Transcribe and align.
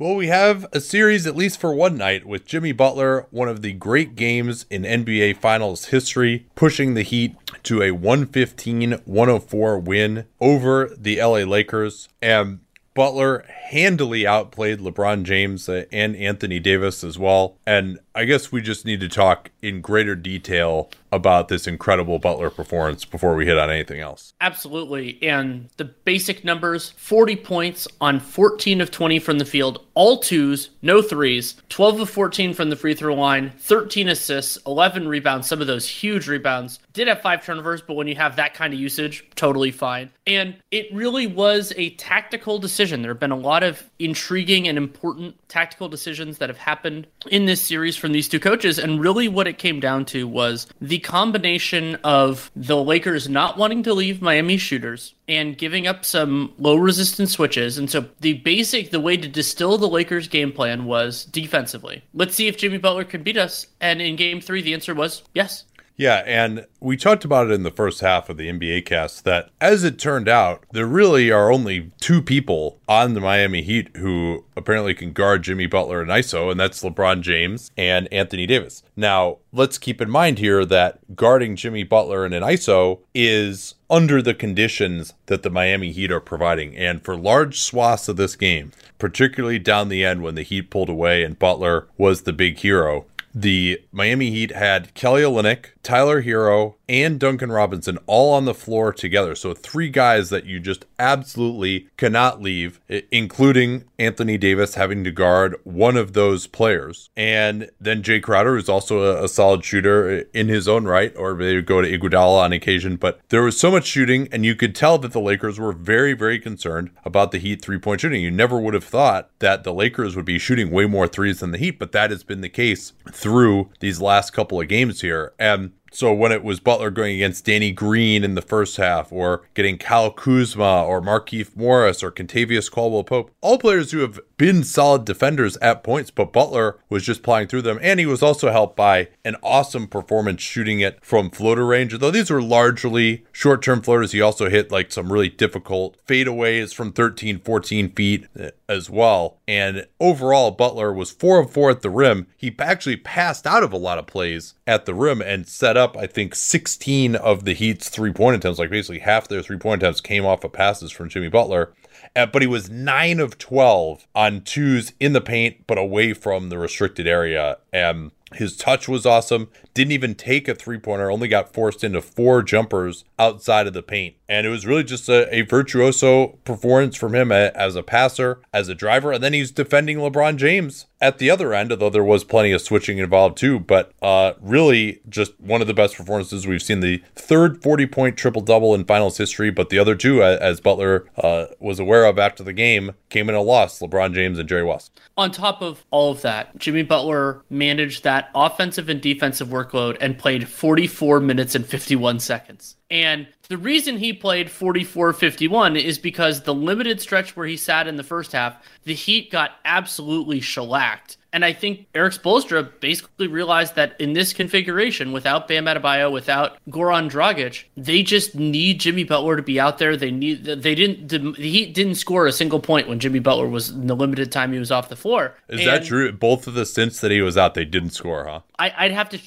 Well, 0.00 0.14
we 0.14 0.28
have 0.28 0.64
a 0.72 0.80
series, 0.80 1.26
at 1.26 1.34
least 1.34 1.58
for 1.58 1.74
one 1.74 1.96
night, 1.96 2.24
with 2.24 2.46
Jimmy 2.46 2.70
Butler, 2.70 3.26
one 3.32 3.48
of 3.48 3.62
the 3.62 3.72
great 3.72 4.14
games 4.14 4.64
in 4.70 4.82
NBA 4.82 5.38
Finals 5.38 5.86
history, 5.86 6.46
pushing 6.54 6.94
the 6.94 7.02
Heat 7.02 7.34
to 7.64 7.82
a 7.82 7.90
115 7.90 8.92
104 9.04 9.78
win 9.80 10.26
over 10.40 10.94
the 10.96 11.20
LA 11.20 11.38
Lakers. 11.38 12.08
And 12.22 12.60
Butler 12.94 13.44
handily 13.48 14.24
outplayed 14.24 14.78
LeBron 14.78 15.24
James 15.24 15.68
uh, 15.68 15.86
and 15.90 16.14
Anthony 16.14 16.60
Davis 16.60 17.02
as 17.02 17.18
well. 17.18 17.56
And 17.66 17.98
I 18.18 18.24
guess 18.24 18.50
we 18.50 18.62
just 18.62 18.84
need 18.84 18.98
to 18.98 19.08
talk 19.08 19.52
in 19.62 19.80
greater 19.80 20.16
detail 20.16 20.90
about 21.12 21.46
this 21.46 21.68
incredible 21.68 22.18
Butler 22.18 22.50
performance 22.50 23.04
before 23.04 23.36
we 23.36 23.46
hit 23.46 23.58
on 23.58 23.70
anything 23.70 24.00
else. 24.00 24.34
Absolutely. 24.40 25.22
And 25.22 25.68
the 25.76 25.84
basic 25.84 26.44
numbers 26.44 26.90
40 26.96 27.36
points 27.36 27.86
on 28.00 28.18
14 28.18 28.80
of 28.80 28.90
20 28.90 29.20
from 29.20 29.38
the 29.38 29.44
field, 29.44 29.84
all 29.94 30.18
twos, 30.18 30.70
no 30.82 31.00
threes, 31.00 31.54
12 31.68 32.00
of 32.00 32.10
14 32.10 32.54
from 32.54 32.70
the 32.70 32.76
free 32.76 32.94
throw 32.94 33.14
line, 33.14 33.52
13 33.58 34.08
assists, 34.08 34.58
11 34.66 35.06
rebounds, 35.06 35.46
some 35.48 35.60
of 35.60 35.68
those 35.68 35.88
huge 35.88 36.28
rebounds. 36.28 36.80
Did 36.92 37.06
have 37.06 37.22
five 37.22 37.44
turnovers, 37.44 37.82
but 37.82 37.94
when 37.94 38.08
you 38.08 38.16
have 38.16 38.34
that 38.36 38.54
kind 38.54 38.74
of 38.74 38.80
usage, 38.80 39.24
totally 39.36 39.70
fine. 39.70 40.10
And 40.26 40.56
it 40.72 40.92
really 40.92 41.28
was 41.28 41.72
a 41.76 41.90
tactical 41.90 42.58
decision. 42.58 43.02
There 43.02 43.12
have 43.12 43.20
been 43.20 43.30
a 43.30 43.36
lot 43.36 43.62
of 43.62 43.88
intriguing 44.00 44.66
and 44.66 44.76
important 44.76 45.36
tactical 45.48 45.88
decisions 45.88 46.38
that 46.38 46.48
have 46.48 46.58
happened 46.58 47.06
in 47.30 47.46
this 47.46 47.62
series 47.62 47.96
from 48.08 48.14
these 48.14 48.28
two 48.28 48.40
coaches. 48.40 48.78
And 48.78 49.02
really, 49.02 49.28
what 49.28 49.46
it 49.46 49.58
came 49.58 49.80
down 49.80 50.06
to 50.06 50.26
was 50.26 50.66
the 50.80 50.98
combination 51.00 51.96
of 51.96 52.50
the 52.56 52.82
Lakers 52.82 53.28
not 53.28 53.58
wanting 53.58 53.82
to 53.82 53.92
leave 53.92 54.22
Miami 54.22 54.56
shooters 54.56 55.12
and 55.28 55.58
giving 55.58 55.86
up 55.86 56.06
some 56.06 56.54
low 56.58 56.76
resistance 56.76 57.32
switches. 57.32 57.76
And 57.76 57.90
so, 57.90 58.06
the 58.20 58.32
basic, 58.32 58.90
the 58.90 58.98
way 58.98 59.18
to 59.18 59.28
distill 59.28 59.76
the 59.76 59.86
Lakers' 59.86 60.26
game 60.26 60.52
plan 60.52 60.86
was 60.86 61.26
defensively. 61.26 62.02
Let's 62.14 62.34
see 62.34 62.48
if 62.48 62.56
Jimmy 62.56 62.78
Butler 62.78 63.04
can 63.04 63.22
beat 63.22 63.36
us. 63.36 63.66
And 63.78 64.00
in 64.00 64.16
game 64.16 64.40
three, 64.40 64.62
the 64.62 64.72
answer 64.72 64.94
was 64.94 65.22
yes. 65.34 65.64
Yeah, 65.98 66.22
and 66.26 66.64
we 66.78 66.96
talked 66.96 67.24
about 67.24 67.48
it 67.48 67.52
in 67.52 67.64
the 67.64 67.72
first 67.72 68.02
half 68.02 68.28
of 68.28 68.36
the 68.36 68.48
NBA 68.48 68.86
cast 68.86 69.24
that 69.24 69.50
as 69.60 69.82
it 69.82 69.98
turned 69.98 70.28
out, 70.28 70.64
there 70.70 70.86
really 70.86 71.32
are 71.32 71.50
only 71.50 71.90
two 72.00 72.22
people 72.22 72.78
on 72.88 73.14
the 73.14 73.20
Miami 73.20 73.62
Heat 73.62 73.96
who 73.96 74.44
apparently 74.56 74.94
can 74.94 75.12
guard 75.12 75.42
Jimmy 75.42 75.66
Butler 75.66 76.00
and 76.00 76.08
ISO, 76.08 76.52
and 76.52 76.60
that's 76.60 76.84
LeBron 76.84 77.22
James 77.22 77.72
and 77.76 78.06
Anthony 78.12 78.46
Davis. 78.46 78.84
Now, 78.94 79.38
let's 79.52 79.76
keep 79.76 80.00
in 80.00 80.08
mind 80.08 80.38
here 80.38 80.64
that 80.66 81.16
guarding 81.16 81.56
Jimmy 81.56 81.82
Butler 81.82 82.24
in 82.24 82.32
an 82.32 82.44
ISO 82.44 83.00
is 83.12 83.74
under 83.90 84.22
the 84.22 84.34
conditions 84.34 85.14
that 85.26 85.42
the 85.42 85.50
Miami 85.50 85.90
Heat 85.90 86.12
are 86.12 86.20
providing. 86.20 86.76
And 86.76 87.02
for 87.02 87.16
large 87.16 87.58
swaths 87.58 88.08
of 88.08 88.16
this 88.16 88.36
game, 88.36 88.70
particularly 89.00 89.58
down 89.58 89.88
the 89.88 90.04
end 90.04 90.22
when 90.22 90.36
the 90.36 90.42
Heat 90.42 90.70
pulled 90.70 90.90
away 90.90 91.24
and 91.24 91.36
Butler 91.36 91.88
was 91.96 92.22
the 92.22 92.32
big 92.32 92.58
hero, 92.58 93.06
the 93.34 93.80
Miami 93.92 94.30
Heat 94.30 94.52
had 94.52 94.94
Kelly 94.94 95.22
Olynyk, 95.22 95.70
Tyler 95.88 96.22
Herro, 96.22 96.74
and 96.86 97.18
Duncan 97.18 97.50
Robinson 97.50 97.98
all 98.06 98.34
on 98.34 98.44
the 98.44 98.52
floor 98.52 98.92
together. 98.92 99.34
So 99.34 99.54
three 99.54 99.88
guys 99.88 100.28
that 100.28 100.44
you 100.44 100.60
just 100.60 100.84
absolutely 100.98 101.88
cannot 101.96 102.42
leave, 102.42 102.78
including 103.10 103.84
Anthony 103.98 104.36
Davis 104.36 104.74
having 104.74 105.02
to 105.04 105.10
guard 105.10 105.56
one 105.64 105.96
of 105.96 106.12
those 106.12 106.46
players. 106.46 107.08
And 107.16 107.70
then 107.80 108.02
Jae 108.02 108.22
Crowder, 108.22 108.54
who's 108.54 108.68
also 108.68 109.00
a, 109.00 109.24
a 109.24 109.28
solid 109.28 109.64
shooter 109.64 110.26
in 110.34 110.48
his 110.48 110.68
own 110.68 110.84
right, 110.84 111.16
or 111.16 111.32
they 111.32 111.54
would 111.54 111.64
go 111.64 111.80
to 111.80 111.90
Iguodala 111.90 112.42
on 112.42 112.52
occasion. 112.52 112.96
But 112.96 113.20
there 113.30 113.42
was 113.42 113.58
so 113.58 113.70
much 113.70 113.86
shooting, 113.86 114.28
and 114.30 114.44
you 114.44 114.54
could 114.54 114.74
tell 114.74 114.98
that 114.98 115.12
the 115.12 115.20
Lakers 115.20 115.58
were 115.58 115.72
very, 115.72 116.12
very 116.12 116.38
concerned 116.38 116.90
about 117.06 117.32
the 117.32 117.38
Heat 117.38 117.62
three 117.62 117.78
point 117.78 118.02
shooting. 118.02 118.20
You 118.20 118.30
never 118.30 118.60
would 118.60 118.74
have 118.74 118.84
thought 118.84 119.30
that 119.38 119.64
the 119.64 119.72
Lakers 119.72 120.16
would 120.16 120.26
be 120.26 120.38
shooting 120.38 120.70
way 120.70 120.84
more 120.84 121.08
threes 121.08 121.40
than 121.40 121.52
the 121.52 121.58
Heat, 121.58 121.78
but 121.78 121.92
that 121.92 122.10
has 122.10 122.24
been 122.24 122.42
the 122.42 122.50
case 122.50 122.92
through 123.10 123.70
these 123.80 124.02
last 124.02 124.34
couple 124.34 124.60
of 124.60 124.68
games 124.68 125.00
here. 125.00 125.32
And 125.38 125.72
so 125.90 126.12
when 126.12 126.32
it 126.32 126.44
was 126.44 126.60
Butler 126.60 126.90
going 126.90 127.16
against 127.16 127.44
Danny 127.44 127.70
Green 127.70 128.24
in 128.24 128.34
the 128.34 128.42
first 128.42 128.76
half, 128.76 129.12
or 129.12 129.42
getting 129.54 129.78
Kyle 129.78 130.10
Kuzma, 130.10 130.84
or 130.84 131.00
Markieff 131.00 131.56
Morris, 131.56 132.02
or 132.02 132.10
Kentavious 132.10 132.70
Caldwell 132.70 133.04
Pope, 133.04 133.30
all 133.40 133.58
players 133.58 133.90
who 133.90 133.98
have 134.00 134.20
been 134.36 134.62
solid 134.62 135.04
defenders 135.04 135.56
at 135.58 135.82
points, 135.82 136.10
but 136.10 136.32
Butler 136.32 136.78
was 136.88 137.04
just 137.04 137.22
plying 137.22 137.48
through 137.48 137.62
them, 137.62 137.78
and 137.82 137.98
he 137.98 138.06
was 138.06 138.22
also 138.22 138.50
helped 138.50 138.76
by 138.76 139.08
an 139.24 139.36
awesome 139.42 139.86
performance 139.86 140.42
shooting 140.42 140.80
it 140.80 141.04
from 141.04 141.30
floater 141.30 141.66
range. 141.66 141.98
Though 141.98 142.10
these 142.10 142.30
were 142.30 142.42
largely 142.42 143.24
short-term 143.32 143.82
floaters, 143.82 144.12
he 144.12 144.20
also 144.20 144.48
hit 144.48 144.70
like 144.70 144.92
some 144.92 145.12
really 145.12 145.28
difficult 145.28 145.96
fadeaways 146.06 146.74
from 146.74 146.92
13, 146.92 147.40
14 147.40 147.90
feet 147.90 148.26
eh, 148.38 148.50
as 148.68 148.88
well. 148.88 149.38
And 149.48 149.86
overall, 149.98 150.50
Butler 150.50 150.92
was 150.92 151.10
four 151.10 151.40
of 151.40 151.50
four 151.50 151.70
at 151.70 151.82
the 151.82 151.90
rim. 151.90 152.26
He 152.36 152.54
actually 152.58 152.96
passed 152.96 153.46
out 153.46 153.62
of 153.62 153.72
a 153.72 153.78
lot 153.78 153.98
of 153.98 154.06
plays 154.06 154.54
at 154.66 154.84
the 154.84 154.94
rim 154.94 155.22
and 155.22 155.48
set 155.48 155.76
up, 155.78 155.96
I 155.96 156.06
think, 156.06 156.34
16 156.34 157.16
of 157.16 157.44
the 157.44 157.54
Heat's 157.54 157.88
three 157.88 158.12
point 158.12 158.36
attempts. 158.36 158.58
Like 158.58 158.70
basically 158.70 159.00
half 159.00 159.28
their 159.28 159.42
three 159.42 159.58
point 159.58 159.82
attempts 159.82 160.00
came 160.00 160.26
off 160.26 160.44
of 160.44 160.52
passes 160.52 160.92
from 160.92 161.08
Jimmy 161.08 161.28
Butler. 161.28 161.72
Uh, 162.14 162.26
but 162.26 162.42
he 162.42 162.48
was 162.48 162.70
9 162.70 163.20
of 163.20 163.38
12 163.38 164.06
on 164.14 164.40
twos 164.40 164.92
in 165.00 165.12
the 165.12 165.20
paint, 165.20 165.66
but 165.66 165.78
away 165.78 166.12
from 166.12 166.48
the 166.48 166.58
restricted 166.58 167.06
area. 167.06 167.58
And 167.72 168.12
his 168.34 168.56
touch 168.56 168.88
was 168.88 169.06
awesome. 169.06 169.48
Didn't 169.74 169.92
even 169.92 170.14
take 170.14 170.48
a 170.48 170.54
three 170.54 170.78
pointer, 170.78 171.10
only 171.10 171.28
got 171.28 171.52
forced 171.52 171.82
into 171.82 172.02
four 172.02 172.42
jumpers 172.42 173.04
outside 173.18 173.66
of 173.66 173.72
the 173.72 173.82
paint. 173.82 174.16
And 174.28 174.46
it 174.46 174.50
was 174.50 174.66
really 174.66 174.84
just 174.84 175.08
a, 175.08 175.32
a, 175.34 175.42
virtuoso 175.42 176.38
performance 176.44 176.96
from 176.96 177.14
him 177.14 177.32
as 177.32 177.74
a 177.74 177.82
passer, 177.82 178.40
as 178.52 178.68
a 178.68 178.74
driver. 178.74 179.12
And 179.12 179.24
then 179.24 179.32
he's 179.32 179.50
defending 179.50 179.98
LeBron 179.98 180.36
James 180.36 180.86
at 181.00 181.18
the 181.18 181.30
other 181.30 181.54
end, 181.54 181.70
although 181.70 181.90
there 181.90 182.04
was 182.04 182.24
plenty 182.24 182.52
of 182.52 182.60
switching 182.60 182.98
involved 182.98 183.36
too. 183.36 183.60
But 183.60 183.92
uh, 184.02 184.32
really, 184.40 185.00
just 185.08 185.38
one 185.40 185.60
of 185.60 185.66
the 185.66 185.74
best 185.74 185.96
performances 185.96 186.46
we've 186.46 186.62
seen. 186.62 186.80
The 186.80 187.02
third 187.14 187.62
40 187.62 187.86
point 187.86 188.16
triple 188.16 188.42
double 188.42 188.74
in 188.74 188.84
finals 188.84 189.18
history, 189.18 189.50
but 189.50 189.70
the 189.70 189.78
other 189.78 189.94
two, 189.94 190.22
as 190.22 190.60
Butler 190.60 191.06
uh, 191.16 191.46
was 191.58 191.78
aware 191.78 192.04
of 192.04 192.18
after 192.18 192.42
the 192.42 192.52
game, 192.52 192.92
came 193.08 193.28
in 193.28 193.34
a 193.34 193.42
loss 193.42 193.78
LeBron 193.80 194.14
James 194.14 194.38
and 194.38 194.48
Jerry 194.48 194.64
West. 194.64 195.00
On 195.16 195.30
top 195.30 195.62
of 195.62 195.84
all 195.90 196.12
of 196.12 196.22
that, 196.22 196.56
Jimmy 196.58 196.82
Butler 196.82 197.42
managed 197.50 198.04
that 198.04 198.30
offensive 198.34 198.88
and 198.88 199.00
defensive 199.00 199.48
workload 199.48 199.96
and 200.00 200.18
played 200.18 200.48
44 200.48 201.20
minutes 201.20 201.54
and 201.54 201.66
51 201.66 202.20
seconds. 202.20 202.76
And 202.90 203.26
the 203.48 203.56
reason 203.58 203.96
he 203.96 204.12
played 204.12 204.50
44 204.50 205.12
51 205.14 205.76
is 205.76 205.98
because 205.98 206.42
the 206.42 206.54
limited 206.54 207.00
stretch 207.00 207.34
where 207.34 207.46
he 207.46 207.56
sat 207.56 207.86
in 207.86 207.96
the 207.96 208.02
first 208.02 208.32
half, 208.32 208.62
the 208.84 208.94
Heat 208.94 209.30
got 209.30 209.52
absolutely 209.64 210.40
shellacked. 210.40 211.16
And 211.32 211.44
I 211.44 211.52
think 211.52 211.86
Erik 211.94 212.14
Spoelstra 212.14 212.68
basically 212.80 213.26
realized 213.26 213.74
that 213.74 214.00
in 214.00 214.14
this 214.14 214.32
configuration, 214.32 215.12
without 215.12 215.46
Bam 215.46 215.66
Adebayo, 215.66 216.10
without 216.10 216.58
Goran 216.70 217.10
Dragic, 217.10 217.64
they 217.76 218.02
just 218.02 218.34
need 218.34 218.80
Jimmy 218.80 219.04
Butler 219.04 219.36
to 219.36 219.42
be 219.42 219.60
out 219.60 219.76
there. 219.76 219.96
They 219.96 220.10
need 220.10 220.44
they 220.44 220.74
didn't 220.74 221.08
the 221.08 221.50
Heat 221.50 221.74
didn't 221.74 221.96
score 221.96 222.26
a 222.26 222.32
single 222.32 222.60
point 222.60 222.88
when 222.88 222.98
Jimmy 222.98 223.18
Butler 223.18 223.46
was 223.46 223.70
in 223.70 223.86
the 223.86 223.96
limited 223.96 224.32
time 224.32 224.52
he 224.52 224.58
was 224.58 224.70
off 224.70 224.88
the 224.88 224.96
floor. 224.96 225.34
Is 225.48 225.60
and 225.60 225.68
that 225.68 225.84
true? 225.84 226.10
Both 226.12 226.46
of 226.46 226.54
the 226.54 226.64
stints 226.64 227.00
that 227.00 227.10
he 227.10 227.20
was 227.20 227.36
out, 227.36 227.54
they 227.54 227.66
didn't 227.66 227.90
score, 227.90 228.24
huh? 228.24 228.40
I, 228.58 228.84
would 228.84 228.92
have 228.92 229.10
to 229.10 229.18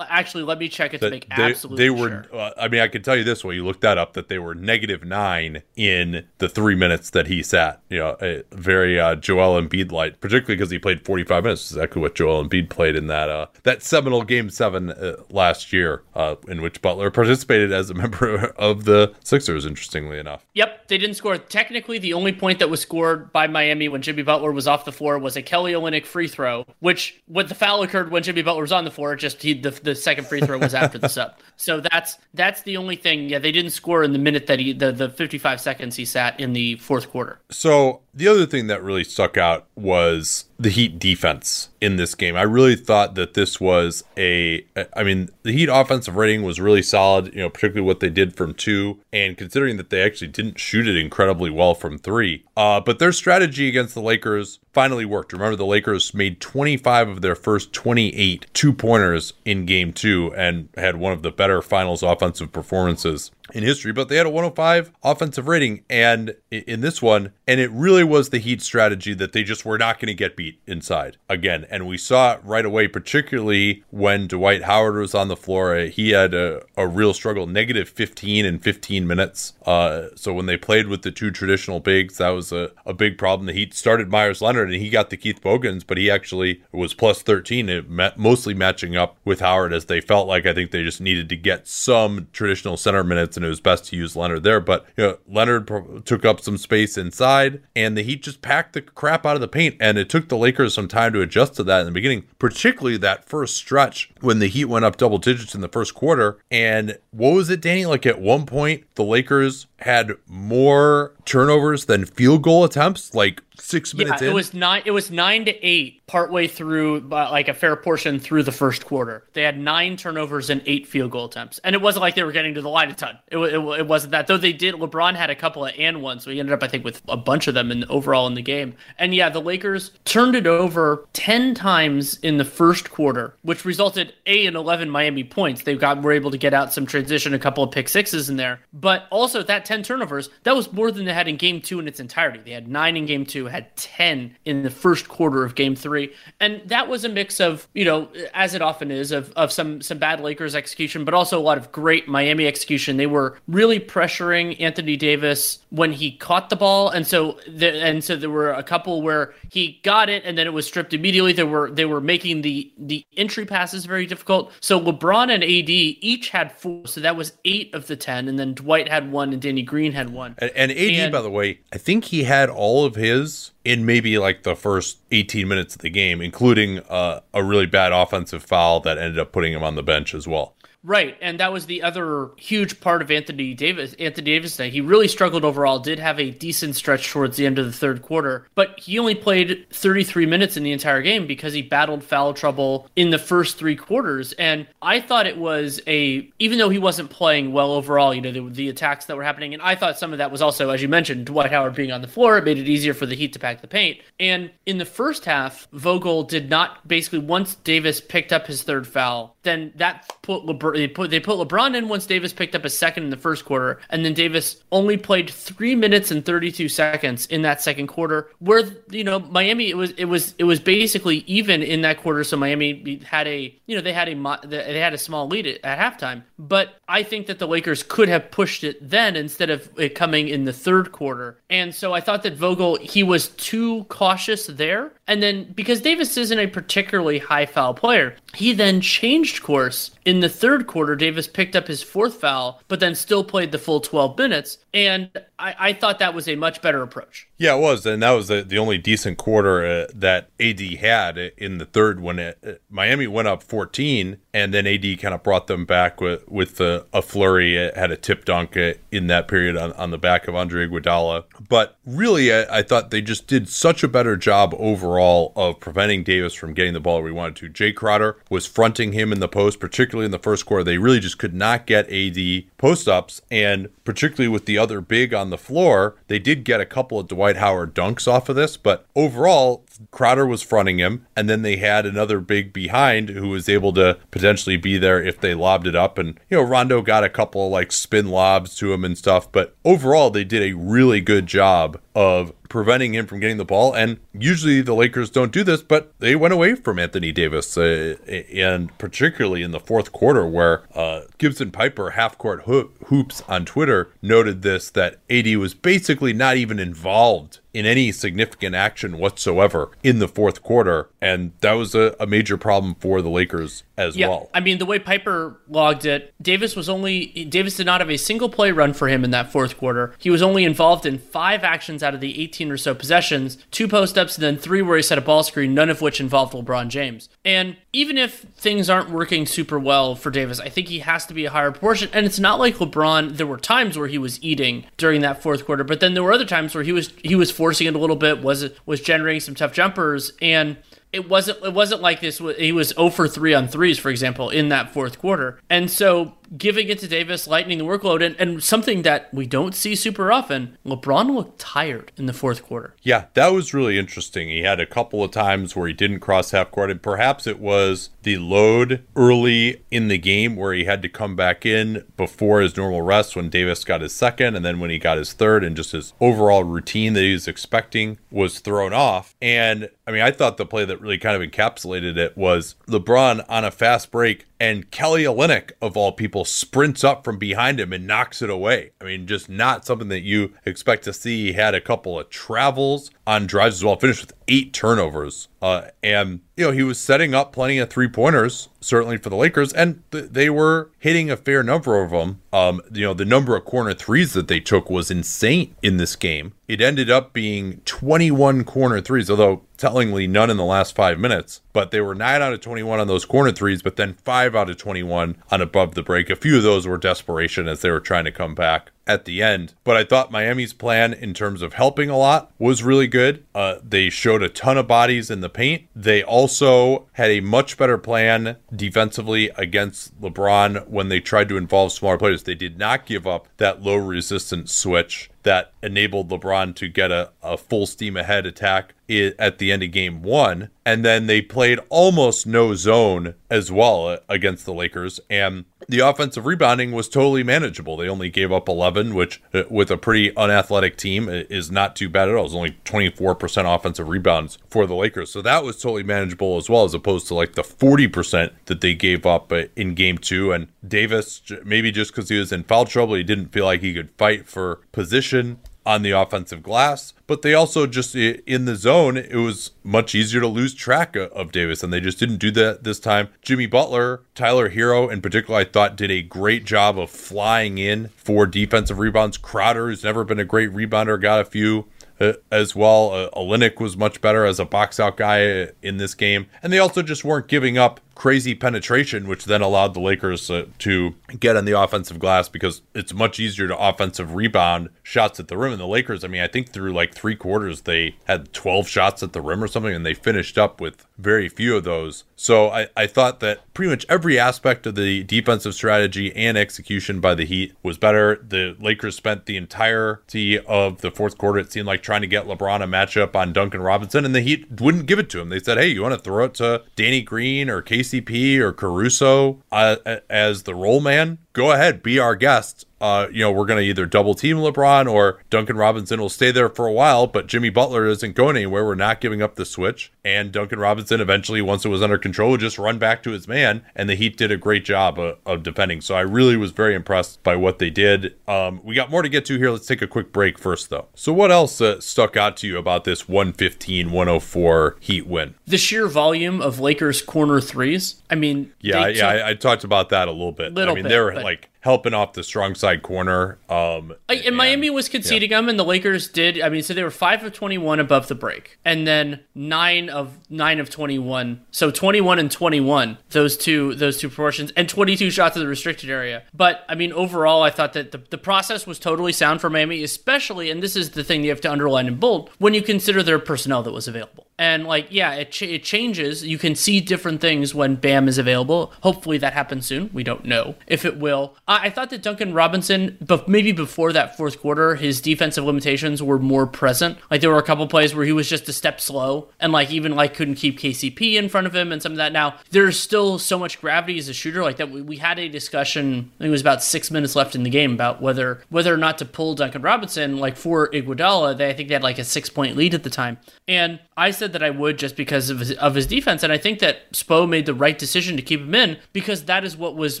actually 0.08 0.44
let 0.44 0.58
me 0.58 0.68
check 0.68 0.94
it 0.94 1.00
to 1.00 1.10
make 1.10 1.28
they, 1.36 1.42
absolutely 1.42 1.84
they 1.84 1.90
were 1.90 2.26
sure. 2.30 2.40
uh, 2.40 2.52
i 2.58 2.68
mean 2.68 2.80
i 2.80 2.88
can 2.88 3.02
tell 3.02 3.16
you 3.16 3.24
this 3.24 3.44
way. 3.44 3.54
You 3.54 3.64
looked 3.64 3.80
that 3.82 3.98
up 3.98 4.14
that 4.14 4.28
they 4.28 4.38
were 4.38 4.54
negative 4.54 5.04
nine 5.04 5.62
in 5.76 6.26
the 6.38 6.48
three 6.48 6.74
minutes 6.74 7.10
that 7.10 7.26
he 7.26 7.42
sat. 7.42 7.80
You 7.88 7.98
know 7.98 8.16
a 8.20 8.42
very 8.52 8.98
uh, 8.98 9.14
joel 9.14 9.60
Embiid 9.60 9.92
light 9.92 10.20
particularly 10.20 10.56
because 10.56 10.70
he 10.70 10.78
played 10.78 11.04
45 11.04 11.44
minutes. 11.44 11.70
Exactly 11.70 12.02
what 12.02 12.14
joel 12.14 12.44
Embiid 12.44 12.68
played 12.68 12.96
in 12.96 13.06
that 13.06 13.28
uh, 13.28 13.46
that 13.62 13.82
seminal 13.82 14.24
game 14.24 14.50
seven 14.50 14.90
uh, 14.90 15.16
last 15.30 15.72
year 15.72 16.02
uh, 16.14 16.36
in 16.48 16.62
which 16.62 16.82
butler 16.82 17.10
participated 17.10 17.72
as 17.72 17.90
a 17.90 17.94
member 17.94 18.46
of 18.56 18.84
the 18.84 19.14
sixers 19.22 19.64
interestingly 19.64 20.18
enough. 20.18 20.46
Yep 20.54 20.88
they 20.88 20.98
didn't 20.98 21.14
score. 21.14 21.38
Technically 21.38 21.98
the 21.98 22.12
only 22.12 22.32
point 22.32 22.58
that 22.58 22.70
was 22.70 22.80
scored 22.80 23.32
by 23.32 23.46
miami 23.46 23.88
when 23.88 24.02
jimmy 24.02 24.22
butler 24.22 24.52
was 24.52 24.66
off 24.66 24.84
the 24.84 24.92
floor 24.92 25.18
was 25.18 25.36
a 25.36 25.42
kelly 25.42 25.72
olynyk 25.72 26.06
free 26.06 26.28
throw 26.28 26.64
which 26.80 27.22
when 27.26 27.46
the 27.46 27.54
foul 27.54 27.82
occurred 27.82 28.10
when 28.10 28.22
jimmy 28.22 28.42
butler 28.42 28.62
was 28.62 28.72
on 28.72 28.84
the 28.84 28.90
floor 28.90 29.14
just 29.16 29.42
he 29.42 29.54
the, 29.54 29.70
the 29.70 29.89
the 29.94 30.00
second 30.00 30.26
free 30.26 30.40
throw 30.40 30.58
was 30.58 30.74
after 30.74 30.98
the 30.98 31.08
sub. 31.18 31.34
So 31.56 31.80
that's 31.80 32.18
that's 32.34 32.62
the 32.62 32.76
only 32.76 32.96
thing. 32.96 33.28
Yeah, 33.28 33.38
they 33.38 33.52
didn't 33.52 33.72
score 33.72 34.02
in 34.02 34.12
the 34.12 34.18
minute 34.18 34.46
that 34.46 34.58
he 34.58 34.72
the 34.72 34.92
the 34.92 35.08
55 35.08 35.60
seconds 35.60 35.96
he 35.96 36.04
sat 36.04 36.38
in 36.38 36.52
the 36.52 36.76
fourth 36.76 37.10
quarter. 37.10 37.40
So 37.50 38.00
the 38.12 38.28
other 38.28 38.46
thing 38.46 38.66
that 38.66 38.82
really 38.82 39.04
stuck 39.04 39.36
out 39.36 39.66
was 39.76 40.46
the 40.58 40.68
Heat 40.68 40.98
defense 40.98 41.70
in 41.80 41.96
this 41.96 42.14
game. 42.14 42.36
I 42.36 42.42
really 42.42 42.76
thought 42.76 43.14
that 43.14 43.34
this 43.34 43.60
was 43.60 44.04
a, 44.16 44.64
I 44.94 45.02
mean, 45.02 45.30
the 45.42 45.52
Heat 45.52 45.68
offensive 45.68 46.16
rating 46.16 46.42
was 46.42 46.60
really 46.60 46.82
solid, 46.82 47.32
you 47.32 47.40
know, 47.40 47.48
particularly 47.48 47.86
what 47.86 48.00
they 48.00 48.10
did 48.10 48.36
from 48.36 48.54
two, 48.54 48.98
and 49.12 49.38
considering 49.38 49.76
that 49.78 49.90
they 49.90 50.02
actually 50.02 50.28
didn't 50.28 50.58
shoot 50.58 50.86
it 50.86 50.96
incredibly 50.96 51.50
well 51.50 51.74
from 51.74 51.98
three. 51.98 52.44
Uh, 52.56 52.80
but 52.80 52.98
their 52.98 53.12
strategy 53.12 53.68
against 53.68 53.94
the 53.94 54.02
Lakers 54.02 54.58
finally 54.72 55.04
worked. 55.04 55.32
Remember, 55.32 55.56
the 55.56 55.64
Lakers 55.64 56.12
made 56.12 56.40
25 56.40 57.08
of 57.08 57.20
their 57.22 57.34
first 57.34 57.72
28 57.72 58.46
two 58.52 58.72
pointers 58.72 59.32
in 59.44 59.66
game 59.66 59.92
two 59.92 60.32
and 60.36 60.68
had 60.76 60.96
one 60.96 61.12
of 61.12 61.22
the 61.22 61.30
better 61.30 61.62
finals 61.62 62.02
offensive 62.02 62.52
performances 62.52 63.30
in 63.52 63.62
history, 63.62 63.92
but 63.92 64.08
they 64.08 64.16
had 64.16 64.26
a 64.26 64.30
105 64.30 64.92
offensive 65.02 65.48
rating 65.48 65.84
and 65.88 66.34
in 66.50 66.80
this 66.80 67.00
one, 67.00 67.32
and 67.46 67.60
it 67.60 67.70
really 67.70 68.04
was 68.04 68.30
the 68.30 68.38
Heat 68.38 68.62
strategy 68.62 69.14
that 69.14 69.32
they 69.32 69.42
just 69.42 69.64
were 69.64 69.78
not 69.78 69.98
going 69.98 70.08
to 70.08 70.14
get 70.14 70.36
beat 70.36 70.60
inside 70.66 71.16
again. 71.28 71.66
And 71.70 71.86
we 71.86 71.98
saw 71.98 72.34
it 72.34 72.40
right 72.44 72.64
away, 72.64 72.88
particularly 72.88 73.84
when 73.90 74.26
Dwight 74.26 74.62
Howard 74.62 74.96
was 74.96 75.14
on 75.14 75.28
the 75.28 75.36
floor. 75.36 75.76
He 75.76 76.10
had 76.10 76.34
a, 76.34 76.62
a 76.76 76.86
real 76.86 77.14
struggle, 77.14 77.46
negative 77.46 77.88
15 77.88 78.44
in 78.44 78.58
15 78.58 79.06
minutes. 79.06 79.52
Uh, 79.64 80.08
so 80.14 80.32
when 80.32 80.46
they 80.46 80.56
played 80.56 80.88
with 80.88 81.02
the 81.02 81.10
two 81.10 81.30
traditional 81.30 81.80
bigs, 81.80 82.18
that 82.18 82.30
was 82.30 82.52
a, 82.52 82.70
a 82.86 82.94
big 82.94 83.18
problem. 83.18 83.46
The 83.46 83.52
Heat 83.52 83.74
started 83.74 84.10
Meyers 84.10 84.42
Leonard 84.42 84.70
and 84.70 84.80
he 84.80 84.90
got 84.90 85.10
the 85.10 85.16
Keith 85.16 85.42
Bogans, 85.42 85.84
but 85.84 85.98
he 85.98 86.10
actually 86.10 86.62
was 86.72 86.94
plus 86.94 87.22
13, 87.22 87.68
it 87.68 87.88
met, 87.88 88.18
mostly 88.18 88.54
matching 88.54 88.96
up 88.96 89.16
with 89.24 89.40
Howard 89.40 89.72
as 89.72 89.86
they 89.86 90.00
felt 90.00 90.26
like 90.26 90.46
I 90.46 90.54
think 90.54 90.70
they 90.70 90.82
just 90.82 91.00
needed 91.00 91.28
to 91.28 91.36
get 91.36 91.68
some 91.68 92.28
traditional 92.32 92.76
center 92.76 93.04
minutes 93.04 93.36
and 93.40 93.46
it 93.46 93.48
was 93.48 93.60
best 93.60 93.86
to 93.86 93.96
use 93.96 94.14
Leonard 94.14 94.42
there. 94.42 94.60
But 94.60 94.86
you 94.96 95.04
know, 95.04 95.18
Leonard 95.26 95.66
pro- 95.66 96.00
took 96.00 96.24
up 96.24 96.40
some 96.40 96.58
space 96.58 96.98
inside 96.98 97.62
and 97.74 97.96
the 97.96 98.02
Heat 98.02 98.22
just 98.22 98.42
packed 98.42 98.74
the 98.74 98.82
crap 98.82 99.24
out 99.24 99.34
of 99.34 99.40
the 99.40 99.48
paint. 99.48 99.76
And 99.80 99.98
it 99.98 100.08
took 100.08 100.28
the 100.28 100.36
Lakers 100.36 100.74
some 100.74 100.88
time 100.88 101.12
to 101.14 101.22
adjust 101.22 101.54
to 101.54 101.64
that 101.64 101.80
in 101.80 101.86
the 101.86 101.92
beginning, 101.92 102.24
particularly 102.38 102.96
that 102.98 103.24
first 103.24 103.56
stretch 103.56 104.10
when 104.20 104.38
the 104.38 104.48
Heat 104.48 104.66
went 104.66 104.84
up 104.84 104.96
double 104.96 105.18
digits 105.18 105.54
in 105.54 105.62
the 105.62 105.68
first 105.68 105.94
quarter. 105.94 106.38
And 106.50 106.98
what 107.10 107.30
was 107.30 107.50
it, 107.50 107.60
Danny? 107.60 107.86
Like 107.86 108.06
at 108.06 108.20
one 108.20 108.46
point, 108.46 108.84
the 108.94 109.04
Lakers 109.04 109.66
had 109.78 110.12
more 110.26 111.14
turnovers 111.24 111.86
than 111.86 112.04
field 112.04 112.42
goal 112.42 112.64
attempts. 112.64 113.14
Like 113.14 113.42
six 113.60 113.94
minutes 113.94 114.22
yeah, 114.22 114.28
in? 114.28 114.32
It 114.32 114.34
was 114.34 114.54
nine. 114.54 114.82
It 114.84 114.90
was 114.90 115.10
nine 115.10 115.44
to 115.44 115.66
eight, 115.66 116.06
partway 116.06 116.46
through, 116.46 117.08
uh, 117.10 117.28
like 117.30 117.48
a 117.48 117.54
fair 117.54 117.76
portion 117.76 118.18
through 118.20 118.42
the 118.42 118.52
first 118.52 118.84
quarter. 118.84 119.24
They 119.32 119.42
had 119.42 119.58
nine 119.58 119.96
turnovers 119.96 120.50
and 120.50 120.62
eight 120.66 120.86
field 120.86 121.10
goal 121.10 121.26
attempts, 121.26 121.58
and 121.60 121.74
it 121.74 121.80
wasn't 121.80 122.02
like 122.02 122.14
they 122.14 122.22
were 122.22 122.32
getting 122.32 122.54
to 122.54 122.62
the 122.62 122.68
line 122.68 122.90
a 122.90 122.94
ton. 122.94 123.18
It, 123.28 123.38
it, 123.38 123.60
it 123.80 123.86
wasn't 123.86 124.12
that. 124.12 124.26
Though 124.26 124.36
they 124.36 124.52
did. 124.52 124.74
LeBron 124.74 125.14
had 125.14 125.30
a 125.30 125.34
couple 125.34 125.64
of 125.64 125.72
and 125.78 126.02
ones, 126.02 126.24
so 126.24 126.30
he 126.30 126.40
ended 126.40 126.52
up, 126.52 126.62
I 126.62 126.68
think, 126.68 126.84
with 126.84 127.02
a 127.08 127.16
bunch 127.16 127.48
of 127.48 127.54
them 127.54 127.70
in 127.70 127.84
overall 127.84 128.26
in 128.26 128.34
the 128.34 128.42
game. 128.42 128.74
And 128.98 129.14
yeah, 129.14 129.28
the 129.28 129.40
Lakers 129.40 129.92
turned 130.04 130.34
it 130.34 130.46
over 130.46 131.06
ten 131.12 131.54
times 131.54 132.18
in 132.20 132.38
the 132.38 132.44
first 132.44 132.90
quarter, 132.90 133.34
which 133.42 133.64
resulted 133.64 134.14
a 134.26 134.46
in 134.46 134.56
eleven 134.56 134.90
Miami 134.90 135.24
points. 135.24 135.62
They 135.62 135.74
got 135.74 136.02
were 136.02 136.12
able 136.12 136.30
to 136.30 136.38
get 136.38 136.54
out 136.54 136.72
some 136.72 136.86
transition, 136.86 137.34
a 137.34 137.38
couple 137.38 137.64
of 137.64 137.70
pick 137.70 137.88
sixes 137.88 138.30
in 138.30 138.36
there, 138.36 138.60
but 138.72 139.06
also 139.10 139.42
that 139.42 139.64
ten 139.64 139.82
turnovers 139.82 140.30
that 140.44 140.56
was 140.56 140.72
more 140.72 140.90
than 140.90 141.04
they 141.04 141.12
had 141.12 141.28
in 141.28 141.36
game 141.36 141.60
two 141.60 141.78
in 141.78 141.88
its 141.88 142.00
entirety. 142.00 142.40
They 142.44 142.52
had 142.52 142.68
nine 142.68 142.96
in 142.96 143.06
game 143.06 143.26
two 143.26 143.46
had 143.50 143.74
10 143.76 144.36
in 144.44 144.62
the 144.62 144.70
first 144.70 145.08
quarter 145.08 145.44
of 145.44 145.54
game 145.54 145.76
three. 145.76 146.12
And 146.40 146.62
that 146.66 146.88
was 146.88 147.04
a 147.04 147.08
mix 147.08 147.40
of, 147.40 147.68
you 147.74 147.84
know, 147.84 148.08
as 148.34 148.54
it 148.54 148.62
often 148.62 148.90
is, 148.90 149.12
of, 149.12 149.32
of 149.32 149.52
some, 149.52 149.82
some 149.82 149.98
bad 149.98 150.20
Lakers 150.20 150.54
execution, 150.54 151.04
but 151.04 151.14
also 151.14 151.38
a 151.38 151.42
lot 151.42 151.58
of 151.58 151.72
great 151.72 152.08
Miami 152.08 152.46
execution. 152.46 152.96
They 152.96 153.06
were 153.06 153.38
really 153.48 153.80
pressuring 153.80 154.60
Anthony 154.60 154.96
Davis 154.96 155.58
when 155.70 155.92
he 155.92 156.12
caught 156.12 156.50
the 156.50 156.56
ball. 156.56 156.90
And 156.90 157.06
so, 157.06 157.38
the, 157.48 157.72
and 157.82 158.02
so 158.02 158.16
there 158.16 158.30
were 158.30 158.52
a 158.52 158.62
couple 158.62 159.02
where 159.02 159.34
he 159.50 159.80
got 159.82 160.08
it 160.08 160.24
and 160.24 160.38
then 160.38 160.46
it 160.46 160.52
was 160.52 160.66
stripped 160.66 160.94
immediately. 160.94 161.32
They 161.32 161.44
were, 161.44 161.70
they 161.70 161.84
were 161.84 162.00
making 162.00 162.42
the, 162.42 162.72
the 162.78 163.04
entry 163.16 163.46
passes 163.46 163.84
very 163.84 164.06
difficult. 164.06 164.52
So 164.60 164.80
LeBron 164.80 165.32
and 165.32 165.42
AD 165.42 165.70
each 165.70 166.30
had 166.30 166.52
four. 166.52 166.86
So 166.86 167.00
that 167.00 167.16
was 167.16 167.32
eight 167.44 167.74
of 167.74 167.86
the 167.86 167.96
10. 167.96 168.28
And 168.28 168.38
then 168.38 168.54
Dwight 168.54 168.88
had 168.88 169.10
one 169.12 169.32
and 169.32 169.42
Danny 169.42 169.62
Green 169.62 169.92
had 169.92 170.10
one. 170.10 170.34
And, 170.38 170.50
and 170.54 170.70
AD, 170.70 170.78
and, 170.78 171.12
by 171.12 171.22
the 171.22 171.30
way, 171.30 171.60
I 171.72 171.78
think 171.78 172.06
he 172.06 172.24
had 172.24 172.48
all 172.48 172.84
of 172.84 172.94
his 172.94 173.29
in 173.64 173.84
maybe 173.86 174.18
like 174.18 174.42
the 174.42 174.54
first 174.54 174.98
18 175.10 175.46
minutes 175.46 175.74
of 175.74 175.82
the 175.82 175.90
game, 175.90 176.20
including 176.20 176.78
uh, 176.88 177.20
a 177.34 177.42
really 177.42 177.66
bad 177.66 177.92
offensive 177.92 178.42
foul 178.42 178.80
that 178.80 178.98
ended 178.98 179.18
up 179.18 179.32
putting 179.32 179.52
him 179.52 179.62
on 179.62 179.74
the 179.74 179.82
bench 179.82 180.14
as 180.14 180.26
well. 180.26 180.54
Right, 180.82 181.16
and 181.20 181.38
that 181.40 181.52
was 181.52 181.66
the 181.66 181.82
other 181.82 182.30
huge 182.38 182.80
part 182.80 183.02
of 183.02 183.10
Anthony 183.10 183.52
Davis. 183.52 183.94
Anthony 183.98 184.24
Davis, 184.24 184.56
he 184.56 184.80
really 184.80 185.08
struggled 185.08 185.44
overall. 185.44 185.78
Did 185.78 185.98
have 185.98 186.18
a 186.18 186.30
decent 186.30 186.74
stretch 186.74 187.10
towards 187.10 187.36
the 187.36 187.44
end 187.44 187.58
of 187.58 187.66
the 187.66 187.72
third 187.72 188.00
quarter, 188.00 188.46
but 188.54 188.80
he 188.80 188.98
only 188.98 189.14
played 189.14 189.66
33 189.70 190.24
minutes 190.24 190.56
in 190.56 190.62
the 190.62 190.72
entire 190.72 191.02
game 191.02 191.26
because 191.26 191.52
he 191.52 191.60
battled 191.60 192.02
foul 192.02 192.32
trouble 192.32 192.88
in 192.96 193.10
the 193.10 193.18
first 193.18 193.58
three 193.58 193.76
quarters. 193.76 194.32
And 194.34 194.66
I 194.80 195.00
thought 195.00 195.26
it 195.26 195.36
was 195.36 195.82
a, 195.86 196.30
even 196.38 196.56
though 196.58 196.70
he 196.70 196.78
wasn't 196.78 197.10
playing 197.10 197.52
well 197.52 197.72
overall, 197.72 198.14
you 198.14 198.22
know, 198.22 198.32
the, 198.32 198.48
the 198.48 198.68
attacks 198.70 199.04
that 199.04 199.16
were 199.18 199.24
happening, 199.24 199.52
and 199.52 199.62
I 199.62 199.74
thought 199.74 199.98
some 199.98 200.12
of 200.12 200.18
that 200.18 200.32
was 200.32 200.40
also, 200.40 200.70
as 200.70 200.80
you 200.80 200.88
mentioned, 200.88 201.26
Dwight 201.26 201.52
Howard 201.52 201.74
being 201.74 201.92
on 201.92 202.00
the 202.00 202.08
floor. 202.08 202.38
It 202.38 202.44
made 202.44 202.58
it 202.58 202.68
easier 202.68 202.94
for 202.94 203.04
the 203.04 203.16
Heat 203.16 203.34
to 203.34 203.38
pack 203.38 203.60
the 203.60 203.68
paint. 203.68 204.00
And 204.18 204.50
in 204.64 204.78
the 204.78 204.86
first 204.86 205.26
half, 205.26 205.68
Vogel 205.72 206.22
did 206.22 206.48
not 206.48 206.88
basically 206.88 207.18
once 207.18 207.56
Davis 207.56 208.00
picked 208.00 208.32
up 208.32 208.46
his 208.46 208.62
third 208.62 208.86
foul, 208.86 209.36
then 209.42 209.72
that 209.76 210.10
put 210.22 210.44
LeBron 210.44 210.69
they 210.72 210.88
put 210.88 211.10
they 211.10 211.20
put 211.20 211.36
LeBron 211.36 211.76
in 211.76 211.88
once 211.88 212.06
Davis 212.06 212.32
picked 212.32 212.54
up 212.54 212.64
a 212.64 212.70
second 212.70 213.04
in 213.04 213.10
the 213.10 213.16
first 213.16 213.44
quarter, 213.44 213.80
and 213.90 214.04
then 214.04 214.14
Davis 214.14 214.62
only 214.72 214.96
played 214.96 215.30
three 215.30 215.74
minutes 215.74 216.10
and 216.10 216.24
thirty 216.24 216.50
two 216.50 216.68
seconds 216.68 217.26
in 217.26 217.42
that 217.42 217.62
second 217.62 217.86
quarter. 217.86 218.30
Where 218.38 218.64
you 218.90 219.04
know 219.04 219.18
Miami, 219.18 219.70
it 219.70 219.76
was 219.76 219.92
it 219.92 220.06
was 220.06 220.34
it 220.38 220.44
was 220.44 220.60
basically 220.60 221.18
even 221.26 221.62
in 221.62 221.82
that 221.82 221.98
quarter. 221.98 222.24
So 222.24 222.36
Miami 222.36 223.00
had 223.04 223.26
a 223.26 223.54
you 223.66 223.76
know 223.76 223.82
they 223.82 223.92
had 223.92 224.08
a 224.08 224.40
they 224.46 224.80
had 224.80 224.94
a 224.94 224.98
small 224.98 225.26
lead 225.26 225.46
at, 225.46 225.64
at 225.64 225.78
halftime, 225.78 226.22
but 226.38 226.74
I 226.88 227.02
think 227.02 227.26
that 227.26 227.38
the 227.38 227.48
Lakers 227.48 227.82
could 227.82 228.08
have 228.08 228.30
pushed 228.30 228.64
it 228.64 228.76
then 228.80 229.16
instead 229.16 229.50
of 229.50 229.70
it 229.78 229.94
coming 229.94 230.28
in 230.28 230.44
the 230.44 230.52
third 230.52 230.92
quarter. 230.92 231.38
And 231.48 231.74
so 231.74 231.92
I 231.92 232.00
thought 232.00 232.22
that 232.22 232.34
Vogel 232.34 232.76
he 232.76 233.02
was 233.02 233.28
too 233.28 233.84
cautious 233.84 234.46
there, 234.46 234.92
and 235.10 235.20
then 235.20 235.52
because 235.54 235.80
Davis 235.80 236.16
isn't 236.16 236.38
a 236.38 236.46
particularly 236.46 237.18
high 237.18 237.44
foul 237.44 237.74
player, 237.74 238.14
he 238.32 238.52
then 238.52 238.80
changed 238.80 239.42
course 239.42 239.90
in 240.04 240.20
the 240.20 240.28
third 240.28 240.68
quarter. 240.68 240.94
Davis 240.94 241.26
picked 241.26 241.56
up 241.56 241.66
his 241.66 241.82
fourth 241.82 242.14
foul, 242.14 242.62
but 242.68 242.78
then 242.78 242.94
still 242.94 243.24
played 243.24 243.50
the 243.50 243.58
full 243.58 243.80
12 243.80 244.16
minutes. 244.16 244.58
And 244.72 245.10
I, 245.36 245.56
I 245.58 245.72
thought 245.72 245.98
that 245.98 246.14
was 246.14 246.28
a 246.28 246.36
much 246.36 246.62
better 246.62 246.80
approach. 246.80 247.26
Yeah, 247.38 247.56
it 247.56 247.60
was. 247.60 247.84
And 247.86 248.04
that 248.04 248.12
was 248.12 248.28
the, 248.28 248.42
the 248.42 248.58
only 248.58 248.78
decent 248.78 249.18
quarter 249.18 249.66
uh, 249.66 249.86
that 249.96 250.28
AD 250.38 250.60
had 250.60 251.18
in 251.18 251.58
the 251.58 251.66
third 251.66 251.98
when 251.98 252.20
it, 252.20 252.38
uh, 252.46 252.52
Miami 252.70 253.08
went 253.08 253.26
up 253.26 253.42
14 253.42 254.16
and 254.32 254.54
then 254.54 254.66
AD 254.66 254.98
kind 255.00 255.14
of 255.14 255.22
brought 255.22 255.46
them 255.46 255.64
back 255.64 256.00
with, 256.00 256.28
with 256.28 256.60
a, 256.60 256.86
a 256.92 257.02
flurry. 257.02 257.56
It 257.56 257.76
had 257.76 257.90
a 257.90 257.96
tip 257.96 258.24
dunk 258.24 258.56
uh, 258.56 258.74
in 258.90 259.08
that 259.08 259.28
period 259.28 259.56
on, 259.56 259.72
on 259.72 259.90
the 259.90 259.98
back 259.98 260.28
of 260.28 260.34
Andre 260.34 260.68
Iguodala. 260.68 261.24
But 261.48 261.76
really, 261.84 262.32
I, 262.32 262.58
I 262.58 262.62
thought 262.62 262.90
they 262.90 263.02
just 263.02 263.26
did 263.26 263.48
such 263.48 263.82
a 263.82 263.88
better 263.88 264.16
job 264.16 264.54
overall 264.58 265.32
of 265.34 265.60
preventing 265.60 266.04
Davis 266.04 266.34
from 266.34 266.54
getting 266.54 266.74
the 266.74 266.80
ball 266.80 267.04
he 267.04 267.10
wanted 267.10 267.36
to. 267.36 267.48
Jae 267.48 267.74
Crowder 267.74 268.18
was 268.30 268.46
fronting 268.46 268.92
him 268.92 269.12
in 269.12 269.20
the 269.20 269.28
post, 269.28 269.58
particularly 269.58 270.06
in 270.06 270.12
the 270.12 270.18
first 270.18 270.46
quarter. 270.46 270.64
They 270.64 270.78
really 270.78 271.00
just 271.00 271.18
could 271.18 271.34
not 271.34 271.66
get 271.66 271.90
AD 271.90 272.44
post 272.58 272.88
ups. 272.88 273.22
And 273.30 273.68
particularly 273.84 274.28
with 274.28 274.46
the 274.46 274.58
other 274.58 274.80
big 274.80 275.12
on 275.12 275.30
the 275.30 275.38
floor, 275.38 275.96
they 276.08 276.18
did 276.18 276.44
get 276.44 276.60
a 276.60 276.66
couple 276.66 276.98
of 276.98 277.08
Dwight 277.08 277.36
Howard 277.36 277.74
dunks 277.74 278.06
off 278.06 278.28
of 278.28 278.36
this. 278.36 278.56
But 278.56 278.86
overall, 278.94 279.64
Crowder 279.90 280.26
was 280.26 280.42
fronting 280.42 280.78
him, 280.78 281.06
and 281.16 281.28
then 281.28 281.42
they 281.42 281.56
had 281.56 281.86
another 281.86 282.20
big 282.20 282.52
behind 282.52 283.08
who 283.08 283.28
was 283.28 283.48
able 283.48 283.72
to 283.74 283.98
potentially 284.10 284.56
be 284.56 284.78
there 284.78 285.02
if 285.02 285.20
they 285.20 285.34
lobbed 285.34 285.66
it 285.66 285.76
up. 285.76 285.98
And, 285.98 286.18
you 286.28 286.36
know, 286.36 286.42
Rondo 286.42 286.82
got 286.82 287.04
a 287.04 287.08
couple 287.08 287.46
of 287.46 287.52
like 287.52 287.72
spin 287.72 288.08
lobs 288.08 288.54
to 288.56 288.72
him 288.72 288.84
and 288.84 288.96
stuff. 288.96 289.30
But 289.30 289.54
overall, 289.64 290.10
they 290.10 290.24
did 290.24 290.42
a 290.42 290.56
really 290.56 291.00
good 291.00 291.26
job 291.26 291.80
of 291.94 292.32
preventing 292.50 292.94
him 292.94 293.06
from 293.06 293.20
getting 293.20 293.38
the 293.38 293.44
ball. 293.46 293.72
And 293.72 293.98
usually 294.12 294.60
the 294.60 294.74
Lakers 294.74 295.08
don't 295.08 295.32
do 295.32 295.42
this, 295.42 295.62
but 295.62 295.94
they 296.00 296.14
went 296.14 296.34
away 296.34 296.54
from 296.54 296.78
Anthony 296.78 297.12
Davis, 297.12 297.56
uh, 297.56 297.96
and 298.06 298.76
particularly 298.76 299.42
in 299.42 299.52
the 299.52 299.60
fourth 299.60 299.92
quarter, 299.92 300.26
where 300.26 300.64
uh, 300.74 301.02
Gibson 301.16 301.50
Pyper, 301.50 301.90
half 301.90 302.18
court 302.18 302.42
ho- 302.42 302.70
hoops 302.86 303.22
on 303.26 303.46
Twitter, 303.46 303.90
noted 304.02 304.42
this 304.42 304.68
that 304.70 304.98
AD 305.08 305.34
was 305.36 305.54
basically 305.54 306.12
not 306.12 306.36
even 306.36 306.58
involved 306.58 307.38
in 307.52 307.66
any 307.66 307.90
significant 307.90 308.54
action 308.54 308.98
whatsoever 308.98 309.70
in 309.82 309.98
the 309.98 310.08
fourth 310.08 310.42
quarter. 310.42 310.88
And 311.00 311.32
that 311.40 311.52
was 311.52 311.74
a, 311.74 311.96
a 311.98 312.06
major 312.06 312.36
problem 312.36 312.76
for 312.76 313.02
the 313.02 313.08
Lakers 313.08 313.64
as 313.76 313.96
yeah, 313.96 314.08
well. 314.08 314.30
I 314.32 314.40
mean, 314.40 314.58
the 314.58 314.66
way 314.66 314.78
Pyper 314.78 315.40
logged 315.48 315.84
it, 315.84 316.14
Davis 316.22 316.54
was 316.54 316.68
only 316.68 317.06
Davis 317.24 317.56
did 317.56 317.66
not 317.66 317.80
have 317.80 317.90
a 317.90 317.96
single 317.96 318.28
play 318.28 318.52
run 318.52 318.72
for 318.72 318.88
him 318.88 319.04
in 319.04 319.10
that 319.10 319.32
fourth 319.32 319.56
quarter. 319.56 319.94
He 319.98 320.10
was 320.10 320.22
only 320.22 320.44
involved 320.44 320.86
in 320.86 320.98
five 320.98 321.42
actions 321.42 321.82
out 321.82 321.94
of 321.94 322.00
the 322.00 322.20
18 322.20 322.39
or 322.48 322.56
so 322.56 322.72
possessions, 322.72 323.38
two 323.50 323.66
post 323.66 323.98
ups, 323.98 324.14
and 324.14 324.22
then 324.22 324.36
three 324.36 324.62
where 324.62 324.76
he 324.76 324.82
set 324.84 324.98
a 324.98 325.00
ball 325.00 325.24
screen, 325.24 325.52
none 325.52 325.68
of 325.68 325.80
which 325.80 326.00
involved 326.00 326.32
LeBron 326.32 326.68
James. 326.68 327.08
And 327.24 327.56
even 327.72 327.98
if 327.98 328.20
things 328.36 328.70
aren't 328.70 328.90
working 328.90 329.26
super 329.26 329.58
well 329.58 329.96
for 329.96 330.10
Davis, 330.10 330.38
I 330.38 330.48
think 330.48 330.68
he 330.68 330.78
has 330.78 331.04
to 331.06 331.14
be 331.14 331.24
a 331.24 331.30
higher 331.30 331.50
proportion. 331.50 331.90
And 331.92 332.06
it's 332.06 332.20
not 332.20 332.38
like 332.38 332.58
LeBron. 332.58 333.16
There 333.16 333.26
were 333.26 333.36
times 333.36 333.76
where 333.76 333.88
he 333.88 333.98
was 333.98 334.22
eating 334.22 334.66
during 334.76 335.00
that 335.00 335.20
fourth 335.20 335.44
quarter, 335.44 335.64
but 335.64 335.80
then 335.80 335.94
there 335.94 336.04
were 336.04 336.12
other 336.12 336.24
times 336.24 336.54
where 336.54 336.64
he 336.64 336.72
was 336.72 336.92
he 337.02 337.16
was 337.16 337.32
forcing 337.32 337.66
it 337.66 337.74
a 337.74 337.78
little 337.78 337.96
bit, 337.96 338.22
was 338.22 338.50
was 338.66 338.80
generating 338.80 339.20
some 339.20 339.34
tough 339.34 339.52
jumpers, 339.52 340.12
and 340.22 340.56
it 340.92 341.08
wasn't 341.08 341.42
it 341.44 341.54
wasn't 341.54 341.80
like 341.80 342.00
this. 342.00 342.18
He 342.38 342.52
was 342.52 342.70
0 342.70 342.90
for 342.90 343.08
3 343.08 343.34
on 343.34 343.48
threes, 343.48 343.78
for 343.78 343.90
example, 343.90 344.30
in 344.30 344.48
that 344.48 344.72
fourth 344.72 344.98
quarter. 344.98 345.40
And 345.48 345.70
so 345.70 346.14
giving 346.36 346.68
it 346.68 346.78
to 346.78 346.88
Davis, 346.88 347.26
lightening 347.26 347.58
the 347.58 347.64
workload, 347.64 348.04
and, 348.04 348.16
and 348.18 348.42
something 348.42 348.82
that 348.82 349.12
we 349.12 349.26
don't 349.26 349.54
see 349.54 349.74
super 349.74 350.12
often, 350.12 350.56
LeBron 350.64 351.14
looked 351.14 351.38
tired 351.38 351.92
in 351.96 352.06
the 352.06 352.12
fourth 352.12 352.42
quarter. 352.42 352.74
Yeah, 352.82 353.06
that 353.14 353.28
was 353.28 353.54
really 353.54 353.78
interesting. 353.78 354.28
He 354.28 354.42
had 354.42 354.60
a 354.60 354.66
couple 354.66 355.02
of 355.02 355.10
times 355.10 355.56
where 355.56 355.66
he 355.66 355.72
didn't 355.72 356.00
cross 356.00 356.30
half 356.30 356.50
court, 356.50 356.70
and 356.70 356.82
perhaps 356.82 357.26
it 357.26 357.38
was 357.38 357.90
the 358.02 358.16
load 358.18 358.84
early 358.96 359.62
in 359.70 359.88
the 359.88 359.98
game 359.98 360.36
where 360.36 360.52
he 360.52 360.64
had 360.64 360.82
to 360.82 360.88
come 360.88 361.16
back 361.16 361.44
in 361.44 361.84
before 361.96 362.40
his 362.40 362.56
normal 362.56 362.82
rest 362.82 363.16
when 363.16 363.28
Davis 363.28 363.64
got 363.64 363.80
his 363.80 363.94
second, 363.94 364.36
and 364.36 364.44
then 364.44 364.60
when 364.60 364.70
he 364.70 364.78
got 364.78 364.98
his 364.98 365.12
third, 365.12 365.44
and 365.44 365.56
just 365.56 365.72
his 365.72 365.92
overall 366.00 366.44
routine 366.44 366.92
that 366.94 367.02
he 367.02 367.12
was 367.12 367.28
expecting 367.28 367.98
was 368.10 368.38
thrown 368.38 368.72
off. 368.72 369.14
And 369.20 369.68
I 369.86 369.90
mean, 369.90 370.02
I 370.02 370.10
thought 370.10 370.36
the 370.36 370.46
play 370.46 370.64
that 370.64 370.80
really 370.80 370.98
kind 370.98 371.20
of 371.20 371.28
encapsulated 371.28 371.96
it 371.96 372.16
was 372.16 372.54
LeBron 372.68 373.24
on 373.28 373.44
a 373.44 373.50
fast 373.50 373.90
break 373.90 374.26
and 374.40 374.70
Kelly 374.70 375.04
Olynyk, 375.04 375.52
of 375.60 375.76
all 375.76 375.92
people, 375.92 376.24
sprints 376.24 376.82
up 376.82 377.04
from 377.04 377.18
behind 377.18 377.60
him 377.60 377.74
and 377.74 377.86
knocks 377.86 378.22
it 378.22 378.30
away. 378.30 378.70
I 378.80 378.84
mean, 378.84 379.06
just 379.06 379.28
not 379.28 379.66
something 379.66 379.88
that 379.88 380.00
you 380.00 380.32
expect 380.46 380.84
to 380.84 380.94
see. 380.94 381.26
He 381.26 381.32
had 381.34 381.54
a 381.54 381.60
couple 381.60 382.00
of 382.00 382.08
travels 382.08 382.90
on 383.10 383.26
drives 383.26 383.56
as 383.56 383.64
well, 383.64 383.74
finished 383.74 384.02
with 384.02 384.12
eight 384.28 384.52
turnovers. 384.52 385.26
Uh, 385.42 385.62
and, 385.82 386.20
you 386.36 386.46
know, 386.46 386.52
he 386.52 386.62
was 386.62 386.78
setting 386.78 387.12
up 387.12 387.32
plenty 387.32 387.58
of 387.58 387.68
three 387.68 387.88
pointers, 387.88 388.48
certainly 388.60 388.98
for 388.98 389.10
the 389.10 389.16
Lakers, 389.16 389.52
and 389.52 389.82
th- 389.90 390.10
they 390.12 390.30
were 390.30 390.70
hitting 390.78 391.10
a 391.10 391.16
fair 391.16 391.42
number 391.42 391.82
of 391.82 391.90
them. 391.90 392.20
Um, 392.32 392.60
you 392.72 392.82
know, 392.82 392.94
the 392.94 393.04
number 393.04 393.34
of 393.34 393.44
corner 393.44 393.74
threes 393.74 394.12
that 394.12 394.28
they 394.28 394.38
took 394.38 394.70
was 394.70 394.92
insane 394.92 395.56
in 395.60 395.76
this 395.76 395.96
game. 395.96 396.34
It 396.46 396.60
ended 396.60 396.88
up 396.88 397.12
being 397.12 397.62
21 397.64 398.44
corner 398.44 398.80
threes, 398.80 399.10
although 399.10 399.42
tellingly 399.56 400.06
none 400.06 400.30
in 400.30 400.36
the 400.36 400.44
last 400.44 400.76
five 400.76 401.00
minutes. 401.00 401.40
But 401.52 401.72
they 401.72 401.80
were 401.80 401.96
9 401.96 402.22
out 402.22 402.32
of 402.32 402.40
21 402.40 402.78
on 402.78 402.86
those 402.86 403.04
corner 403.04 403.32
threes, 403.32 403.60
but 403.60 403.74
then 403.74 403.94
5 403.94 404.36
out 404.36 404.50
of 404.50 404.56
21 404.56 405.16
on 405.32 405.40
above 405.40 405.74
the 405.74 405.82
break. 405.82 406.10
A 406.10 406.16
few 406.16 406.36
of 406.36 406.44
those 406.44 406.64
were 406.64 406.78
desperation 406.78 407.48
as 407.48 407.60
they 407.60 407.70
were 407.70 407.80
trying 407.80 408.04
to 408.04 408.12
come 408.12 408.36
back 408.36 408.70
at 408.90 409.04
the 409.04 409.22
end. 409.22 409.54
But 409.64 409.76
I 409.76 409.84
thought 409.84 410.10
Miami's 410.10 410.52
plan 410.52 410.92
in 410.92 411.14
terms 411.14 411.42
of 411.42 411.54
helping 411.54 411.88
a 411.90 411.96
lot 411.96 412.32
was 412.38 412.62
really 412.62 412.88
good. 412.88 413.24
Uh, 413.34 413.56
they 413.62 413.88
showed 413.88 414.22
a 414.22 414.28
ton 414.28 414.58
of 414.58 414.66
bodies 414.66 415.10
in 415.10 415.20
the 415.20 415.28
paint. 415.28 415.68
They 415.74 416.02
also 416.02 416.86
had 416.92 417.10
a 417.10 417.20
much 417.20 417.56
better 417.56 417.78
plan 417.78 418.36
defensively 418.54 419.30
against 419.36 419.98
LeBron 420.00 420.66
when 420.68 420.88
they 420.88 421.00
tried 421.00 421.28
to 421.28 421.36
involve 421.36 421.72
smaller 421.72 421.98
players. 421.98 422.24
They 422.24 422.34
did 422.34 422.58
not 422.58 422.86
give 422.86 423.06
up 423.06 423.28
that 423.36 423.62
low 423.62 423.76
resistance 423.76 424.52
switch 424.52 425.10
that 425.22 425.52
enabled 425.62 426.08
LeBron 426.08 426.54
to 426.56 426.68
get 426.68 426.90
a, 426.90 427.10
a 427.22 427.36
full 427.36 427.66
steam 427.66 427.96
ahead 427.96 428.26
attack 428.26 428.74
at 428.90 429.38
the 429.38 429.52
end 429.52 429.62
of 429.62 429.70
game 429.70 430.02
one. 430.02 430.50
And 430.64 430.84
then 430.84 431.06
they 431.06 431.22
played 431.22 431.58
almost 431.68 432.26
no 432.26 432.54
zone 432.54 433.14
as 433.30 433.50
well 433.50 433.98
against 434.08 434.44
the 434.44 434.54
Lakers. 434.54 435.00
And 435.08 435.46
the 435.68 435.80
offensive 435.80 436.26
rebounding 436.26 436.72
was 436.72 436.88
totally 436.88 437.22
manageable. 437.22 437.76
They 437.76 437.88
only 437.88 438.10
gave 438.10 438.32
up 438.32 438.48
11, 438.48 438.94
which 438.94 439.22
uh, 439.32 439.44
with 439.48 439.70
a 439.70 439.76
pretty 439.76 440.14
unathletic 440.16 440.76
team 440.76 441.08
is 441.08 441.50
not 441.50 441.76
too 441.76 441.88
bad 441.88 442.08
at 442.08 442.14
all. 442.14 442.20
It 442.20 442.24
was 442.24 442.34
only 442.34 442.58
24% 442.64 443.54
offensive 443.54 443.88
rebounds 443.88 444.38
for 444.48 444.66
the 444.66 444.74
Lakers. 444.74 445.10
So 445.10 445.22
that 445.22 445.44
was 445.44 445.60
totally 445.60 445.82
manageable 445.82 446.36
as 446.36 446.48
well, 446.48 446.64
as 446.64 446.74
opposed 446.74 447.06
to 447.08 447.14
like 447.14 447.34
the 447.34 447.42
40% 447.42 448.32
that 448.46 448.60
they 448.60 448.74
gave 448.74 449.06
up 449.06 449.32
uh, 449.32 449.44
in 449.56 449.74
game 449.74 449.98
two. 449.98 450.32
And 450.32 450.48
Davis, 450.66 451.22
maybe 451.44 451.70
just 451.70 451.92
because 451.92 452.08
he 452.08 452.18
was 452.18 452.32
in 452.32 452.44
foul 452.44 452.64
trouble, 452.64 452.94
he 452.94 453.02
didn't 453.02 453.32
feel 453.32 453.44
like 453.44 453.60
he 453.60 453.74
could 453.74 453.90
fight 453.92 454.26
for 454.26 454.60
position 454.72 455.38
on 455.66 455.82
the 455.82 455.90
offensive 455.90 456.42
glass, 456.42 456.94
but 457.06 457.22
they 457.22 457.34
also 457.34 457.66
just 457.66 457.94
in 457.94 458.44
the 458.46 458.56
zone, 458.56 458.96
it 458.96 459.14
was 459.14 459.50
much 459.62 459.94
easier 459.94 460.20
to 460.20 460.26
lose 460.26 460.54
track 460.54 460.96
of 460.96 461.32
Davis, 461.32 461.62
and 461.62 461.72
they 461.72 461.80
just 461.80 461.98
didn't 461.98 462.16
do 462.16 462.30
that 462.30 462.64
this 462.64 462.80
time. 462.80 463.08
Jimmy 463.20 463.46
Butler, 463.46 464.02
Tyler 464.14 464.50
Herro, 464.50 464.90
in 464.90 465.02
particular, 465.02 465.40
I 465.40 465.44
thought 465.44 465.76
did 465.76 465.90
a 465.90 466.02
great 466.02 466.44
job 466.44 466.78
of 466.78 466.90
flying 466.90 467.58
in 467.58 467.88
for 467.96 468.26
defensive 468.26 468.78
rebounds. 468.78 469.18
Crowder, 469.18 469.68
who's 469.68 469.84
never 469.84 470.04
been 470.04 470.18
a 470.18 470.24
great 470.24 470.50
rebounder, 470.50 471.00
got 471.00 471.20
a 471.20 471.24
few. 471.24 471.66
Uh, 472.00 472.14
as 472.32 472.56
well. 472.56 472.94
Uh, 472.94 473.10
Olynyk 473.10 473.60
was 473.60 473.76
much 473.76 474.00
better 474.00 474.24
as 474.24 474.40
a 474.40 474.46
box 474.46 474.80
out 474.80 474.96
guy 474.96 475.48
in 475.60 475.76
this 475.76 475.92
game. 475.94 476.28
And 476.42 476.50
they 476.50 476.58
also 476.58 476.80
just 476.80 477.04
weren't 477.04 477.28
giving 477.28 477.58
up 477.58 477.78
crazy 477.94 478.34
penetration, 478.34 479.06
which 479.06 479.26
then 479.26 479.42
allowed 479.42 479.74
the 479.74 479.80
Lakers 479.80 480.30
uh, 480.30 480.46
to 480.60 480.94
get 481.18 481.36
on 481.36 481.44
the 481.44 481.52
offensive 481.52 481.98
glass 481.98 482.30
because 482.30 482.62
it's 482.74 482.94
much 482.94 483.20
easier 483.20 483.46
to 483.46 483.58
offensive 483.58 484.14
rebound 484.14 484.70
shots 484.82 485.20
at 485.20 485.28
the 485.28 485.36
rim. 485.36 485.52
And 485.52 485.60
the 485.60 485.66
Lakers, 485.66 486.02
I 486.02 486.08
mean, 486.08 486.22
I 486.22 486.26
think 486.26 486.48
through 486.48 486.72
like 486.72 486.94
three 486.94 487.14
quarters, 487.14 487.60
they 487.62 487.96
had 488.06 488.32
12 488.32 488.66
shots 488.66 489.02
at 489.02 489.12
the 489.12 489.20
rim 489.20 489.44
or 489.44 489.48
something, 489.48 489.74
and 489.74 489.84
they 489.84 489.92
finished 489.92 490.38
up 490.38 490.58
with 490.58 490.86
very 490.96 491.28
few 491.28 491.54
of 491.54 491.64
those. 491.64 492.04
So 492.16 492.48
I, 492.48 492.68
I 492.74 492.86
thought 492.86 493.20
that 493.20 493.49
pretty 493.60 493.70
much 493.70 493.84
every 493.90 494.18
aspect 494.18 494.66
of 494.66 494.74
the 494.74 495.04
defensive 495.04 495.52
strategy 495.52 496.16
and 496.16 496.38
execution 496.38 496.98
by 496.98 497.14
the 497.14 497.26
Heat 497.26 497.52
was 497.62 497.76
better. 497.76 498.16
The 498.26 498.56
Lakers 498.58 498.96
spent 498.96 499.26
the 499.26 499.36
entirety 499.36 500.38
of 500.38 500.80
the 500.80 500.90
fourth 500.90 501.18
quarter, 501.18 501.40
it 501.40 501.52
seemed 501.52 501.66
like, 501.66 501.82
trying 501.82 502.00
to 502.00 502.06
get 502.06 502.24
LeBron 502.24 502.62
a 502.62 502.66
matchup 502.66 503.14
on 503.14 503.34
Duncan 503.34 503.60
Robinson, 503.60 504.06
and 504.06 504.14
the 504.14 504.22
Heat 504.22 504.62
wouldn't 504.62 504.86
give 504.86 504.98
it 504.98 505.10
to 505.10 505.20
him. 505.20 505.28
They 505.28 505.40
said, 505.40 505.58
hey, 505.58 505.66
you 505.66 505.82
want 505.82 505.92
to 505.92 506.00
throw 506.00 506.24
it 506.24 506.32
to 506.36 506.62
Danny 506.74 507.02
Green 507.02 507.50
or 507.50 507.60
KCP 507.60 508.38
or 508.38 508.54
Caruso 508.54 509.42
uh, 509.52 509.76
as 510.08 510.44
the 510.44 510.54
roll 510.54 510.80
man, 510.80 511.18
go 511.32 511.52
ahead, 511.52 511.82
be 511.82 511.98
our 511.98 512.16
guest 512.16 512.66
uh, 512.80 513.08
you 513.12 513.20
know, 513.20 513.30
we're 513.30 513.44
going 513.44 513.62
to 513.62 513.64
either 513.64 513.84
double 513.84 514.14
team 514.14 514.38
LeBron 514.38 514.90
or 514.90 515.22
Duncan 515.28 515.56
Robinson 515.56 516.00
will 516.00 516.08
stay 516.08 516.30
there 516.30 516.48
for 516.48 516.66
a 516.66 516.72
while, 516.72 517.06
but 517.06 517.26
Jimmy 517.26 517.50
Butler 517.50 517.86
isn't 517.86 518.14
going 518.14 518.36
anywhere. 518.36 518.64
We're 518.64 518.74
not 518.74 519.00
giving 519.00 519.20
up 519.20 519.34
the 519.34 519.44
switch. 519.44 519.92
And 520.02 520.32
Duncan 520.32 520.58
Robinson 520.58 521.00
eventually, 521.00 521.42
once 521.42 521.64
it 521.64 521.68
was 521.68 521.82
under 521.82 521.98
control, 521.98 522.30
would 522.30 522.40
just 522.40 522.58
run 522.58 522.78
back 522.78 523.02
to 523.02 523.10
his 523.10 523.28
man. 523.28 523.62
And 523.76 523.88
the 523.88 523.94
Heat 523.94 524.16
did 524.16 524.32
a 524.32 524.38
great 524.38 524.64
job 524.64 524.98
of, 524.98 525.18
of 525.26 525.42
defending. 525.42 525.82
So 525.82 525.94
I 525.94 526.00
really 526.00 526.36
was 526.36 526.52
very 526.52 526.74
impressed 526.74 527.22
by 527.22 527.36
what 527.36 527.58
they 527.58 527.68
did. 527.68 528.14
Um, 528.26 528.60
we 528.64 528.74
got 528.74 528.90
more 528.90 529.02
to 529.02 529.10
get 529.10 529.26
to 529.26 529.36
here. 529.36 529.50
Let's 529.50 529.66
take 529.66 529.82
a 529.82 529.86
quick 529.86 530.10
break 530.10 530.38
first, 530.38 530.70
though. 530.70 530.86
So, 530.94 531.12
what 531.12 531.30
else 531.30 531.60
uh, 531.60 531.80
stuck 531.80 532.16
out 532.16 532.36
to 532.38 532.46
you 532.46 532.56
about 532.56 532.84
this 532.84 533.08
115 533.08 533.90
104 533.90 534.76
Heat 534.80 535.06
win? 535.06 535.34
The 535.46 535.58
sheer 535.58 535.86
volume 535.86 536.40
of 536.40 536.60
Lakers 536.60 537.02
corner 537.02 537.40
threes. 537.40 538.02
I 538.08 538.14
mean, 538.14 538.52
yeah, 538.60 538.88
yeah, 538.88 539.08
I, 539.08 539.30
I, 539.30 539.34
talked 539.34 539.64
about 539.64 539.90
that 539.90 540.08
a 540.08 540.10
little 540.10 540.32
bit. 540.32 540.54
Little 540.54 540.72
I 540.72 540.74
mean, 540.76 540.84
bit, 540.84 540.88
they 540.88 540.98
were 540.98 541.12
like 541.24 541.49
helping 541.60 541.94
off 541.94 542.14
the 542.14 542.22
strong 542.22 542.54
side 542.54 542.82
corner. 542.82 543.38
Um, 543.48 543.94
and, 544.08 544.20
and 544.20 544.36
Miami 544.36 544.70
was 544.70 544.88
conceding 544.88 545.30
yeah. 545.30 545.38
them, 545.38 545.48
and 545.48 545.58
the 545.58 545.64
Lakers 545.64 546.08
did. 546.08 546.40
I 546.40 546.48
mean, 546.48 546.62
so 546.62 546.74
they 546.74 546.82
were 546.82 546.90
five 546.90 547.24
of 547.24 547.32
twenty-one 547.32 547.80
above 547.80 548.08
the 548.08 548.14
break, 548.14 548.58
and 548.64 548.86
then 548.86 549.20
nine 549.34 549.88
of 549.88 550.18
nine 550.30 550.60
of 550.60 550.70
twenty-one. 550.70 551.44
So 551.50 551.70
twenty-one 551.70 552.18
and 552.18 552.30
twenty-one. 552.30 552.98
Those 553.10 553.36
two, 553.36 553.74
those 553.74 553.98
two 553.98 554.08
proportions, 554.08 554.52
and 554.56 554.68
twenty-two 554.68 555.10
shots 555.10 555.36
in 555.36 555.42
the 555.42 555.48
restricted 555.48 555.90
area. 555.90 556.22
But 556.34 556.64
I 556.68 556.74
mean, 556.74 556.92
overall, 556.92 557.42
I 557.42 557.50
thought 557.50 557.72
that 557.74 557.92
the, 557.92 557.98
the 558.10 558.18
process 558.18 558.66
was 558.66 558.78
totally 558.78 559.12
sound 559.12 559.40
for 559.40 559.50
Miami, 559.50 559.82
especially, 559.82 560.50
and 560.50 560.62
this 560.62 560.76
is 560.76 560.90
the 560.90 561.04
thing 561.04 561.24
you 561.24 561.30
have 561.30 561.40
to 561.42 561.52
underline 561.52 561.86
in 561.86 561.96
bold 561.96 562.30
when 562.38 562.54
you 562.54 562.62
consider 562.62 563.02
their 563.02 563.18
personnel 563.18 563.62
that 563.62 563.72
was 563.72 563.86
available. 563.86 564.26
And 564.38 564.64
like, 564.64 564.86
yeah, 564.88 565.12
it, 565.12 565.32
ch- 565.32 565.42
it 565.42 565.64
changes. 565.64 566.24
You 566.24 566.38
can 566.38 566.54
see 566.54 566.80
different 566.80 567.20
things 567.20 567.54
when 567.54 567.74
Bam 567.74 568.08
is 568.08 568.16
available. 568.16 568.72
Hopefully 568.82 569.18
that 569.18 569.34
happens 569.34 569.66
soon. 569.66 569.90
We 569.92 570.02
don't 570.02 570.24
know 570.24 570.54
if 570.66 570.86
it 570.86 570.96
will. 570.96 571.36
I, 571.50 571.70
thought 571.70 571.90
that 571.90 572.02
Duncan 572.02 572.32
Robinson, 572.32 572.96
but 573.00 573.28
maybe 573.28 573.50
before 573.50 573.92
that 573.92 574.16
fourth 574.16 574.40
quarter, 574.40 574.76
his 574.76 575.00
defensive 575.00 575.44
limitations 575.44 576.00
were 576.00 576.18
more 576.18 576.46
present. 576.46 576.98
Like 577.10 577.20
there 577.20 577.30
were 577.30 577.38
a 577.38 577.42
couple 577.42 577.66
plays 577.66 577.92
where 577.92 578.04
he 578.04 578.12
was 578.12 578.28
just 578.28 578.48
a 578.48 578.52
step 578.52 578.80
slow, 578.80 579.28
and 579.40 579.52
like 579.52 579.72
even 579.72 579.96
like 579.96 580.14
couldn't 580.14 580.36
keep 580.36 580.60
KCP 580.60 581.14
in 581.14 581.28
front 581.28 581.48
of 581.48 581.54
him 581.54 581.72
and 581.72 581.82
some 581.82 581.92
of 581.92 581.98
that. 581.98 582.12
Now 582.12 582.36
there's 582.50 582.78
still 582.78 583.18
so 583.18 583.36
much 583.36 583.60
gravity 583.60 583.98
as 583.98 584.08
a 584.08 584.14
shooter. 584.14 584.42
Like 584.42 584.58
that, 584.58 584.70
we, 584.70 584.80
we 584.80 584.98
had 584.98 585.18
a 585.18 585.28
discussion. 585.28 586.12
I 586.16 586.18
think 586.18 586.28
it 586.28 586.30
was 586.30 586.40
about 586.40 586.62
six 586.62 586.88
minutes 586.88 587.16
left 587.16 587.34
in 587.34 587.42
the 587.42 587.50
game 587.50 587.72
about 587.72 588.00
whether 588.00 588.42
whether 588.48 588.72
or 588.72 588.78
not 588.78 588.98
to 588.98 589.04
pull 589.04 589.34
Duncan 589.34 589.62
Robinson. 589.62 590.18
Like 590.18 590.36
for 590.36 590.68
Iguodala, 590.68 591.36
they 591.36 591.50
I 591.50 591.52
think 591.52 591.68
they 591.68 591.74
had 591.74 591.82
like 591.82 591.98
a 591.98 592.04
six 592.04 592.30
point 592.30 592.56
lead 592.56 592.74
at 592.74 592.84
the 592.84 592.90
time, 592.90 593.18
and 593.48 593.80
I 593.96 594.12
said 594.12 594.32
that 594.34 594.42
I 594.42 594.50
would 594.50 594.78
just 594.78 594.94
because 594.94 595.30
of 595.30 595.40
his, 595.40 595.52
of 595.52 595.74
his 595.74 595.86
defense. 595.86 596.22
And 596.22 596.32
I 596.32 596.38
think 596.38 596.60
that 596.60 596.92
Spo 596.92 597.28
made 597.28 597.46
the 597.46 597.54
right 597.54 597.76
decision 597.76 598.16
to 598.16 598.22
keep 598.22 598.40
him 598.40 598.54
in 598.54 598.78
because 598.92 599.24
that 599.24 599.44
is 599.44 599.56
what 599.56 599.76
was 599.76 600.00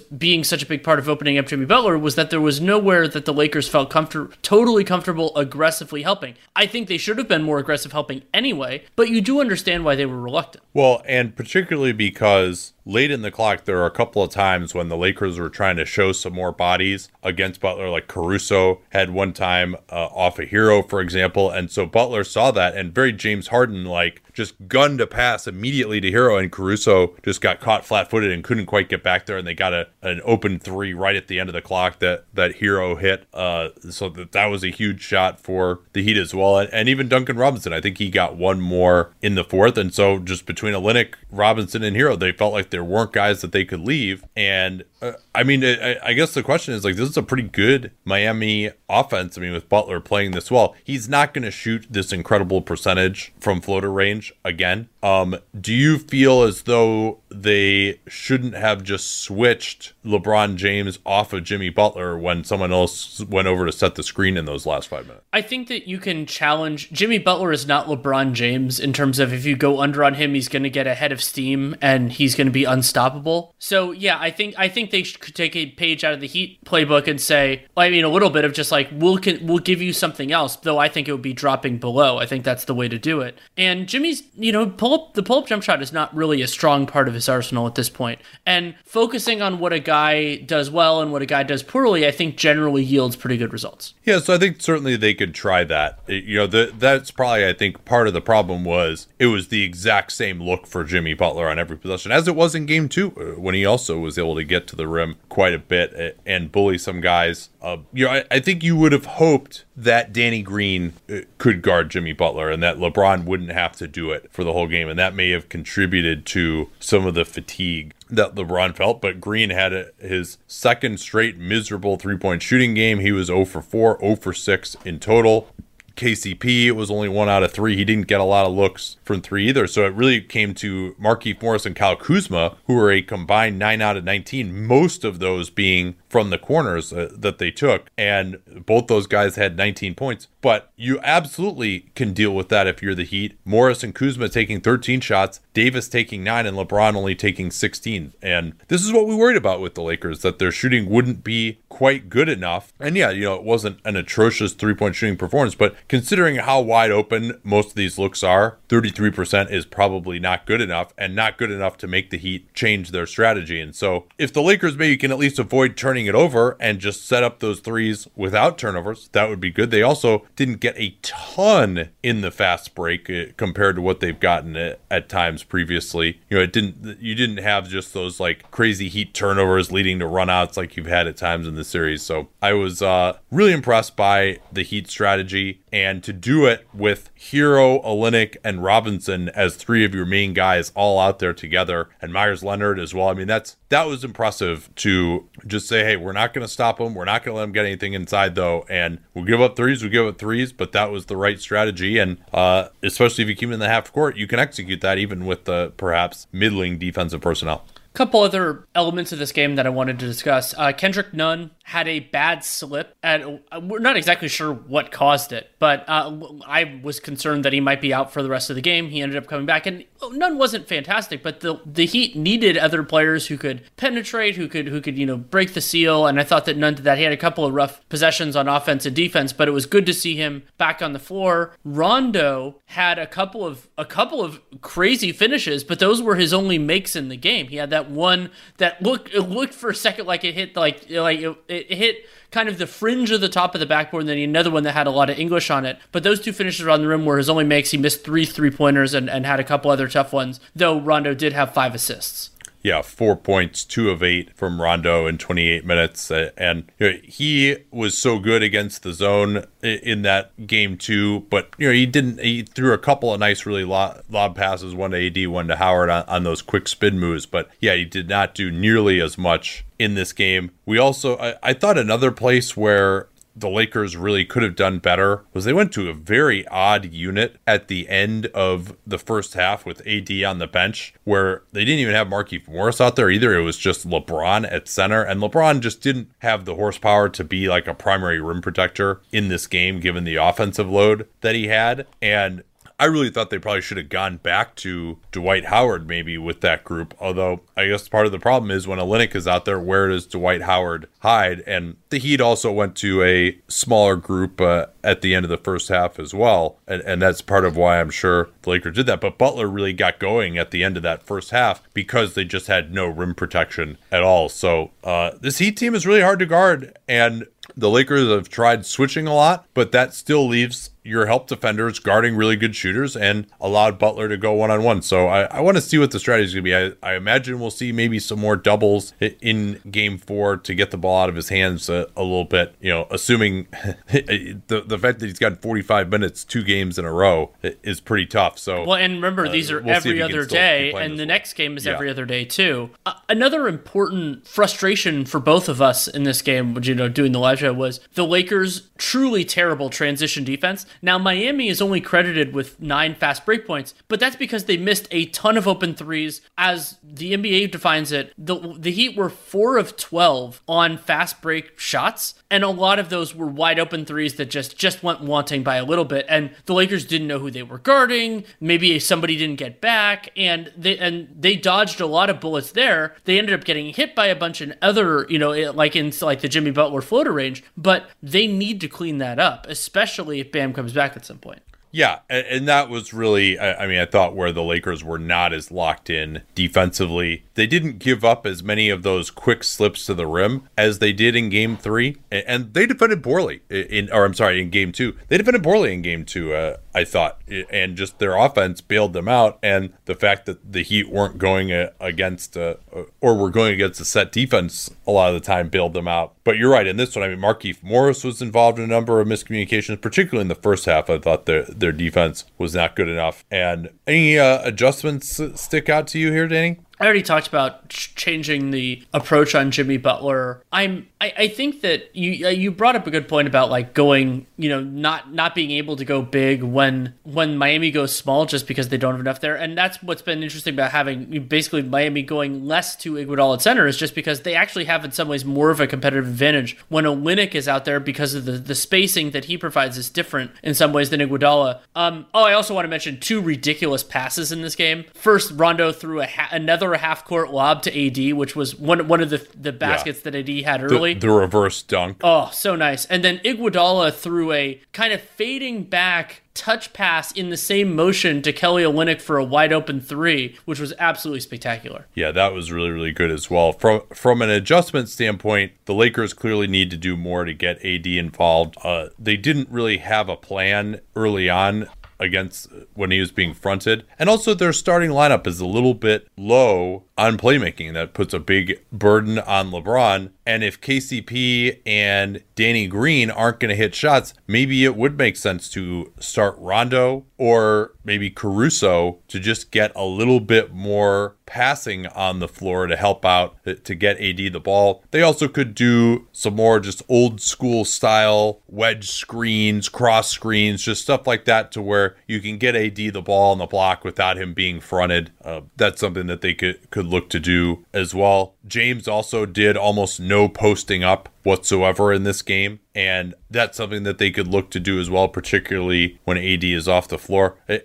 being 0.00 0.44
such 0.44 0.62
a 0.62 0.66
big 0.66 0.84
part 0.84 0.98
of 0.98 1.08
opening 1.08 1.39
up 1.40 1.48
Jimmy 1.48 1.66
Butler 1.66 1.98
was 1.98 2.14
that 2.14 2.30
there 2.30 2.40
was 2.40 2.60
nowhere 2.60 3.08
that 3.08 3.24
the 3.24 3.32
Lakers 3.32 3.68
felt 3.68 3.90
comfortable, 3.90 4.32
totally 4.42 4.84
comfortable 4.84 5.36
aggressively 5.36 6.02
helping. 6.02 6.34
I 6.54 6.66
think 6.66 6.86
they 6.86 6.98
should 6.98 7.18
have 7.18 7.26
been 7.26 7.42
more 7.42 7.58
aggressive 7.58 7.92
helping 7.92 8.22
anyway, 8.32 8.84
but 8.94 9.08
you 9.08 9.20
do 9.20 9.40
understand 9.40 9.84
why 9.84 9.96
they 9.96 10.06
were 10.06 10.20
reluctant. 10.20 10.62
Well, 10.72 11.02
and 11.06 11.34
particularly 11.34 11.92
because 11.92 12.74
late 12.90 13.10
in 13.10 13.22
the 13.22 13.30
clock, 13.30 13.64
there 13.64 13.78
are 13.78 13.86
a 13.86 13.90
couple 13.90 14.22
of 14.22 14.30
times 14.30 14.74
when 14.74 14.88
the 14.88 14.96
Lakers 14.96 15.38
were 15.38 15.48
trying 15.48 15.76
to 15.76 15.84
show 15.84 16.12
some 16.12 16.32
more 16.32 16.52
bodies 16.52 17.08
against 17.22 17.60
Butler, 17.60 17.88
like 17.88 18.08
Caruso 18.08 18.80
had 18.90 19.10
one 19.10 19.32
time 19.32 19.76
uh, 19.90 20.06
off 20.06 20.38
a 20.38 20.46
Herro, 20.46 20.82
for 20.88 21.00
example. 21.00 21.50
And 21.50 21.70
so 21.70 21.86
Butler 21.86 22.24
saw 22.24 22.50
that 22.50 22.76
and 22.76 22.94
very 22.94 23.12
James 23.12 23.48
Harden 23.48 23.84
like 23.84 24.22
just 24.32 24.54
gunned 24.68 25.00
a 25.00 25.06
pass 25.06 25.46
immediately 25.46 26.00
to 26.00 26.10
Herro, 26.10 26.38
and 26.38 26.50
Caruso 26.50 27.14
just 27.22 27.40
got 27.40 27.60
caught 27.60 27.84
flat-footed 27.84 28.30
and 28.30 28.42
couldn't 28.42 28.66
quite 28.66 28.88
get 28.88 29.02
back 29.02 29.26
there, 29.26 29.36
and 29.36 29.46
they 29.46 29.54
got 29.54 29.74
a 29.74 29.88
an 30.02 30.20
open 30.24 30.58
three 30.58 30.94
right 30.94 31.16
at 31.16 31.28
the 31.28 31.38
end 31.38 31.48
of 31.48 31.52
the 31.52 31.60
clock 31.60 31.98
that 31.98 32.24
that 32.32 32.56
Herro 32.56 32.98
hit. 32.98 33.26
Uh, 33.34 33.68
so 33.90 34.08
that 34.10 34.32
that 34.32 34.46
was 34.46 34.64
a 34.64 34.70
huge 34.70 35.02
shot 35.02 35.40
for 35.40 35.80
the 35.92 36.02
Heat 36.02 36.16
as 36.16 36.34
well, 36.34 36.58
and, 36.58 36.72
and 36.72 36.88
even 36.88 37.08
Duncan 37.08 37.36
Robinson, 37.36 37.72
I 37.72 37.80
think 37.80 37.98
he 37.98 38.08
got 38.08 38.36
one 38.36 38.60
more 38.60 39.12
in 39.20 39.34
the 39.34 39.44
fourth, 39.44 39.76
and 39.76 39.92
so 39.92 40.18
just 40.18 40.46
between 40.46 40.74
Olynyk, 40.74 41.14
Robinson, 41.30 41.82
and 41.82 41.96
Herro, 41.96 42.18
they 42.18 42.32
felt 42.32 42.52
like 42.52 42.70
there 42.80 42.84
weren't 42.88 43.12
guys 43.12 43.42
that 43.42 43.52
they 43.52 43.66
could 43.66 43.80
leave, 43.80 44.24
and 44.34 44.84
uh, 45.02 45.12
I 45.34 45.42
mean, 45.42 45.62
I, 45.62 45.98
I 46.02 46.12
guess 46.14 46.32
the 46.32 46.42
question 46.42 46.72
is 46.72 46.82
like, 46.82 46.96
this 46.96 47.10
is 47.10 47.16
a 47.18 47.22
pretty 47.22 47.42
good 47.42 47.90
Miami 48.06 48.70
offense. 48.88 49.36
I 49.36 49.42
mean, 49.42 49.52
with 49.52 49.68
Butler 49.68 50.00
playing 50.00 50.30
this 50.30 50.50
well, 50.50 50.74
he's 50.82 51.06
not 51.06 51.34
going 51.34 51.44
to 51.44 51.50
shoot 51.50 51.86
this 51.90 52.10
incredible 52.10 52.62
percentage 52.62 53.34
from 53.38 53.60
floater 53.60 53.92
range 53.92 54.32
again. 54.46 54.88
Um, 55.02 55.36
do 55.58 55.72
you 55.72 55.98
feel 55.98 56.42
as 56.42 56.62
though 56.62 57.20
they 57.30 58.00
shouldn't 58.06 58.54
have 58.54 58.82
just 58.82 59.18
switched 59.18 59.92
LeBron 60.04 60.56
James 60.56 60.98
off 61.06 61.32
of 61.32 61.44
Jimmy 61.44 61.70
Butler 61.70 62.18
when 62.18 62.44
someone 62.44 62.72
else 62.72 63.20
went 63.24 63.48
over 63.48 63.64
to 63.66 63.72
set 63.72 63.94
the 63.94 64.02
screen 64.02 64.36
in 64.36 64.44
those 64.44 64.66
last 64.66 64.88
five 64.88 65.06
minutes? 65.06 65.24
I 65.32 65.42
think 65.42 65.68
that 65.68 65.88
you 65.88 65.98
can 65.98 66.26
challenge 66.26 66.90
Jimmy 66.90 67.18
Butler 67.18 67.52
is 67.52 67.66
not 67.66 67.86
LeBron 67.86 68.32
James 68.32 68.80
in 68.80 68.92
terms 68.92 69.18
of 69.18 69.32
if 69.32 69.44
you 69.44 69.56
go 69.56 69.80
under 69.80 70.04
on 70.04 70.14
him, 70.14 70.34
he's 70.34 70.48
going 70.48 70.64
to 70.64 70.70
get 70.70 70.86
ahead 70.86 71.12
of 71.12 71.22
steam 71.22 71.76
and 71.80 72.12
he's 72.12 72.34
going 72.34 72.46
to 72.46 72.52
be 72.52 72.64
unstoppable. 72.64 73.54
So 73.58 73.92
yeah, 73.92 74.18
I 74.20 74.30
think 74.30 74.54
I 74.58 74.68
think 74.68 74.90
they 74.90 75.02
could 75.02 75.34
take 75.34 75.56
a 75.56 75.66
page 75.66 76.04
out 76.04 76.12
of 76.12 76.20
the 76.20 76.26
Heat 76.26 76.64
playbook 76.64 77.08
and 77.08 77.20
say, 77.20 77.66
I 77.76 77.90
mean, 77.90 78.04
a 78.04 78.08
little 78.08 78.30
bit 78.30 78.44
of 78.44 78.52
just 78.52 78.72
like 78.72 78.88
we'll 78.92 79.18
can, 79.18 79.46
we'll 79.46 79.58
give 79.58 79.80
you 79.80 79.92
something 79.92 80.32
else. 80.32 80.56
Though 80.56 80.78
I 80.78 80.88
think 80.88 81.08
it 81.08 81.12
would 81.12 81.22
be 81.22 81.32
dropping 81.32 81.78
below. 81.78 82.18
I 82.18 82.26
think 82.26 82.44
that's 82.44 82.64
the 82.64 82.74
way 82.74 82.88
to 82.88 82.98
do 82.98 83.20
it. 83.20 83.38
And 83.56 83.88
Jimmy's, 83.88 84.22
you 84.34 84.52
know, 84.52 84.66
up 84.94 85.14
the 85.14 85.22
pull 85.22 85.38
up 85.38 85.46
jump 85.46 85.62
shot 85.62 85.82
is 85.82 85.92
not 85.92 86.14
really 86.14 86.42
a 86.42 86.46
strong 86.46 86.86
part 86.86 87.08
of 87.08 87.14
his 87.14 87.28
arsenal 87.28 87.66
at 87.66 87.74
this 87.74 87.88
point. 87.88 88.20
And 88.46 88.74
focusing 88.84 89.42
on 89.42 89.58
what 89.58 89.72
a 89.72 89.78
guy 89.78 90.36
does 90.36 90.70
well 90.70 91.00
and 91.00 91.12
what 91.12 91.22
a 91.22 91.26
guy 91.26 91.42
does 91.42 91.62
poorly, 91.62 92.06
I 92.06 92.10
think 92.10 92.36
generally 92.36 92.82
yields 92.82 93.16
pretty 93.16 93.36
good 93.36 93.52
results. 93.52 93.94
Yeah, 94.04 94.18
so 94.18 94.34
I 94.34 94.38
think 94.38 94.60
certainly 94.60 94.96
they 94.96 95.14
could 95.14 95.34
try 95.34 95.64
that. 95.64 96.00
You 96.08 96.38
know, 96.38 96.46
the, 96.46 96.72
that's 96.76 97.10
probably 97.10 97.46
I 97.46 97.52
think 97.52 97.84
part 97.84 98.06
of 98.06 98.12
the 98.12 98.20
problem 98.20 98.64
was 98.64 99.08
it 99.18 99.26
was 99.26 99.48
the 99.48 99.62
exact 99.62 100.12
same 100.12 100.42
look 100.42 100.66
for 100.66 100.84
Jimmy 100.84 101.14
Butler 101.14 101.48
on 101.48 101.58
every 101.58 101.76
possession 101.76 102.12
as 102.12 102.28
it 102.28 102.36
was 102.36 102.54
in 102.54 102.66
game 102.66 102.88
two 102.88 103.12
uh, 103.16 103.40
when 103.40 103.54
he 103.54 103.64
also 103.64 103.98
was 103.98 104.18
able 104.18 104.34
to 104.36 104.44
get 104.44 104.66
to 104.68 104.76
the 104.76 104.88
rim 104.88 105.16
quite 105.28 105.54
a 105.54 105.58
bit 105.58 106.18
and 106.26 106.52
bully 106.52 106.78
some 106.78 107.00
guys. 107.00 107.50
Uh, 107.62 107.78
you 107.92 108.06
know, 108.06 108.12
I, 108.12 108.24
I, 108.30 108.40
think 108.40 108.62
you 108.62 108.74
would 108.76 108.92
have 108.92 109.04
hoped 109.04 109.66
that 109.76 110.14
Danny 110.14 110.40
Green 110.40 110.94
uh, 111.10 111.20
could 111.36 111.60
guard 111.60 111.90
Jimmy 111.90 112.14
Butler 112.14 112.50
and 112.50 112.62
that 112.62 112.78
LeBron 112.78 113.24
wouldn't 113.24 113.52
have 113.52 113.72
to 113.76 113.86
do 113.86 114.12
it 114.12 114.32
for 114.32 114.44
the 114.44 114.52
whole 114.54 114.66
game, 114.66 114.79
and 114.88 114.98
that 114.98 115.14
may 115.14 115.30
have 115.30 115.48
contributed 115.48 116.26
to 116.26 116.70
some 116.78 117.06
of 117.06 117.14
the 117.14 117.24
fatigue 117.24 117.94
that 118.08 118.34
LeBron 118.34 118.76
felt, 118.76 119.00
but 119.00 119.20
Green 119.20 119.50
had 119.50 119.72
a, 119.72 119.90
his 119.98 120.38
second 120.46 121.00
straight 121.00 121.38
miserable 121.38 121.96
three 121.96 122.16
point 122.16 122.42
shooting 122.42 122.74
game. 122.74 123.00
He 123.00 123.12
was 123.12 123.28
0 123.28 123.44
for 123.44 123.62
4, 123.62 123.98
0 124.00 124.16
for 124.16 124.32
6 124.32 124.76
in 124.84 124.98
total. 124.98 125.48
KCP, 125.96 126.64
it 126.66 126.72
was 126.72 126.90
only 126.90 127.08
one 127.08 127.28
out 127.28 127.42
of 127.42 127.52
three. 127.52 127.76
He 127.76 127.84
didn't 127.84 128.06
get 128.06 128.20
a 128.20 128.24
lot 128.24 128.46
of 128.46 128.52
looks 128.52 128.96
from 129.04 129.20
three 129.20 129.48
either. 129.48 129.66
So 129.66 129.84
it 129.84 129.92
really 129.92 130.20
came 130.20 130.54
to 130.54 130.94
Markieff 130.98 131.42
Morris 131.42 131.66
and 131.66 131.76
Kyle 131.76 131.96
Kuzma, 131.96 132.56
who 132.66 132.74
were 132.74 132.90
a 132.90 133.02
combined 133.02 133.58
nine 133.58 133.82
out 133.82 133.98
of 133.98 134.04
19, 134.04 134.66
most 134.66 135.04
of 135.04 135.18
those 135.18 135.50
being 135.50 135.96
from 136.10 136.30
the 136.30 136.38
corners 136.38 136.92
uh, 136.92 137.08
that 137.16 137.38
they 137.38 137.50
took. 137.50 137.88
And 137.96 138.40
both 138.66 138.88
those 138.88 139.06
guys 139.06 139.36
had 139.36 139.56
19 139.56 139.94
points. 139.94 140.26
But 140.42 140.70
you 140.76 140.98
absolutely 141.02 141.90
can 141.94 142.12
deal 142.12 142.34
with 142.34 142.48
that 142.48 142.66
if 142.66 142.82
you're 142.82 142.94
the 142.94 143.04
Heat. 143.04 143.38
Morris 143.44 143.82
and 143.82 143.94
Kuzma 143.94 144.28
taking 144.28 144.60
13 144.60 145.00
shots, 145.00 145.40
Davis 145.54 145.88
taking 145.88 146.24
nine, 146.24 146.46
and 146.46 146.56
LeBron 146.56 146.96
only 146.96 147.14
taking 147.14 147.50
16. 147.50 148.14
And 148.22 148.54
this 148.68 148.84
is 148.84 148.92
what 148.92 149.06
we 149.06 149.14
worried 149.14 149.36
about 149.36 149.60
with 149.60 149.74
the 149.74 149.82
Lakers 149.82 150.22
that 150.22 150.38
their 150.38 150.50
shooting 150.50 150.88
wouldn't 150.88 151.22
be 151.22 151.60
quite 151.68 152.08
good 152.08 152.28
enough. 152.28 152.72
And 152.80 152.96
yeah, 152.96 153.10
you 153.10 153.22
know, 153.22 153.34
it 153.34 153.44
wasn't 153.44 153.78
an 153.84 153.96
atrocious 153.96 154.52
three 154.52 154.74
point 154.74 154.96
shooting 154.96 155.16
performance, 155.16 155.54
but 155.54 155.76
considering 155.88 156.36
how 156.36 156.60
wide 156.60 156.90
open 156.90 157.40
most 157.44 157.70
of 157.70 157.74
these 157.74 157.98
looks 157.98 158.24
are, 158.24 158.58
33% 158.68 159.50
is 159.50 159.66
probably 159.66 160.18
not 160.18 160.46
good 160.46 160.60
enough 160.60 160.92
and 160.98 161.14
not 161.14 161.38
good 161.38 161.50
enough 161.50 161.76
to 161.78 161.86
make 161.86 162.10
the 162.10 162.18
Heat 162.18 162.52
change 162.54 162.90
their 162.90 163.06
strategy. 163.06 163.60
And 163.60 163.74
so 163.74 164.06
if 164.18 164.32
the 164.32 164.42
Lakers 164.42 164.76
maybe 164.76 164.96
can 164.96 165.12
at 165.12 165.18
least 165.18 165.38
avoid 165.38 165.76
turning 165.76 165.99
it 166.06 166.14
over 166.14 166.56
and 166.60 166.78
just 166.78 167.06
set 167.06 167.22
up 167.22 167.40
those 167.40 167.60
threes 167.60 168.08
without 168.16 168.58
turnovers, 168.58 169.08
that 169.12 169.28
would 169.28 169.40
be 169.40 169.50
good. 169.50 169.70
They 169.70 169.82
also 169.82 170.26
didn't 170.36 170.60
get 170.60 170.76
a 170.76 170.96
ton 171.02 171.90
in 172.02 172.20
the 172.20 172.30
fast 172.30 172.74
break 172.74 173.08
uh, 173.10 173.26
compared 173.36 173.76
to 173.76 173.82
what 173.82 174.00
they've 174.00 174.18
gotten 174.18 174.56
at, 174.56 174.80
at 174.90 175.08
times 175.08 175.42
previously. 175.42 176.20
You 176.28 176.38
know, 176.38 176.42
it 176.42 176.52
didn't 176.52 177.00
you 177.00 177.14
didn't 177.14 177.38
have 177.38 177.68
just 177.68 177.94
those 177.94 178.20
like 178.20 178.50
crazy 178.50 178.88
heat 178.88 179.14
turnovers 179.14 179.72
leading 179.72 179.98
to 180.00 180.06
runouts 180.06 180.56
like 180.56 180.76
you've 180.76 180.86
had 180.86 181.06
at 181.06 181.16
times 181.16 181.46
in 181.46 181.54
the 181.54 181.64
series. 181.64 182.02
So 182.02 182.28
I 182.42 182.52
was 182.52 182.82
uh, 182.82 183.18
really 183.30 183.52
impressed 183.52 183.96
by 183.96 184.38
the 184.52 184.62
Heat 184.62 184.88
strategy 184.88 185.59
and 185.72 186.02
to 186.04 186.12
do 186.12 186.46
it 186.46 186.66
with 186.72 187.10
Herro, 187.16 187.84
Olynyk, 187.84 188.36
and 188.44 188.62
Robinson 188.62 189.28
as 189.30 189.56
three 189.56 189.84
of 189.84 189.94
your 189.94 190.06
main 190.06 190.34
guys 190.34 190.72
all 190.74 190.98
out 190.98 191.18
there 191.18 191.32
together, 191.32 191.88
and 192.00 192.12
Meyers 192.12 192.42
Leonard 192.42 192.78
as 192.78 192.94
well. 192.94 193.08
I 193.08 193.14
mean, 193.14 193.26
that's 193.26 193.56
that 193.68 193.86
was 193.86 194.04
impressive 194.04 194.68
to 194.76 195.28
just 195.46 195.68
say, 195.68 195.84
hey, 195.84 195.96
we're 195.96 196.12
not 196.12 196.34
going 196.34 196.44
to 196.44 196.52
stop 196.52 196.78
them. 196.78 196.94
We're 196.94 197.04
not 197.04 197.24
going 197.24 197.34
to 197.34 197.38
let 197.38 197.44
them 197.44 197.52
get 197.52 197.66
anything 197.66 197.94
inside 197.94 198.34
though, 198.34 198.64
and 198.68 198.98
we'll 199.14 199.24
give 199.24 199.40
up 199.40 199.56
threes. 199.56 199.82
We 199.82 199.88
we'll 199.88 200.04
give 200.04 200.14
up 200.14 200.18
threes, 200.18 200.52
but 200.52 200.72
that 200.72 200.90
was 200.90 201.06
the 201.06 201.16
right 201.16 201.40
strategy, 201.40 201.98
and 201.98 202.18
uh, 202.32 202.68
especially 202.82 203.22
if 203.22 203.28
you 203.28 203.36
keep 203.36 203.50
in 203.50 203.60
the 203.60 203.68
half 203.68 203.92
court, 203.92 204.16
you 204.16 204.26
can 204.26 204.38
execute 204.38 204.80
that 204.80 204.98
even 204.98 205.26
with 205.26 205.44
the 205.44 205.72
perhaps 205.76 206.26
middling 206.32 206.78
defensive 206.78 207.20
personnel 207.20 207.64
couple 207.92 208.20
other 208.20 208.66
elements 208.74 209.12
of 209.12 209.18
this 209.18 209.32
game 209.32 209.56
that 209.56 209.66
I 209.66 209.70
wanted 209.70 209.98
to 209.98 210.06
discuss. 210.06 210.54
Uh, 210.56 210.72
Kendrick 210.72 211.12
Nunn 211.12 211.50
had 211.70 211.86
a 211.86 212.00
bad 212.00 212.42
slip, 212.42 212.96
and 213.00 213.38
we're 213.62 213.78
not 213.78 213.96
exactly 213.96 214.26
sure 214.26 214.52
what 214.52 214.90
caused 214.90 215.32
it, 215.32 215.48
but 215.60 215.88
uh, 215.88 216.18
I 216.44 216.80
was 216.82 216.98
concerned 216.98 217.44
that 217.44 217.52
he 217.52 217.60
might 217.60 217.80
be 217.80 217.94
out 217.94 218.12
for 218.12 218.24
the 218.24 218.28
rest 218.28 218.50
of 218.50 218.56
the 218.56 218.60
game. 218.60 218.88
He 218.88 219.00
ended 219.00 219.16
up 219.16 219.28
coming 219.28 219.46
back, 219.46 219.66
and 219.66 219.84
Nunn 220.10 220.36
wasn't 220.36 220.66
fantastic, 220.66 221.22
but 221.22 221.38
the 221.38 221.60
the 221.64 221.86
Heat 221.86 222.16
needed 222.16 222.58
other 222.58 222.82
players 222.82 223.28
who 223.28 223.38
could 223.38 223.62
penetrate, 223.76 224.34
who 224.34 224.48
could 224.48 224.66
who 224.66 224.80
could 224.80 224.98
you 224.98 225.06
know 225.06 225.16
break 225.16 225.54
the 225.54 225.60
seal, 225.60 226.08
and 226.08 226.18
I 226.18 226.24
thought 226.24 226.44
that 226.46 226.56
Nunn 226.56 226.74
did 226.74 226.84
that. 226.86 226.98
He 226.98 227.04
had 227.04 227.12
a 227.12 227.16
couple 227.16 227.44
of 227.44 227.54
rough 227.54 227.88
possessions 227.88 228.34
on 228.34 228.48
offense 228.48 228.84
and 228.84 228.96
defense, 228.96 229.32
but 229.32 229.46
it 229.46 229.52
was 229.52 229.66
good 229.66 229.86
to 229.86 229.94
see 229.94 230.16
him 230.16 230.42
back 230.58 230.82
on 230.82 230.92
the 230.92 230.98
floor. 230.98 231.54
Rondo 231.64 232.56
had 232.66 232.98
a 232.98 233.06
couple 233.06 233.46
of 233.46 233.68
a 233.78 233.84
couple 233.84 234.24
of 234.24 234.40
crazy 234.60 235.12
finishes, 235.12 235.62
but 235.62 235.78
those 235.78 236.02
were 236.02 236.16
his 236.16 236.34
only 236.34 236.58
makes 236.58 236.96
in 236.96 237.10
the 237.10 237.16
game. 237.16 237.46
He 237.46 237.56
had 237.56 237.70
that 237.70 237.88
one 237.88 238.32
that 238.56 238.82
looked 238.82 239.14
looked 239.14 239.54
for 239.54 239.70
a 239.70 239.74
second 239.74 240.06
like 240.06 240.24
it 240.24 240.34
hit 240.34 240.56
like 240.56 240.90
like 240.90 241.20
it, 241.20 241.36
it 241.46 241.59
hit 241.68 242.06
kind 242.30 242.48
of 242.48 242.58
the 242.58 242.66
fringe 242.66 243.10
of 243.10 243.20
the 243.20 243.28
top 243.28 243.54
of 243.54 243.60
the 243.60 243.66
backboard, 243.66 244.02
and 244.02 244.08
then 244.08 244.18
another 244.18 244.50
one 244.50 244.62
that 244.62 244.72
had 244.72 244.86
a 244.86 244.90
lot 244.90 245.10
of 245.10 245.18
English 245.18 245.50
on 245.50 245.66
it. 245.66 245.78
But 245.92 246.02
those 246.02 246.20
two 246.20 246.32
finishes 246.32 246.66
on 246.66 246.80
the 246.82 246.88
rim 246.88 247.04
were 247.04 247.18
his 247.18 247.28
only 247.28 247.44
makes. 247.44 247.70
He 247.70 247.78
missed 247.78 248.04
three 248.04 248.24
three 248.24 248.50
pointers 248.50 248.94
and, 248.94 249.10
and 249.10 249.26
had 249.26 249.40
a 249.40 249.44
couple 249.44 249.70
other 249.70 249.88
tough 249.88 250.12
ones, 250.12 250.40
though 250.54 250.80
Rondo 250.80 251.14
did 251.14 251.32
have 251.32 251.52
five 251.54 251.74
assists 251.74 252.30
yeah, 252.62 252.82
four 252.82 253.16
points, 253.16 253.64
two 253.64 253.90
of 253.90 254.02
eight 254.02 254.36
from 254.36 254.60
Rondo 254.60 255.06
in 255.06 255.18
28 255.18 255.64
minutes. 255.64 256.10
And 256.10 256.70
you 256.78 256.90
know, 256.90 256.98
he 257.02 257.56
was 257.70 257.96
so 257.96 258.18
good 258.18 258.42
against 258.42 258.82
the 258.82 258.92
zone 258.92 259.46
in 259.62 260.02
that 260.02 260.46
game, 260.46 260.76
too. 260.76 261.20
But, 261.30 261.54
you 261.58 261.68
know, 261.68 261.72
he 261.72 261.86
didn't, 261.86 262.20
he 262.20 262.42
threw 262.42 262.72
a 262.72 262.78
couple 262.78 263.14
of 263.14 263.20
nice, 263.20 263.46
really 263.46 263.64
lob, 263.64 264.02
lob 264.10 264.36
passes, 264.36 264.74
one 264.74 264.90
to 264.90 265.06
AD, 265.06 265.28
one 265.28 265.48
to 265.48 265.56
Howard 265.56 265.90
on, 265.90 266.04
on 266.06 266.24
those 266.24 266.42
quick 266.42 266.68
spin 266.68 266.98
moves. 266.98 267.26
But 267.26 267.48
yeah, 267.60 267.74
he 267.74 267.84
did 267.84 268.08
not 268.08 268.34
do 268.34 268.50
nearly 268.50 269.00
as 269.00 269.16
much 269.16 269.64
in 269.78 269.94
this 269.94 270.12
game. 270.12 270.50
We 270.66 270.78
also, 270.78 271.16
I, 271.16 271.36
I 271.42 271.52
thought 271.54 271.78
another 271.78 272.10
place 272.10 272.56
where 272.56 273.08
the 273.40 273.48
Lakers 273.48 273.96
really 273.96 274.24
could 274.24 274.42
have 274.42 274.56
done 274.56 274.78
better 274.78 275.24
was 275.32 275.44
they 275.44 275.52
went 275.52 275.72
to 275.72 275.88
a 275.88 275.94
very 275.94 276.46
odd 276.48 276.92
unit 276.92 277.36
at 277.46 277.68
the 277.68 277.88
end 277.88 278.26
of 278.26 278.76
the 278.86 278.98
first 278.98 279.34
half 279.34 279.66
with 279.66 279.86
AD 279.86 280.10
on 280.24 280.38
the 280.38 280.46
bench, 280.46 280.94
where 281.04 281.42
they 281.52 281.64
didn't 281.64 281.80
even 281.80 281.94
have 281.94 282.06
Markieff 282.06 282.46
Morris 282.48 282.80
out 282.80 282.96
there 282.96 283.10
either. 283.10 283.34
It 283.34 283.42
was 283.42 283.58
just 283.58 283.88
LeBron 283.88 284.50
at 284.50 284.68
center, 284.68 285.02
and 285.02 285.20
LeBron 285.20 285.60
just 285.60 285.80
didn't 285.80 286.10
have 286.20 286.44
the 286.44 286.54
horsepower 286.54 287.08
to 287.08 287.24
be 287.24 287.48
like 287.48 287.66
a 287.66 287.74
primary 287.74 288.20
rim 288.20 288.42
protector 288.42 289.00
in 289.12 289.28
this 289.28 289.46
game, 289.46 289.80
given 289.80 290.04
the 290.04 290.16
offensive 290.16 290.68
load 290.68 291.08
that 291.22 291.34
he 291.34 291.48
had. 291.48 291.86
And 292.00 292.42
I 292.80 292.86
really 292.86 293.10
thought 293.10 293.28
they 293.28 293.38
probably 293.38 293.60
should 293.60 293.76
have 293.76 293.90
gone 293.90 294.16
back 294.16 294.56
to 294.56 294.98
Dwight 295.12 295.44
Howard 295.44 295.86
maybe 295.86 296.16
with 296.16 296.40
that 296.40 296.64
group. 296.64 296.94
Although 296.98 297.42
I 297.54 297.66
guess 297.66 297.86
part 297.90 298.06
of 298.06 298.12
the 298.12 298.18
problem 298.18 298.50
is 298.50 298.66
when 298.66 298.78
Olynyk 298.78 299.14
is 299.14 299.28
out 299.28 299.44
there, 299.44 299.60
where 299.60 299.88
does 299.88 300.06
Dwight 300.06 300.42
Howard 300.42 300.88
hide? 301.00 301.42
And 301.46 301.76
the 301.90 301.98
Heat 301.98 302.22
also 302.22 302.50
went 302.50 302.74
to 302.76 303.02
a 303.02 303.38
smaller 303.48 303.96
group 303.96 304.40
uh, 304.40 304.66
at 304.82 305.02
the 305.02 305.14
end 305.14 305.26
of 305.26 305.30
the 305.30 305.36
first 305.36 305.68
half 305.68 305.98
as 305.98 306.14
well, 306.14 306.56
and, 306.66 306.80
and 306.82 307.02
that's 307.02 307.20
part 307.20 307.44
of 307.44 307.54
why 307.54 307.78
I'm 307.78 307.90
sure 307.90 308.30
the 308.42 308.50
Lakers 308.50 308.76
did 308.76 308.86
that. 308.86 309.02
But 309.02 309.18
Butler 309.18 309.46
really 309.46 309.74
got 309.74 309.98
going 309.98 310.38
at 310.38 310.50
the 310.50 310.64
end 310.64 310.78
of 310.78 310.82
that 310.82 311.02
first 311.02 311.32
half 311.32 311.62
because 311.74 312.14
they 312.14 312.24
just 312.24 312.46
had 312.46 312.72
no 312.72 312.86
rim 312.86 313.14
protection 313.14 313.76
at 313.92 314.02
all. 314.02 314.30
So 314.30 314.70
uh, 314.82 315.10
this 315.20 315.36
Heat 315.36 315.58
team 315.58 315.74
is 315.74 315.86
really 315.86 316.00
hard 316.00 316.18
to 316.20 316.26
guard, 316.26 316.78
and 316.88 317.26
the 317.56 317.68
Lakers 317.68 318.08
have 318.08 318.30
tried 318.30 318.64
switching 318.64 319.06
a 319.06 319.14
lot, 319.14 319.46
but 319.52 319.72
that 319.72 319.92
still 319.92 320.26
leaves 320.26 320.70
your 320.82 321.06
help 321.06 321.26
defenders 321.26 321.78
guarding 321.78 322.16
really 322.16 322.36
good 322.36 322.56
shooters 322.56 322.96
and 322.96 323.26
allowed 323.40 323.78
Butler 323.78 324.08
to 324.08 324.16
go 324.16 324.32
one 324.32 324.50
on 324.50 324.62
one. 324.62 324.82
So 324.82 325.08
I, 325.08 325.22
I 325.24 325.40
want 325.40 325.56
to 325.56 325.60
see 325.60 325.78
what 325.78 325.90
the 325.90 325.98
strategy 325.98 326.26
is 326.26 326.34
going 326.34 326.44
to 326.44 326.50
be. 326.50 326.56
I, 326.82 326.92
I, 326.92 326.96
imagine 326.96 327.38
we'll 327.38 327.50
see 327.50 327.72
maybe 327.72 327.98
some 327.98 328.18
more 328.18 328.36
doubles 328.36 328.94
in 329.00 329.60
game 329.70 329.98
four 329.98 330.36
to 330.38 330.54
get 330.54 330.70
the 330.70 330.78
ball 330.78 331.02
out 331.02 331.08
of 331.08 331.16
his 331.16 331.28
hands 331.28 331.68
a, 331.68 331.88
a 331.96 332.02
little 332.02 332.24
bit, 332.24 332.54
you 332.60 332.70
know, 332.70 332.86
assuming 332.90 333.46
the, 333.88 334.64
the 334.66 334.78
fact 334.78 335.00
that 335.00 335.06
he's 335.06 335.18
got 335.18 335.40
45 335.42 335.88
minutes, 335.88 336.24
two 336.24 336.42
games 336.42 336.78
in 336.78 336.84
a 336.84 336.92
row 336.92 337.32
is 337.42 337.80
pretty 337.80 338.06
tough. 338.06 338.38
So, 338.38 338.64
well, 338.64 338.76
and 338.76 338.94
remember, 338.94 339.26
uh, 339.26 339.30
these 339.30 339.50
are 339.50 339.60
we'll 339.60 339.74
every 339.74 340.00
other 340.00 340.24
day, 340.24 340.72
and 340.72 340.98
the 340.98 341.06
next 341.06 341.34
game 341.34 341.56
is 341.56 341.66
yeah. 341.66 341.74
every 341.74 341.90
other 341.90 342.06
day 342.06 342.24
too. 342.24 342.70
Uh, 342.86 342.94
another 343.08 343.48
important 343.48 344.26
frustration 344.26 345.04
for 345.04 345.20
both 345.20 345.48
of 345.48 345.60
us 345.60 345.88
in 345.88 346.04
this 346.04 346.22
game, 346.22 346.58
you 346.62 346.74
know, 346.74 346.88
doing 346.88 347.12
the 347.12 347.18
live 347.18 347.40
show 347.40 347.52
was 347.52 347.80
the 347.94 348.06
Lakers' 348.06 348.70
truly 348.78 349.24
terrible 349.24 349.70
transition 349.70 350.24
defense. 350.24 350.66
Now, 350.82 350.98
Miami 350.98 351.48
is 351.48 351.60
only 351.60 351.80
credited 351.80 352.34
with 352.34 352.60
nine 352.60 352.94
fast 352.94 353.26
break 353.26 353.46
points, 353.46 353.74
but 353.88 354.00
that's 354.00 354.16
because 354.16 354.44
they 354.44 354.56
missed 354.56 354.88
a 354.90 355.06
ton 355.06 355.36
of 355.36 355.46
open 355.46 355.74
threes. 355.74 356.20
As 356.38 356.78
the 356.82 357.12
NBA 357.12 357.50
defines 357.50 357.92
it, 357.92 358.12
the, 358.16 358.54
the 358.58 358.70
Heat 358.70 358.96
were 358.96 359.10
four 359.10 359.58
of 359.58 359.76
12 359.76 360.42
on 360.48 360.78
fast 360.78 361.20
break 361.20 361.58
shots, 361.58 362.14
and 362.30 362.44
a 362.44 362.48
lot 362.48 362.78
of 362.78 362.88
those 362.88 363.14
were 363.14 363.26
wide 363.26 363.58
open 363.58 363.84
threes 363.84 364.14
that 364.14 364.30
just, 364.30 364.56
just 364.56 364.82
went 364.82 365.00
wanting 365.00 365.42
by 365.42 365.56
a 365.56 365.64
little 365.64 365.84
bit. 365.84 366.06
And 366.08 366.30
the 366.46 366.54
Lakers 366.54 366.86
didn't 366.86 367.08
know 367.08 367.18
who 367.18 367.30
they 367.30 367.42
were 367.42 367.58
guarding. 367.58 368.24
Maybe 368.40 368.78
somebody 368.78 369.16
didn't 369.16 369.36
get 369.36 369.60
back, 369.60 370.10
and 370.16 370.52
they, 370.56 370.78
and 370.78 371.08
they 371.18 371.36
dodged 371.36 371.80
a 371.80 371.86
lot 371.86 372.10
of 372.10 372.20
bullets 372.20 372.52
there. 372.52 372.94
They 373.04 373.18
ended 373.18 373.34
up 373.34 373.44
getting 373.44 373.74
hit 373.74 373.94
by 373.94 374.06
a 374.06 374.16
bunch 374.16 374.40
of 374.40 374.52
other, 374.62 375.06
you 375.08 375.18
know, 375.18 375.30
like 375.52 375.76
in 375.76 375.92
like 376.00 376.20
the 376.20 376.28
Jimmy 376.28 376.50
Butler 376.50 376.80
floater 376.80 377.12
range, 377.12 377.42
but 377.56 377.90
they 378.02 378.26
need 378.26 378.60
to 378.60 378.68
clean 378.68 378.98
that 378.98 379.18
up, 379.18 379.46
especially 379.48 380.20
if 380.20 380.32
Bam 380.32 380.52
comes 380.60 380.74
back 380.74 380.94
at 380.94 381.06
some 381.06 381.16
point. 381.16 381.40
Yeah, 381.72 382.00
and 382.08 382.48
that 382.48 382.68
was 382.68 382.92
really, 382.92 383.38
I 383.38 383.66
mean, 383.68 383.78
I 383.78 383.86
thought 383.86 384.16
where 384.16 384.32
the 384.32 384.42
Lakers 384.42 384.82
were 384.82 384.98
not 384.98 385.32
as 385.32 385.52
locked 385.52 385.88
in 385.88 386.22
defensively. 386.34 387.24
They 387.34 387.46
didn't 387.46 387.78
give 387.78 388.04
up 388.04 388.26
as 388.26 388.42
many 388.42 388.70
of 388.70 388.82
those 388.82 389.10
quick 389.10 389.44
slips 389.44 389.86
to 389.86 389.94
the 389.94 390.06
rim 390.06 390.48
as 390.58 390.80
they 390.80 390.92
did 390.92 391.14
in 391.14 391.28
game 391.28 391.56
three. 391.56 391.98
And 392.10 392.52
they 392.54 392.66
defended 392.66 393.04
poorly 393.04 393.42
in, 393.48 393.88
or 393.92 394.04
I'm 394.04 394.14
sorry, 394.14 394.40
in 394.40 394.50
game 394.50 394.72
two. 394.72 394.96
They 395.08 395.16
defended 395.16 395.44
poorly 395.44 395.72
in 395.72 395.82
game 395.82 396.04
two, 396.04 396.34
uh, 396.34 396.56
I 396.74 396.84
thought. 396.84 397.20
And 397.50 397.76
just 397.76 398.00
their 398.00 398.16
offense 398.16 398.60
bailed 398.60 398.92
them 398.92 399.08
out. 399.08 399.38
And 399.40 399.72
the 399.84 399.94
fact 399.94 400.26
that 400.26 400.52
the 400.52 400.62
Heat 400.62 400.90
weren't 400.90 401.18
going 401.18 401.52
uh, 401.52 401.70
against, 401.80 402.36
uh, 402.36 402.56
or 403.00 403.16
were 403.16 403.30
going 403.30 403.54
against 403.54 403.80
a 403.80 403.84
set 403.84 404.10
defense 404.10 404.70
a 404.86 404.90
lot 404.90 405.14
of 405.14 405.14
the 405.14 405.24
time 405.24 405.48
bailed 405.48 405.74
them 405.74 405.86
out. 405.86 406.14
But 406.24 406.36
you're 406.36 406.50
right. 406.50 406.66
In 406.66 406.76
this 406.76 406.96
one, 406.96 407.04
I 407.04 407.08
mean, 407.08 407.18
Markieff 407.18 407.62
Morris 407.62 408.02
was 408.02 408.20
involved 408.20 408.58
in 408.58 408.64
a 408.64 408.68
number 408.68 409.00
of 409.00 409.06
miscommunications, 409.06 409.80
particularly 409.80 410.22
in 410.22 410.28
the 410.28 410.34
first 410.34 410.64
half. 410.64 410.90
I 410.90 410.98
thought 410.98 411.26
their 411.26 411.44
their 411.60 411.72
defense 411.72 412.24
was 412.38 412.54
not 412.54 412.74
good 412.76 412.88
enough. 412.88 413.24
And 413.30 413.70
any 413.86 414.18
uh, 414.18 414.40
adjustments 414.42 415.20
stick 415.34 415.68
out 415.68 415.86
to 415.88 415.98
you 415.98 416.10
here, 416.10 416.26
Danny? 416.26 416.58
I 416.80 416.84
already 416.84 417.02
talked 417.02 417.28
about 417.28 417.68
changing 417.68 418.50
the 418.50 418.82
approach 418.92 419.34
on 419.34 419.50
Jimmy 419.50 419.76
Butler. 419.76 420.42
I'm 420.50 420.88
I, 421.00 421.12
I 421.16 421.28
think 421.28 421.62
that 421.62 421.96
you 421.96 422.26
uh, 422.26 422.30
you 422.30 422.50
brought 422.50 422.76
up 422.76 422.86
a 422.86 422.90
good 422.90 423.08
point 423.08 423.26
about 423.26 423.48
like 423.48 423.72
going 423.72 424.26
you 424.36 424.50
know 424.50 424.60
not 424.60 425.12
not 425.14 425.34
being 425.34 425.50
able 425.52 425.76
to 425.76 425.84
go 425.84 426.02
big 426.02 426.42
when 426.42 426.92
when 427.04 427.38
Miami 427.38 427.70
goes 427.70 427.94
small 427.96 428.26
just 428.26 428.46
because 428.46 428.68
they 428.68 428.76
don't 428.76 428.92
have 428.92 429.00
enough 429.00 429.20
there, 429.20 429.34
and 429.34 429.56
that's 429.56 429.82
what's 429.82 430.02
been 430.02 430.22
interesting 430.22 430.54
about 430.54 430.72
having 430.72 431.26
basically 431.26 431.62
Miami 431.62 432.02
going 432.02 432.46
less 432.46 432.76
to 432.76 432.94
Iguodala 432.94 433.34
at 433.34 433.42
center 433.42 433.66
is 433.66 433.78
just 433.78 433.94
because 433.94 434.20
they 434.20 434.34
actually 434.34 434.66
have 434.66 434.84
in 434.84 434.92
some 434.92 435.08
ways 435.08 435.24
more 435.24 435.50
of 435.50 435.58
a 435.58 435.66
competitive 435.66 436.06
advantage 436.06 436.58
when 436.68 436.84
Olynyk 436.84 437.34
is 437.34 437.48
out 437.48 437.64
there 437.64 437.80
because 437.80 438.14
of 438.14 438.26
the 438.26 438.32
the 438.32 438.54
spacing 438.54 439.12
that 439.12 439.24
he 439.24 439.38
provides 439.38 439.78
is 439.78 439.88
different 439.88 440.32
in 440.42 440.52
some 440.54 440.72
ways 440.74 440.90
than 440.90 441.00
Iguodala. 441.00 441.60
Um, 441.74 442.06
oh, 442.12 442.24
I 442.24 442.34
also 442.34 442.54
want 442.54 442.66
to 442.66 442.70
mention 442.70 443.00
two 443.00 443.22
ridiculous 443.22 443.82
passes 443.82 444.32
in 444.32 444.42
this 444.42 444.54
game. 444.54 444.84
First, 444.92 445.32
Rondo 445.32 445.72
threw 445.72 446.02
a 446.02 446.06
ha- 446.06 446.28
another 446.30 446.74
half 446.74 447.06
court 447.06 447.32
lob 447.32 447.62
to 447.62 447.86
AD, 447.86 448.12
which 448.14 448.36
was 448.36 448.54
one 448.54 448.86
one 448.86 449.00
of 449.00 449.08
the 449.08 449.26
the 449.34 449.52
baskets 449.52 450.00
yeah. 450.04 450.10
that 450.10 450.28
AD 450.28 450.44
had 450.44 450.62
early. 450.62 450.89
The, 450.89 450.89
the, 450.94 451.10
reverse 451.10 451.62
dunk. 451.62 451.98
Oh, 452.02 452.30
so 452.32 452.56
nice. 452.56 452.86
And 452.86 453.04
then 453.04 453.18
Iguodala 453.18 453.92
threw 453.94 454.32
a 454.32 454.60
kind 454.72 454.92
of 454.92 455.00
fading 455.00 455.64
back 455.64 456.22
touch 456.34 456.72
pass 456.72 457.12
in 457.12 457.28
the 457.28 457.36
same 457.36 457.74
motion 457.74 458.22
to 458.22 458.32
Kelly 458.32 458.62
Olynyk 458.62 459.00
for 459.00 459.18
a 459.18 459.24
wide 459.24 459.52
open 459.52 459.80
three, 459.80 460.36
which 460.44 460.58
was 460.58 460.72
absolutely 460.78 461.20
spectacular. 461.20 461.86
Yeah, 461.94 462.12
that 462.12 462.32
was 462.32 462.50
really 462.50 462.70
really 462.70 462.92
good 462.92 463.10
as 463.10 463.30
well. 463.30 463.52
From 463.52 463.82
from 463.92 464.22
an 464.22 464.30
adjustment 464.30 464.88
standpoint, 464.88 465.52
the 465.66 465.74
Lakers 465.74 466.14
clearly 466.14 466.46
need 466.46 466.70
to 466.70 466.76
do 466.76 466.96
more 466.96 467.24
to 467.24 467.34
get 467.34 467.64
AD 467.64 467.86
involved. 467.86 468.56
Uh, 468.62 468.88
they 468.98 469.16
didn't 469.16 469.50
really 469.50 469.78
have 469.78 470.08
a 470.08 470.16
plan 470.16 470.80
early 470.96 471.28
on 471.28 471.68
against 472.00 472.48
when 472.74 472.90
he 472.90 472.98
was 472.98 473.12
being 473.12 473.34
fronted. 473.34 473.84
And 473.98 474.08
also, 474.08 474.34
their 474.34 474.52
starting 474.52 474.90
lineup 474.90 475.26
is 475.26 475.38
a 475.38 475.46
little 475.46 475.74
bit 475.74 476.08
low 476.16 476.84
on 476.98 477.18
playmaking. 477.18 477.74
That 477.74 477.94
puts 477.94 478.14
a 478.14 478.18
big 478.18 478.60
burden 478.72 479.18
on 479.18 479.50
LeBron. 479.50 480.10
And 480.26 480.42
if 480.42 480.60
KCP 480.60 481.60
and 481.66 482.22
Danny 482.34 482.66
Green 482.66 483.10
aren't 483.10 483.40
going 483.40 483.50
to 483.50 483.54
hit 483.54 483.74
shots, 483.74 484.14
maybe 484.26 484.64
it 484.64 484.76
would 484.76 484.96
make 484.96 485.16
sense 485.16 485.48
to 485.50 485.92
start 486.00 486.36
Rondo 486.38 487.04
or 487.20 487.74
maybe 487.84 488.08
Caruso 488.08 488.96
to 489.08 489.20
just 489.20 489.50
get 489.50 489.72
a 489.76 489.84
little 489.84 490.20
bit 490.20 490.54
more 490.54 491.16
passing 491.26 491.86
on 491.88 492.18
the 492.18 492.26
floor 492.26 492.66
to 492.66 492.74
help 492.74 493.04
out 493.04 493.36
to 493.44 493.74
get 493.74 494.00
AD 494.00 494.32
the 494.32 494.40
ball. 494.40 494.82
They 494.90 495.02
also 495.02 495.28
could 495.28 495.54
do 495.54 496.08
some 496.12 496.34
more 496.34 496.60
just 496.60 496.82
old 496.88 497.20
school 497.20 497.66
style 497.66 498.40
wedge 498.48 498.90
screens, 498.90 499.68
cross 499.68 500.08
screens, 500.08 500.62
just 500.62 500.80
stuff 500.80 501.06
like 501.06 501.26
that 501.26 501.52
to 501.52 501.60
where 501.60 501.94
you 502.06 502.20
can 502.20 502.38
get 502.38 502.56
AD 502.56 502.76
the 502.76 503.02
ball 503.02 503.32
on 503.32 503.38
the 503.38 503.46
block 503.46 503.84
without 503.84 504.16
him 504.16 504.32
being 504.32 504.58
fronted. 504.58 505.12
Uh, 505.22 505.42
that's 505.58 505.78
something 505.78 506.06
that 506.06 506.22
they 506.22 506.32
could 506.32 506.70
could 506.70 506.86
look 506.86 507.10
to 507.10 507.20
do 507.20 507.66
as 507.74 507.94
well. 507.94 508.34
James 508.46 508.88
also 508.88 509.26
did 509.26 509.58
almost 509.58 510.00
no 510.00 510.26
posting 510.26 510.82
up 510.82 511.10
whatsoever 511.22 511.92
in 511.92 512.04
this 512.04 512.22
game. 512.22 512.60
And 512.74 513.14
that's 513.30 513.56
something 513.56 513.82
that 513.82 513.98
they 513.98 514.10
could 514.10 514.28
look 514.28 514.50
to 514.50 514.60
do 514.60 514.78
as 514.78 514.88
well, 514.88 515.08
particularly 515.08 515.98
when 516.04 516.16
AD 516.16 516.44
is 516.44 516.68
off 516.68 516.88
the 516.88 516.98
floor. 516.98 517.09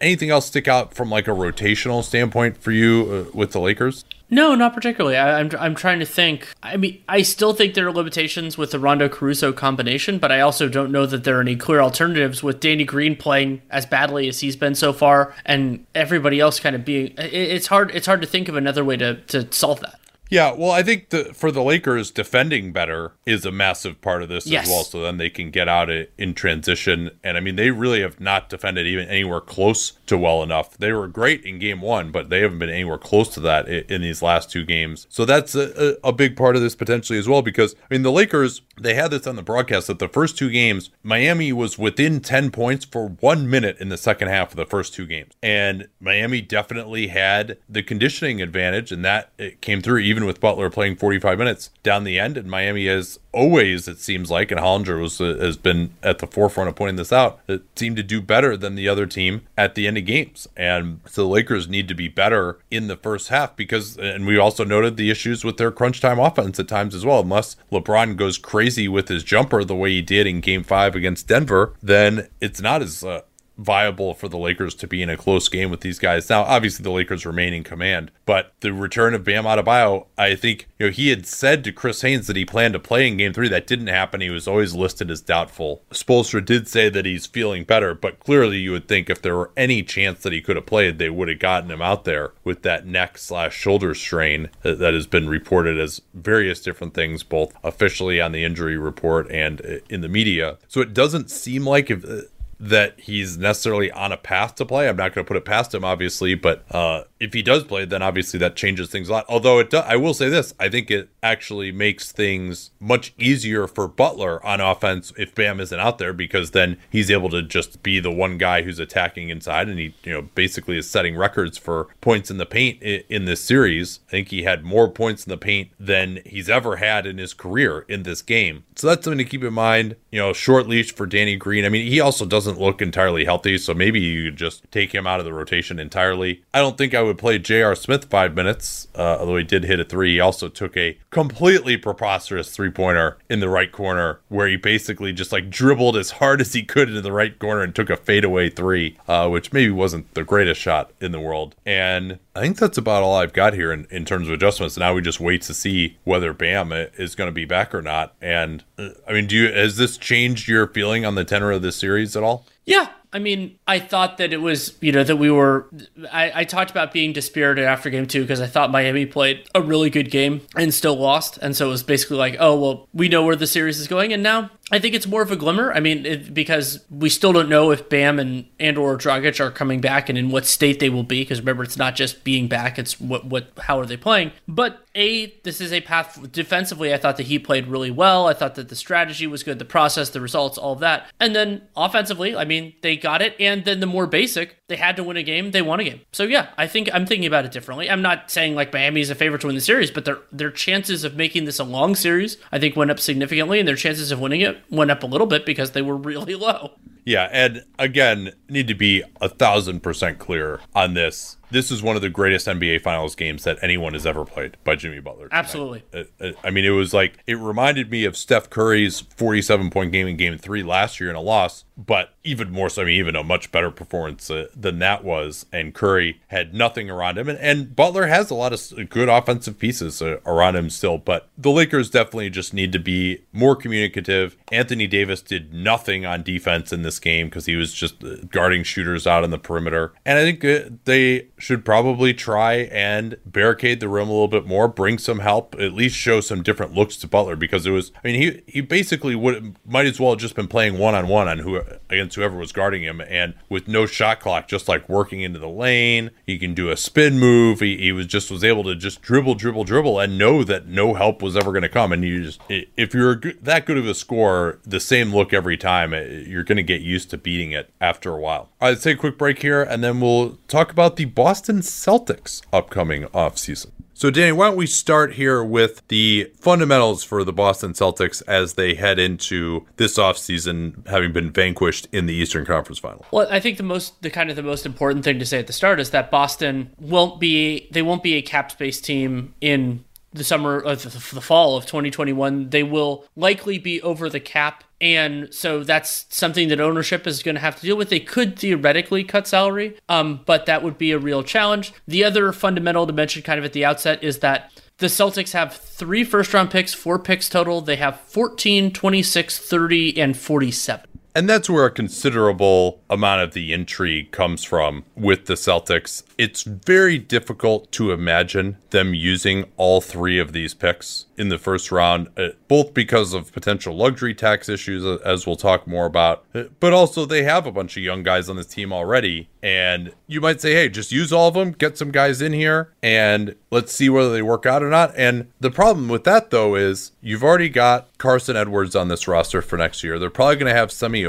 Anything 0.01 0.29
else 0.29 0.47
stick 0.47 0.67
out 0.67 0.93
from 0.93 1.09
like 1.09 1.27
a 1.27 1.31
rotational 1.31 2.03
standpoint 2.03 2.57
for 2.57 2.71
you 2.71 3.27
uh, 3.27 3.31
with 3.33 3.51
the 3.51 3.59
Lakers? 3.59 4.05
No, 4.29 4.55
not 4.55 4.73
particularly. 4.73 5.17
I, 5.17 5.39
am 5.39 5.51
I'm, 5.51 5.59
I'm 5.59 5.75
trying 5.75 5.99
to 5.99 6.05
think. 6.05 6.47
I 6.63 6.77
mean, 6.77 7.03
I 7.07 7.21
still 7.21 7.53
think 7.53 7.75
there 7.75 7.87
are 7.87 7.91
limitations 7.91 8.57
with 8.57 8.71
the 8.71 8.79
Rondo 8.79 9.07
Caruso 9.07 9.53
combination, 9.53 10.17
but 10.17 10.31
I 10.31 10.41
also 10.41 10.67
don't 10.67 10.91
know 10.91 11.05
that 11.05 11.23
there 11.23 11.37
are 11.37 11.41
any 11.41 11.55
clear 11.55 11.79
alternatives 11.79 12.41
with 12.41 12.59
Danny 12.59 12.85
Green 12.85 13.15
playing 13.15 13.61
as 13.69 13.85
badly 13.85 14.27
as 14.27 14.39
he's 14.39 14.55
been 14.55 14.73
so 14.73 14.93
far, 14.93 15.35
and 15.45 15.85
everybody 15.93 16.39
else 16.39 16.59
kind 16.59 16.75
of 16.75 16.83
being. 16.83 17.13
It, 17.17 17.33
it's 17.33 17.67
hard. 17.67 17.91
It's 17.93 18.07
hard 18.07 18.21
to 18.21 18.27
think 18.27 18.49
of 18.49 18.55
another 18.55 18.83
way 18.83 18.97
to 18.97 19.15
to 19.15 19.51
solve 19.51 19.79
that. 19.81 19.99
Yeah, 20.29 20.53
well, 20.53 20.71
I 20.71 20.81
think 20.81 21.09
the, 21.09 21.25
for 21.33 21.51
the 21.51 21.61
Lakers, 21.61 22.11
defending 22.11 22.71
better 22.71 23.13
is 23.25 23.45
a 23.45 23.51
massive 23.51 24.01
part 24.01 24.23
of 24.23 24.29
this 24.29 24.47
yes. 24.47 24.63
as 24.65 24.69
well. 24.69 24.83
So 24.83 25.01
then 25.01 25.17
they 25.17 25.29
can 25.29 25.51
get 25.51 25.67
out 25.67 25.89
in 25.89 26.33
transition. 26.33 27.11
And 27.23 27.37
I 27.37 27.39
mean, 27.39 27.55
they 27.55 27.71
really 27.71 28.01
have 28.01 28.19
not 28.19 28.49
defended 28.49 28.87
even 28.87 29.07
anywhere 29.07 29.41
close 29.41 29.91
to 30.07 30.17
well 30.17 30.43
enough. 30.43 30.77
They 30.77 30.91
were 30.91 31.07
great 31.07 31.43
in 31.43 31.59
game 31.59 31.81
one, 31.81 32.11
but 32.11 32.29
they 32.29 32.41
haven't 32.41 32.59
been 32.59 32.69
anywhere 32.69 32.97
close 32.97 33.29
to 33.29 33.39
that 33.41 33.67
in, 33.67 33.83
in 33.95 34.01
these 34.01 34.21
last 34.21 34.51
two 34.51 34.65
games. 34.65 35.07
So 35.09 35.25
that's 35.25 35.55
a, 35.55 35.97
a, 36.03 36.13
big 36.15 36.37
part 36.37 36.55
of 36.55 36.61
this 36.61 36.75
potentially 36.75 37.19
as 37.19 37.27
well. 37.27 37.41
Because 37.41 37.75
I 37.75 37.93
mean, 37.93 38.03
the 38.03 38.11
Lakers, 38.11 38.61
they 38.79 38.93
had 38.93 39.11
this 39.11 39.27
on 39.27 39.35
the 39.35 39.43
broadcast 39.43 39.87
that 39.87 39.99
the 39.99 40.07
first 40.07 40.37
two 40.37 40.49
games, 40.49 40.89
Miami 41.03 41.51
was 41.51 41.77
within 41.77 42.21
10 42.21 42.51
points 42.51 42.85
for 42.85 43.09
one 43.09 43.49
minute 43.49 43.77
in 43.79 43.89
the 43.89 43.97
second 43.97 44.29
half 44.29 44.51
of 44.51 44.55
the 44.55 44.65
first 44.65 44.93
two 44.93 45.05
games. 45.05 45.33
And 45.43 45.87
Miami 45.99 46.41
definitely 46.41 47.07
had 47.07 47.57
the 47.67 47.83
conditioning 47.83 48.41
advantage, 48.41 48.91
and 48.91 49.03
that 49.03 49.31
it 49.37 49.61
came 49.61 49.81
through 49.81 49.99
even 49.99 50.25
with 50.25 50.39
Butler 50.39 50.69
playing 50.69 50.95
45 50.95 51.37
minutes 51.37 51.69
down 51.83 52.03
the 52.03 52.19
end. 52.19 52.37
And 52.37 52.49
Miami 52.49 52.87
has 52.87 53.19
always, 53.31 53.87
it 53.87 53.99
seems 53.99 54.31
like, 54.31 54.51
and 54.51 54.59
Hollinger 54.59 54.99
was 54.99 55.19
uh, 55.19 55.35
has 55.39 55.57
been 55.57 55.91
at 56.01 56.19
the 56.19 56.27
forefront 56.27 56.69
of 56.69 56.75
pointing 56.75 56.95
this 56.95 57.11
out, 57.11 57.39
it 57.47 57.63
seemed 57.75 57.97
to 57.97 58.03
do 58.03 58.21
better 58.21 58.55
than 58.55 58.75
the 58.75 58.87
other 58.87 59.05
team 59.05 59.41
at 59.57 59.75
the 59.75 59.87
end 59.87 59.94
games. 60.01 60.47
And 60.55 60.99
so 61.05 61.23
the 61.23 61.29
Lakers 61.29 61.67
need 61.67 61.87
to 61.87 61.95
be 61.95 62.07
better 62.07 62.59
in 62.69 62.87
the 62.87 62.95
first 62.95 63.29
half 63.29 63.55
because, 63.55 63.97
and 63.97 64.25
we 64.25 64.37
also 64.37 64.63
noted 64.63 64.97
the 64.97 65.09
issues 65.09 65.43
with 65.43 65.57
their 65.57 65.71
crunch 65.71 66.01
time 66.01 66.19
offense 66.19 66.59
at 66.59 66.67
times 66.67 66.95
as 66.95 67.05
well. 67.05 67.19
Unless 67.21 67.55
LeBron 67.71 68.15
goes 68.17 68.37
crazy 68.37 68.87
with 68.87 69.07
his 69.07 69.23
jumper 69.23 69.63
the 69.63 69.75
way 69.75 69.91
he 69.91 70.01
did 70.01 70.27
in 70.27 70.41
game 70.41 70.63
five 70.63 70.95
against 70.95 71.27
Denver, 71.27 71.73
then 71.81 72.27
it's 72.41 72.61
not 72.61 72.81
as 72.81 73.03
uh, 73.03 73.21
viable 73.57 74.13
for 74.13 74.27
the 74.27 74.37
Lakers 74.37 74.75
to 74.75 74.87
be 74.87 75.01
in 75.01 75.09
a 75.09 75.17
close 75.17 75.47
game 75.49 75.71
with 75.71 75.81
these 75.81 75.99
guys. 75.99 76.29
Now, 76.29 76.43
obviously, 76.43 76.83
the 76.83 76.91
Lakers 76.91 77.25
remain 77.25 77.53
in 77.53 77.63
command, 77.63 78.11
but 78.25 78.53
the 78.59 78.73
return 78.73 79.13
of 79.13 79.23
Bam 79.23 79.45
Adebayo, 79.45 80.07
I 80.17 80.35
think, 80.35 80.67
you 80.79 80.87
know, 80.87 80.91
he 80.91 81.09
had 81.09 81.25
said 81.25 81.63
to 81.63 81.71
Chris 81.71 82.01
Haynes 82.01 82.27
that 82.27 82.35
he 82.35 82.45
planned 82.45 82.73
to 82.73 82.79
play 82.79 83.07
in 83.07 83.17
game 83.17 83.33
three. 83.33 83.47
That 83.47 83.67
didn't 83.67 83.87
happen. 83.87 84.21
He 84.21 84.29
was 84.29 84.47
always 84.47 84.75
listed 84.75 85.09
as 85.09 85.21
doubtful. 85.21 85.83
Spoelstra 85.91 86.43
did 86.43 86.67
say 86.67 86.89
that 86.89 87.05
he's 87.05 87.25
feeling 87.25 87.63
better, 87.63 87.93
but 87.93 88.19
clearly 88.19 88.57
you 88.57 88.71
would 88.71 88.87
think 88.87 89.09
if 89.09 89.21
there 89.21 89.35
were 89.35 89.51
any 89.55 89.83
chance 89.83 90.21
that 90.23 90.33
he 90.33 90.41
could 90.41 90.55
have 90.55 90.65
played, 90.65 90.97
they 90.97 91.09
would 91.09 91.29
have 91.29 91.39
gotten 91.39 91.71
him 91.71 91.81
out 91.81 92.05
there 92.05 92.33
with 92.43 92.61
that 92.63 92.85
neck 92.85 93.17
slash 93.17 93.55
shoulder 93.55 93.93
strain 93.93 94.49
that 94.63 94.93
has 94.93 95.07
been 95.07 95.29
reported 95.29 95.79
as 95.79 96.01
various 96.13 96.61
different 96.61 96.93
things, 96.93 97.23
both 97.23 97.53
officially 97.63 98.19
on 98.19 98.31
the 98.31 98.43
injury 98.43 98.77
report 98.77 99.29
and 99.31 99.61
uh, 99.65 99.77
in 99.89 100.01
the 100.01 100.09
media. 100.09 100.57
So 100.67 100.81
it 100.81 100.93
doesn't 100.93 101.29
seem 101.29 101.65
like 101.65 101.89
if 101.89 102.03
uh, 102.03 102.21
that 102.59 102.99
he's 102.99 103.37
necessarily 103.37 103.91
on 103.91 104.11
a 104.11 104.17
path 104.17 104.55
to 104.55 104.65
play. 104.65 104.87
I'm 104.87 104.95
not 104.95 105.13
going 105.13 105.25
to 105.25 105.27
put 105.27 105.37
it 105.37 105.45
past 105.45 105.73
him, 105.73 105.83
obviously, 105.83 106.35
but 106.35 106.65
uh, 106.71 107.03
if 107.19 107.33
he 107.33 107.41
does 107.41 107.63
play, 107.63 107.85
then 107.85 108.01
obviously 108.01 108.37
that 108.39 108.55
changes 108.55 108.89
things 108.89 109.09
a 109.09 109.13
lot. 109.13 109.25
Although 109.29 109.59
it, 109.59 109.69
does, 109.69 109.83
I 109.87 109.95
will 109.95 110.13
say 110.13 110.29
this: 110.29 110.53
I 110.59 110.69
think 110.69 110.91
it 110.91 111.09
actually 111.23 111.71
makes 111.71 112.11
things 112.11 112.71
much 112.79 113.13
easier 113.17 113.67
for 113.67 113.87
Butler 113.87 114.45
on 114.45 114.61
offense 114.61 115.13
if 115.17 115.33
Bam 115.33 115.59
isn't 115.59 115.79
out 115.79 115.97
there, 115.97 116.13
because 116.13 116.51
then 116.51 116.77
he's 116.89 117.09
able 117.09 117.29
to 117.29 117.41
just 117.41 117.81
be 117.83 117.99
the 117.99 118.11
one 118.11 118.37
guy 118.37 118.61
who's 118.61 118.79
attacking 118.79 119.29
inside, 119.29 119.69
and 119.69 119.79
he, 119.79 119.95
you 120.03 120.11
know, 120.11 120.23
basically 120.35 120.77
is 120.77 120.89
setting 120.89 121.15
records 121.15 121.57
for 121.57 121.87
points 122.01 122.29
in 122.29 122.37
the 122.37 122.45
paint 122.45 122.81
in, 122.81 123.25
this 123.25 123.41
series. 123.41 124.01
I 124.07 124.11
think 124.11 124.29
he 124.29 124.43
had 124.43 124.63
more 124.63 124.87
points 124.89 125.25
in 125.25 125.29
the 125.29 125.37
paint 125.37 125.71
than 125.79 126.19
he's 126.25 126.49
ever 126.49 126.75
had 126.75 127.07
in 127.07 127.17
his 127.17 127.33
career 127.33 127.85
in 127.87 128.03
this 128.03 128.21
game. 128.21 128.63
So 128.75 128.87
that's 128.87 129.03
something 129.03 129.17
to 129.17 129.23
keep 129.23 129.43
in 129.43 129.53
mind. 129.53 129.95
You 130.11 130.19
know, 130.19 130.33
short 130.33 130.67
leash 130.67 130.93
for 130.93 131.05
Danny 131.07 131.35
Green. 131.37 131.65
I 131.65 131.69
mean, 131.69 131.87
he 131.87 131.99
also 131.99 132.25
doesn't 132.25 132.59
look 132.59 132.81
entirely 132.81 133.25
healthy, 133.25 133.57
so 133.57 133.73
maybe 133.73 133.99
you 133.99 134.31
just 134.31 134.69
take 134.71 134.93
him 134.93 135.07
out 135.07 135.19
of 135.19 135.25
the 135.25 135.33
rotation 135.33 135.79
entirely. 135.79 136.43
I 136.53 136.59
don't 136.59 136.77
think 136.77 136.93
I 136.93 137.01
would 137.01 137.14
play 137.15 137.39
J.R. 137.39 137.75
Smith 137.75 138.05
five 138.05 138.35
minutes, 138.35 138.87
uh, 138.95 139.17
although 139.19 139.37
he 139.37 139.43
did 139.43 139.63
hit 139.63 139.79
a 139.79 139.83
three. 139.83 140.13
He 140.13 140.19
also 140.19 140.47
took 140.47 140.75
a 140.77 140.97
completely 141.09 141.77
preposterous 141.77 142.51
three 142.53 142.71
pointer 142.71 143.17
in 143.29 143.39
the 143.39 143.49
right 143.49 143.71
corner 143.71 144.19
where 144.29 144.47
he 144.47 144.57
basically 144.57 145.13
just 145.13 145.31
like 145.31 145.49
dribbled 145.49 145.97
as 145.97 146.11
hard 146.11 146.41
as 146.41 146.53
he 146.53 146.63
could 146.63 146.89
into 146.89 147.01
the 147.01 147.11
right 147.11 147.37
corner 147.39 147.61
and 147.61 147.73
took 147.73 147.89
a 147.89 147.97
fadeaway 147.97 148.49
three, 148.49 148.97
uh, 149.07 149.27
which 149.29 149.53
maybe 149.53 149.71
wasn't 149.71 150.13
the 150.13 150.23
greatest 150.23 150.59
shot 150.61 150.91
in 150.99 151.11
the 151.11 151.19
world. 151.19 151.55
And 151.65 152.19
I 152.35 152.41
think 152.41 152.57
that's 152.57 152.77
about 152.77 153.03
all 153.03 153.15
I've 153.15 153.33
got 153.33 153.53
here 153.53 153.71
in, 153.71 153.87
in 153.89 154.05
terms 154.05 154.27
of 154.27 154.33
adjustments. 154.33 154.77
Now 154.77 154.93
we 154.93 155.01
just 155.01 155.19
wait 155.19 155.41
to 155.43 155.53
see 155.53 155.97
whether 156.03 156.33
Bam 156.33 156.71
is 156.71 157.15
going 157.15 157.29
to 157.29 157.33
be 157.33 157.45
back 157.45 157.73
or 157.73 157.81
not. 157.81 158.13
And 158.21 158.63
uh, 158.77 158.89
I 159.07 159.13
mean, 159.13 159.27
do 159.27 159.35
you 159.35 159.51
has 159.51 159.77
this 159.77 159.97
changed 159.97 160.47
your 160.47 160.67
feeling 160.67 161.05
on 161.05 161.15
the 161.15 161.23
tenor 161.23 161.51
of 161.51 161.61
this 161.61 161.75
series 161.75 162.15
at 162.15 162.23
all? 162.23 162.45
Yeah, 162.65 162.89
I 163.15 163.19
mean, 163.19 163.57
I 163.65 163.79
thought 163.79 164.17
that 164.17 164.33
it 164.33 164.41
was, 164.41 164.75
you 164.81 164.91
know, 164.91 165.01
that 165.01 165.15
we 165.15 165.31
were. 165.31 165.69
I, 166.11 166.41
I 166.41 166.43
talked 166.43 166.69
about 166.69 166.91
being 166.91 167.13
dispirited 167.13 167.63
after 167.63 167.89
game 167.89 168.07
two 168.07 168.19
because 168.19 168.41
I 168.41 168.47
thought 168.47 168.71
Miami 168.71 169.05
played 169.05 169.47
a 169.55 169.61
really 169.61 169.89
good 169.89 170.11
game 170.11 170.41
and 170.53 170.73
still 170.73 170.97
lost. 170.97 171.37
And 171.37 171.55
so 171.55 171.67
it 171.67 171.69
was 171.69 171.81
basically 171.81 172.17
like, 172.17 172.35
oh, 172.41 172.59
well, 172.59 172.89
we 172.93 173.07
know 173.07 173.23
where 173.23 173.37
the 173.37 173.47
series 173.47 173.79
is 173.79 173.87
going. 173.87 174.11
And 174.11 174.21
now 174.21 174.49
I 174.71 174.79
think 174.79 174.95
it's 174.95 175.05
more 175.05 175.21
of 175.21 175.31
a 175.31 175.35
glimmer. 175.35 175.71
I 175.71 175.79
mean, 175.79 176.05
it, 176.07 176.33
because 176.33 176.83
we 176.89 177.09
still 177.09 177.31
don't 177.31 177.49
know 177.49 177.69
if 177.69 177.87
Bam 177.87 178.17
and 178.17 178.47
and 178.59 178.79
or 178.79 178.97
Dragic 178.97 179.39
are 179.39 179.51
coming 179.51 179.79
back 179.79 180.09
and 180.09 180.17
in 180.17 180.31
what 180.31 180.45
state 180.47 180.79
they 180.79 180.89
will 180.89 181.03
be. 181.03 181.21
Because 181.21 181.39
remember, 181.39 181.63
it's 181.63 181.77
not 181.77 181.95
just 181.95 182.23
being 182.23 182.47
back; 182.47 182.79
it's 182.79 182.99
what 182.99 183.25
what 183.25 183.51
how 183.59 183.79
are 183.79 183.85
they 183.85 183.95
playing. 183.95 184.31
But 184.47 184.83
a 184.95 185.27
this 185.43 185.61
is 185.61 185.71
a 185.71 185.81
path 185.81 186.31
defensively. 186.31 186.91
I 186.91 186.97
thought 186.97 187.17
that 187.17 187.27
he 187.27 187.37
played 187.37 187.67
really 187.67 187.91
well. 187.91 188.27
I 188.27 188.33
thought 188.33 188.55
that 188.55 188.69
the 188.69 188.75
strategy 188.75 189.27
was 189.27 189.43
good, 189.43 189.59
the 189.59 189.65
process, 189.65 190.09
the 190.09 190.21
results, 190.21 190.57
all 190.57 190.73
of 190.73 190.79
that. 190.79 191.11
And 191.19 191.35
then 191.35 191.61
offensively, 191.75 192.35
I 192.35 192.45
mean, 192.45 192.73
they 192.81 192.97
got 193.05 193.21
it. 193.21 193.35
And 193.39 193.63
then 193.65 193.81
the 193.81 193.85
more 193.85 194.07
basic, 194.07 194.57
they 194.67 194.77
had 194.77 194.95
to 194.95 195.03
win 195.03 195.15
a 195.15 195.21
game. 195.21 195.51
They 195.51 195.61
won 195.61 195.79
a 195.79 195.83
game. 195.83 196.01
So 196.11 196.23
yeah, 196.23 196.47
I 196.57 196.65
think 196.65 196.89
I'm 196.91 197.05
thinking 197.05 197.27
about 197.27 197.45
it 197.45 197.51
differently. 197.51 197.87
I'm 197.87 198.01
not 198.01 198.31
saying 198.31 198.55
like 198.55 198.73
Miami 198.73 198.99
is 198.99 199.11
a 199.11 199.15
favorite 199.15 199.41
to 199.41 199.47
win 199.47 199.55
the 199.55 199.61
series, 199.61 199.91
but 199.91 200.05
their 200.05 200.17
their 200.31 200.49
chances 200.49 201.03
of 201.03 201.15
making 201.15 201.45
this 201.45 201.59
a 201.59 201.63
long 201.63 201.93
series, 201.93 202.37
I 202.51 202.57
think, 202.57 202.75
went 202.75 202.89
up 202.89 202.99
significantly, 202.99 203.59
and 203.59 203.67
their 203.67 203.75
chances 203.75 204.11
of 204.11 204.19
winning 204.19 204.41
it 204.41 204.57
went 204.71 204.89
up 204.89 205.03
a 205.03 205.05
little 205.05 205.27
bit 205.27 205.45
because 205.45 205.71
they 205.71 205.83
were 205.83 205.95
really 206.11 206.33
low. 206.33 206.71
Yeah, 207.05 207.29
and 207.31 207.63
again, 207.77 208.31
need 208.49 208.67
to 208.69 208.73
be 208.73 209.03
a 209.21 209.29
thousand 209.29 209.81
percent 209.83 210.17
clear 210.17 210.61
on 210.73 210.95
this 210.95 211.37
this 211.51 211.71
is 211.71 211.81
one 211.81 211.95
of 211.95 212.01
the 212.01 212.09
greatest 212.09 212.47
NBA 212.47 212.81
Finals 212.81 213.15
games 213.15 213.43
that 213.43 213.57
anyone 213.61 213.93
has 213.93 214.05
ever 214.05 214.25
played 214.25 214.57
by 214.63 214.75
Jimmy 214.75 214.99
Butler. 214.99 215.29
Tonight. 215.29 215.39
Absolutely. 215.39 215.83
Uh, 215.93 216.03
uh, 216.19 216.31
I 216.43 216.49
mean, 216.49 216.65
it 216.65 216.69
was 216.69 216.93
like 216.93 217.17
it 217.27 217.35
reminded 217.35 217.89
me 217.89 218.05
of 218.05 218.17
Steph 218.17 218.49
Curry's 218.49 219.01
47 219.01 219.69
point 219.69 219.91
game 219.91 220.07
in 220.07 220.17
Game 220.17 220.37
Three 220.37 220.63
last 220.63 220.99
year 220.99 221.09
in 221.09 221.15
a 221.15 221.21
loss, 221.21 221.65
but 221.77 222.15
even 222.23 222.51
more 222.51 222.69
so. 222.69 222.81
I 222.81 222.85
mean, 222.85 222.99
even 222.99 223.15
a 223.15 223.23
much 223.23 223.51
better 223.51 223.71
performance 223.71 224.29
uh, 224.29 224.47
than 224.55 224.79
that 224.79 225.03
was. 225.03 225.45
And 225.51 225.73
Curry 225.73 226.21
had 226.27 226.53
nothing 226.53 226.89
around 226.89 227.17
him, 227.17 227.29
and, 227.29 227.39
and 227.39 227.75
Butler 227.75 228.07
has 228.07 228.29
a 228.29 228.35
lot 228.35 228.53
of 228.53 228.89
good 228.89 229.09
offensive 229.09 229.59
pieces 229.59 230.01
uh, 230.01 230.17
around 230.25 230.55
him 230.55 230.69
still. 230.69 230.97
But 230.97 231.29
the 231.37 231.51
Lakers 231.51 231.89
definitely 231.89 232.29
just 232.29 232.53
need 232.53 232.71
to 232.71 232.79
be 232.79 233.23
more 233.31 233.55
communicative. 233.55 234.37
Anthony 234.51 234.87
Davis 234.87 235.21
did 235.21 235.53
nothing 235.53 236.05
on 236.05 236.23
defense 236.23 236.73
in 236.73 236.81
this 236.81 236.99
game 236.99 237.27
because 237.27 237.45
he 237.45 237.55
was 237.55 237.73
just 237.73 238.03
uh, 238.03 238.15
guarding 238.29 238.63
shooters 238.63 239.07
out 239.07 239.23
on 239.23 239.29
the 239.29 239.37
perimeter, 239.37 239.93
and 240.05 240.17
I 240.17 240.23
think 240.23 240.43
uh, 240.43 240.69
they 240.85 241.27
should 241.37 241.65
probably 241.65 242.13
try 242.13 242.53
and 242.53 243.17
barricade 243.25 243.79
the 243.79 243.89
rim 243.89 244.07
a 244.07 244.11
little 244.11 244.27
bit 244.27 244.45
more, 244.45 244.67
bring 244.67 244.97
some 244.97 245.19
help, 245.19 245.55
at 245.55 245.73
least 245.73 245.95
show 245.95 246.21
some 246.21 246.41
different 246.41 246.73
looks 246.73 246.97
to 246.97 247.07
Butler 247.07 247.35
because 247.35 247.65
it 247.65 247.71
was. 247.71 247.91
I 248.03 248.07
mean, 248.07 248.21
he 248.21 248.41
he 248.47 248.61
basically 248.61 249.15
would 249.15 249.55
might 249.65 249.85
as 249.85 249.99
well 249.99 250.11
have 250.11 250.19
just 250.19 250.35
been 250.35 250.47
playing 250.47 250.77
one 250.77 250.95
on 250.95 251.07
one 251.07 251.27
on 251.27 251.39
who 251.39 251.61
against 251.89 252.15
whoever 252.15 252.37
was 252.37 252.51
guarding 252.51 252.83
him, 252.83 253.01
and 253.01 253.33
with 253.49 253.67
no 253.67 253.85
shot 253.85 254.19
clock, 254.19 254.47
just 254.47 254.67
like 254.67 254.87
working 254.87 255.21
into 255.21 255.39
the 255.39 255.49
lane, 255.49 256.11
he 256.25 256.37
can 256.37 256.53
do 256.53 256.69
a 256.69 256.77
spin 256.77 257.19
move. 257.19 257.59
He, 257.59 257.77
he 257.77 257.91
was 257.91 258.05
just 258.05 258.31
was 258.31 258.43
able 258.43 258.63
to 258.63 258.75
just 258.75 259.01
dribble, 259.01 259.35
dribble, 259.35 259.65
dribble, 259.65 259.99
and 259.99 260.17
know 260.17 260.43
that 260.43 260.67
no 260.67 260.93
help 260.93 261.21
was 261.21 261.35
ever 261.35 261.51
going 261.51 261.63
to 261.63 261.69
come. 261.69 261.91
And 261.91 262.03
you 262.03 262.23
just 262.23 262.41
if 262.49 262.93
you're 262.93 263.19
that 263.41 263.65
good 263.65 263.77
of 263.77 263.87
a 263.87 263.93
scorer, 263.93 264.59
the 264.63 264.79
same 264.79 265.13
look 265.13 265.33
every 265.33 265.57
time, 265.57 265.93
eh, 265.93 266.23
you're 266.25 266.43
going 266.43 266.57
to 266.57 266.63
get 266.63 266.81
used 266.81 267.09
to 267.09 267.17
beating 267.17 267.51
it 267.51 267.71
after 267.81 268.11
a 268.11 268.19
while. 268.19 268.49
Let's 268.61 268.83
take 268.83 268.97
a 268.97 268.99
quick 268.99 269.17
break 269.17 269.41
here, 269.41 269.61
and 269.61 269.83
then 269.83 269.99
we'll 269.99 270.37
talk 270.47 270.71
about 270.71 270.95
the 270.95 271.05
Boston 271.25 271.61
Celtics 271.61 272.43
upcoming 272.53 273.05
offseason. 273.05 273.71
So, 273.95 274.11
Danny, 274.11 274.31
why 274.31 274.49
don't 274.49 274.57
we 274.57 274.67
start 274.67 275.13
here 275.13 275.43
with 275.43 275.81
the 275.87 276.31
fundamentals 276.39 277.03
for 277.03 277.23
the 277.23 277.33
Boston 277.33 277.73
Celtics 277.73 278.21
as 278.27 278.53
they 278.53 278.75
head 278.75 278.99
into 278.99 279.65
this 279.77 279.97
offseason, 279.97 280.87
having 280.87 281.13
been 281.13 281.31
vanquished 281.31 281.87
in 281.91 282.05
the 282.05 282.13
Eastern 282.13 282.45
Conference 282.45 282.77
Final? 282.77 283.07
Well, 283.09 283.27
I 283.31 283.39
think 283.39 283.57
the 283.57 283.63
most, 283.63 283.99
the 284.03 284.11
kind 284.11 284.29
of 284.29 284.35
the 284.35 284.43
most 284.43 284.67
important 284.67 285.03
thing 285.03 285.17
to 285.17 285.25
say 285.25 285.39
at 285.39 285.47
the 285.47 285.53
start 285.53 285.79
is 285.79 285.89
that 285.89 286.11
Boston 286.11 286.69
won't 286.77 287.19
be, 287.19 287.69
they 287.71 287.81
won't 287.81 288.03
be 288.03 288.13
a 288.13 288.21
cap 288.21 288.51
space 288.51 288.79
team 288.79 289.33
in 289.41 289.83
the 290.15 290.23
summer 290.23 290.59
of 290.59 290.83
the 291.11 291.21
fall 291.21 291.57
of 291.57 291.65
2021 291.65 292.49
they 292.49 292.63
will 292.63 293.05
likely 293.15 293.57
be 293.57 293.81
over 293.81 294.09
the 294.09 294.19
cap 294.19 294.63
and 294.81 295.33
so 295.33 295.63
that's 295.63 296.05
something 296.09 296.49
that 296.49 296.59
ownership 296.59 297.07
is 297.07 297.23
going 297.23 297.35
to 297.35 297.41
have 297.41 297.55
to 297.55 297.61
deal 297.61 297.77
with 297.77 297.89
they 297.89 297.99
could 297.99 298.37
theoretically 298.37 299.03
cut 299.03 299.27
salary 299.27 299.77
um, 299.89 300.21
but 300.25 300.45
that 300.45 300.63
would 300.63 300.77
be 300.77 300.91
a 300.91 300.99
real 300.99 301.23
challenge 301.23 301.73
the 301.87 302.03
other 302.03 302.31
fundamental 302.31 302.85
dimension 302.85 303.21
kind 303.21 303.39
of 303.39 303.45
at 303.45 303.53
the 303.53 303.65
outset 303.65 304.03
is 304.03 304.19
that 304.19 304.51
the 304.77 304.87
Celtics 304.87 305.31
have 305.31 305.53
three 305.53 306.03
first 306.03 306.33
round 306.33 306.51
picks, 306.51 306.73
four 306.73 306.99
picks 306.99 307.29
total. 307.29 307.61
They 307.61 307.77
have 307.77 307.97
14, 308.01 308.73
26, 308.73 309.39
30, 309.39 310.01
and 310.01 310.17
47. 310.17 310.94
And 311.15 311.29
that's 311.29 311.49
where 311.49 311.65
a 311.65 311.71
considerable 311.71 312.81
amount 312.89 313.21
of 313.21 313.33
the 313.33 313.53
intrigue 313.53 314.11
comes 314.11 314.43
from 314.43 314.83
with 314.95 315.27
the 315.27 315.35
Celtics. 315.35 316.03
It's 316.17 316.43
very 316.43 316.99
difficult 316.99 317.71
to 317.71 317.93
imagine 317.93 318.57
them 318.71 318.93
using 318.93 319.45
all 319.55 319.79
three 319.79 320.19
of 320.19 320.33
these 320.33 320.53
picks 320.53 321.05
in 321.17 321.29
the 321.29 321.37
first 321.37 321.71
round, 321.71 322.09
uh, 322.17 322.29
both 322.49 322.73
because 322.73 323.13
of 323.13 323.31
potential 323.31 323.73
luxury 323.73 324.13
tax 324.13 324.49
issues, 324.49 324.85
uh, 324.85 324.97
as 325.05 325.25
we'll 325.25 325.37
talk 325.37 325.65
more 325.65 325.85
about, 325.85 326.25
uh, 326.35 326.43
but 326.59 326.73
also 326.73 327.05
they 327.05 327.23
have 327.23 327.47
a 327.47 327.51
bunch 327.51 327.77
of 327.77 327.83
young 327.83 328.03
guys 328.03 328.27
on 328.27 328.35
this 328.35 328.47
team 328.47 328.73
already. 328.73 329.29
And 329.41 329.93
you 330.07 330.19
might 330.19 330.41
say, 330.41 330.53
hey, 330.53 330.69
just 330.69 330.91
use 330.91 331.13
all 331.13 331.29
of 331.29 331.35
them, 331.35 331.51
get 331.51 331.77
some 331.77 331.91
guys 331.91 332.21
in 332.21 332.33
here, 332.33 332.73
and 332.83 333.35
let's 333.51 333.73
see 333.73 333.89
whether 333.89 334.11
they 334.11 334.21
work 334.21 334.45
out 334.45 334.63
or 334.63 334.69
not. 334.69 334.93
And 334.97 335.31
the 335.39 335.51
problem 335.51 335.87
with 335.87 336.03
that, 336.03 336.31
though, 336.31 336.55
is 336.55 336.91
you've 336.99 337.23
already 337.23 337.49
got 337.49 337.87
Carsen 337.97 338.35
Edwards 338.35 338.75
on 338.75 338.89
this 338.89 339.07
roster 339.07 339.41
for 339.41 339.57
next 339.57 339.83
year. 339.83 339.97
They're 339.99 340.09
probably 340.09 340.35
going 340.35 340.51
to 340.51 340.59
have 340.59 340.71
Semi 340.71 341.04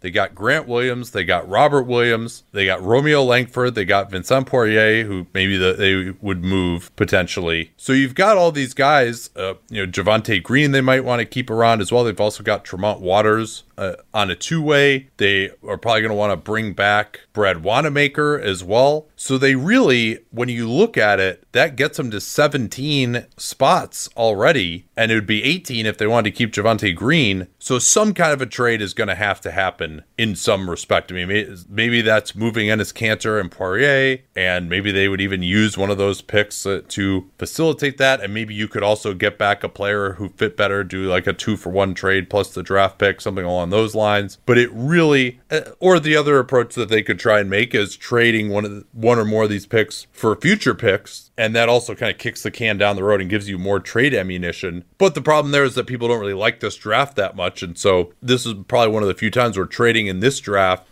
They 0.00 0.10
got 0.10 0.34
Grant 0.34 0.68
Williams. 0.68 1.10
They 1.10 1.24
got 1.24 1.48
Robert 1.48 1.84
Williams. 1.84 2.44
They 2.52 2.66
got 2.66 2.82
Romeo 2.82 3.22
Langford. 3.22 3.74
They 3.74 3.84
got 3.84 4.10
Vincent 4.10 4.46
Poirier, 4.46 5.04
who 5.04 5.26
maybe 5.34 5.56
the, 5.56 5.72
they 5.72 6.10
would 6.20 6.44
move 6.44 6.94
potentially. 6.96 7.72
So 7.76 7.92
you've 7.92 8.14
got 8.14 8.36
all 8.36 8.52
these 8.52 8.74
guys 8.74 9.30
uh, 9.36 9.54
you 9.68 9.84
know, 9.84 9.90
Javonte 9.90 10.42
Green 10.42 10.72
they 10.72 10.80
might 10.80 11.04
want 11.04 11.20
to 11.20 11.26
keep 11.26 11.50
around 11.50 11.80
as 11.80 11.90
well. 11.90 12.04
They've 12.04 12.20
also 12.20 12.42
got 12.42 12.64
Tremont 12.64 13.00
Waters 13.00 13.64
uh, 13.76 13.94
on 14.12 14.30
a 14.30 14.34
two 14.34 14.62
way. 14.62 15.08
They 15.16 15.50
are 15.66 15.78
probably 15.78 16.02
going 16.02 16.10
to 16.10 16.16
want 16.16 16.32
to 16.32 16.36
bring 16.36 16.72
back 16.72 17.20
Brad 17.32 17.62
Wanamaker 17.62 18.38
as 18.38 18.62
well. 18.62 19.08
So 19.16 19.38
they 19.38 19.54
really, 19.54 20.20
when 20.30 20.48
you 20.48 20.70
look 20.70 20.96
at 20.96 21.20
it, 21.20 21.44
that 21.52 21.76
gets 21.76 21.96
them 21.96 22.10
to 22.10 22.20
17 22.20 23.26
spots 23.36 24.08
already. 24.16 24.86
And 24.96 25.10
it 25.10 25.14
would 25.14 25.26
be 25.26 25.42
18 25.42 25.86
if 25.86 25.98
they 25.98 26.06
wanted 26.06 26.30
to 26.30 26.36
keep 26.36 26.52
Javonte 26.52 26.94
Green. 26.94 27.48
So 27.64 27.78
some 27.78 28.12
kind 28.12 28.30
of 28.30 28.42
a 28.42 28.46
trade 28.46 28.82
is 28.82 28.92
going 28.92 29.08
to 29.08 29.14
have 29.14 29.40
to 29.40 29.50
happen 29.50 30.04
in 30.18 30.36
some 30.36 30.68
respect. 30.68 31.10
I 31.10 31.14
mean, 31.14 31.56
maybe 31.66 32.02
that's 32.02 32.34
moving 32.34 32.68
Enes 32.68 32.92
Kanter 32.92 33.40
and 33.40 33.50
Poirier, 33.50 34.18
and 34.36 34.68
maybe 34.68 34.92
they 34.92 35.08
would 35.08 35.22
even 35.22 35.42
use 35.42 35.78
one 35.78 35.88
of 35.88 35.96
those 35.96 36.20
picks 36.20 36.66
uh, 36.66 36.82
to 36.88 37.30
facilitate 37.38 37.96
that. 37.96 38.20
And 38.20 38.34
maybe 38.34 38.52
you 38.52 38.68
could 38.68 38.82
also 38.82 39.14
get 39.14 39.38
back 39.38 39.64
a 39.64 39.70
player 39.70 40.12
who 40.12 40.28
fit 40.28 40.58
better, 40.58 40.84
do 40.84 41.04
like 41.04 41.26
a 41.26 41.32
two 41.32 41.56
for 41.56 41.70
one 41.70 41.94
trade 41.94 42.28
plus 42.28 42.52
the 42.52 42.62
draft 42.62 42.98
pick, 42.98 43.22
something 43.22 43.46
along 43.46 43.70
those 43.70 43.94
lines. 43.94 44.36
But 44.44 44.58
it 44.58 44.68
really, 44.70 45.40
uh, 45.50 45.62
or 45.80 45.98
the 45.98 46.16
other 46.16 46.38
approach 46.38 46.74
that 46.74 46.90
they 46.90 47.02
could 47.02 47.18
try 47.18 47.40
and 47.40 47.48
make 47.48 47.74
is 47.74 47.96
trading 47.96 48.50
one 48.50 48.66
of 48.66 48.84
one 48.92 49.18
or 49.18 49.24
more 49.24 49.44
of 49.44 49.50
these 49.50 49.64
picks 49.64 50.06
for 50.12 50.36
future 50.36 50.74
picks 50.74 51.30
and 51.36 51.54
that 51.54 51.68
also 51.68 51.94
kind 51.94 52.12
of 52.12 52.18
kicks 52.18 52.42
the 52.42 52.50
can 52.50 52.78
down 52.78 52.96
the 52.96 53.02
road 53.02 53.20
and 53.20 53.28
gives 53.28 53.48
you 53.48 53.58
more 53.58 53.80
trade 53.80 54.14
ammunition. 54.14 54.84
But 54.98 55.14
the 55.14 55.22
problem 55.22 55.52
there 55.52 55.64
is 55.64 55.74
that 55.74 55.86
people 55.86 56.08
don't 56.08 56.20
really 56.20 56.32
like 56.32 56.60
this 56.60 56.76
draft 56.76 57.16
that 57.16 57.34
much, 57.34 57.53
and 57.62 57.78
so 57.78 58.12
this 58.22 58.46
is 58.46 58.54
probably 58.68 58.92
one 58.92 59.02
of 59.02 59.08
the 59.08 59.14
few 59.14 59.30
times 59.30 59.56
we're 59.56 59.66
trading 59.66 60.06
in 60.06 60.20
this 60.20 60.40
draft 60.40 60.86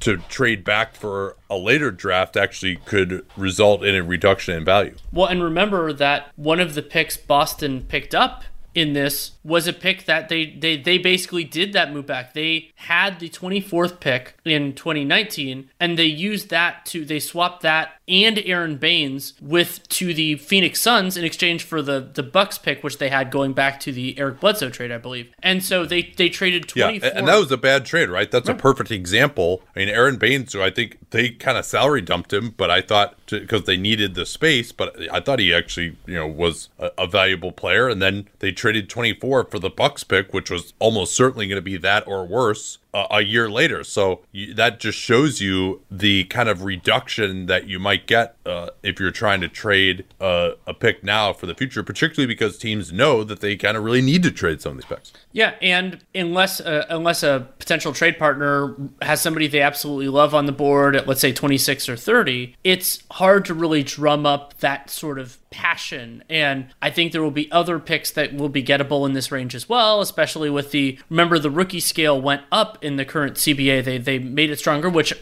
to 0.00 0.18
trade 0.28 0.64
back 0.64 0.94
for 0.94 1.36
a 1.48 1.56
later 1.56 1.90
draft 1.90 2.36
actually 2.36 2.76
could 2.76 3.24
result 3.36 3.84
in 3.84 3.94
a 3.94 4.02
reduction 4.02 4.54
in 4.54 4.64
value. 4.64 4.94
Well, 5.12 5.26
and 5.26 5.42
remember 5.42 5.92
that 5.94 6.30
one 6.36 6.60
of 6.60 6.74
the 6.74 6.82
picks 6.82 7.16
Boston 7.16 7.86
picked 7.88 8.14
up 8.14 8.44
in 8.74 8.92
this 8.92 9.32
was 9.44 9.66
a 9.68 9.72
pick 9.72 10.04
that 10.04 10.28
they 10.28 10.46
they 10.46 10.76
they 10.76 10.98
basically 10.98 11.44
did 11.44 11.72
that 11.72 11.92
move 11.92 12.06
back. 12.06 12.34
They 12.34 12.72
had 12.74 13.20
the 13.20 13.28
24th 13.28 14.00
pick 14.00 14.36
in 14.44 14.74
2019 14.74 15.70
and 15.78 15.98
they 15.98 16.04
used 16.04 16.50
that 16.50 16.84
to 16.86 17.04
they 17.04 17.20
swapped 17.20 17.62
that 17.62 17.92
and 18.06 18.38
Aron 18.38 18.76
Baynes 18.76 19.34
with 19.40 19.86
to 19.88 20.12
the 20.12 20.36
Phoenix 20.36 20.80
Suns 20.80 21.16
in 21.16 21.24
exchange 21.24 21.62
for 21.62 21.80
the 21.80 22.00
the 22.12 22.22
Bucks 22.22 22.58
pick 22.58 22.82
which 22.82 22.98
they 22.98 23.08
had 23.08 23.30
going 23.30 23.52
back 23.52 23.80
to 23.80 23.92
the 23.92 24.18
Eric 24.18 24.40
Bledsoe 24.40 24.70
trade, 24.70 24.92
I 24.92 24.98
believe. 24.98 25.32
And 25.42 25.62
so 25.62 25.86
they 25.86 26.12
they 26.16 26.28
traded 26.28 26.68
24 26.68 27.08
Yeah, 27.08 27.18
and 27.18 27.26
that 27.28 27.36
was 27.36 27.50
a 27.50 27.56
bad 27.56 27.84
trade, 27.84 28.10
right? 28.10 28.30
That's 28.30 28.48
right. 28.48 28.58
a 28.58 28.60
perfect 28.60 28.90
example. 28.90 29.62
I 29.74 29.80
mean, 29.80 29.88
Aron 29.88 30.16
Baynes, 30.16 30.52
who 30.52 30.62
I 30.62 30.70
think 30.70 30.98
they 31.10 31.30
kind 31.30 31.56
of 31.56 31.64
salary 31.64 32.02
dumped 32.02 32.32
him, 32.32 32.54
but 32.56 32.70
I 32.70 32.80
thought 32.80 33.16
because 33.26 33.64
they 33.64 33.76
needed 33.76 34.14
the 34.14 34.26
space, 34.26 34.72
but 34.72 34.94
I 35.10 35.20
thought 35.20 35.38
he 35.38 35.54
actually, 35.54 35.96
you 36.06 36.14
know, 36.14 36.26
was 36.26 36.68
a, 36.78 36.90
a 36.98 37.06
valuable 37.06 37.52
player 37.52 37.88
and 37.88 38.02
then 38.02 38.28
they 38.40 38.52
traded 38.52 38.88
24 38.90 39.44
for 39.44 39.58
the 39.58 39.70
Bucks 39.70 40.04
pick, 40.04 40.32
which 40.34 40.50
was 40.50 40.74
almost 40.78 41.14
certainly 41.14 41.46
going 41.46 41.56
to 41.56 41.62
be 41.62 41.76
that 41.78 42.06
or 42.06 42.26
worse 42.26 42.78
a, 42.94 43.22
year 43.22 43.50
later. 43.50 43.82
So 43.84 44.20
you, 44.32 44.54
that 44.54 44.78
just 44.78 44.98
shows 44.98 45.40
you 45.40 45.82
the 45.90 46.24
kind 46.24 46.48
of 46.48 46.62
reduction 46.62 47.46
that 47.46 47.66
you 47.66 47.78
might 47.78 48.06
get 48.06 48.36
uh, 48.46 48.70
if 48.82 49.00
you're 49.00 49.10
trying 49.10 49.40
to 49.40 49.48
trade 49.48 50.04
uh, 50.20 50.50
a 50.66 50.74
pick 50.74 51.02
now 51.02 51.32
for 51.32 51.46
the 51.46 51.54
future, 51.54 51.82
particularly 51.82 52.26
because 52.26 52.58
teams 52.58 52.92
know 52.92 53.24
that 53.24 53.40
they 53.40 53.56
kind 53.56 53.76
of 53.76 53.84
really 53.84 54.02
need 54.02 54.22
to 54.22 54.30
trade 54.30 54.60
some 54.60 54.72
of 54.72 54.78
these 54.78 54.84
picks. 54.84 55.12
Yeah, 55.32 55.54
and 55.60 56.04
unless 56.14 56.60
uh, 56.60 56.86
unless 56.88 57.22
a 57.22 57.48
potential 57.58 57.92
trade 57.92 58.18
partner 58.18 58.74
has 59.02 59.20
somebody 59.20 59.48
they 59.48 59.60
absolutely 59.60 60.08
love 60.08 60.34
on 60.34 60.46
the 60.46 60.52
board 60.52 60.94
at 60.94 61.08
let's 61.08 61.20
say 61.20 61.32
26 61.32 61.88
or 61.88 61.96
30, 61.96 62.54
it's 62.62 63.02
hard 63.12 63.44
to 63.46 63.54
really 63.54 63.82
drum 63.82 64.26
up 64.26 64.58
that 64.58 64.90
sort 64.90 65.18
of 65.18 65.38
passion. 65.54 66.24
And 66.28 66.66
I 66.82 66.90
think 66.90 67.12
there 67.12 67.22
will 67.22 67.30
be 67.30 67.50
other 67.52 67.78
picks 67.78 68.10
that 68.12 68.34
will 68.34 68.48
be 68.48 68.62
gettable 68.62 69.06
in 69.06 69.12
this 69.12 69.30
range 69.30 69.54
as 69.54 69.68
well, 69.68 70.00
especially 70.00 70.50
with 70.50 70.72
the 70.72 70.98
remember 71.08 71.38
the 71.38 71.50
rookie 71.50 71.80
scale 71.80 72.20
went 72.20 72.42
up 72.50 72.83
in 72.84 72.96
the 72.96 73.04
current 73.04 73.36
CBA. 73.36 73.84
They 73.84 73.98
they 73.98 74.18
made 74.18 74.50
it 74.50 74.58
stronger, 74.58 74.88
which 74.88 75.12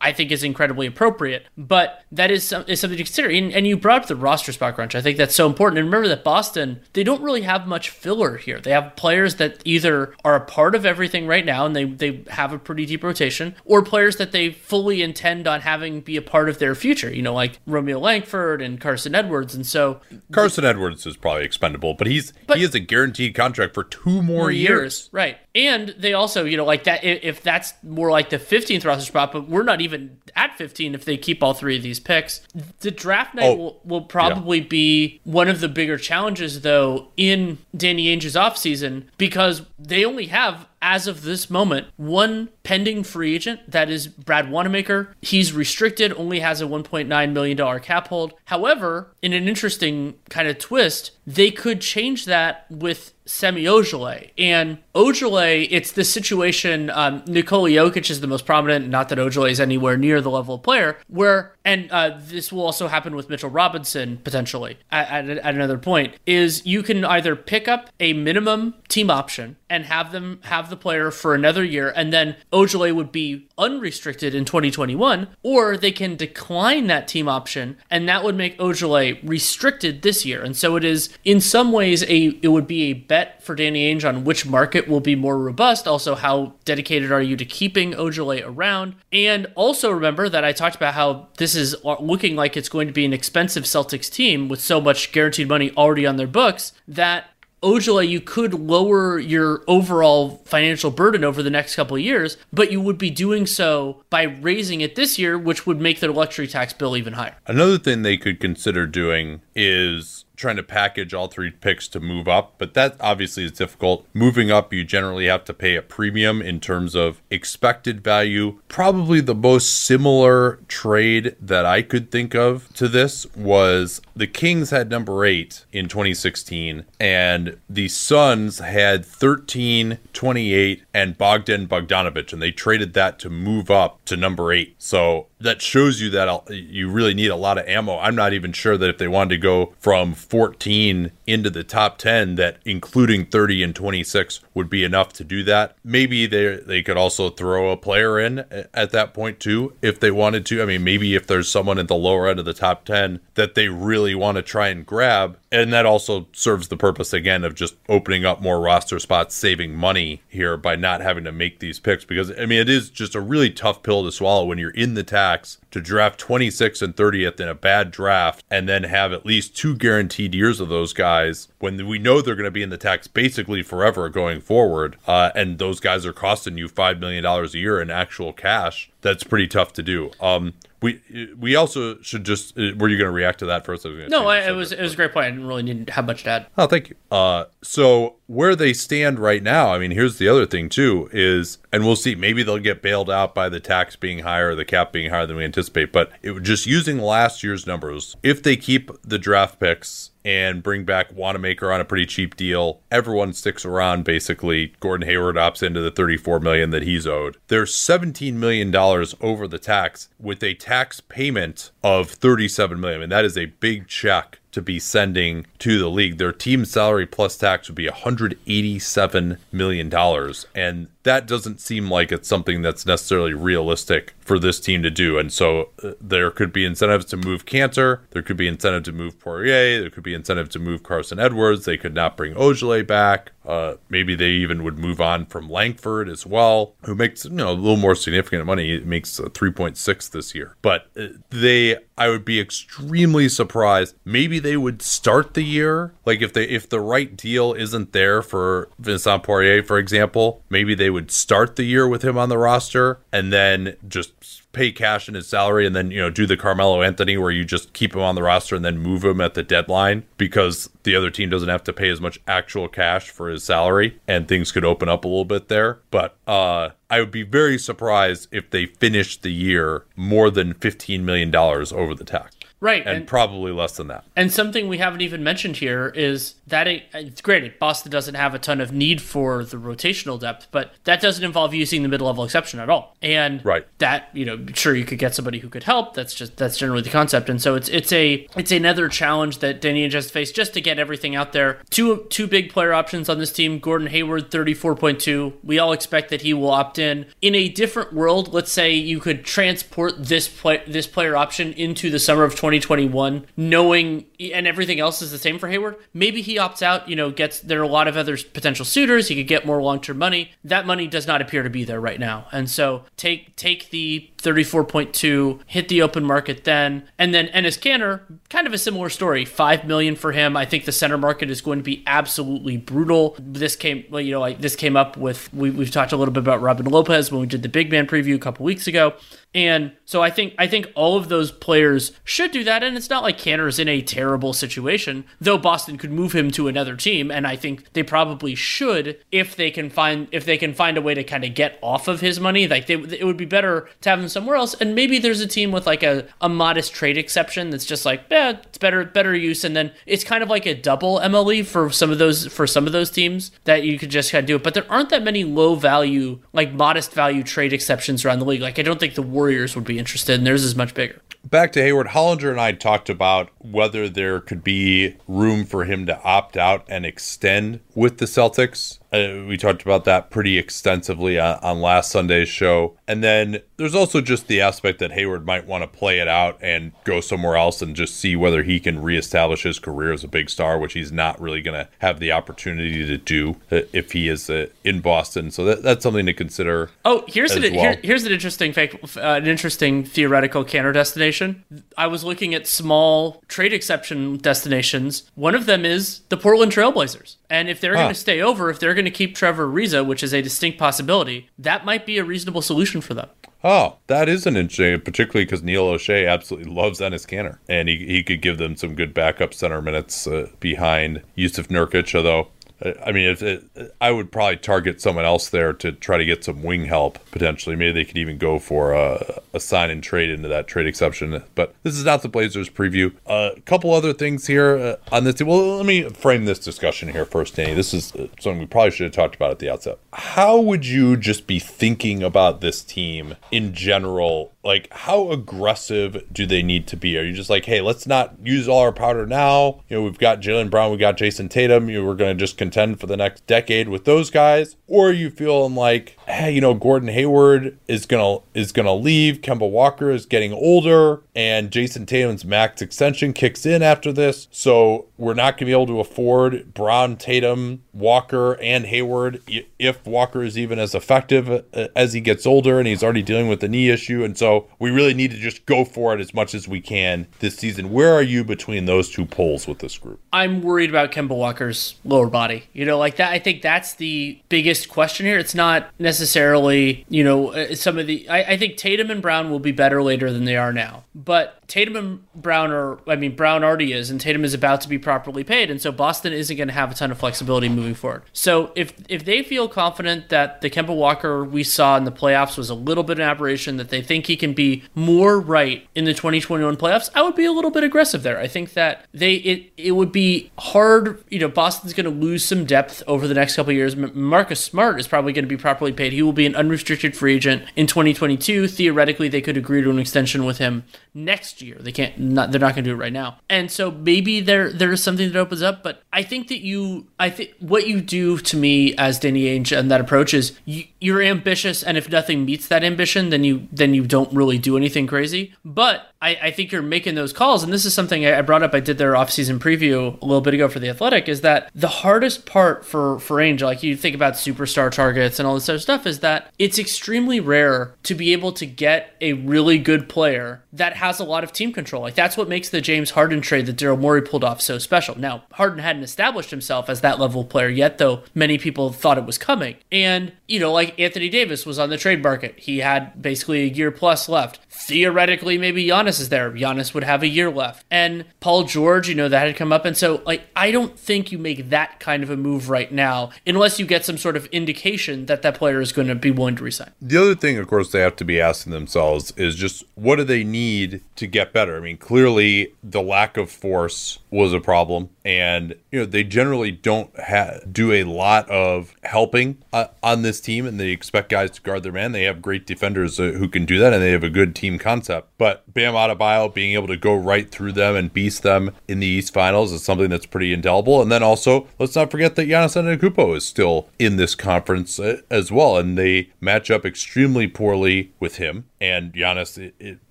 I 0.00 0.12
think 0.12 0.32
is 0.32 0.42
incredibly 0.42 0.86
appropriate. 0.86 1.46
But 1.56 2.02
that 2.12 2.30
is, 2.30 2.46
some, 2.46 2.64
is 2.66 2.80
something 2.80 2.96
to 2.96 3.04
consider. 3.04 3.28
And, 3.30 3.52
and 3.52 3.66
you 3.66 3.76
brought 3.76 4.02
up 4.02 4.08
the 4.08 4.16
roster 4.16 4.52
spot 4.52 4.74
crunch. 4.74 4.94
I 4.94 5.02
think 5.02 5.18
that's 5.18 5.34
so 5.34 5.46
important. 5.46 5.78
And 5.78 5.86
remember 5.86 6.08
that 6.08 6.24
Boston 6.24 6.80
they 6.92 7.04
don't 7.04 7.22
really 7.22 7.42
have 7.42 7.66
much 7.66 7.90
filler 7.90 8.36
here. 8.36 8.60
They 8.60 8.70
have 8.70 8.96
players 8.96 9.36
that 9.36 9.60
either 9.64 10.14
are 10.24 10.36
a 10.36 10.40
part 10.40 10.74
of 10.74 10.86
everything 10.86 11.26
right 11.26 11.44
now 11.44 11.66
and 11.66 11.76
they 11.76 11.84
they 11.84 12.24
have 12.30 12.52
a 12.52 12.58
pretty 12.58 12.86
deep 12.86 13.02
rotation, 13.04 13.54
or 13.64 13.82
players 13.82 14.16
that 14.16 14.32
they 14.32 14.50
fully 14.50 15.02
intend 15.02 15.46
on 15.46 15.60
having 15.60 16.00
be 16.00 16.16
a 16.16 16.22
part 16.22 16.48
of 16.48 16.58
their 16.58 16.74
future. 16.74 17.14
You 17.14 17.22
know, 17.22 17.34
like 17.34 17.58
Romeo 17.66 17.98
Langford 17.98 18.62
and 18.62 18.80
Carsen 18.80 19.14
Edwards 19.14 19.54
and 19.54 19.66
so 19.66 20.00
Carsen 20.32 20.64
Edwards 20.64 21.06
is 21.06 21.16
probably 21.16 21.44
expendable, 21.44 21.94
but 21.94 22.06
he's 22.06 22.32
but 22.46 22.56
he 22.56 22.62
has 22.62 22.74
a 22.74 22.80
guaranteed 22.80 23.34
contract 23.34 23.74
for 23.74 23.84
two 23.84 24.22
more, 24.22 24.22
more 24.22 24.50
years. 24.50 24.68
years. 24.68 25.08
Right. 25.12 25.38
And 25.54 25.94
they 25.98 26.14
also, 26.14 26.44
you 26.44 26.56
know, 26.56 26.64
like 26.64 26.84
that 26.84 26.93
if 27.02 27.42
that's 27.42 27.74
more 27.82 28.10
like 28.10 28.30
the 28.30 28.38
15th 28.38 28.84
roster 28.84 29.04
spot, 29.04 29.32
but 29.32 29.48
we're 29.48 29.62
not 29.62 29.80
even 29.80 30.18
at 30.36 30.56
15 30.56 30.94
if 30.94 31.04
they 31.04 31.16
keep 31.16 31.42
all 31.42 31.54
three 31.54 31.76
of 31.76 31.82
these 31.82 32.00
picks. 32.00 32.40
The 32.80 32.90
draft 32.90 33.34
night 33.34 33.44
oh, 33.46 33.56
will, 33.56 33.80
will 33.84 34.00
probably 34.02 34.58
yeah. 34.58 34.68
be 34.68 35.20
one 35.24 35.48
of 35.48 35.60
the 35.60 35.68
bigger 35.68 35.96
challenges 35.96 36.62
though 36.62 37.08
in 37.16 37.58
Danny 37.76 38.06
Ainge's 38.14 38.34
offseason 38.34 39.04
because 39.18 39.62
they 39.78 40.04
only 40.04 40.26
have 40.26 40.66
as 40.84 41.06
of 41.06 41.22
this 41.22 41.48
moment, 41.48 41.86
one 41.96 42.50
pending 42.62 43.02
free 43.02 43.34
agent 43.34 43.58
that 43.70 43.88
is 43.88 44.06
Brad 44.06 44.50
Wanamaker. 44.50 45.14
He's 45.22 45.54
restricted, 45.54 46.12
only 46.12 46.40
has 46.40 46.60
a 46.60 46.66
$1.9 46.66 47.32
million 47.32 47.80
cap 47.80 48.08
hold. 48.08 48.34
However, 48.44 49.08
in 49.22 49.32
an 49.32 49.48
interesting 49.48 50.14
kind 50.28 50.46
of 50.46 50.58
twist, 50.58 51.12
they 51.26 51.50
could 51.50 51.80
change 51.80 52.26
that 52.26 52.66
with 52.68 53.14
Semi 53.24 53.64
Ojeleye. 53.64 54.32
And 54.36 54.76
Ojeleye, 54.94 55.68
it's 55.70 55.92
the 55.92 56.04
situation, 56.04 56.90
um, 56.90 57.24
Nikola 57.26 57.70
Jokic 57.70 58.10
is 58.10 58.20
the 58.20 58.26
most 58.26 58.44
prominent, 58.44 58.88
not 58.88 59.08
that 59.08 59.18
Ojeleye 59.18 59.52
is 59.52 59.60
anywhere 59.60 59.96
near 59.96 60.20
the 60.24 60.30
level 60.30 60.56
of 60.56 60.62
player, 60.62 60.98
where, 61.08 61.54
and 61.64 61.90
uh, 61.90 62.18
this 62.18 62.52
will 62.52 62.62
also 62.62 62.88
happen 62.88 63.14
with 63.14 63.28
Mitchell 63.28 63.50
Robinson 63.50 64.18
potentially 64.18 64.78
at, 64.90 65.28
at, 65.28 65.38
at 65.38 65.54
another 65.54 65.78
point, 65.78 66.14
is 66.26 66.66
you 66.66 66.82
can 66.82 67.04
either 67.04 67.36
pick 67.36 67.68
up 67.68 67.90
a 68.00 68.12
minimum 68.12 68.74
team 68.88 69.10
option 69.10 69.56
and 69.74 69.86
have 69.86 70.12
them 70.12 70.38
have 70.44 70.70
the 70.70 70.76
player 70.76 71.10
for 71.10 71.34
another 71.34 71.64
year, 71.64 71.92
and 71.96 72.12
then 72.12 72.36
Ojeleye 72.52 72.94
would 72.94 73.10
be 73.10 73.48
unrestricted 73.58 74.32
in 74.32 74.44
2021, 74.44 75.26
or 75.42 75.76
they 75.76 75.90
can 75.90 76.14
decline 76.14 76.86
that 76.86 77.08
team 77.08 77.28
option, 77.28 77.76
and 77.90 78.08
that 78.08 78.22
would 78.22 78.36
make 78.36 78.56
Ojeleye 78.58 79.18
restricted 79.28 80.02
this 80.02 80.24
year. 80.24 80.42
And 80.42 80.56
so 80.56 80.76
it 80.76 80.84
is, 80.84 81.10
in 81.24 81.40
some 81.40 81.72
ways, 81.72 82.04
a 82.04 82.38
it 82.40 82.48
would 82.48 82.68
be 82.68 82.84
a 82.84 82.92
bet 82.92 83.42
for 83.42 83.56
Danny 83.56 83.92
Ainge 83.92 84.08
on 84.08 84.24
which 84.24 84.46
market 84.46 84.86
will 84.86 85.00
be 85.00 85.16
more 85.16 85.38
robust. 85.38 85.88
Also, 85.88 86.14
how 86.14 86.54
dedicated 86.64 87.10
are 87.10 87.22
you 87.22 87.36
to 87.36 87.44
keeping 87.44 87.92
Ojeleye 87.92 88.46
around? 88.46 88.94
And 89.12 89.48
also 89.56 89.90
remember 89.90 90.28
that 90.28 90.44
I 90.44 90.52
talked 90.52 90.76
about 90.76 90.94
how 90.94 91.28
this 91.38 91.56
is 91.56 91.74
looking 91.82 92.36
like 92.36 92.56
it's 92.56 92.68
going 92.68 92.86
to 92.86 92.92
be 92.92 93.04
an 93.04 93.12
expensive 93.12 93.64
Celtics 93.64 94.10
team 94.10 94.48
with 94.48 94.60
so 94.60 94.80
much 94.80 95.10
guaranteed 95.10 95.48
money 95.48 95.72
already 95.76 96.06
on 96.06 96.16
their 96.16 96.28
books 96.28 96.72
that 96.86 97.26
Ojeleye, 97.64 98.08
you 98.08 98.20
could 98.20 98.52
lower 98.52 99.18
your 99.18 99.64
overall 99.66 100.42
financial 100.44 100.90
burden 100.90 101.24
over 101.24 101.42
the 101.42 101.50
next 101.50 101.74
couple 101.74 101.96
of 101.96 102.02
years, 102.02 102.36
but 102.52 102.70
you 102.70 102.80
would 102.80 102.98
be 102.98 103.08
doing 103.08 103.46
so 103.46 104.04
by 104.10 104.24
raising 104.24 104.82
it 104.82 104.96
this 104.96 105.18
year, 105.18 105.38
which 105.38 105.66
would 105.66 105.80
make 105.80 106.00
their 106.00 106.12
luxury 106.12 106.46
tax 106.46 106.74
bill 106.74 106.94
even 106.96 107.14
higher. 107.14 107.36
Another 107.46 107.78
thing 107.78 108.02
they 108.02 108.18
could 108.18 108.38
consider 108.38 108.86
doing 108.86 109.40
is 109.54 110.23
trying 110.36 110.56
to 110.56 110.62
package 110.62 111.14
all 111.14 111.28
three 111.28 111.50
picks 111.50 111.88
to 111.88 112.00
move 112.00 112.28
up, 112.28 112.54
but 112.58 112.74
that 112.74 112.96
obviously 113.00 113.44
is 113.44 113.52
difficult. 113.52 114.06
Moving 114.12 114.50
up, 114.50 114.72
you 114.72 114.84
generally 114.84 115.26
have 115.26 115.44
to 115.44 115.54
pay 115.54 115.76
a 115.76 115.82
premium 115.82 116.42
in 116.42 116.60
terms 116.60 116.94
of 116.94 117.22
expected 117.30 118.02
value. 118.02 118.60
Probably 118.68 119.20
the 119.20 119.34
most 119.34 119.84
similar 119.84 120.60
trade 120.68 121.36
that 121.40 121.64
I 121.64 121.82
could 121.82 122.10
think 122.10 122.34
of 122.34 122.72
to 122.74 122.88
this 122.88 123.26
was 123.34 124.00
the 124.16 124.26
Kings 124.26 124.70
had 124.70 124.90
number 124.90 125.24
eight 125.24 125.64
in 125.72 125.88
2016, 125.88 126.84
and 126.98 127.58
the 127.68 127.88
Suns 127.88 128.58
had 128.58 129.04
13, 129.04 129.98
28, 130.12 130.82
and 130.92 131.18
Bogdan 131.18 131.66
Bogdanovic, 131.68 132.32
and 132.32 132.42
they 132.42 132.50
traded 132.50 132.94
that 132.94 133.18
to 133.20 133.30
move 133.30 133.70
up 133.70 134.04
to 134.06 134.16
number 134.16 134.52
eight. 134.52 134.74
So 134.78 135.26
that 135.44 135.62
shows 135.62 136.00
you 136.00 136.10
that 136.10 136.26
uh, 136.26 136.40
you 136.48 136.90
really 136.90 137.14
need 137.14 137.28
a 137.28 137.36
lot 137.36 137.58
of 137.58 137.66
ammo. 137.66 137.98
I'm 137.98 138.16
not 138.16 138.32
even 138.32 138.52
sure 138.52 138.76
that 138.76 138.90
if 138.90 138.98
they 138.98 139.08
wanted 139.08 139.36
to 139.36 139.38
go 139.38 139.74
from 139.78 140.14
14 140.14 141.12
into 141.26 141.50
the 141.50 141.62
top 141.62 141.98
10 141.98 142.34
that 142.36 142.58
including 142.64 143.26
30 143.26 143.62
and 143.62 143.76
26 143.76 144.40
would 144.54 144.70
be 144.70 144.84
enough 144.84 145.12
to 145.14 145.24
do 145.24 145.44
that. 145.44 145.76
Maybe 145.84 146.26
they 146.26 146.56
they 146.56 146.82
could 146.82 146.96
also 146.96 147.30
throw 147.30 147.70
a 147.70 147.76
player 147.76 148.18
in 148.18 148.40
uh, 148.40 148.64
at 148.72 148.90
that 148.92 149.14
point 149.14 149.38
too 149.38 149.74
if 149.82 150.00
they 150.00 150.10
wanted 150.10 150.46
to. 150.46 150.62
I 150.62 150.66
mean, 150.66 150.82
maybe 150.82 151.14
if 151.14 151.26
there's 151.26 151.50
someone 151.50 151.78
at 151.78 151.88
the 151.88 151.94
lower 151.94 152.28
end 152.28 152.38
of 152.38 152.44
the 152.44 152.54
top 152.54 152.84
10 152.84 153.20
that 153.34 153.54
they 153.54 153.68
really 153.68 154.14
want 154.14 154.36
to 154.36 154.42
try 154.42 154.68
and 154.68 154.86
grab, 154.86 155.38
and 155.52 155.72
that 155.72 155.86
also 155.86 156.26
serves 156.32 156.68
the 156.68 156.76
purpose 156.76 157.12
again 157.12 157.44
of 157.44 157.54
just 157.54 157.76
opening 157.88 158.24
up 158.24 158.40
more 158.40 158.60
roster 158.60 158.98
spots, 158.98 159.34
saving 159.34 159.74
money 159.74 160.22
here 160.28 160.56
by 160.56 160.74
not 160.74 161.00
having 161.00 161.24
to 161.24 161.32
make 161.32 161.60
these 161.60 161.78
picks 161.78 162.04
because 162.04 162.30
I 162.38 162.46
mean, 162.46 162.60
it 162.60 162.68
is 162.68 162.90
just 162.90 163.14
a 163.14 163.20
really 163.20 163.50
tough 163.50 163.82
pill 163.82 164.04
to 164.04 164.12
swallow 164.12 164.44
when 164.46 164.58
you're 164.58 164.70
in 164.70 164.94
the 164.94 165.02
tax 165.34 165.58
to 165.70 165.80
draft 165.80 166.20
26th 166.20 166.82
and 166.82 166.96
30th 166.96 167.40
in 167.40 167.48
a 167.48 167.54
bad 167.54 167.90
draft 167.90 168.44
and 168.50 168.68
then 168.68 168.84
have 168.84 169.12
at 169.12 169.26
least 169.26 169.56
two 169.56 169.74
guaranteed 169.76 170.34
years 170.34 170.60
of 170.60 170.68
those 170.68 170.92
guys 170.92 171.48
when 171.58 171.86
we 171.86 171.98
know 171.98 172.20
they're 172.20 172.36
going 172.36 172.44
to 172.44 172.50
be 172.50 172.62
in 172.62 172.70
the 172.70 172.78
tax 172.78 173.06
basically 173.06 173.62
forever 173.62 174.08
going 174.08 174.40
forward. 174.40 174.96
Uh, 175.06 175.30
and 175.34 175.58
those 175.58 175.80
guys 175.80 176.06
are 176.06 176.12
costing 176.12 176.56
you 176.56 176.68
$5 176.68 177.00
million 177.00 177.24
a 177.24 177.46
year 177.48 177.80
in 177.80 177.90
actual 177.90 178.32
cash. 178.32 178.90
That's 179.02 179.24
pretty 179.24 179.48
tough 179.48 179.72
to 179.74 179.82
do. 179.82 180.12
Um, 180.20 180.54
we 180.84 181.00
we 181.38 181.56
also 181.56 181.98
should 182.02 182.24
just 182.24 182.58
uh, 182.58 182.72
were 182.76 182.88
you 182.88 182.98
going 182.98 183.08
to 183.08 183.10
react 183.10 183.38
to 183.38 183.46
that 183.46 183.64
first? 183.64 183.86
I 183.86 183.88
was 183.88 184.10
No, 184.10 184.26
I, 184.26 184.40
it 184.40 184.52
was 184.52 184.70
it 184.70 184.82
was 184.82 184.92
a 184.92 184.96
great 184.96 185.12
point. 185.12 185.26
I 185.26 185.30
didn't 185.30 185.46
really 185.46 185.62
need 185.62 185.86
to 185.86 185.92
have 185.94 186.04
much 186.06 186.24
to 186.24 186.30
add. 186.30 186.46
Oh, 186.58 186.66
thank 186.66 186.90
you. 186.90 186.96
Uh, 187.10 187.46
so 187.62 188.16
where 188.26 188.54
they 188.54 188.74
stand 188.74 189.18
right 189.18 189.42
now, 189.42 189.72
I 189.72 189.78
mean, 189.78 189.92
here's 189.92 190.18
the 190.18 190.28
other 190.28 190.44
thing 190.44 190.68
too 190.68 191.08
is, 191.10 191.56
and 191.74 191.84
we'll 191.84 191.96
see. 191.96 192.14
Maybe 192.14 192.44
they'll 192.44 192.58
get 192.58 192.82
bailed 192.82 193.10
out 193.10 193.34
by 193.34 193.48
the 193.48 193.58
tax 193.58 193.96
being 193.96 194.20
higher, 194.20 194.54
the 194.54 194.64
cap 194.64 194.92
being 194.92 195.10
higher 195.10 195.26
than 195.26 195.36
we 195.36 195.44
anticipate. 195.44 195.90
But 195.90 196.12
it 196.22 196.40
just 196.44 196.66
using 196.66 196.98
last 196.98 197.42
year's 197.42 197.66
numbers, 197.66 198.16
if 198.22 198.44
they 198.44 198.56
keep 198.56 198.92
the 199.02 199.18
draft 199.18 199.58
picks 199.58 200.10
and 200.24 200.62
bring 200.62 200.84
back 200.84 201.12
Wanamaker 201.12 201.72
on 201.72 201.80
a 201.80 201.84
pretty 201.84 202.06
cheap 202.06 202.36
deal, 202.36 202.80
everyone 202.92 203.32
sticks 203.32 203.64
around. 203.64 204.04
Basically, 204.04 204.72
Gordon 204.78 205.08
Hayward 205.08 205.34
opts 205.34 205.64
into 205.64 205.80
the 205.80 205.90
34 205.90 206.38
million 206.38 206.70
that 206.70 206.84
he's 206.84 207.08
owed. 207.08 207.38
There's 207.48 207.74
17 207.74 208.38
million 208.38 208.70
dollars 208.70 209.16
over 209.20 209.48
the 209.48 209.58
tax 209.58 210.08
with 210.20 210.44
a 210.44 210.54
tax 210.54 211.00
payment 211.00 211.72
of 211.82 212.08
37 212.08 212.80
million, 212.80 213.02
and 213.02 213.10
that 213.12 213.24
is 213.24 213.36
a 213.36 213.46
big 213.46 213.88
check 213.88 214.38
to 214.52 214.62
be 214.62 214.78
sending 214.78 215.44
to 215.58 215.80
the 215.80 215.90
league. 215.90 216.18
Their 216.18 216.32
team 216.32 216.64
salary 216.64 217.06
plus 217.06 217.36
tax 217.36 217.68
would 217.68 217.74
be 217.74 217.88
187 217.88 219.38
million 219.50 219.88
dollars, 219.88 220.46
and 220.54 220.86
that 221.04 221.26
doesn't 221.26 221.60
seem 221.60 221.90
like 221.90 222.10
it's 222.10 222.28
something 222.28 222.62
that's 222.62 222.84
necessarily 222.84 223.32
realistic 223.32 224.14
for 224.20 224.38
this 224.38 224.58
team 224.58 224.82
to 224.82 224.90
do. 224.90 225.18
And 225.18 225.32
so 225.32 225.70
uh, 225.82 225.92
there 226.00 226.30
could 226.30 226.52
be 226.52 226.64
incentives 226.64 227.04
to 227.06 227.16
move 227.16 227.44
Kanter, 227.44 228.00
there 228.10 228.22
could 228.22 228.36
be 228.36 228.48
incentive 228.48 228.84
to 228.84 228.92
move 228.92 229.20
Poirier, 229.20 229.80
there 229.80 229.90
could 229.90 230.02
be 230.02 230.14
incentive 230.14 230.48
to 230.50 230.58
move 230.58 230.82
Carsen 230.82 231.18
Edwards. 231.18 231.64
They 231.64 231.76
could 231.76 231.94
not 231.94 232.16
bring 232.16 232.34
Ojeleye 232.34 232.86
back. 232.86 233.32
Uh, 233.46 233.74
maybe 233.90 234.14
they 234.14 234.30
even 234.30 234.64
would 234.64 234.78
move 234.78 235.00
on 235.00 235.26
from 235.26 235.50
Langford 235.50 236.08
as 236.08 236.24
well, 236.24 236.74
who 236.84 236.94
makes 236.94 237.26
you 237.26 237.30
know 237.30 237.50
a 237.50 237.52
little 237.52 237.76
more 237.76 237.94
significant 237.94 238.46
money. 238.46 238.72
It 238.72 238.86
makes 238.86 239.20
uh, 239.20 239.24
3.6 239.24 240.10
this 240.10 240.34
year, 240.34 240.56
but 240.62 240.86
uh, 240.98 241.08
they 241.28 241.76
I 241.96 242.08
would 242.08 242.24
be 242.24 242.40
extremely 242.40 243.28
surprised. 243.28 243.96
Maybe 244.04 244.38
they 244.38 244.56
would 244.56 244.80
start 244.80 245.34
the 245.34 245.42
year 245.42 245.92
like 246.06 246.22
if 246.22 246.32
they 246.32 246.44
if 246.44 246.68
the 246.68 246.80
right 246.80 247.14
deal 247.16 247.52
isn't 247.52 247.92
there 247.92 248.22
for 248.22 248.70
Vincent 248.78 249.22
Poirier, 249.22 249.62
for 249.62 249.78
example. 249.78 250.42
Maybe 250.48 250.74
they 250.74 250.90
would 250.94 251.10
start 251.10 251.56
the 251.56 251.64
year 251.64 251.86
with 251.86 252.02
him 252.02 252.16
on 252.16 252.28
the 252.28 252.38
roster 252.38 252.98
and 253.12 253.32
then 253.32 253.76
just 253.86 254.12
pay 254.52 254.70
cash 254.72 255.08
in 255.08 255.14
his 255.14 255.26
salary 255.26 255.66
and 255.66 255.74
then 255.74 255.90
you 255.90 255.98
know 255.98 256.08
do 256.08 256.24
the 256.24 256.36
Carmelo 256.36 256.80
Anthony 256.80 257.18
where 257.18 257.30
you 257.30 257.44
just 257.44 257.72
keep 257.72 257.94
him 257.94 258.00
on 258.00 258.14
the 258.14 258.22
roster 258.22 258.54
and 258.54 258.64
then 258.64 258.78
move 258.78 259.04
him 259.04 259.20
at 259.20 259.34
the 259.34 259.42
deadline 259.42 260.04
because 260.16 260.70
the 260.84 260.94
other 260.94 261.10
team 261.10 261.28
doesn't 261.28 261.48
have 261.48 261.64
to 261.64 261.72
pay 261.72 261.90
as 261.90 262.00
much 262.00 262.20
actual 262.26 262.68
cash 262.68 263.10
for 263.10 263.28
his 263.28 263.44
salary 263.44 264.00
and 264.08 264.28
things 264.28 264.52
could 264.52 264.64
open 264.64 264.88
up 264.88 265.04
a 265.04 265.08
little 265.08 265.24
bit 265.24 265.48
there. 265.48 265.80
But 265.90 266.16
uh 266.26 266.70
I 266.88 267.00
would 267.00 267.10
be 267.10 267.24
very 267.24 267.58
surprised 267.58 268.28
if 268.30 268.50
they 268.50 268.66
finished 268.66 269.22
the 269.22 269.32
year 269.32 269.84
more 269.96 270.30
than 270.30 270.54
15 270.54 271.04
million 271.04 271.30
dollars 271.30 271.72
over 271.72 271.94
the 271.94 272.04
tax 272.04 272.33
Right, 272.64 272.80
and, 272.86 272.96
and- 272.96 273.06
probably 273.06 273.52
less 273.52 273.76
than 273.76 273.88
that 273.88 274.04
And 274.16 274.32
something 274.32 274.68
we 274.68 274.78
haven't 274.78 275.02
even 275.02 275.22
mentioned 275.22 275.58
here 275.58 275.92
is 275.94 276.36
that 276.46 276.66
it, 276.66 276.84
it's 276.94 277.20
great. 277.20 277.58
Boston 277.58 277.90
doesn't 277.92 278.14
have 278.14 278.34
a 278.34 278.38
ton 278.38 278.60
of 278.60 278.72
need 278.72 279.02
for 279.02 279.44
the 279.44 279.56
rotational 279.58 280.18
depth, 280.18 280.46
but 280.50 280.72
that 280.84 281.00
doesn't 281.00 281.24
involve 281.24 281.52
using 281.52 281.82
the 281.82 281.88
mid-level 281.88 282.24
exception 282.24 282.60
at 282.60 282.70
all. 282.70 282.96
And 283.02 283.44
Right. 283.44 283.66
that 283.78 284.08
you 284.14 284.24
know, 284.24 284.38
sure 284.54 284.74
you 284.74 284.84
could 284.86 284.98
get 284.98 285.14
somebody 285.14 285.40
who 285.40 285.48
could 285.48 285.64
help. 285.64 285.94
That's 285.94 286.14
just 286.14 286.36
that's 286.38 286.56
generally 286.56 286.82
the 286.82 286.90
concept. 286.90 287.28
And 287.28 287.40
so 287.40 287.54
it's 287.54 287.68
it's 287.68 287.92
a 287.92 288.26
it's 288.36 288.50
another 288.52 288.88
challenge 288.88 289.38
that 289.40 289.60
Danny 289.60 289.86
Ainge 289.86 289.92
has 289.92 290.06
to 290.06 290.12
face 290.12 290.32
just 290.32 290.54
to 290.54 290.60
get 290.60 290.78
everything 290.78 291.14
out 291.14 291.32
there. 291.32 291.60
Two 291.70 292.06
two 292.08 292.26
big 292.26 292.50
player 292.50 292.72
options 292.72 293.08
on 293.10 293.18
this 293.18 293.32
team: 293.32 293.58
Gordon 293.58 293.88
Hayward, 293.88 294.30
thirty-four 294.30 294.74
point 294.76 295.00
two. 295.00 295.34
We 295.42 295.58
all 295.58 295.72
expect 295.72 296.08
that 296.10 296.22
he 296.22 296.32
will 296.32 296.50
opt 296.50 296.78
in. 296.78 297.06
In 297.20 297.34
a 297.34 297.48
different 297.48 297.92
world, 297.92 298.32
let's 298.32 298.52
say 298.52 298.72
you 298.72 299.00
could 299.00 299.24
transport 299.24 299.92
this 300.04 300.28
play 300.28 300.62
this 300.66 300.86
player 300.86 301.16
option 301.16 301.52
into 301.52 301.90
the 301.90 301.98
summer 301.98 302.24
of 302.24 302.34
2021, 302.60 303.26
knowing 303.36 304.04
and 304.32 304.46
everything 304.46 304.80
else 304.80 305.02
is 305.02 305.10
the 305.10 305.18
same 305.18 305.38
for 305.38 305.48
Hayward. 305.48 305.76
Maybe 305.92 306.22
he 306.22 306.36
opts 306.36 306.62
out. 306.62 306.88
You 306.88 306.96
know, 306.96 307.10
gets 307.10 307.40
there 307.40 307.60
are 307.60 307.64
a 307.64 307.68
lot 307.68 307.88
of 307.88 307.96
other 307.96 308.16
potential 308.16 308.64
suitors. 308.64 309.08
He 309.08 309.16
could 309.16 309.28
get 309.28 309.46
more 309.46 309.62
long 309.62 309.80
term 309.80 309.98
money. 309.98 310.32
That 310.42 310.66
money 310.66 310.86
does 310.86 311.06
not 311.06 311.20
appear 311.20 311.42
to 311.42 311.50
be 311.50 311.64
there 311.64 311.80
right 311.80 312.00
now, 312.00 312.26
and 312.32 312.48
so 312.48 312.84
take 312.96 313.36
take 313.36 313.70
the 313.70 314.10
34.2, 314.24 315.40
hit 315.46 315.68
the 315.68 315.82
open 315.82 316.02
market 316.02 316.44
then, 316.44 316.88
and 316.98 317.12
then 317.12 317.26
Enes 317.28 317.58
Kanter, 317.58 318.00
kind 318.30 318.46
of 318.46 318.54
a 318.54 318.58
similar 318.58 318.88
story. 318.88 319.24
Five 319.24 319.66
million 319.66 319.96
for 319.96 320.12
him. 320.12 320.36
I 320.36 320.46
think 320.46 320.64
the 320.64 320.72
center 320.72 320.96
market 320.96 321.30
is 321.30 321.40
going 321.40 321.58
to 321.58 321.64
be 321.64 321.82
absolutely 321.86 322.56
brutal. 322.56 323.16
This 323.18 323.54
came, 323.54 323.84
well, 323.90 324.00
you 324.00 324.12
know, 324.12 324.20
like 324.20 324.40
this 324.40 324.56
came 324.56 324.76
up 324.76 324.96
with 324.96 325.32
we, 325.34 325.50
we've 325.50 325.70
talked 325.70 325.92
a 325.92 325.96
little 325.96 326.12
bit 326.12 326.20
about 326.20 326.40
Robin 326.40 326.66
Lopez 326.66 327.12
when 327.12 327.20
we 327.20 327.26
did 327.26 327.42
the 327.42 327.48
big 327.48 327.70
man 327.70 327.86
preview 327.86 328.14
a 328.14 328.18
couple 328.18 328.44
weeks 328.44 328.66
ago. 328.66 328.94
And 329.34 329.72
so 329.84 330.02
I 330.02 330.10
think 330.10 330.34
I 330.38 330.46
think 330.46 330.68
all 330.74 330.96
of 330.96 331.08
those 331.08 331.32
players 331.32 331.92
should 332.04 332.30
do 332.30 332.43
that, 332.44 332.62
and 332.62 332.76
it's 332.76 332.90
not 332.90 333.02
like 333.02 333.18
Kanter 333.18 333.48
is 333.48 333.58
in 333.58 333.68
a 333.68 333.82
terrible 333.82 334.32
situation. 334.32 335.04
Though 335.20 335.38
Boston 335.38 335.78
could 335.78 335.90
move 335.90 336.14
him 336.14 336.30
to 336.32 336.48
another 336.48 336.76
team, 336.76 337.10
and 337.10 337.26
I 337.26 337.36
think 337.36 337.72
they 337.72 337.82
probably 337.82 338.34
should 338.34 338.98
if 339.10 339.36
they 339.36 339.50
can 339.50 339.70
find 339.70 340.08
if 340.12 340.24
they 340.24 340.38
can 340.38 340.54
find 340.54 340.76
a 340.76 340.82
way 340.82 340.94
to 340.94 341.04
kind 341.04 341.24
of 341.24 341.34
get 341.34 341.58
off 341.62 341.88
of 341.88 342.00
his 342.00 342.20
money. 342.20 342.46
Like 342.46 342.66
they, 342.66 342.74
it 342.74 343.04
would 343.04 343.16
be 343.16 343.24
better 343.24 343.68
to 343.82 343.90
have 343.90 344.00
him 344.00 344.08
somewhere 344.08 344.36
else, 344.36 344.54
and 344.54 344.74
maybe 344.74 344.98
there's 344.98 345.20
a 345.20 345.26
team 345.26 345.52
with 345.52 345.66
like 345.66 345.82
a, 345.82 346.06
a 346.20 346.28
modest 346.28 346.72
trade 346.72 346.96
exception 346.96 347.50
that's 347.50 347.64
just 347.64 347.84
like 347.84 348.04
yeah, 348.10 348.30
it's 348.30 348.58
better 348.58 348.84
better 348.84 349.14
use, 349.14 349.44
and 349.44 349.56
then 349.56 349.72
it's 349.86 350.04
kind 350.04 350.22
of 350.22 350.28
like 350.28 350.46
a 350.46 350.54
double 350.54 350.98
MLE 351.00 351.44
for 351.44 351.70
some 351.70 351.90
of 351.90 351.98
those 351.98 352.26
for 352.26 352.46
some 352.46 352.66
of 352.66 352.72
those 352.72 352.90
teams 352.90 353.30
that 353.44 353.64
you 353.64 353.78
could 353.78 353.90
just 353.90 354.12
kind 354.12 354.22
of 354.22 354.26
do 354.26 354.36
it. 354.36 354.42
But 354.42 354.54
there 354.54 354.70
aren't 354.70 354.90
that 354.90 355.02
many 355.02 355.24
low 355.24 355.54
value 355.54 356.20
like 356.32 356.52
modest 356.52 356.92
value 356.92 357.22
trade 357.22 357.52
exceptions 357.52 358.04
around 358.04 358.18
the 358.20 358.24
league. 358.24 358.40
Like 358.42 358.58
I 358.58 358.62
don't 358.62 358.78
think 358.80 358.94
the 358.94 359.02
Warriors 359.02 359.54
would 359.54 359.64
be 359.64 359.78
interested, 359.78 360.14
and 360.18 360.26
theirs 360.26 360.44
is 360.44 360.54
much 360.56 360.74
bigger. 360.74 361.00
back 361.28 361.52
to 361.52 361.62
Hayward, 361.62 361.88
Hollinger 361.88 362.23
and 362.30 362.40
I 362.40 362.52
talked 362.52 362.88
about 362.88 363.30
whether 363.38 363.88
there 363.88 364.20
could 364.20 364.44
be 364.44 364.96
room 365.06 365.44
for 365.44 365.64
him 365.64 365.86
to 365.86 366.00
opt 366.02 366.36
out 366.36 366.64
and 366.68 366.84
extend 366.84 367.60
with 367.74 367.98
the 367.98 368.06
Celtics. 368.06 368.78
Uh, 368.94 369.24
we 369.26 369.36
talked 369.36 369.62
about 369.62 369.84
that 369.84 370.10
pretty 370.10 370.38
extensively 370.38 371.18
on, 371.18 371.38
on 371.42 371.60
last 371.60 371.90
Sunday's 371.90 372.28
show. 372.28 372.76
And 372.86 373.02
then 373.02 373.38
there's 373.56 373.74
also 373.74 374.00
just 374.00 374.28
the 374.28 374.40
aspect 374.40 374.78
that 374.78 374.92
Hayward 374.92 375.26
might 375.26 375.46
want 375.46 375.62
to 375.62 375.66
play 375.66 375.98
it 375.98 376.06
out 376.08 376.38
and 376.40 376.72
go 376.84 377.00
somewhere 377.00 377.36
else 377.36 377.60
and 377.62 377.74
just 377.74 377.96
see 377.96 378.14
whether 378.14 378.42
he 378.42 378.60
can 378.60 378.80
reestablish 378.82 379.42
his 379.42 379.58
career 379.58 379.92
as 379.92 380.04
a 380.04 380.08
big 380.08 380.30
star, 380.30 380.58
which 380.58 380.74
he's 380.74 380.92
not 380.92 381.20
really 381.20 381.42
going 381.42 381.54
to 381.54 381.68
have 381.78 381.98
the 381.98 382.12
opportunity 382.12 382.86
to 382.86 382.96
do 382.98 383.36
uh, 383.50 383.62
if 383.72 383.92
he 383.92 384.08
is 384.08 384.28
uh, 384.30 384.46
in 384.64 384.80
Boston. 384.80 385.30
So 385.30 385.44
that, 385.44 385.62
that's 385.62 385.82
something 385.82 386.06
to 386.06 386.12
consider. 386.12 386.70
Oh, 386.84 387.04
here's 387.08 387.32
an 387.32 387.42
well. 387.42 387.52
here, 387.52 387.80
here's 387.82 388.04
an 388.04 388.12
interesting 388.12 388.52
fact, 388.52 388.76
uh, 388.96 389.00
an 389.00 389.26
interesting 389.26 389.84
theoretical 389.84 390.44
counter 390.44 390.72
destination. 390.72 391.42
I 391.76 391.86
was 391.86 392.04
looking 392.04 392.34
at 392.34 392.46
small 392.46 393.22
trade 393.28 393.52
exception 393.52 394.18
destinations. 394.18 395.10
One 395.14 395.34
of 395.34 395.46
them 395.46 395.64
is 395.64 396.00
the 396.10 396.16
Portland 396.16 396.52
Trailblazers, 396.52 397.16
and 397.30 397.48
if 397.48 397.60
they're 397.60 397.74
Huh. 397.74 397.84
going 397.84 397.94
to 397.94 398.00
stay 398.00 398.20
over, 398.20 398.50
if 398.50 398.60
they're 398.60 398.74
going 398.74 398.83
to 398.84 398.90
keep 398.90 399.14
Trevor 399.14 399.46
Ariza, 399.46 399.84
which 399.84 400.02
is 400.02 400.12
a 400.12 400.22
distinct 400.22 400.58
possibility, 400.58 401.30
that 401.38 401.64
might 401.64 401.86
be 401.86 401.98
a 401.98 402.04
reasonable 402.04 402.42
solution 402.42 402.80
for 402.80 402.94
them. 402.94 403.08
Oh, 403.46 403.76
that 403.88 404.08
is 404.08 404.26
an 404.26 404.38
interesting, 404.38 404.80
particularly 404.80 405.26
because 405.26 405.42
Neil 405.42 405.66
Olshey 405.66 406.08
absolutely 406.08 406.50
loves 406.50 406.80
Enes 406.80 407.06
Kanter, 407.06 407.38
and 407.46 407.68
he, 407.68 407.76
he 407.76 408.02
could 408.02 408.22
give 408.22 408.38
them 408.38 408.56
some 408.56 408.74
good 408.74 408.94
backup 408.94 409.34
center 409.34 409.60
minutes 409.60 410.06
uh, 410.06 410.28
behind 410.40 411.02
Yusuf 411.14 411.48
Nurkic. 411.48 411.94
Although, 411.94 412.28
I 412.62 412.92
mean, 412.92 413.08
if 413.08 413.22
it, 413.22 413.44
I 413.80 413.90
would 413.90 414.12
probably 414.12 414.36
target 414.36 414.80
someone 414.80 415.04
else 415.04 415.28
there 415.28 415.52
to 415.54 415.72
try 415.72 415.98
to 415.98 416.04
get 416.04 416.24
some 416.24 416.42
wing 416.42 416.66
help 416.66 416.98
potentially. 417.10 417.56
Maybe 417.56 417.72
they 417.72 417.84
could 417.84 417.98
even 417.98 418.16
go 418.16 418.38
for 418.38 418.72
a, 418.72 419.20
a 419.32 419.40
sign 419.40 419.70
and 419.70 419.82
trade 419.82 420.10
into 420.10 420.28
that 420.28 420.46
trade 420.46 420.66
exception. 420.66 421.22
But 421.34 421.54
this 421.62 421.76
is 421.76 421.84
not 421.84 422.02
the 422.02 422.08
Blazers 422.08 422.48
preview. 422.48 422.94
A 423.06 423.40
couple 423.44 423.74
other 423.74 423.92
things 423.92 424.26
here 424.28 424.56
uh, 424.56 424.76
on 424.94 425.04
this. 425.04 425.20
Well, 425.20 425.56
let 425.56 425.66
me 425.66 425.88
frame 425.90 426.26
this 426.26 426.38
discussion 426.38 426.90
here 426.90 427.04
first, 427.04 427.36
Danny. 427.36 427.54
This 427.54 427.74
is 427.74 427.94
uh, 427.94 428.06
something 428.20 428.38
we 428.38 428.46
probably 428.46 428.70
should 428.70 428.84
have 428.84 428.92
talked 428.92 429.16
about 429.16 429.32
at 429.32 429.40
the 429.40 429.50
outset. 429.50 429.78
How 429.92 430.40
would 430.40 430.64
you 430.64 430.96
just 430.96 431.26
be 431.26 431.38
thinking 431.38 432.02
about 432.02 432.40
this 432.40 432.62
team 432.62 433.16
in 433.30 433.52
general? 433.52 434.33
Like, 434.44 434.72
how 434.72 435.10
aggressive 435.10 436.04
do 436.12 436.26
they 436.26 436.42
need 436.42 436.66
to 436.68 436.76
be? 436.76 436.98
Are 436.98 437.02
you 437.02 437.12
just 437.14 437.30
like, 437.30 437.46
hey, 437.46 437.60
let's 437.60 437.86
not 437.86 438.14
use 438.22 438.48
all 438.48 438.60
our 438.60 438.72
powder 438.72 439.06
now? 439.06 439.62
You 439.68 439.78
know, 439.78 439.82
we've 439.82 439.98
got 439.98 440.20
Jaylen 440.20 440.50
Brown, 440.50 440.70
we 440.70 440.76
got 440.76 440.96
Jayson 440.98 441.30
Tatum. 441.30 441.70
You 441.70 441.84
we're 441.84 441.94
going 441.94 442.16
to 442.16 442.20
just 442.20 442.36
contend 442.36 442.80
for 442.80 442.86
the 442.86 442.96
next 442.96 443.26
decade 443.26 443.68
with 443.68 443.84
those 443.84 444.10
guys, 444.10 444.56
or 444.66 444.88
are 444.88 444.92
you 444.92 445.10
feeling 445.10 445.54
like, 445.54 445.96
hey, 446.06 446.30
you 446.30 446.40
know, 446.40 446.54
Gordon 446.54 446.88
Hayward 446.88 447.58
is 447.68 447.86
gonna 447.86 448.18
is 448.34 448.52
gonna 448.52 448.74
leave. 448.74 449.20
Kemba 449.20 449.48
Walker 449.48 449.90
is 449.90 450.06
getting 450.06 450.32
older, 450.32 451.02
and 451.14 451.50
Jayson 451.50 451.86
Tatum's 451.86 452.24
max 452.24 452.62
extension 452.62 453.12
kicks 453.12 453.46
in 453.46 453.62
after 453.62 453.92
this, 453.92 454.28
so 454.30 454.86
we're 454.96 455.14
not 455.14 455.36
gonna 455.36 455.46
be 455.46 455.52
able 455.52 455.66
to 455.66 455.80
afford 455.80 456.54
Brown, 456.54 456.96
Tatum, 456.96 457.62
Walker, 457.72 458.34
and 458.40 458.66
Hayward 458.66 459.22
if 459.58 459.86
Walker 459.86 460.22
is 460.22 460.36
even 460.38 460.58
as 460.58 460.74
effective 460.74 461.30
uh, 461.30 461.68
as 461.74 461.92
he 461.92 462.00
gets 462.00 462.26
older, 462.26 462.58
and 462.58 462.68
he's 462.68 462.82
already 462.82 463.02
dealing 463.02 463.28
with 463.28 463.40
the 463.40 463.48
knee 463.48 463.68
issue, 463.68 464.04
and 464.04 464.16
so 464.16 464.33
we 464.58 464.70
really 464.70 464.94
need 464.94 465.10
to 465.10 465.16
just 465.16 465.46
go 465.46 465.64
for 465.64 465.94
it 465.94 466.00
as 466.00 466.14
much 466.14 466.34
as 466.34 466.48
we 466.48 466.60
can 466.60 467.06
this 467.20 467.36
season. 467.36 467.70
Where 467.70 467.92
are 467.92 468.02
you 468.02 468.24
between 468.24 468.66
those 468.66 468.90
two 468.90 469.06
poles 469.06 469.46
with 469.46 469.58
this 469.58 469.78
group? 469.78 470.00
I'm 470.12 470.42
worried 470.42 470.70
about 470.70 470.92
Kemba 470.92 471.16
Walker's 471.16 471.76
lower 471.84 472.08
body. 472.08 472.44
You 472.52 472.64
know, 472.64 472.78
like 472.78 472.96
that. 472.96 473.12
I 473.12 473.18
think 473.18 473.42
that's 473.42 473.74
the 473.74 474.20
biggest 474.28 474.68
question 474.68 475.06
here. 475.06 475.18
It's 475.18 475.34
not 475.34 475.68
necessarily, 475.78 476.84
you 476.88 477.04
know, 477.04 477.32
uh, 477.32 477.54
some 477.54 477.78
of 477.78 477.86
the. 477.86 478.08
I, 478.08 478.32
I 478.32 478.36
think 478.36 478.56
Tatum 478.56 478.90
and 478.90 479.02
Brown 479.02 479.30
will 479.30 479.40
be 479.40 479.52
better 479.52 479.82
later 479.82 480.12
than 480.12 480.24
they 480.24 480.36
are 480.36 480.52
now. 480.52 480.84
But 480.94 481.43
Tatum 481.46 481.76
and 481.76 482.12
Brown 482.14 482.50
are, 482.52 482.78
I 482.88 482.96
mean, 482.96 483.16
Brown 483.16 483.44
already 483.44 483.72
is, 483.72 483.90
and 483.90 484.00
Tatum 484.00 484.24
is 484.24 484.34
about 484.34 484.60
to 484.62 484.68
be 484.68 484.78
properly 484.78 485.24
paid, 485.24 485.50
and 485.50 485.60
so 485.60 485.70
Boston 485.70 486.12
isn't 486.12 486.36
going 486.36 486.48
to 486.48 486.54
have 486.54 486.70
a 486.70 486.74
ton 486.74 486.90
of 486.90 486.98
flexibility 486.98 487.48
moving 487.48 487.74
forward. 487.74 488.02
So 488.12 488.52
if 488.54 488.72
if 488.88 489.04
they 489.04 489.22
feel 489.22 489.48
confident 489.48 490.08
that 490.08 490.40
the 490.40 490.50
Kemba 490.50 490.74
Walker 490.74 491.24
we 491.24 491.44
saw 491.44 491.76
in 491.76 491.84
the 491.84 491.92
playoffs 491.92 492.36
was 492.36 492.50
a 492.50 492.54
little 492.54 492.84
bit 492.84 492.98
an 492.98 493.04
aberration, 493.04 493.56
that 493.56 493.68
they 493.68 493.82
think 493.82 494.06
he 494.06 494.16
can 494.16 494.32
be 494.32 494.62
more 494.74 495.20
right 495.20 495.66
in 495.74 495.84
the 495.84 495.94
2021 495.94 496.56
playoffs, 496.56 496.90
I 496.94 497.02
would 497.02 497.14
be 497.14 497.24
a 497.24 497.32
little 497.32 497.50
bit 497.50 497.64
aggressive 497.64 498.02
there. 498.02 498.18
I 498.18 498.26
think 498.26 498.54
that 498.54 498.86
they 498.92 499.14
it 499.14 499.52
it 499.56 499.72
would 499.72 499.92
be 499.92 500.30
hard. 500.38 501.02
You 501.10 501.18
know, 501.18 501.28
Boston's 501.28 501.74
going 501.74 501.84
to 501.84 501.90
lose 501.90 502.24
some 502.24 502.44
depth 502.44 502.82
over 502.86 503.06
the 503.06 503.14
next 503.14 503.36
couple 503.36 503.52
years. 503.52 503.76
Marcus 503.76 504.40
Smart 504.40 504.80
is 504.80 504.88
probably 504.88 505.12
going 505.12 505.24
to 505.24 505.28
be 505.28 505.36
properly 505.36 505.72
paid. 505.72 505.92
He 505.92 506.02
will 506.02 506.12
be 506.12 506.26
an 506.26 506.34
unrestricted 506.34 506.96
free 506.96 507.16
agent 507.16 507.44
in 507.56 507.66
2022. 507.66 508.48
Theoretically, 508.48 509.08
they 509.08 509.20
could 509.20 509.36
agree 509.36 509.62
to 509.62 509.70
an 509.70 509.78
extension 509.78 510.24
with 510.24 510.38
him 510.38 510.64
next 510.94 511.42
year. 511.42 511.56
They 511.60 511.72
can't 511.72 511.98
not 511.98 512.30
they're 512.30 512.40
not 512.40 512.54
going 512.54 512.64
to 512.64 512.70
do 512.70 512.74
it 512.74 512.78
right 512.78 512.92
now. 512.92 513.18
And 513.28 513.50
so 513.50 513.70
maybe 513.70 514.20
there 514.20 514.52
there 514.52 514.72
is 514.72 514.82
something 514.82 515.10
that 515.10 515.18
opens 515.18 515.42
up, 515.42 515.62
but 515.62 515.82
I 515.92 516.02
think 516.02 516.28
that 516.28 516.40
you 516.40 516.86
I 516.98 517.10
think 517.10 517.34
what 517.40 517.66
you 517.66 517.80
do 517.80 518.18
to 518.18 518.36
me 518.36 518.74
as 518.76 518.98
Danny 518.98 519.24
Ainge 519.24 519.56
and 519.56 519.70
that 519.70 519.80
approach 519.80 520.14
is 520.14 520.38
you, 520.44 520.64
you're 520.80 521.02
ambitious 521.02 521.62
and 521.62 521.76
if 521.76 521.90
nothing 521.90 522.24
meets 522.24 522.48
that 522.48 522.64
ambition, 522.64 523.10
then 523.10 523.24
you 523.24 523.48
then 523.52 523.74
you 523.74 523.86
don't 523.86 524.12
really 524.12 524.38
do 524.38 524.56
anything 524.56 524.86
crazy. 524.86 525.34
But 525.44 525.90
I, 526.04 526.18
I 526.24 526.30
think 526.32 526.52
you're 526.52 526.60
making 526.60 526.96
those 526.96 527.14
calls, 527.14 527.42
and 527.42 527.50
this 527.50 527.64
is 527.64 527.72
something 527.72 528.04
I 528.04 528.20
brought 528.20 528.42
up. 528.42 528.52
I 528.52 528.60
did 528.60 528.76
their 528.76 528.92
offseason 528.92 529.38
preview 529.38 529.98
a 530.02 530.04
little 530.04 530.20
bit 530.20 530.34
ago 530.34 530.50
for 530.50 530.58
the 530.58 530.68
Athletic. 530.68 531.08
Is 531.08 531.22
that 531.22 531.50
the 531.54 531.68
hardest 531.68 532.26
part 532.26 532.66
for 532.66 532.98
for 532.98 533.16
Ainge? 533.16 533.40
Like 533.40 533.62
you 533.62 533.74
think 533.74 533.94
about 533.94 534.12
superstar 534.12 534.70
targets 534.70 535.18
and 535.18 535.26
all 535.26 535.32
this 535.32 535.48
other 535.48 535.58
stuff, 535.58 535.86
is 535.86 536.00
that 536.00 536.30
it's 536.38 536.58
extremely 536.58 537.20
rare 537.20 537.74
to 537.84 537.94
be 537.94 538.12
able 538.12 538.32
to 538.32 538.44
get 538.44 538.94
a 539.00 539.14
really 539.14 539.58
good 539.58 539.88
player 539.88 540.42
that 540.52 540.76
has 540.76 541.00
a 541.00 541.04
lot 541.04 541.24
of 541.24 541.32
team 541.32 541.54
control. 541.54 541.80
Like 541.80 541.94
that's 541.94 542.18
what 542.18 542.28
makes 542.28 542.50
the 542.50 542.60
James 542.60 542.90
Harden 542.90 543.22
trade 543.22 543.46
that 543.46 543.56
Daryl 543.56 543.80
Morey 543.80 544.02
pulled 544.02 544.24
off 544.24 544.42
so 544.42 544.58
special. 544.58 544.98
Now 544.98 545.24
Harden 545.32 545.60
hadn't 545.60 545.84
established 545.84 546.30
himself 546.30 546.68
as 546.68 546.82
that 546.82 547.00
level 547.00 547.24
player 547.24 547.48
yet, 547.48 547.78
though 547.78 548.02
many 548.14 548.36
people 548.36 548.72
thought 548.72 548.98
it 548.98 549.06
was 549.06 549.16
coming. 549.16 549.56
And 549.72 550.12
you 550.28 550.38
know, 550.38 550.52
like 550.52 550.78
Anthony 550.78 551.08
Davis 551.08 551.46
was 551.46 551.58
on 551.58 551.70
the 551.70 551.78
trade 551.78 552.02
market. 552.02 552.38
He 552.38 552.58
had 552.58 553.00
basically 553.00 553.44
a 553.44 553.52
year 553.52 553.70
plus 553.70 554.06
left 554.06 554.38
theoretically 554.54 555.36
maybe 555.36 555.66
Giannis 555.66 556.00
is 556.00 556.08
there. 556.08 556.30
Giannis 556.30 556.72
would 556.74 556.84
have 556.84 557.02
a 557.02 557.08
year 557.08 557.30
left. 557.30 557.64
And 557.70 558.04
Paul 558.20 558.44
George, 558.44 558.88
you 558.88 558.94
know, 558.94 559.08
that 559.08 559.26
had 559.26 559.36
come 559.36 559.52
up. 559.52 559.64
And 559.64 559.76
so 559.76 560.02
like 560.06 560.22
I 560.34 560.50
don't 560.50 560.78
think 560.78 561.12
you 561.12 561.18
make 561.18 561.50
that 561.50 561.80
kind 561.80 562.02
of 562.02 562.10
a 562.10 562.16
move 562.16 562.48
right 562.48 562.72
now 562.72 563.10
unless 563.26 563.58
you 563.58 563.66
get 563.66 563.84
some 563.84 563.98
sort 563.98 564.16
of 564.16 564.26
indication 564.26 565.06
that 565.06 565.22
that 565.22 565.34
player 565.34 565.60
is 565.60 565.72
going 565.72 565.88
to 565.88 565.94
be 565.94 566.10
willing 566.10 566.36
to 566.36 566.44
resign. 566.44 566.70
The 566.80 566.96
other 566.96 567.14
thing 567.14 567.38
of 567.38 567.46
course 567.46 567.72
they 567.72 567.80
have 567.80 567.96
to 567.96 568.04
be 568.04 568.20
asking 568.20 568.52
themselves 568.52 569.12
is 569.16 569.34
just 569.34 569.64
what 569.74 569.96
do 569.96 570.04
they 570.04 570.24
need 570.24 570.82
to 570.96 571.06
get 571.06 571.32
better? 571.32 571.56
I 571.56 571.60
mean, 571.60 571.76
clearly 571.76 572.52
the 572.62 572.82
lack 572.82 573.16
of 573.16 573.30
force 573.30 573.98
was 574.14 574.32
a 574.32 574.38
problem 574.38 574.88
and 575.04 575.56
you 575.72 575.80
know 575.80 575.84
they 575.84 576.04
generally 576.04 576.52
don't 576.52 576.88
ha- 577.00 577.38
do 577.50 577.72
a 577.72 577.82
lot 577.82 578.30
of 578.30 578.72
helping 578.84 579.36
uh, 579.52 579.66
on 579.82 580.02
this 580.02 580.20
team 580.20 580.46
and 580.46 580.60
they 580.60 580.70
expect 580.70 581.08
guys 581.08 581.32
to 581.32 581.42
guard 581.42 581.64
their 581.64 581.72
man. 581.72 581.90
They 581.90 582.04
have 582.04 582.22
great 582.22 582.46
defenders 582.46 583.00
uh, 583.00 583.10
who 583.10 583.28
can 583.28 583.44
do 583.44 583.58
that 583.58 583.72
and 583.72 583.82
they 583.82 583.90
have 583.90 584.04
a 584.04 584.08
good 584.08 584.36
team 584.36 584.56
concept. 584.56 585.08
But 585.18 585.52
Bam 585.52 585.74
Adebayo 585.74 586.32
being 586.32 586.54
able 586.54 586.68
to 586.68 586.76
go 586.76 586.94
right 586.94 587.28
through 587.28 587.52
them 587.52 587.74
and 587.74 587.92
beast 587.92 588.22
them 588.22 588.52
in 588.68 588.78
the 588.78 588.86
East 588.86 589.12
Finals 589.12 589.50
is 589.50 589.64
something 589.64 589.90
that's 589.90 590.06
pretty 590.06 590.32
indelible. 590.32 590.80
And 590.80 590.92
then 590.92 591.02
also, 591.02 591.48
let's 591.58 591.74
not 591.74 591.90
forget 591.90 592.14
that 592.14 592.28
Giannis 592.28 592.56
Antetokounmpo 592.56 593.16
is 593.16 593.26
still 593.26 593.68
in 593.80 593.96
this 593.96 594.14
conference 594.14 594.78
uh, 594.78 595.02
as 595.10 595.32
well, 595.32 595.56
and 595.56 595.76
they 595.76 596.10
match 596.20 596.50
up 596.50 596.64
extremely 596.64 597.26
poorly 597.26 597.92
with 597.98 598.16
him. 598.16 598.46
And 598.60 598.92
Giannis, 598.94 599.36
it, 599.36 599.54
it, 599.58 599.90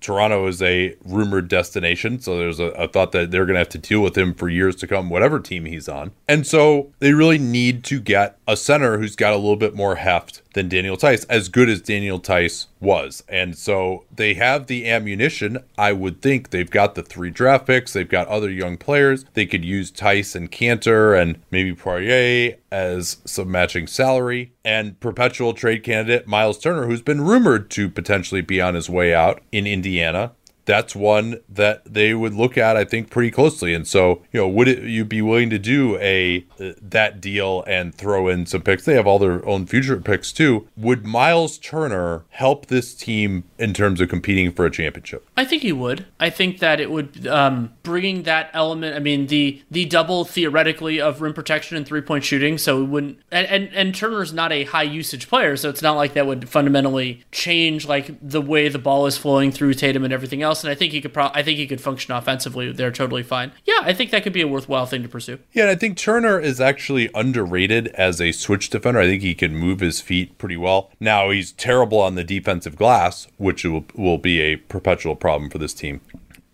Toronto 0.00 0.46
is 0.48 0.60
a 0.60 0.96
rumored 1.04 1.48
destination, 1.48 2.20
so 2.20 2.38
there's 2.38 2.58
a, 2.58 2.66
a 2.70 2.88
thought 2.88 3.12
that 3.12 3.30
they're 3.30 3.46
going 3.46 3.54
to 3.54 3.60
have 3.60 3.68
to 3.70 3.78
deal 3.78 4.00
with 4.00 4.13
him 4.16 4.34
for 4.34 4.48
years 4.48 4.76
to 4.76 4.86
come, 4.86 5.10
whatever 5.10 5.40
team 5.40 5.64
he's 5.64 5.88
on. 5.88 6.12
And 6.28 6.46
so 6.46 6.92
they 6.98 7.12
really 7.12 7.38
need 7.38 7.84
to 7.84 8.00
get 8.00 8.38
a 8.46 8.56
center 8.56 8.98
who's 8.98 9.16
got 9.16 9.32
a 9.32 9.36
little 9.36 9.56
bit 9.56 9.74
more 9.74 9.96
heft 9.96 10.42
than 10.54 10.68
Daniel 10.68 10.96
Theis, 10.96 11.26
as 11.28 11.48
good 11.48 11.68
as 11.68 11.82
Daniel 11.82 12.18
Theis 12.18 12.66
was. 12.80 13.22
And 13.28 13.56
so 13.56 14.04
they 14.14 14.34
have 14.34 14.66
the 14.66 14.88
ammunition. 14.88 15.58
I 15.76 15.92
would 15.92 16.22
think 16.22 16.50
they've 16.50 16.70
got 16.70 16.94
the 16.94 17.02
three 17.02 17.30
draft 17.30 17.66
picks. 17.66 17.92
They've 17.92 18.08
got 18.08 18.28
other 18.28 18.50
young 18.50 18.76
players. 18.76 19.24
They 19.34 19.46
could 19.46 19.64
use 19.64 19.90
Theis 19.90 20.34
and 20.34 20.50
Kanter 20.50 21.20
and 21.20 21.40
maybe 21.50 21.74
Poirier 21.74 22.56
as 22.70 23.18
some 23.24 23.50
matching 23.50 23.86
salary. 23.86 24.52
And 24.64 24.98
perpetual 25.00 25.52
trade 25.52 25.82
candidate 25.82 26.26
Miles 26.26 26.58
Turner, 26.58 26.86
who's 26.86 27.02
been 27.02 27.20
rumored 27.20 27.70
to 27.70 27.90
potentially 27.90 28.40
be 28.40 28.60
on 28.60 28.74
his 28.74 28.88
way 28.88 29.14
out 29.14 29.42
in 29.52 29.66
Indiana 29.66 30.32
that's 30.64 30.94
one 30.94 31.40
that 31.48 31.84
they 31.84 32.14
would 32.14 32.34
look 32.34 32.56
at, 32.56 32.76
I 32.76 32.84
think, 32.84 33.10
pretty 33.10 33.30
closely. 33.30 33.74
And 33.74 33.86
so, 33.86 34.22
you 34.32 34.40
know, 34.40 34.48
would 34.48 34.68
it, 34.68 34.82
you 34.84 35.04
be 35.04 35.22
willing 35.22 35.50
to 35.50 35.58
do 35.58 35.96
a 35.98 36.44
uh, 36.60 36.72
that 36.80 37.20
deal 37.20 37.64
and 37.66 37.94
throw 37.94 38.28
in 38.28 38.46
some 38.46 38.62
picks? 38.62 38.84
They 38.84 38.94
have 38.94 39.06
all 39.06 39.18
their 39.18 39.46
own 39.46 39.66
future 39.66 39.96
picks 40.00 40.32
too. 40.32 40.68
Would 40.76 41.04
Miles 41.04 41.58
Turner 41.58 42.24
help 42.30 42.66
this 42.66 42.94
team 42.94 43.44
in 43.58 43.74
terms 43.74 44.00
of 44.00 44.08
competing 44.08 44.52
for 44.52 44.64
a 44.64 44.70
championship? 44.70 45.26
I 45.36 45.44
think 45.44 45.62
he 45.62 45.72
would. 45.72 46.06
I 46.18 46.30
think 46.30 46.58
that 46.60 46.80
it 46.80 46.90
would 46.90 47.26
um, 47.26 47.72
bringing 47.82 48.22
that 48.22 48.50
element. 48.52 48.96
I 48.96 49.00
mean, 49.00 49.26
the 49.26 49.62
the 49.70 49.84
double 49.84 50.24
theoretically 50.24 51.00
of 51.00 51.20
rim 51.20 51.34
protection 51.34 51.76
and 51.76 51.86
three 51.86 52.00
point 52.00 52.24
shooting. 52.24 52.58
So 52.58 52.82
it 52.82 52.86
wouldn't. 52.86 53.18
And, 53.30 53.46
and 53.46 53.74
and 53.74 53.94
Turner's 53.94 54.32
not 54.32 54.52
a 54.52 54.64
high 54.64 54.82
usage 54.82 55.28
player, 55.28 55.56
so 55.56 55.68
it's 55.68 55.82
not 55.82 55.96
like 55.96 56.14
that 56.14 56.26
would 56.26 56.48
fundamentally 56.48 57.24
change 57.32 57.86
like 57.86 58.10
the 58.22 58.40
way 58.40 58.68
the 58.68 58.78
ball 58.78 59.06
is 59.06 59.18
flowing 59.18 59.52
through 59.52 59.74
Tatum 59.74 60.04
and 60.04 60.12
everything 60.12 60.42
else 60.42 60.53
and 60.62 60.70
I 60.70 60.74
think 60.74 60.92
he 60.92 61.00
could. 61.00 61.12
Pro- 61.12 61.30
I 61.34 61.42
think 61.42 61.58
he 61.58 61.66
could 61.66 61.80
function 61.80 62.14
offensively. 62.14 62.70
They're 62.70 62.92
totally 62.92 63.22
fine. 63.22 63.52
Yeah, 63.64 63.80
I 63.82 63.92
think 63.92 64.10
that 64.10 64.22
could 64.22 64.32
be 64.32 64.42
a 64.42 64.48
worthwhile 64.48 64.86
thing 64.86 65.02
to 65.02 65.08
pursue. 65.08 65.38
Yeah, 65.52 65.64
and 65.64 65.70
I 65.70 65.74
think 65.74 65.96
Turner 65.96 66.38
is 66.38 66.60
actually 66.60 67.10
underrated 67.14 67.88
as 67.88 68.20
a 68.20 68.32
switch 68.32 68.70
defender. 68.70 69.00
I 69.00 69.06
think 69.06 69.22
he 69.22 69.34
can 69.34 69.56
move 69.56 69.80
his 69.80 70.00
feet 70.00 70.38
pretty 70.38 70.56
well. 70.56 70.90
Now 71.00 71.30
he's 71.30 71.52
terrible 71.52 71.98
on 71.98 72.14
the 72.14 72.24
defensive 72.24 72.76
glass, 72.76 73.26
which 73.38 73.64
will 73.64 73.86
will 73.94 74.18
be 74.18 74.40
a 74.40 74.56
perpetual 74.56 75.16
problem 75.16 75.50
for 75.50 75.58
this 75.58 75.74
team 75.74 76.00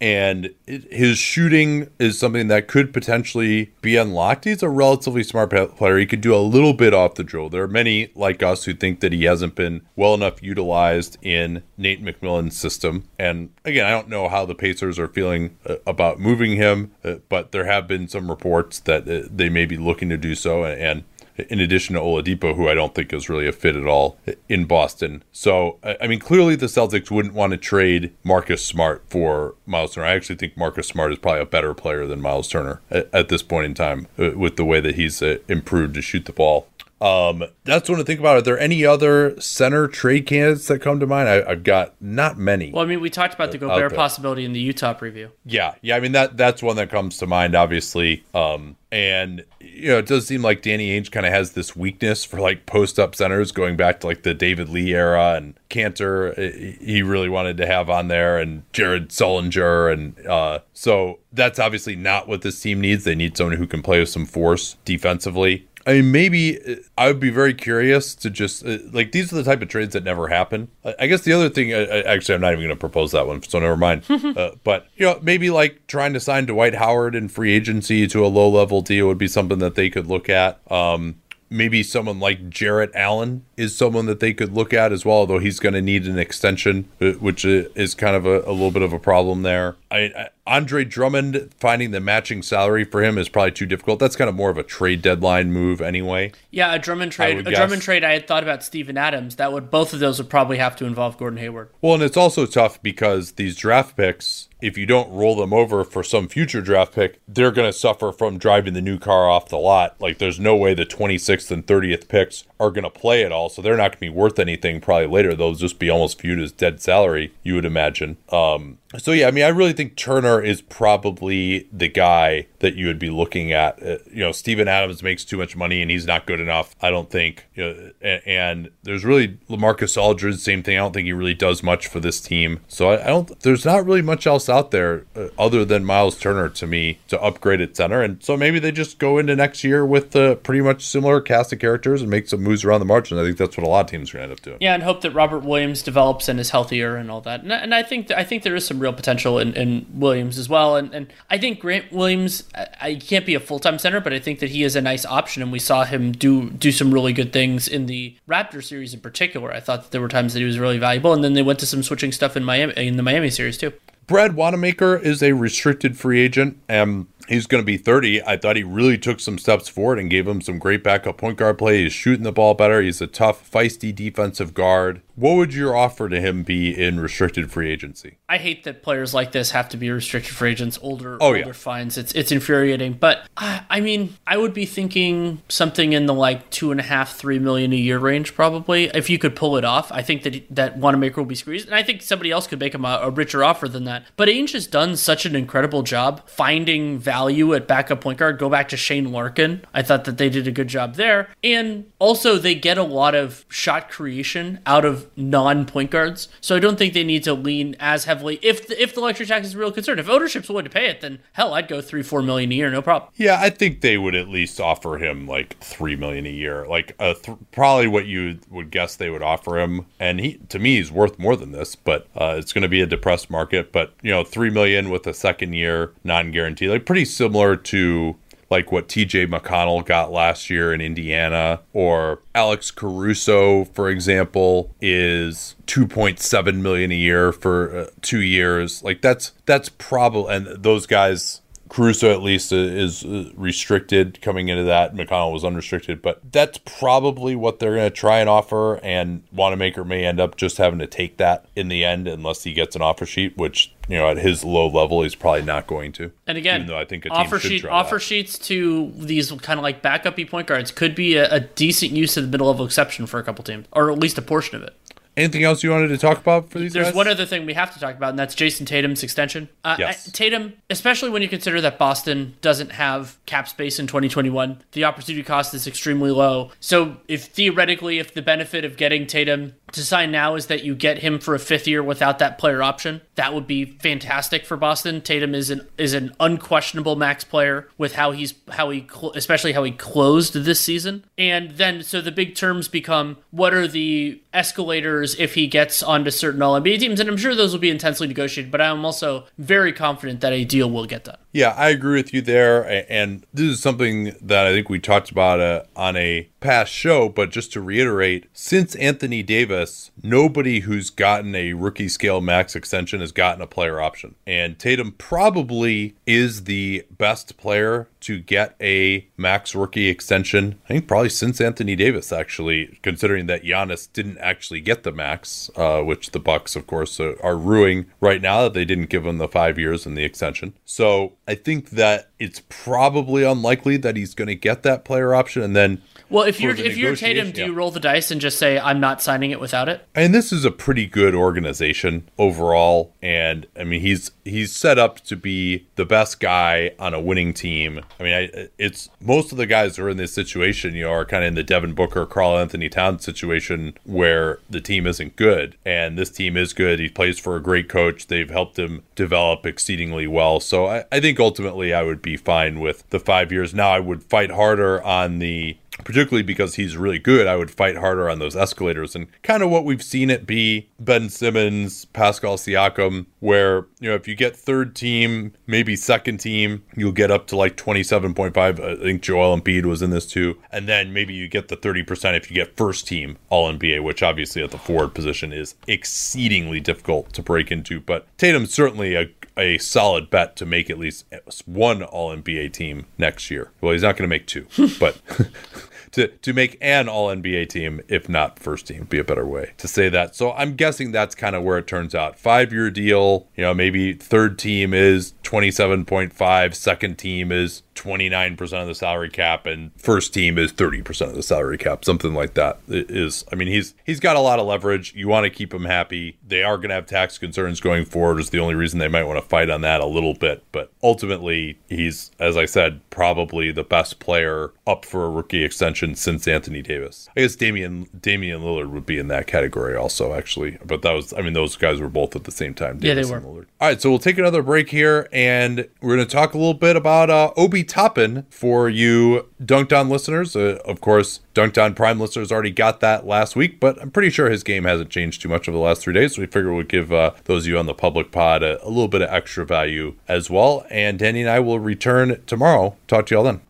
and 0.00 0.54
his 0.66 1.18
shooting 1.18 1.90
is 1.98 2.18
something 2.18 2.48
that 2.48 2.68
could 2.68 2.92
potentially 2.92 3.72
be 3.82 3.96
unlocked. 3.96 4.46
He's 4.46 4.62
a 4.62 4.68
relatively 4.68 5.22
smart 5.22 5.50
player. 5.50 5.98
He 5.98 6.06
could 6.06 6.22
do 6.22 6.34
a 6.34 6.38
little 6.38 6.72
bit 6.72 6.94
off 6.94 7.16
the 7.16 7.24
drill. 7.24 7.50
There 7.50 7.62
are 7.62 7.68
many 7.68 8.10
like 8.14 8.42
us 8.42 8.64
who 8.64 8.72
think 8.72 9.00
that 9.00 9.12
he 9.12 9.24
hasn't 9.24 9.54
been 9.54 9.82
well 9.96 10.14
enough 10.14 10.42
utilized 10.42 11.18
in 11.20 11.62
Nate 11.76 12.02
McMillan's 12.02 12.56
system. 12.56 13.08
And 13.18 13.50
again, 13.64 13.84
I 13.84 13.90
don't 13.90 14.08
know 14.08 14.28
how 14.28 14.46
the 14.46 14.54
Pacers 14.54 14.98
are 14.98 15.08
feeling 15.08 15.58
uh, 15.66 15.76
about 15.86 16.18
moving 16.18 16.56
him, 16.56 16.92
uh, 17.04 17.16
but 17.28 17.52
there 17.52 17.64
have 17.64 17.86
been 17.86 18.08
some 18.08 18.30
reports 18.30 18.80
that 18.80 19.08
uh, 19.08 19.28
they 19.30 19.50
may 19.50 19.66
be 19.66 19.76
looking 19.76 20.08
to 20.08 20.16
do 20.16 20.34
so. 20.34 20.64
And 20.64 21.04
in 21.48 21.60
addition 21.60 21.94
to 21.94 22.00
Oladipo, 22.00 22.54
who 22.54 22.68
I 22.68 22.74
don't 22.74 22.94
think 22.94 23.12
is 23.12 23.28
really 23.28 23.46
a 23.46 23.52
fit 23.52 23.76
at 23.76 23.86
all 23.86 24.18
in 24.48 24.64
Boston. 24.64 25.22
So, 25.32 25.78
I 25.82 26.06
mean, 26.06 26.18
clearly 26.18 26.56
the 26.56 26.66
Celtics 26.66 27.10
wouldn't 27.10 27.34
want 27.34 27.52
to 27.52 27.56
trade 27.56 28.12
Marcus 28.24 28.64
Smart 28.64 29.02
for 29.08 29.54
Miles 29.66 29.94
Turner. 29.94 30.06
I 30.06 30.12
actually 30.12 30.36
think 30.36 30.56
Marcus 30.56 30.88
Smart 30.88 31.12
is 31.12 31.18
probably 31.18 31.42
a 31.42 31.46
better 31.46 31.74
player 31.74 32.06
than 32.06 32.20
Miles 32.20 32.48
Turner 32.48 32.80
at, 32.90 33.08
at 33.12 33.28
this 33.28 33.42
point 33.42 33.66
in 33.66 33.74
time 33.74 34.06
uh, 34.18 34.32
with 34.36 34.56
the 34.56 34.64
way 34.64 34.80
that 34.80 34.96
he's 34.96 35.22
uh, 35.22 35.38
improved 35.48 35.94
to 35.94 36.02
shoot 36.02 36.24
the 36.24 36.32
ball. 36.32 36.66
Um, 37.00 37.44
that's 37.64 37.88
one 37.88 37.98
to 37.98 38.04
think 38.04 38.20
about. 38.20 38.36
Are 38.36 38.42
there 38.42 38.58
any 38.58 38.84
other 38.84 39.40
center 39.40 39.88
trade 39.88 40.26
candidates 40.26 40.66
that 40.68 40.80
come 40.80 41.00
to 41.00 41.06
mind? 41.06 41.28
I, 41.28 41.48
have 41.48 41.64
got 41.64 41.94
not 42.00 42.36
many. 42.36 42.70
Well, 42.72 42.84
I 42.84 42.86
mean, 42.86 43.00
we 43.00 43.08
talked 43.08 43.34
about 43.34 43.52
the 43.52 43.58
Gobert 43.58 43.94
possibility 43.94 44.44
in 44.44 44.52
the 44.52 44.60
Utah 44.60 44.94
preview. 44.94 45.30
Yeah, 45.46 45.74
yeah. 45.80 45.96
I 45.96 46.00
mean 46.00 46.12
that 46.12 46.36
that's 46.36 46.62
one 46.62 46.76
that 46.76 46.90
comes 46.90 47.16
to 47.18 47.26
mind, 47.26 47.54
obviously. 47.54 48.24
Um, 48.34 48.76
and 48.92 49.44
you 49.60 49.88
know, 49.88 49.98
it 49.98 50.06
does 50.06 50.26
seem 50.26 50.42
like 50.42 50.62
Danny 50.62 50.98
Ainge 50.98 51.10
kind 51.10 51.24
of 51.24 51.32
has 51.32 51.52
this 51.52 51.76
weakness 51.76 52.24
for 52.24 52.40
like 52.40 52.66
post 52.66 52.98
up 52.98 53.14
centers, 53.14 53.52
going 53.52 53.76
back 53.76 54.00
to 54.00 54.06
like 54.06 54.22
the 54.22 54.34
David 54.34 54.68
Lee 54.68 54.94
era 54.94 55.34
and 55.36 55.54
Kanter. 55.70 56.32
Uh, 56.32 56.84
he 56.84 57.02
really 57.02 57.28
wanted 57.28 57.56
to 57.58 57.66
have 57.66 57.88
on 57.88 58.08
there, 58.08 58.38
and 58.38 58.62
Jared 58.72 59.08
Sullinger, 59.08 59.92
and 59.92 60.26
uh, 60.26 60.58
so 60.74 61.20
that's 61.32 61.58
obviously 61.58 61.96
not 61.96 62.28
what 62.28 62.42
this 62.42 62.60
team 62.60 62.80
needs. 62.80 63.04
They 63.04 63.14
need 63.14 63.36
someone 63.36 63.56
who 63.56 63.66
can 63.66 63.82
play 63.82 64.00
with 64.00 64.08
some 64.08 64.26
force 64.26 64.76
defensively. 64.84 65.68
I 65.86 65.94
mean, 65.94 66.12
maybe 66.12 66.58
I 66.98 67.06
would 67.06 67.20
be 67.20 67.30
very 67.30 67.54
curious 67.54 68.14
to 68.16 68.30
just 68.30 68.64
uh, 68.64 68.78
like 68.92 69.12
these 69.12 69.32
are 69.32 69.36
the 69.36 69.44
type 69.44 69.62
of 69.62 69.68
trades 69.68 69.94
that 69.94 70.04
never 70.04 70.28
happen. 70.28 70.68
I 70.98 71.06
guess 71.06 71.22
the 71.22 71.32
other 71.32 71.48
thing, 71.48 71.72
uh, 71.72 72.02
actually, 72.06 72.34
I'm 72.34 72.40
not 72.40 72.52
even 72.52 72.64
going 72.64 72.76
to 72.76 72.80
propose 72.80 73.12
that 73.12 73.26
one, 73.26 73.42
so 73.42 73.58
never 73.58 73.76
mind. 73.76 74.04
uh, 74.10 74.52
but 74.62 74.88
you 74.96 75.06
know, 75.06 75.18
maybe 75.22 75.50
like 75.50 75.86
trying 75.86 76.12
to 76.12 76.20
sign 76.20 76.46
Dwight 76.46 76.74
Howard 76.74 77.14
in 77.14 77.28
free 77.28 77.52
agency 77.52 78.06
to 78.08 78.24
a 78.24 78.28
low 78.28 78.48
level 78.48 78.82
deal 78.82 79.06
would 79.06 79.18
be 79.18 79.28
something 79.28 79.58
that 79.58 79.74
they 79.74 79.88
could 79.88 80.06
look 80.06 80.28
at. 80.28 80.60
Um, 80.70 81.16
maybe 81.50 81.82
someone 81.82 82.20
like 82.20 82.48
Jarrett 82.48 82.92
Allen 82.94 83.44
is 83.56 83.76
someone 83.76 84.06
that 84.06 84.20
they 84.20 84.32
could 84.32 84.52
look 84.52 84.72
at 84.72 84.92
as 84.92 85.04
well, 85.04 85.16
although 85.16 85.40
he's 85.40 85.58
going 85.58 85.74
to 85.74 85.82
need 85.82 86.06
an 86.06 86.18
extension, 86.18 86.88
uh, 87.00 87.12
which 87.12 87.44
is 87.44 87.94
kind 87.94 88.14
of 88.14 88.24
a, 88.24 88.40
a 88.42 88.52
little 88.52 88.70
bit 88.70 88.82
of 88.82 88.92
a 88.92 88.98
problem 88.98 89.42
there. 89.42 89.76
I, 89.90 89.98
I, 89.98 90.28
Andre 90.46 90.84
Drummond 90.84 91.50
finding 91.58 91.90
the 91.90 92.00
matching 92.00 92.42
salary 92.42 92.84
for 92.84 93.02
him 93.02 93.18
is 93.18 93.28
probably 93.28 93.52
too 93.52 93.66
difficult. 93.66 93.98
That's 93.98 94.16
kind 94.16 94.28
of 94.28 94.34
more 94.34 94.50
of 94.50 94.58
a 94.58 94.62
trade 94.62 95.02
deadline 95.02 95.52
move 95.52 95.80
anyway. 95.80 96.32
Yeah, 96.50 96.74
a 96.74 96.78
Drummond 96.78 97.12
trade. 97.12 97.38
A 97.38 97.42
guess. 97.42 97.58
Drummond 97.58 97.82
trade. 97.82 98.04
I 98.04 98.12
had 98.12 98.26
thought 98.26 98.42
about 98.42 98.64
Steven 98.64 98.96
Adams. 98.96 99.36
That 99.36 99.52
would 99.52 99.70
both 99.70 99.92
of 99.92 100.00
those 100.00 100.18
would 100.18 100.30
probably 100.30 100.58
have 100.58 100.76
to 100.76 100.86
involve 100.86 101.18
Gordon 101.18 101.38
Hayward. 101.38 101.70
Well, 101.80 101.94
and 101.94 102.02
it's 102.02 102.16
also 102.16 102.46
tough 102.46 102.82
because 102.82 103.32
these 103.32 103.56
draft 103.56 103.96
picks 103.96 104.48
if 104.62 104.76
you 104.76 104.86
don't 104.86 105.10
roll 105.10 105.36
them 105.36 105.52
over 105.52 105.84
for 105.84 106.02
some 106.02 106.28
future 106.28 106.60
draft 106.60 106.94
pick, 106.94 107.20
they're 107.26 107.50
going 107.50 107.68
to 107.68 107.76
suffer 107.76 108.12
from 108.12 108.38
driving 108.38 108.74
the 108.74 108.80
new 108.80 108.98
car 108.98 109.28
off 109.28 109.48
the 109.48 109.56
lot. 109.56 109.96
Like, 110.00 110.18
there's 110.18 110.40
no 110.40 110.56
way 110.56 110.74
the 110.74 110.86
26th 110.86 111.50
and 111.50 111.66
30th 111.66 112.08
picks 112.08 112.44
are 112.58 112.70
going 112.70 112.84
to 112.84 112.90
play 112.90 113.24
at 113.24 113.32
all. 113.32 113.48
So 113.48 113.62
they're 113.62 113.76
not 113.76 113.92
going 113.92 113.92
to 113.92 114.00
be 114.00 114.08
worth 114.08 114.38
anything 114.38 114.80
probably 114.80 115.06
later. 115.06 115.34
They'll 115.34 115.54
just 115.54 115.78
be 115.78 115.90
almost 115.90 116.20
viewed 116.20 116.40
as 116.40 116.52
dead 116.52 116.80
salary, 116.80 117.32
you 117.42 117.54
would 117.54 117.64
imagine. 117.64 118.18
Um, 118.30 118.78
so 118.98 119.12
yeah, 119.12 119.28
I 119.28 119.30
mean, 119.30 119.44
I 119.44 119.48
really 119.48 119.72
think 119.72 119.96
Turner 119.96 120.42
is 120.42 120.60
probably 120.62 121.68
the 121.72 121.86
guy 121.86 122.48
that 122.58 122.74
you 122.74 122.86
would 122.88 122.98
be 122.98 123.08
looking 123.08 123.52
at. 123.52 123.80
Uh, 123.80 123.98
you 124.10 124.18
know, 124.18 124.32
Steven 124.32 124.66
Adams 124.66 125.00
makes 125.02 125.24
too 125.24 125.36
much 125.36 125.54
money 125.54 125.80
and 125.80 125.90
he's 125.90 126.06
not 126.06 126.26
good 126.26 126.40
enough. 126.40 126.74
I 126.82 126.90
don't 126.90 127.08
think. 127.08 127.46
You 127.54 127.92
know, 128.02 128.18
and, 128.26 128.70
there's 128.82 129.04
really 129.04 129.38
LaMarcus 129.48 130.00
Aldridge, 130.00 130.38
same 130.38 130.62
thing. 130.62 130.76
I 130.76 130.80
don't 130.80 130.92
think 130.92 131.06
he 131.06 131.12
really 131.12 131.34
does 131.34 131.62
much 131.62 131.86
for 131.86 132.00
this 132.00 132.20
team. 132.20 132.60
So 132.66 132.90
I, 132.90 133.04
I 133.04 133.06
don't. 133.08 133.38
There's 133.40 133.64
not 133.64 133.84
really 133.84 134.02
much 134.02 134.26
else 134.26 134.48
out 134.48 134.70
there 134.70 135.04
uh, 135.14 135.28
other 135.38 135.64
than 135.64 135.84
Miles 135.84 136.18
Turner 136.18 136.48
to 136.48 136.66
me 136.66 136.98
to 137.08 137.20
upgrade 137.20 137.60
at 137.60 137.76
center. 137.76 138.02
And 138.02 138.22
so 138.22 138.36
maybe 138.36 138.58
they 138.58 138.72
just 138.72 138.98
go 138.98 139.18
into 139.18 139.36
next 139.36 139.62
year 139.62 139.86
with 139.86 140.16
uh, 140.16 140.36
pretty 140.36 140.62
much 140.62 140.84
similar 140.84 141.20
cast 141.20 141.52
of 141.52 141.60
characters 141.60 142.00
and 142.02 142.10
make 142.10 142.26
some 142.28 142.42
moves 142.42 142.64
around 142.64 142.80
the 142.80 142.86
margin. 142.86 143.18
I 143.18 143.24
think 143.24 143.36
that's 143.36 143.56
what 143.56 143.64
a 143.64 143.68
lot 143.68 143.84
of 143.84 143.90
teams 143.90 144.10
are 144.10 144.18
going 144.18 144.28
to 144.28 144.32
end 144.32 144.38
up 144.40 144.44
doing. 144.44 144.58
Yeah, 144.60 144.74
and 144.74 144.82
hope 144.82 145.02
that 145.02 145.12
Robert 145.12 145.44
Williams 145.44 145.82
develops 145.82 146.28
and 146.28 146.40
is 146.40 146.50
healthier 146.50 146.96
and 146.96 147.10
all 147.10 147.20
that. 147.20 147.42
And, 147.42 147.52
and 147.52 147.74
I 147.74 147.82
think 147.82 148.08
th- 148.08 148.18
I 148.18 148.24
think 148.24 148.42
there 148.42 148.56
is 148.56 148.66
some 148.66 148.79
real 148.80 148.92
potential 148.92 149.38
in, 149.38 149.54
in 149.54 149.86
Williams 149.94 150.38
as 150.38 150.48
well. 150.48 150.76
And, 150.76 150.92
and 150.94 151.12
I 151.28 151.38
think 151.38 151.60
Grant 151.60 151.92
Williams, 151.92 152.44
I, 152.54 152.66
I 152.80 152.94
can't 152.96 153.26
be 153.26 153.34
a 153.34 153.40
full 153.40 153.58
time 153.58 153.78
center, 153.78 154.00
but 154.00 154.12
I 154.12 154.18
think 154.18 154.40
that 154.40 154.50
he 154.50 154.64
is 154.64 154.74
a 154.74 154.80
nice 154.80 155.06
option. 155.06 155.42
And 155.42 155.52
we 155.52 155.58
saw 155.58 155.84
him 155.84 156.12
do 156.12 156.50
do 156.50 156.72
some 156.72 156.92
really 156.92 157.12
good 157.12 157.32
things 157.32 157.68
in 157.68 157.86
the 157.86 158.16
Raptor 158.28 158.64
series 158.64 158.94
in 158.94 159.00
particular. 159.00 159.52
I 159.52 159.60
thought 159.60 159.82
that 159.82 159.90
there 159.90 160.00
were 160.00 160.08
times 160.08 160.32
that 160.32 160.40
he 160.40 160.46
was 160.46 160.58
really 160.58 160.78
valuable. 160.78 161.12
And 161.12 161.22
then 161.22 161.34
they 161.34 161.42
went 161.42 161.58
to 161.60 161.66
some 161.66 161.82
switching 161.82 162.12
stuff 162.12 162.36
in 162.36 162.44
Miami 162.44 162.72
in 162.76 162.96
the 162.96 163.02
Miami 163.02 163.30
series 163.30 163.58
too. 163.58 163.72
Brad 164.06 164.34
Wanamaker 164.34 164.96
is 164.96 165.22
a 165.22 165.32
restricted 165.32 165.96
free 165.96 166.20
agent. 166.20 166.58
and 166.68 167.06
he's 167.30 167.46
going 167.46 167.62
to 167.62 167.66
be 167.66 167.76
30. 167.76 168.22
I 168.24 168.36
thought 168.36 168.56
he 168.56 168.64
really 168.64 168.98
took 168.98 169.20
some 169.20 169.38
steps 169.38 169.68
forward 169.68 169.98
and 169.98 170.10
gave 170.10 170.26
him 170.26 170.40
some 170.40 170.58
great 170.58 170.82
backup 170.82 171.16
point 171.16 171.38
guard 171.38 171.58
play. 171.58 171.84
He's 171.84 171.92
shooting 171.92 172.24
the 172.24 172.32
ball 172.32 172.54
better. 172.54 172.82
He's 172.82 173.00
a 173.00 173.06
tough, 173.06 173.50
feisty 173.50 173.94
defensive 173.94 174.52
guard. 174.52 175.00
What 175.14 175.36
would 175.36 175.52
your 175.52 175.76
offer 175.76 176.08
to 176.08 176.18
him 176.18 176.44
be 176.44 176.70
in 176.70 176.98
restricted 176.98 177.50
free 177.50 177.70
agency? 177.70 178.16
I 178.26 178.38
hate 178.38 178.64
that 178.64 178.82
players 178.82 179.12
like 179.12 179.32
this 179.32 179.50
have 179.50 179.68
to 179.70 179.76
be 179.76 179.90
restricted 179.90 180.34
free 180.34 180.52
agents. 180.52 180.78
Older, 180.80 181.18
oh, 181.20 181.26
older 181.26 181.38
yeah. 181.38 181.52
fines. 181.52 181.98
It's 181.98 182.12
it's 182.12 182.32
infuriating. 182.32 182.94
But 182.94 183.28
uh, 183.36 183.60
I 183.68 183.80
mean, 183.80 184.14
I 184.26 184.38
would 184.38 184.54
be 184.54 184.64
thinking 184.64 185.42
something 185.48 185.92
in 185.92 186.06
the 186.06 186.14
like 186.14 186.48
two 186.48 186.70
and 186.70 186.80
a 186.80 186.84
half, 186.84 187.16
three 187.16 187.38
million 187.38 187.70
a 187.74 187.76
year 187.76 187.98
range, 187.98 188.34
probably. 188.34 188.84
If 188.94 189.10
you 189.10 189.18
could 189.18 189.36
pull 189.36 189.58
it 189.58 189.64
off, 189.64 189.92
I 189.92 190.00
think 190.00 190.22
that 190.22 190.42
that 190.54 190.78
Wanamaker 190.78 191.20
will 191.20 191.28
be 191.28 191.34
squeezed, 191.34 191.66
and 191.66 191.74
I 191.74 191.82
think 191.82 192.00
somebody 192.00 192.30
else 192.30 192.46
could 192.46 192.60
make 192.60 192.74
him 192.74 192.86
a, 192.86 193.00
a 193.02 193.10
richer 193.10 193.44
offer 193.44 193.68
than 193.68 193.84
that. 193.84 194.06
But 194.16 194.28
Ainge 194.28 194.54
has 194.54 194.66
done 194.66 194.96
such 194.96 195.26
an 195.26 195.36
incredible 195.36 195.82
job 195.82 196.26
finding 196.30 196.98
value 196.98 197.19
at 197.28 197.66
backup 197.66 198.00
point 198.00 198.18
guard. 198.18 198.38
Go 198.38 198.48
back 198.48 198.68
to 198.70 198.76
Shane 198.76 199.12
Larkin. 199.12 199.64
I 199.74 199.82
thought 199.82 200.04
that 200.04 200.18
they 200.18 200.28
did 200.28 200.46
a 200.46 200.52
good 200.52 200.68
job 200.68 200.94
there, 200.94 201.28
and 201.42 201.90
also 201.98 202.36
they 202.36 202.54
get 202.54 202.78
a 202.78 202.82
lot 202.82 203.14
of 203.14 203.44
shot 203.48 203.90
creation 203.90 204.60
out 204.66 204.84
of 204.84 205.10
non 205.16 205.66
point 205.66 205.90
guards. 205.90 206.28
So 206.40 206.56
I 206.56 206.58
don't 206.58 206.78
think 206.78 206.94
they 206.94 207.04
need 207.04 207.24
to 207.24 207.34
lean 207.34 207.76
as 207.80 208.04
heavily. 208.04 208.38
If 208.42 208.68
the, 208.68 208.80
if 208.80 208.94
the 208.94 209.00
luxury 209.00 209.26
tax 209.26 209.48
is 209.48 209.54
a 209.54 209.58
real 209.58 209.72
concern, 209.72 209.98
if 209.98 210.08
ownership's 210.08 210.48
willing 210.48 210.64
to 210.64 210.70
pay 210.70 210.86
it, 210.86 211.00
then 211.00 211.20
hell, 211.32 211.54
I'd 211.54 211.68
go 211.68 211.80
three 211.80 212.02
four 212.02 212.22
million 212.22 212.52
a 212.52 212.54
year, 212.54 212.70
no 212.70 212.82
problem. 212.82 213.10
Yeah, 213.16 213.38
I 213.40 213.50
think 213.50 213.80
they 213.80 213.98
would 213.98 214.14
at 214.14 214.28
least 214.28 214.60
offer 214.60 214.98
him 214.98 215.26
like 215.26 215.58
three 215.58 215.96
million 215.96 216.26
a 216.26 216.30
year, 216.30 216.66
like 216.66 216.94
uh, 216.98 217.14
th- 217.14 217.38
probably 217.52 217.88
what 217.88 218.06
you 218.06 218.38
would 218.50 218.70
guess 218.70 218.96
they 218.96 219.10
would 219.10 219.22
offer 219.22 219.58
him. 219.58 219.86
And 219.98 220.20
he, 220.20 220.34
to 220.48 220.58
me, 220.58 220.76
he's 220.76 220.90
worth 220.90 221.18
more 221.18 221.36
than 221.36 221.52
this, 221.52 221.76
but 221.76 222.06
uh, 222.16 222.36
it's 222.38 222.52
going 222.52 222.62
to 222.62 222.68
be 222.68 222.80
a 222.80 222.86
depressed 222.86 223.30
market. 223.30 223.72
But 223.72 223.94
you 224.02 224.10
know, 224.10 224.24
three 224.24 224.50
million 224.50 224.90
with 224.90 225.06
a 225.06 225.14
second 225.14 225.52
year 225.52 225.92
non 226.04 226.30
guarantee, 226.30 226.68
like 226.68 226.86
pretty 226.86 227.04
similar 227.10 227.56
to 227.56 228.16
like 228.50 228.72
what 228.72 228.88
TJ 228.88 229.28
McConnell 229.28 229.86
got 229.86 230.10
last 230.10 230.50
year 230.50 230.74
in 230.74 230.80
Indiana, 230.80 231.60
or 231.72 232.20
Alex 232.34 232.72
Caruso, 232.72 233.64
for 233.66 233.88
example, 233.88 234.74
is 234.80 235.54
2.7 235.66 236.60
million 236.60 236.90
a 236.90 236.96
year 236.96 237.30
for 237.30 237.76
uh, 237.76 237.86
two 238.02 238.20
years. 238.20 238.82
Like 238.82 239.02
that's 239.02 239.32
that's 239.46 239.68
probably 239.68 240.34
and 240.34 240.46
those 240.62 240.86
guys 240.86 241.39
Caruso 241.70 242.12
at 242.12 242.20
least 242.20 242.52
uh, 242.52 242.56
is 242.56 243.04
uh, 243.04 243.30
restricted 243.36 244.20
coming 244.20 244.48
into 244.48 244.64
that. 244.64 244.94
McConnell 244.94 245.32
was 245.32 245.44
unrestricted, 245.44 246.02
but 246.02 246.20
that's 246.32 246.58
probably 246.58 247.36
what 247.36 247.60
they're 247.60 247.76
going 247.76 247.88
to 247.88 247.96
try 247.96 248.18
and 248.18 248.28
offer. 248.28 248.80
And 248.82 249.22
Wanamaker 249.32 249.84
may 249.84 250.04
end 250.04 250.18
up 250.18 250.36
just 250.36 250.58
having 250.58 250.80
to 250.80 250.88
take 250.88 251.16
that 251.18 251.46
in 251.54 251.68
the 251.68 251.84
end, 251.84 252.08
unless 252.08 252.42
he 252.42 252.52
gets 252.52 252.74
an 252.74 252.82
offer 252.82 253.06
sheet, 253.06 253.36
which 253.36 253.72
you 253.88 253.96
know 253.96 254.08
at 254.08 254.18
his 254.18 254.44
low 254.44 254.68
level 254.68 255.02
he's 255.02 255.14
probably 255.14 255.42
not 255.42 255.68
going 255.68 255.92
to. 255.92 256.10
And 256.26 256.36
again, 256.36 256.66
though 256.66 256.76
I 256.76 256.84
think 256.84 257.06
offer 257.08 257.38
sheet 257.38 257.64
offer 257.64 257.96
that. 257.96 258.00
sheets 258.00 258.36
to 258.48 258.92
these 258.96 259.30
kind 259.30 259.60
of 259.60 259.62
like 259.62 259.80
backupy 259.80 260.28
point 260.28 260.48
guards 260.48 260.72
could 260.72 260.96
be 260.96 261.14
a, 261.14 261.32
a 261.32 261.40
decent 261.40 261.92
use 261.92 262.16
of 262.16 262.24
the 262.24 262.30
middle 262.30 262.48
level 262.48 262.66
exception 262.66 263.06
for 263.06 263.20
a 263.20 263.22
couple 263.22 263.44
teams, 263.44 263.66
or 263.70 263.92
at 263.92 263.98
least 263.98 264.18
a 264.18 264.22
portion 264.22 264.56
of 264.56 264.62
it. 264.64 264.74
Anything 265.20 265.44
else 265.44 265.62
you 265.62 265.70
wanted 265.70 265.88
to 265.88 265.98
talk 265.98 266.18
about 266.18 266.50
for 266.50 266.58
these? 266.58 266.68
Guys? 266.68 266.74
There's 266.74 266.86
guys? 266.88 266.94
one 266.94 267.08
other 267.08 267.26
thing 267.26 267.44
we 267.44 267.52
have 267.52 267.74
to 267.74 267.80
talk 267.80 267.94
about, 267.94 268.10
and 268.10 268.18
that's 268.18 268.34
Jayson 268.34 268.66
Tatum's 268.66 269.02
extension. 269.02 269.50
Uh, 269.62 269.76
yes. 269.78 270.10
Tatum, 270.10 270.54
especially 270.70 271.10
when 271.10 271.20
you 271.20 271.28
consider 271.28 271.60
that 271.60 271.78
Boston 271.78 272.36
doesn't 272.40 272.72
have 272.72 273.18
cap 273.26 273.46
space 273.48 273.78
in 273.78 273.86
2021, 273.86 274.62
the 274.72 274.84
opportunity 274.84 275.22
cost 275.22 275.52
is 275.52 275.66
extremely 275.66 276.10
low. 276.10 276.52
So, 276.58 276.96
if 277.06 277.26
theoretically, 277.26 277.98
if 277.98 278.14
the 278.14 278.22
benefit 278.22 278.64
of 278.64 278.78
getting 278.78 279.06
Tatum 279.06 279.54
to 279.72 279.84
sign 279.84 280.10
now 280.10 280.34
is 280.34 280.46
that 280.46 280.64
you 280.64 280.74
get 280.74 280.98
him 280.98 281.18
for 281.18 281.34
a 281.34 281.38
fifth 281.38 281.66
year 281.66 281.82
without 281.82 282.18
that 282.18 282.38
player 282.38 282.62
option. 282.62 283.00
That 283.14 283.34
would 283.34 283.46
be 283.46 283.64
fantastic 283.64 284.44
for 284.44 284.56
Boston. 284.56 285.00
Tatum 285.00 285.34
is 285.34 285.50
an 285.50 285.68
is 285.78 285.94
an 285.94 286.14
unquestionable 286.20 286.96
max 286.96 287.24
player 287.24 287.68
with 287.78 287.94
how 287.94 288.12
he's 288.12 288.34
how 288.50 288.70
he 288.70 288.86
cl- 288.90 289.12
especially 289.14 289.52
how 289.52 289.64
he 289.64 289.72
closed 289.72 290.34
this 290.34 290.60
season. 290.60 291.04
And 291.16 291.52
then 291.52 291.82
so 291.82 292.00
the 292.00 292.12
big 292.12 292.34
terms 292.34 292.68
become 292.68 293.18
what 293.30 293.54
are 293.54 293.68
the 293.68 294.20
escalators 294.32 295.09
if 295.18 295.34
he 295.34 295.46
gets 295.46 295.82
onto 295.82 296.10
certain 296.10 296.42
All 296.42 296.60
NBA 296.60 296.80
teams, 296.80 297.00
and 297.00 297.08
I'm 297.08 297.16
sure 297.16 297.34
those 297.34 297.52
will 297.52 297.60
be 297.60 297.70
intensely 297.70 298.06
negotiated. 298.06 298.50
But 298.50 298.60
I'm 298.60 298.84
also 298.84 299.24
very 299.38 299.72
confident 299.72 300.20
that 300.20 300.32
a 300.32 300.44
deal 300.44 300.70
will 300.70 300.86
get 300.86 301.04
done. 301.04 301.16
Yeah, 301.32 301.50
I 301.50 301.70
agree 301.70 302.00
with 302.00 302.12
you 302.12 302.20
there. 302.22 302.84
And 302.90 303.24
this 303.32 303.46
is 303.46 303.60
something 303.60 304.16
that 304.20 304.46
I 304.46 304.52
think 304.52 304.68
we 304.68 304.80
talked 304.80 305.10
about 305.10 305.40
uh, 305.40 305.62
on 305.76 305.96
a 305.96 306.28
past 306.40 306.72
show. 306.72 307.08
But 307.08 307.30
just 307.30 307.52
to 307.52 307.60
reiterate, 307.60 308.26
since 308.32 308.74
Anthony 308.76 309.22
Davis, 309.22 309.90
nobody 310.02 310.60
who's 310.60 310.90
gotten 310.90 311.34
a 311.34 311.52
rookie 311.52 311.88
scale 311.88 312.20
max 312.20 312.56
extension 312.56 313.00
has 313.00 313.12
gotten 313.12 313.42
a 313.42 313.46
player 313.46 313.80
option. 313.80 314.16
And 314.26 314.58
Tatum 314.58 314.92
probably 314.92 315.94
is 316.06 316.44
the 316.44 316.84
best 316.90 317.36
player 317.36 317.88
to 318.00 318.18
get 318.18 318.56
a 318.60 319.06
max 319.16 319.54
rookie 319.54 319.88
extension. 319.88 320.58
I 320.64 320.68
think 320.68 320.88
probably 320.88 321.08
since 321.08 321.40
Anthony 321.40 321.76
Davis, 321.76 322.12
actually, 322.12 322.78
considering 322.82 323.26
that 323.26 323.44
Giannis 323.44 323.92
didn't 323.92 324.18
actually 324.18 324.60
get 324.60 324.82
the 324.82 324.92
max, 324.92 325.50
uh, 325.56 325.82
which 325.82 326.10
the 326.10 326.20
Bucks, 326.20 326.56
of 326.56 326.66
course, 326.66 326.98
uh, 327.00 327.14
are 327.22 327.36
ruining 327.36 327.86
right 328.00 328.22
now 328.22 328.42
that 328.42 328.54
they 328.54 328.64
didn't 328.64 328.90
give 328.90 329.06
him 329.06 329.18
the 329.18 329.28
five 329.28 329.58
years 329.58 329.86
and 329.86 329.96
the 329.96 330.04
extension. 330.04 330.54
So 330.64 331.14
I 331.26 331.34
think 331.34 331.70
that 331.70 332.10
it's 332.18 332.42
probably 332.48 333.22
unlikely 333.22 333.76
that 333.78 333.96
he's 333.96 334.14
going 334.14 334.28
to 334.28 334.34
get 334.34 334.62
that 334.62 334.84
player 334.84 335.14
option, 335.14 335.42
and 335.42 335.56
then 335.56 335.82
well, 336.10 336.24
if 336.24 336.40
you're 336.40 336.56
if 336.56 336.76
you're 336.76 336.96
Tatum, 336.96 337.30
do 337.30 337.46
you 337.46 337.54
roll 337.54 337.70
the 337.70 337.80
dice 337.80 338.10
and 338.10 338.20
just 338.20 338.36
say 338.36 338.58
I'm 338.58 338.80
not 338.80 339.00
signing 339.00 339.30
it 339.30 339.38
without 339.38 339.68
it? 339.68 339.86
And 339.94 340.12
this 340.12 340.32
is 340.32 340.44
a 340.44 340.50
pretty 340.50 340.86
good 340.86 341.14
organization 341.14 342.08
overall, 342.18 342.94
and 343.00 343.46
I 343.56 343.62
mean 343.62 343.80
he's 343.80 344.10
he's 344.24 344.54
set 344.54 344.78
up 344.78 345.00
to 345.04 345.16
be 345.16 345.68
the 345.76 345.84
best 345.84 346.18
guy 346.18 346.72
on 346.80 346.94
a 346.94 347.00
winning 347.00 347.32
team. 347.32 347.82
I 347.98 348.02
mean, 348.02 348.14
I, 348.14 348.48
it's 348.58 348.88
most 349.00 349.32
of 349.32 349.38
the 349.38 349.46
guys 349.46 349.76
who 349.76 349.84
are 349.84 349.90
in 349.90 349.96
this 349.96 350.12
situation, 350.12 350.74
you 350.74 350.84
know, 350.84 350.92
are 350.92 351.04
kind 351.04 351.24
of 351.24 351.28
in 351.28 351.34
the 351.34 351.42
Devin 351.42 351.74
Booker, 351.74 352.06
Karl-Anthony 352.06 352.68
Towns 352.68 353.04
situation 353.04 353.74
where 353.84 354.38
the 354.48 354.60
team 354.60 354.86
isn't 354.86 355.16
good, 355.16 355.56
and 355.64 355.98
this 355.98 356.10
team 356.10 356.36
is 356.36 356.52
good. 356.52 356.78
He 356.78 356.88
plays 356.88 357.18
for 357.18 357.36
a 357.36 357.42
great 357.42 357.68
coach. 357.68 358.06
They've 358.06 358.30
helped 358.30 358.58
him 358.58 358.84
develop 358.94 359.44
exceedingly 359.44 360.06
well. 360.06 360.40
So 360.40 360.66
I, 360.66 360.84
I 360.90 361.00
think 361.00 361.20
ultimately 361.20 361.74
I 361.74 361.82
would 361.82 362.00
be 362.00 362.16
fine 362.16 362.60
with 362.60 362.88
the 362.90 363.00
five 363.00 363.32
years. 363.32 363.52
Now 363.52 363.70
I 363.70 363.80
would 363.80 364.02
fight 364.04 364.30
harder 364.30 364.82
on 364.82 365.18
the 365.18 365.56
particularly 365.84 366.22
because 366.22 366.54
he's 366.54 366.76
really 366.76 366.98
good, 366.98 367.26
I 367.26 367.36
would 367.36 367.50
fight 367.50 367.76
harder 367.76 368.08
on 368.08 368.18
those 368.18 368.36
escalators. 368.36 368.94
And 368.94 369.08
kind 369.22 369.42
of 369.42 369.50
what 369.50 369.64
we've 369.64 369.82
seen 369.82 370.10
it 370.10 370.26
be 370.26 370.68
Ben 370.78 371.08
Simmons, 371.08 371.84
Pascal 371.86 372.36
Siakam, 372.36 373.06
where, 373.20 373.66
you 373.80 373.88
know, 373.88 373.94
if 373.94 374.08
you 374.08 374.14
get 374.14 374.36
third 374.36 374.74
team, 374.74 375.32
maybe 375.46 375.76
second 375.76 376.18
team, 376.18 376.62
you'll 376.76 376.92
get 376.92 377.10
up 377.10 377.26
to 377.28 377.36
like 377.36 377.56
27.5. 377.56 378.36
I 378.36 378.76
think 378.76 379.02
Joel 379.02 379.38
Embiid 379.38 379.66
was 379.66 379.82
in 379.82 379.90
this 379.90 380.06
too. 380.06 380.38
And 380.50 380.68
then 380.68 380.92
maybe 380.92 381.14
you 381.14 381.28
get 381.28 381.48
the 381.48 381.56
30% 381.56 382.16
if 382.16 382.30
you 382.30 382.34
get 382.34 382.56
first 382.56 382.86
team 382.86 383.18
All 383.28 383.52
NBA, 383.52 383.82
which 383.82 384.02
obviously 384.02 384.42
at 384.42 384.50
the 384.50 384.58
forward 384.58 384.94
position 384.94 385.32
is 385.32 385.54
exceedingly 385.66 386.60
difficult 386.60 387.12
to 387.14 387.22
break 387.22 387.50
into. 387.50 387.80
But 387.80 388.06
Tatum's 388.18 388.52
certainly 388.52 388.94
a 388.94 389.10
a 389.36 389.58
solid 389.58 390.10
bet 390.10 390.36
to 390.36 390.44
make 390.44 390.68
at 390.68 390.78
least 390.78 391.06
one 391.46 391.82
All 391.82 392.14
NBA 392.14 392.52
team 392.52 392.86
next 392.98 393.30
year. 393.30 393.50
Well, 393.60 393.72
he's 393.72 393.82
not 393.82 393.96
going 393.96 394.08
to 394.08 394.08
make 394.08 394.26
two, 394.26 394.46
but 394.78 395.00
to 395.92 396.08
to 396.08 396.32
make 396.32 396.56
an 396.60 396.88
All 396.88 397.08
NBA 397.08 397.48
team, 397.48 397.80
if 397.88 398.08
not 398.08 398.38
first 398.38 398.66
team, 398.66 398.84
be 398.84 398.98
a 398.98 399.04
better 399.04 399.26
way 399.26 399.52
to 399.58 399.68
say 399.68 399.88
that. 399.88 400.14
So 400.14 400.32
I'm 400.32 400.54
guessing 400.54 400.92
that's 400.92 401.14
kind 401.14 401.34
of 401.34 401.42
where 401.42 401.58
it 401.58 401.66
turns 401.66 401.94
out. 401.94 402.18
Five 402.18 402.52
year 402.52 402.70
deal, 402.70 403.26
you 403.36 403.42
know, 403.42 403.54
maybe 403.54 403.92
third 403.94 404.38
team 404.38 404.72
is 404.74 405.14
27.5, 405.24 406.54
second 406.54 406.98
team 406.98 407.32
is 407.32 407.62
29% 407.80 408.60
of 408.60 408.66
the 408.66 408.74
salary 408.74 409.08
cap 409.08 409.46
and 409.46 409.70
first 409.76 410.12
team 410.12 410.38
is 410.38 410.52
30% 410.52 411.08
of 411.08 411.14
the 411.14 411.22
salary 411.22 411.56
cap 411.56 411.84
something 411.84 412.12
like 412.12 412.34
that 412.34 412.58
is 412.68 413.24
i 413.32 413.34
mean 413.34 413.48
he's 413.48 413.74
he's 413.84 414.00
got 414.00 414.16
a 414.16 414.20
lot 414.20 414.38
of 414.38 414.46
leverage. 414.46 414.94
You 414.94 415.08
want 415.08 415.24
to 415.24 415.30
keep 415.30 415.52
him 415.54 415.64
happy. 415.64 416.18
They 416.26 416.42
are 416.42 416.56
going 416.56 416.68
to 416.68 416.74
have 416.74 416.86
tax 416.86 417.18
concerns 417.18 417.60
going 417.60 417.84
forward 417.84 418.20
is 418.20 418.30
the 418.30 418.38
only 418.38 418.54
reason 418.54 418.78
they 418.78 418.88
might 418.88 419.04
want 419.04 419.22
to 419.22 419.26
fight 419.28 419.48
on 419.48 419.62
that 419.62 419.80
a 419.80 419.86
little 419.86 420.14
bit 420.14 420.44
but 420.52 420.72
ultimately 420.82 421.58
he's 421.68 422.10
as 422.18 422.36
i 422.36 422.44
said 422.44 422.80
probably 422.90 423.50
the 423.52 423.64
best 423.64 423.98
player 423.98 424.52
up 424.66 424.84
for 424.84 425.04
a 425.06 425.10
rookie 425.10 425.42
extension 425.44 425.94
since 425.94 426.26
anthony 426.28 426.62
davis. 426.62 427.08
I 427.16 427.20
guess 427.20 427.36
damian 427.36 427.88
damian 427.98 428.42
lillard 428.42 428.70
would 428.70 428.86
be 428.86 428.98
in 428.98 429.08
that 429.08 429.26
category 429.26 429.76
also 429.76 430.12
actually 430.14 430.58
but 430.64 430.82
that 430.82 430.92
was 430.92 431.12
i 431.14 431.22
mean 431.22 431.32
those 431.32 431.56
guys 431.56 431.80
were 431.80 431.88
both 431.88 432.14
at 432.14 432.24
the 432.24 432.30
same 432.30 432.54
time 432.54 432.78
davis 432.78 433.08
yeah 433.08 433.18
they 433.18 433.26
were. 433.26 433.46
All 433.60 433.68
right 433.68 433.80
so 433.80 433.90
we'll 433.90 433.98
take 433.98 434.18
another 434.18 434.42
break 434.42 434.68
here 434.70 435.08
and 435.12 435.68
we're 435.80 435.96
going 435.96 436.06
to 436.06 436.12
talk 436.12 436.34
a 436.34 436.38
little 436.38 436.54
bit 436.54 436.76
about 436.76 437.10
uh, 437.10 437.32
obi 437.36 437.64
Toppin 437.70 438.26
for 438.30 438.68
you 438.68 439.28
Dunc'd 439.42 439.72
On 439.72 439.88
listeners. 439.88 440.34
Uh, 440.34 440.58
of 440.64 440.80
course, 440.80 441.20
Dunc'd 441.34 441.56
On 441.56 441.72
Prime 441.72 442.00
listeners 442.00 442.32
already 442.32 442.50
got 442.50 442.80
that 442.80 443.06
last 443.06 443.36
week, 443.36 443.60
but 443.60 443.80
I'm 443.80 443.92
pretty 443.92 444.10
sure 444.10 444.28
his 444.28 444.42
game 444.42 444.64
hasn't 444.64 444.90
changed 444.90 445.22
too 445.22 445.28
much 445.28 445.48
over 445.48 445.56
the 445.56 445.62
last 445.62 445.82
three 445.82 445.94
days. 445.94 446.16
So 446.16 446.22
we 446.22 446.26
figure 446.26 446.52
we'd 446.52 446.68
give 446.68 446.92
uh, 446.92 447.12
those 447.24 447.44
of 447.44 447.48
you 447.48 447.58
on 447.58 447.66
the 447.66 447.74
public 447.74 448.10
pod 448.10 448.42
a, 448.42 448.60
a 448.66 448.68
little 448.68 448.88
bit 448.88 449.02
of 449.02 449.08
extra 449.08 449.46
value 449.46 449.94
as 450.08 450.28
well. 450.28 450.66
And 450.68 450.98
Danny 450.98 451.20
and 451.20 451.30
I 451.30 451.38
will 451.38 451.60
return 451.60 452.20
tomorrow. 452.26 452.76
Talk 452.88 453.06
to 453.06 453.14
y'all 453.14 453.22
then. 453.22 453.40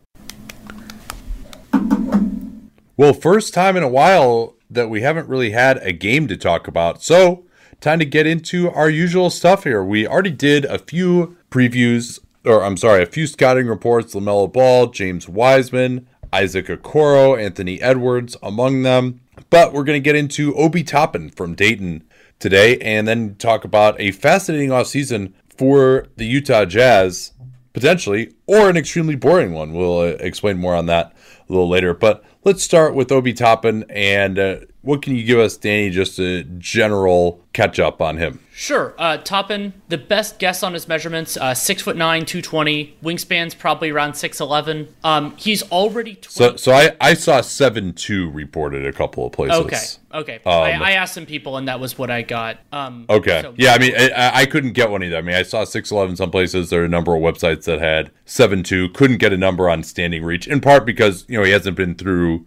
Well, 2.98 3.14
first 3.14 3.54
time 3.54 3.78
in 3.78 3.82
a 3.82 3.88
while 3.88 4.54
that 4.68 4.90
we 4.90 5.00
haven't 5.00 5.28
really 5.28 5.52
had 5.52 5.78
a 5.78 5.92
game 5.92 6.28
to 6.28 6.36
talk 6.36 6.68
about. 6.68 7.02
So, 7.02 7.44
time 7.80 7.98
to 8.00 8.04
get 8.04 8.26
into 8.26 8.70
our 8.70 8.90
usual 8.90 9.30
stuff 9.30 9.64
here. 9.64 9.82
We 9.82 10.06
already 10.06 10.30
did 10.30 10.66
a 10.66 10.78
few 10.78 11.38
previews 11.50 12.18
or 12.44 12.64
I'm 12.64 12.76
sorry, 12.76 13.02
a 13.02 13.06
few 13.06 13.26
scouting 13.26 13.66
reports 13.66 14.14
LaMelo 14.14 14.52
Ball, 14.52 14.88
James 14.88 15.28
Wiseman, 15.28 16.06
Isaac 16.32 16.66
Okoro, 16.66 17.40
Anthony 17.40 17.80
Edwards 17.82 18.36
among 18.42 18.82
them. 18.82 19.20
But 19.48 19.72
we're 19.72 19.84
going 19.84 20.00
to 20.00 20.04
get 20.04 20.16
into 20.16 20.54
Obi 20.54 20.82
Toppin 20.82 21.30
from 21.30 21.54
Dayton 21.54 22.04
today 22.38 22.78
and 22.78 23.06
then 23.06 23.34
talk 23.36 23.64
about 23.64 24.00
a 24.00 24.12
fascinating 24.12 24.70
offseason 24.70 25.32
for 25.56 26.06
the 26.16 26.26
Utah 26.26 26.64
Jazz, 26.64 27.32
potentially, 27.72 28.32
or 28.46 28.68
an 28.68 28.76
extremely 28.76 29.16
boring 29.16 29.52
one. 29.52 29.72
We'll 29.72 30.00
uh, 30.00 30.16
explain 30.20 30.58
more 30.58 30.74
on 30.74 30.86
that 30.86 31.14
a 31.48 31.52
little 31.52 31.68
later. 31.68 31.94
But 31.94 32.24
let's 32.44 32.62
start 32.62 32.94
with 32.94 33.12
Obi 33.12 33.32
Toppin 33.32 33.84
and 33.90 34.38
uh, 34.38 34.56
what 34.82 35.02
can 35.02 35.14
you 35.14 35.24
give 35.24 35.38
us, 35.38 35.56
Danny, 35.56 35.90
just 35.90 36.18
a 36.18 36.42
general 36.42 37.44
catch 37.52 37.78
up 37.78 38.00
on 38.00 38.16
him? 38.16 38.40
Sure. 38.50 38.94
Uh, 38.98 39.18
Toppin, 39.18 39.74
the 39.88 39.98
best 39.98 40.38
guess 40.38 40.62
on 40.62 40.72
his 40.74 40.88
measurements, 40.88 41.36
uh, 41.36 41.54
six 41.54 41.82
foot 41.82 41.96
nine, 41.96 42.24
two 42.24 42.42
twenty. 42.42 42.96
Wingspan's 43.02 43.54
probably 43.54 43.90
around 43.90 44.14
six 44.14 44.40
eleven. 44.40 44.94
Um, 45.02 45.36
he's 45.36 45.62
already 45.70 46.16
20- 46.16 46.30
so. 46.30 46.56
So 46.56 46.72
I 46.72 46.96
I 47.00 47.14
saw 47.14 47.40
seven 47.40 47.92
two 47.92 48.30
reported 48.30 48.86
a 48.86 48.92
couple 48.92 49.26
of 49.26 49.32
places. 49.32 49.58
Okay. 49.60 49.80
Okay. 50.12 50.34
Um, 50.44 50.52
I, 50.52 50.72
I, 50.72 50.90
asked 50.92 51.14
some 51.14 51.24
people, 51.24 51.56
and 51.56 51.68
that 51.68 51.78
was 51.78 51.96
what 51.96 52.10
I 52.10 52.22
got. 52.22 52.58
Um, 52.72 53.06
okay. 53.08 53.42
So- 53.42 53.54
yeah. 53.56 53.72
I 53.74 53.78
mean, 53.78 53.94
I, 53.96 54.40
I 54.40 54.46
couldn't 54.46 54.72
get 54.72 54.90
one 54.90 55.04
either. 55.04 55.16
I 55.16 55.22
mean, 55.22 55.36
I 55.36 55.42
saw 55.42 55.64
six 55.64 55.90
eleven 55.90 56.16
some 56.16 56.30
places. 56.30 56.70
There 56.70 56.82
are 56.82 56.86
a 56.86 56.88
number 56.88 57.14
of 57.14 57.22
websites 57.22 57.64
that 57.64 57.80
had 57.80 58.10
seven 58.24 58.62
two. 58.62 58.88
Couldn't 58.90 59.18
get 59.18 59.32
a 59.32 59.38
number 59.38 59.70
on 59.70 59.82
standing 59.82 60.24
reach, 60.24 60.46
in 60.48 60.60
part 60.60 60.84
because 60.84 61.24
you 61.28 61.38
know 61.38 61.44
he 61.44 61.52
hasn't 61.52 61.76
been 61.76 61.94
through 61.94 62.44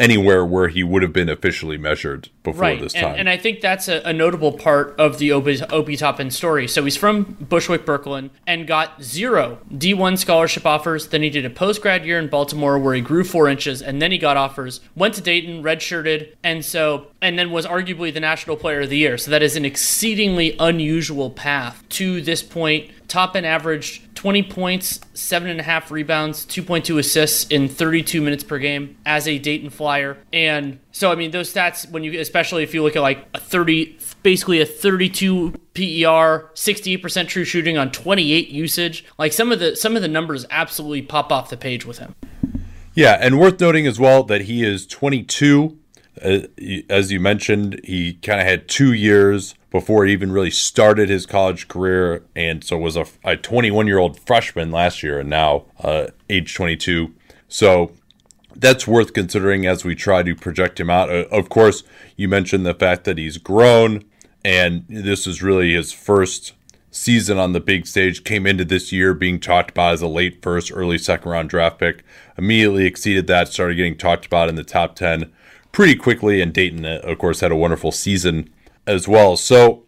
anywhere 0.00 0.44
where 0.44 0.68
he 0.68 0.82
would 0.82 1.02
have 1.02 1.12
been 1.12 1.28
officially 1.28 1.76
measured 1.76 2.30
before 2.42 2.62
right. 2.62 2.80
this 2.80 2.94
time. 2.94 3.04
And, 3.04 3.20
and 3.20 3.28
I 3.28 3.36
think 3.36 3.60
that's 3.60 3.86
a, 3.86 4.00
a, 4.04 4.12
notable 4.12 4.52
part 4.52 4.98
of 4.98 5.18
the 5.18 5.30
Obi, 5.30 5.62
Obi 5.70 5.96
Toppin 5.96 6.30
story. 6.30 6.66
So 6.66 6.82
he's 6.82 6.96
from 6.96 7.36
Bushwick, 7.38 7.84
Brooklyn, 7.84 8.30
and 8.46 8.66
got 8.66 9.02
zero 9.02 9.58
D1 9.70 10.18
scholarship 10.18 10.64
offers. 10.64 11.08
Then 11.08 11.22
he 11.22 11.28
did 11.28 11.44
a 11.44 11.50
post 11.50 11.82
grad 11.82 12.06
year 12.06 12.18
in 12.18 12.28
Baltimore 12.28 12.78
where 12.78 12.94
he 12.94 13.02
grew 13.02 13.24
four 13.24 13.46
inches, 13.46 13.82
and 13.82 14.00
then 14.00 14.10
he 14.10 14.18
got 14.18 14.38
offers. 14.38 14.80
Went 14.96 15.14
to 15.14 15.20
Dayton, 15.20 15.62
redshirted, 15.62 16.34
and 16.42 16.64
so 16.64 17.08
and 17.20 17.38
then 17.38 17.50
was 17.50 17.66
arguably 17.66 18.12
the 18.12 18.20
National 18.20 18.56
Player 18.56 18.80
of 18.80 18.90
the 18.90 18.96
Year. 18.96 19.18
So 19.18 19.30
that 19.30 19.42
is 19.42 19.54
an 19.54 19.66
exceedingly 19.66 20.56
unusual 20.58 21.30
path 21.30 21.84
to 21.90 22.22
this 22.22 22.42
point. 22.42 22.90
Toppin 23.08 23.44
averaged 23.44 24.09
20 24.20 24.42
points, 24.42 25.00
seven 25.14 25.48
and 25.48 25.58
a 25.60 25.62
half 25.62 25.90
rebounds, 25.90 26.44
2.2 26.44 26.98
assists 26.98 27.50
in 27.50 27.70
32 27.70 28.20
minutes 28.20 28.44
per 28.44 28.58
game 28.58 28.98
as 29.06 29.26
a 29.26 29.38
Dayton 29.38 29.70
Flyer. 29.70 30.18
And 30.30 30.78
so, 30.92 31.10
I 31.10 31.14
mean, 31.14 31.30
those 31.30 31.50
stats, 31.50 31.90
when 31.90 32.04
you, 32.04 32.20
especially 32.20 32.62
if 32.62 32.74
you 32.74 32.82
look 32.82 32.96
at 32.96 33.00
like 33.00 33.26
a 33.32 33.40
30, 33.40 33.98
basically 34.22 34.60
a 34.60 34.66
32 34.66 35.52
PER, 35.72 36.50
68% 36.52 37.28
true 37.28 37.44
shooting 37.44 37.78
on 37.78 37.90
28 37.90 38.48
usage, 38.50 39.06
like 39.16 39.32
some 39.32 39.52
of 39.52 39.58
the 39.58 39.74
some 39.74 39.96
of 39.96 40.02
the 40.02 40.08
numbers 40.08 40.44
absolutely 40.50 41.00
pop 41.00 41.32
off 41.32 41.48
the 41.48 41.56
page 41.56 41.86
with 41.86 41.96
him. 41.96 42.14
Yeah, 42.92 43.16
and 43.22 43.40
worth 43.40 43.58
noting 43.58 43.86
as 43.86 43.98
well 43.98 44.22
that 44.24 44.42
he 44.42 44.62
is 44.62 44.86
22. 44.86 45.78
Uh, 46.22 46.40
as 46.90 47.10
you 47.10 47.20
mentioned, 47.20 47.80
he 47.84 48.12
kind 48.12 48.38
of 48.38 48.46
had 48.46 48.68
two 48.68 48.92
years 48.92 49.54
before 49.70 50.04
he 50.04 50.12
even 50.12 50.32
really 50.32 50.50
started 50.50 51.08
his 51.08 51.26
college 51.26 51.68
career, 51.68 52.24
and 52.34 52.64
so 52.64 52.78
was 52.78 52.96
a 52.96 53.06
a 53.24 53.36
21 53.36 53.86
year 53.86 53.98
old 53.98 54.18
freshman 54.20 54.70
last 54.70 55.02
year, 55.02 55.20
and 55.20 55.30
now 55.30 55.64
uh, 55.80 56.08
age 56.28 56.54
22. 56.54 57.12
So 57.48 57.92
that's 58.54 58.86
worth 58.86 59.12
considering 59.12 59.66
as 59.66 59.84
we 59.84 59.94
try 59.94 60.22
to 60.22 60.34
project 60.34 60.80
him 60.80 60.90
out. 60.90 61.10
Uh, 61.10 61.24
of 61.30 61.48
course, 61.48 61.82
you 62.16 62.28
mentioned 62.28 62.66
the 62.66 62.74
fact 62.74 63.04
that 63.04 63.18
he's 63.18 63.38
grown, 63.38 64.04
and 64.44 64.84
this 64.88 65.26
is 65.26 65.42
really 65.42 65.74
his 65.74 65.92
first 65.92 66.52
season 66.90 67.38
on 67.38 67.52
the 67.52 67.60
big 67.60 67.86
stage. 67.86 68.24
Came 68.24 68.46
into 68.46 68.64
this 68.64 68.92
year 68.92 69.14
being 69.14 69.38
talked 69.38 69.70
about 69.70 69.94
as 69.94 70.02
a 70.02 70.08
late 70.08 70.42
first, 70.42 70.72
early 70.72 70.98
second 70.98 71.30
round 71.30 71.48
draft 71.48 71.78
pick. 71.78 72.02
Immediately 72.36 72.86
exceeded 72.86 73.26
that, 73.28 73.48
started 73.48 73.76
getting 73.76 73.96
talked 73.96 74.26
about 74.26 74.48
in 74.48 74.56
the 74.56 74.64
top 74.64 74.96
10 74.96 75.30
pretty 75.72 75.94
quickly, 75.94 76.40
and 76.40 76.52
Dayton, 76.52 76.84
uh, 76.84 77.00
of 77.04 77.18
course, 77.18 77.40
had 77.40 77.52
a 77.52 77.56
wonderful 77.56 77.92
season 77.92 78.50
as 78.86 79.06
well. 79.06 79.36
So 79.36 79.84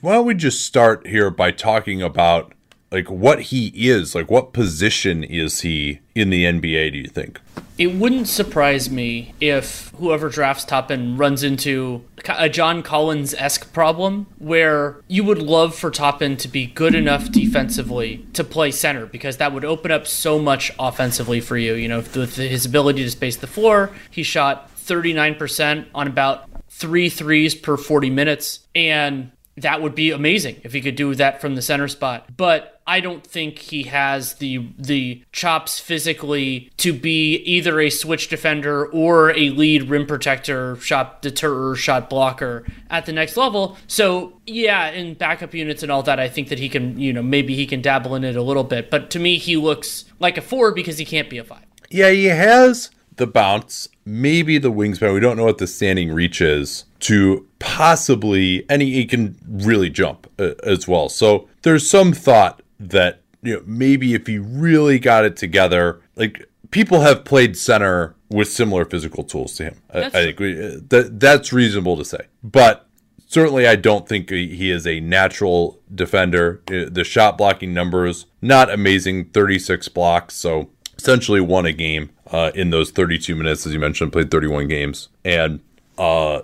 why 0.00 0.14
don't 0.14 0.26
we 0.26 0.34
just 0.34 0.64
start 0.64 1.06
here 1.06 1.30
by 1.30 1.50
talking 1.50 2.02
about 2.02 2.52
like 2.90 3.10
what 3.10 3.42
he 3.42 3.72
is, 3.74 4.14
like 4.14 4.30
what 4.30 4.52
position 4.52 5.24
is 5.24 5.62
he 5.62 6.00
in 6.14 6.30
the 6.30 6.44
NBA? 6.44 6.92
Do 6.92 6.98
you 6.98 7.08
think? 7.08 7.40
It 7.76 7.88
wouldn't 7.88 8.28
surprise 8.28 8.88
me 8.88 9.34
if 9.40 9.88
whoever 9.98 10.28
drafts 10.28 10.64
Toppin 10.64 11.16
runs 11.16 11.42
into 11.42 12.04
a 12.28 12.48
John 12.48 12.84
Collins 12.84 13.34
esque 13.34 13.72
problem 13.72 14.28
where 14.38 15.02
you 15.08 15.24
would 15.24 15.42
love 15.42 15.74
for 15.74 15.90
Toppin 15.90 16.36
to 16.36 16.46
be 16.46 16.66
good 16.66 16.94
enough 16.94 17.32
defensively 17.32 18.28
to 18.32 18.44
play 18.44 18.70
center 18.70 19.06
because 19.06 19.38
that 19.38 19.52
would 19.52 19.64
open 19.64 19.90
up 19.90 20.06
so 20.06 20.38
much 20.38 20.70
offensively 20.78 21.40
for 21.40 21.56
you. 21.56 21.74
You 21.74 21.88
know, 21.88 21.96
with 21.98 22.36
his 22.36 22.64
ability 22.64 23.02
to 23.02 23.10
space 23.10 23.36
the 23.36 23.48
floor, 23.48 23.90
he 24.08 24.22
shot 24.22 24.70
39% 24.76 25.86
on 25.92 26.06
about 26.06 26.48
three 26.74 27.08
threes 27.08 27.54
per 27.54 27.76
40 27.76 28.10
minutes. 28.10 28.60
And 28.74 29.30
that 29.56 29.80
would 29.80 29.94
be 29.94 30.10
amazing 30.10 30.60
if 30.64 30.72
he 30.72 30.80
could 30.80 30.96
do 30.96 31.14
that 31.14 31.40
from 31.40 31.54
the 31.54 31.62
center 31.62 31.86
spot. 31.86 32.28
But 32.36 32.80
I 32.86 33.00
don't 33.00 33.24
think 33.24 33.58
he 33.58 33.84
has 33.84 34.34
the 34.34 34.68
the 34.78 35.22
chops 35.32 35.78
physically 35.78 36.70
to 36.78 36.92
be 36.92 37.36
either 37.36 37.80
a 37.80 37.88
switch 37.90 38.28
defender 38.28 38.86
or 38.86 39.30
a 39.30 39.50
lead 39.50 39.88
rim 39.88 40.06
protector, 40.06 40.76
shot 40.76 41.22
deterrer, 41.22 41.76
shot 41.76 42.10
blocker 42.10 42.64
at 42.90 43.06
the 43.06 43.12
next 43.12 43.36
level. 43.36 43.78
So 43.86 44.40
yeah, 44.44 44.90
in 44.90 45.14
backup 45.14 45.54
units 45.54 45.82
and 45.84 45.92
all 45.92 46.02
that, 46.02 46.18
I 46.18 46.28
think 46.28 46.48
that 46.48 46.58
he 46.58 46.68
can, 46.68 46.98
you 46.98 47.12
know, 47.12 47.22
maybe 47.22 47.54
he 47.54 47.66
can 47.66 47.80
dabble 47.80 48.16
in 48.16 48.24
it 48.24 48.36
a 48.36 48.42
little 48.42 48.64
bit. 48.64 48.90
But 48.90 49.10
to 49.10 49.20
me, 49.20 49.38
he 49.38 49.56
looks 49.56 50.04
like 50.18 50.36
a 50.36 50.42
four 50.42 50.72
because 50.72 50.98
he 50.98 51.04
can't 51.04 51.30
be 51.30 51.38
a 51.38 51.44
five. 51.44 51.64
Yeah, 51.90 52.10
he 52.10 52.24
has 52.24 52.90
the 53.16 53.28
bounce, 53.28 53.88
maybe 54.04 54.58
the 54.58 54.70
wingspan. 54.70 55.14
We 55.14 55.20
don't 55.20 55.36
know 55.36 55.44
what 55.44 55.58
the 55.58 55.66
standing 55.66 56.12
reach 56.12 56.40
is 56.40 56.84
to 57.00 57.46
possibly, 57.58 58.64
and 58.68 58.82
he, 58.82 58.92
he 58.94 59.06
can 59.06 59.36
really 59.46 59.90
jump 59.90 60.30
uh, 60.38 60.52
as 60.62 60.86
well. 60.86 61.08
So 61.08 61.48
there's 61.62 61.88
some 61.88 62.12
thought 62.12 62.62
that 62.78 63.22
you 63.42 63.54
know 63.54 63.62
maybe 63.66 64.14
if 64.14 64.26
he 64.26 64.38
really 64.38 64.98
got 64.98 65.24
it 65.24 65.36
together, 65.36 66.00
like 66.16 66.48
people 66.70 67.00
have 67.00 67.24
played 67.24 67.56
center 67.56 68.14
with 68.30 68.48
similar 68.48 68.84
physical 68.84 69.24
tools 69.24 69.56
to 69.56 69.64
him. 69.64 69.80
I, 69.92 70.04
I, 70.04 70.10
think 70.10 70.40
we, 70.40 70.54
that 70.54 71.18
that's 71.20 71.52
reasonable 71.52 71.96
to 71.96 72.04
say, 72.04 72.26
but 72.42 72.88
certainly 73.26 73.66
I 73.66 73.76
don't 73.76 74.08
think 74.08 74.30
he 74.30 74.70
is 74.70 74.86
a 74.86 75.00
natural 75.00 75.80
defender. 75.94 76.62
Uh, 76.68 76.86
the 76.90 77.04
shot 77.04 77.38
blocking 77.38 77.72
numbers 77.72 78.26
not 78.42 78.70
amazing, 78.70 79.26
36 79.26 79.88
blocks, 79.88 80.34
so 80.34 80.70
essentially 80.98 81.40
won 81.40 81.64
a 81.66 81.72
game 81.72 82.10
uh, 82.30 82.50
in 82.54 82.70
those 82.70 82.90
32 82.90 83.34
minutes, 83.34 83.66
as 83.66 83.72
you 83.72 83.78
mentioned, 83.78 84.12
played 84.12 84.30
31 84.30 84.68
games, 84.68 85.08
and 85.24 85.60
uh, 85.98 86.42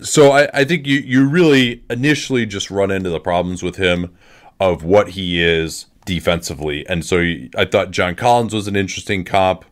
so 0.00 0.32
I, 0.32 0.48
I 0.52 0.64
think 0.64 0.86
you 0.86 0.98
you 0.98 1.28
really 1.28 1.82
initially 1.90 2.46
just 2.46 2.70
run 2.70 2.90
into 2.90 3.10
the 3.10 3.20
problems 3.20 3.62
with 3.62 3.76
him 3.76 4.16
of 4.58 4.82
what 4.82 5.10
he 5.10 5.42
is 5.42 5.86
defensively, 6.04 6.86
and 6.88 7.04
so 7.04 7.18
I 7.56 7.64
thought 7.64 7.90
John 7.90 8.14
Collins 8.14 8.54
was 8.54 8.68
an 8.68 8.76
interesting 8.76 9.24
comp. 9.24 9.64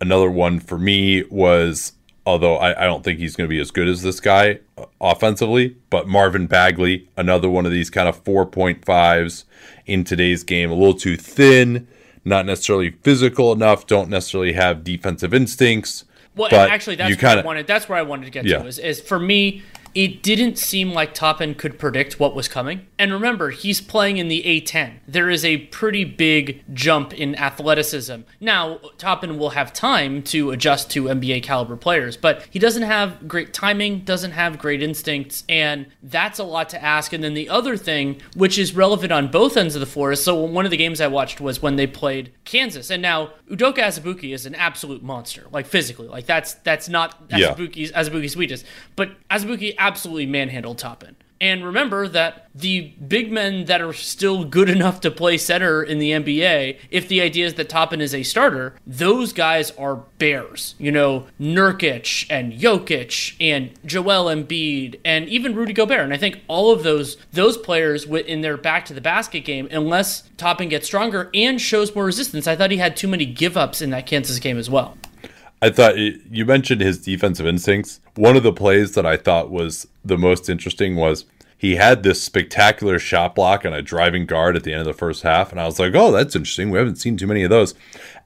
Another 0.00 0.30
one 0.30 0.58
for 0.60 0.78
me 0.78 1.22
was 1.24 1.92
although 2.26 2.56
I, 2.56 2.84
I 2.84 2.86
don't 2.86 3.04
think 3.04 3.18
he's 3.18 3.36
going 3.36 3.48
to 3.48 3.54
be 3.54 3.60
as 3.60 3.70
good 3.70 3.88
as 3.88 4.02
this 4.02 4.20
guy 4.20 4.60
uh, 4.78 4.86
offensively. 5.00 5.76
But 5.90 6.08
Marvin 6.08 6.46
Bagley, 6.46 7.08
another 7.16 7.50
one 7.50 7.66
of 7.66 7.72
these 7.72 7.90
kind 7.90 8.08
of 8.08 8.22
4.5s 8.24 9.44
in 9.86 10.04
today's 10.04 10.42
game, 10.42 10.70
a 10.70 10.74
little 10.74 10.94
too 10.94 11.16
thin, 11.16 11.86
not 12.24 12.46
necessarily 12.46 12.90
physical 12.90 13.52
enough, 13.52 13.86
don't 13.86 14.08
necessarily 14.08 14.52
have 14.52 14.84
defensive 14.84 15.34
instincts. 15.34 16.04
Well, 16.36 16.52
actually, 16.52 16.96
that's 16.96 17.10
where 17.10 17.16
kinda, 17.16 17.42
I 17.42 17.44
wanted. 17.44 17.66
That's 17.66 17.88
where 17.88 17.98
I 17.98 18.02
wanted 18.02 18.24
to 18.24 18.30
get 18.30 18.44
yeah. 18.44 18.58
to. 18.58 18.66
Is, 18.66 18.78
is 18.78 19.00
for 19.00 19.18
me, 19.18 19.62
it 19.94 20.22
didn't 20.22 20.58
seem 20.58 20.92
like 20.92 21.14
Toppin 21.14 21.54
could 21.54 21.78
predict 21.78 22.18
what 22.18 22.34
was 22.34 22.48
coming. 22.48 22.86
And 22.98 23.12
remember, 23.12 23.50
he's 23.50 23.80
playing 23.80 24.16
in 24.16 24.28
the 24.28 24.42
A10. 24.42 24.94
There 25.06 25.30
is 25.30 25.44
a 25.44 25.58
pretty 25.58 26.04
big 26.04 26.64
jump 26.72 27.12
in 27.14 27.36
athleticism. 27.36 28.22
Now, 28.40 28.80
Toppin 28.98 29.38
will 29.38 29.50
have 29.50 29.72
time 29.72 30.22
to 30.24 30.50
adjust 30.50 30.90
to 30.92 31.04
NBA 31.04 31.44
caliber 31.44 31.76
players, 31.76 32.16
but 32.16 32.46
he 32.50 32.58
doesn't 32.58 32.82
have 32.82 33.28
great 33.28 33.54
timing, 33.54 34.00
doesn't 34.00 34.32
have 34.32 34.58
great 34.58 34.82
instincts, 34.82 35.44
and 35.48 35.86
that's 36.02 36.38
a 36.38 36.44
lot 36.44 36.68
to 36.70 36.82
ask. 36.82 37.12
And 37.12 37.22
then 37.22 37.34
the 37.34 37.48
other 37.48 37.76
thing, 37.76 38.20
which 38.34 38.58
is 38.58 38.74
relevant 38.74 39.12
on 39.12 39.30
both 39.30 39.56
ends 39.56 39.76
of 39.76 39.80
the 39.80 39.86
floor, 39.86 40.12
is 40.12 40.24
so 40.24 40.34
one 40.34 40.64
of 40.64 40.72
the 40.72 40.76
games 40.76 41.00
I 41.00 41.06
watched 41.06 41.40
was 41.40 41.62
when 41.62 41.76
they 41.76 41.86
played 41.86 42.32
Kansas. 42.44 42.90
And 42.90 43.00
now 43.00 43.30
Udoka 43.48 43.78
Azubuike 43.78 44.32
is 44.32 44.44
an 44.44 44.56
absolute 44.56 45.02
monster, 45.02 45.46
like 45.52 45.66
physically. 45.66 46.08
Like 46.08 46.26
that's 46.26 46.54
that's 46.54 46.88
not 46.88 47.28
Azubuike's 47.28 47.90
yeah. 47.90 48.02
Azubuike's 48.02 48.36
weakness. 48.36 48.64
But 48.96 49.10
Azubuike 49.30 49.74
absolutely 49.84 50.24
manhandled 50.24 50.78
Toppin. 50.78 51.14
And 51.40 51.62
remember 51.62 52.08
that 52.08 52.48
the 52.54 52.92
big 53.06 53.30
men 53.30 53.66
that 53.66 53.82
are 53.82 53.92
still 53.92 54.44
good 54.44 54.70
enough 54.70 55.00
to 55.00 55.10
play 55.10 55.36
center 55.36 55.82
in 55.82 55.98
the 55.98 56.12
NBA, 56.12 56.78
if 56.90 57.06
the 57.06 57.20
idea 57.20 57.44
is 57.44 57.54
that 57.54 57.68
Toppin 57.68 58.00
is 58.00 58.14
a 58.14 58.22
starter, 58.22 58.76
those 58.86 59.34
guys 59.34 59.70
are 59.72 59.96
bears. 60.16 60.74
You 60.78 60.90
know, 60.90 61.26
Nurkic 61.38 62.26
and 62.30 62.54
Jokic 62.54 63.36
and 63.40 63.72
Joel 63.84 64.34
Embiid 64.34 65.00
and 65.04 65.28
even 65.28 65.54
Rudy 65.54 65.74
Gobert. 65.74 66.00
And 66.00 66.14
I 66.14 66.18
think 66.18 66.40
all 66.48 66.72
of 66.72 66.82
those 66.82 67.18
those 67.32 67.58
players 67.58 68.04
in 68.04 68.40
their 68.40 68.56
back 68.56 68.86
to 68.86 68.94
the 68.94 69.02
basket 69.02 69.40
game, 69.40 69.68
unless 69.70 70.22
Toppin 70.38 70.70
gets 70.70 70.86
stronger 70.86 71.28
and 71.34 71.60
shows 71.60 71.94
more 71.94 72.06
resistance, 72.06 72.46
I 72.46 72.56
thought 72.56 72.70
he 72.70 72.78
had 72.78 72.96
too 72.96 73.08
many 73.08 73.26
give 73.26 73.58
ups 73.58 73.82
in 73.82 73.90
that 73.90 74.06
Kansas 74.06 74.38
game 74.38 74.56
as 74.56 74.70
well. 74.70 74.96
I 75.64 75.70
thought 75.70 75.96
you 75.96 76.44
mentioned 76.44 76.82
his 76.82 76.98
defensive 76.98 77.46
instincts. 77.46 78.00
One 78.16 78.36
of 78.36 78.42
the 78.42 78.52
plays 78.52 78.94
that 78.96 79.06
I 79.06 79.16
thought 79.16 79.50
was 79.50 79.88
the 80.04 80.18
most 80.18 80.50
interesting 80.50 80.94
was 80.94 81.24
he 81.56 81.76
had 81.76 82.02
this 82.02 82.22
spectacular 82.22 82.98
shot 82.98 83.34
block 83.34 83.64
on 83.64 83.72
a 83.72 83.80
driving 83.80 84.26
guard 84.26 84.56
at 84.56 84.64
the 84.64 84.72
end 84.72 84.82
of 84.82 84.86
the 84.86 84.92
first 84.92 85.22
half. 85.22 85.50
And 85.50 85.58
I 85.58 85.64
was 85.64 85.78
like, 85.78 85.94
oh, 85.94 86.12
that's 86.12 86.36
interesting. 86.36 86.70
We 86.70 86.76
haven't 86.76 86.96
seen 86.96 87.16
too 87.16 87.26
many 87.26 87.44
of 87.44 87.48
those. 87.48 87.74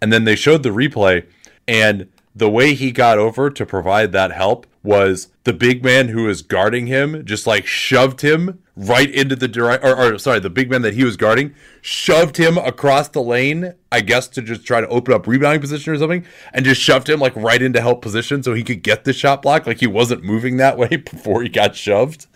And 0.03 0.13
then 0.13 0.25
they 0.25 0.35
showed 0.35 0.65
the 0.65 0.71
replay, 0.71 1.27
and 1.69 2.09
the 2.35 2.51
way 2.51 2.75
he 2.75 2.91
got 2.91 3.19
over 3.19 3.51
to 3.51 3.65
provide 3.65 4.11
that 4.11 4.33
help 4.33 4.67
was 4.83 5.29
the 5.45 5.53
big 5.53 5.85
man 5.85 6.09
who 6.09 6.25
was 6.25 6.43
guarding 6.43 6.89
him 6.89 7.25
just 7.25 7.47
like 7.47 7.67
shoved 7.67 8.23
him 8.23 8.61
right 8.79 9.11
into 9.11 9.35
the 9.35 9.49
direct 9.49 9.85
or, 9.85 9.97
or, 9.97 10.19
sorry 10.19 10.39
the 10.39 10.49
big 10.49 10.71
man 10.71 10.83
that 10.83 10.95
he 10.95 11.03
was 11.03 11.17
guarding 11.17 11.53
shoved 11.81 12.37
him 12.37 12.57
across 12.57 13.09
the 13.09 13.21
lane 13.21 13.75
i 13.91 14.01
guess 14.01 14.29
to 14.29 14.41
just 14.41 14.65
try 14.65 14.81
to 14.81 14.87
open 14.87 15.13
up 15.13 15.27
rebounding 15.27 15.61
position 15.61 15.93
or 15.93 15.99
something 15.99 16.25
and 16.53 16.65
just 16.65 16.81
shoved 16.81 17.09
him 17.09 17.19
like 17.19 17.35
right 17.35 17.61
into 17.61 17.81
help 17.81 18.01
position 18.01 18.41
so 18.41 18.55
he 18.55 18.63
could 18.63 18.85
get 18.85 19.05
the 19.05 19.13
shot 19.13 19.43
block 19.43 19.67
like 19.67 19.81
he 19.81 19.87
wasn't 19.89 20.23
moving 20.23 20.59
that 20.59 20.79
way 20.79 20.89
before 20.97 21.43
he 21.43 21.49
got 21.49 21.75
shoved 21.75 22.27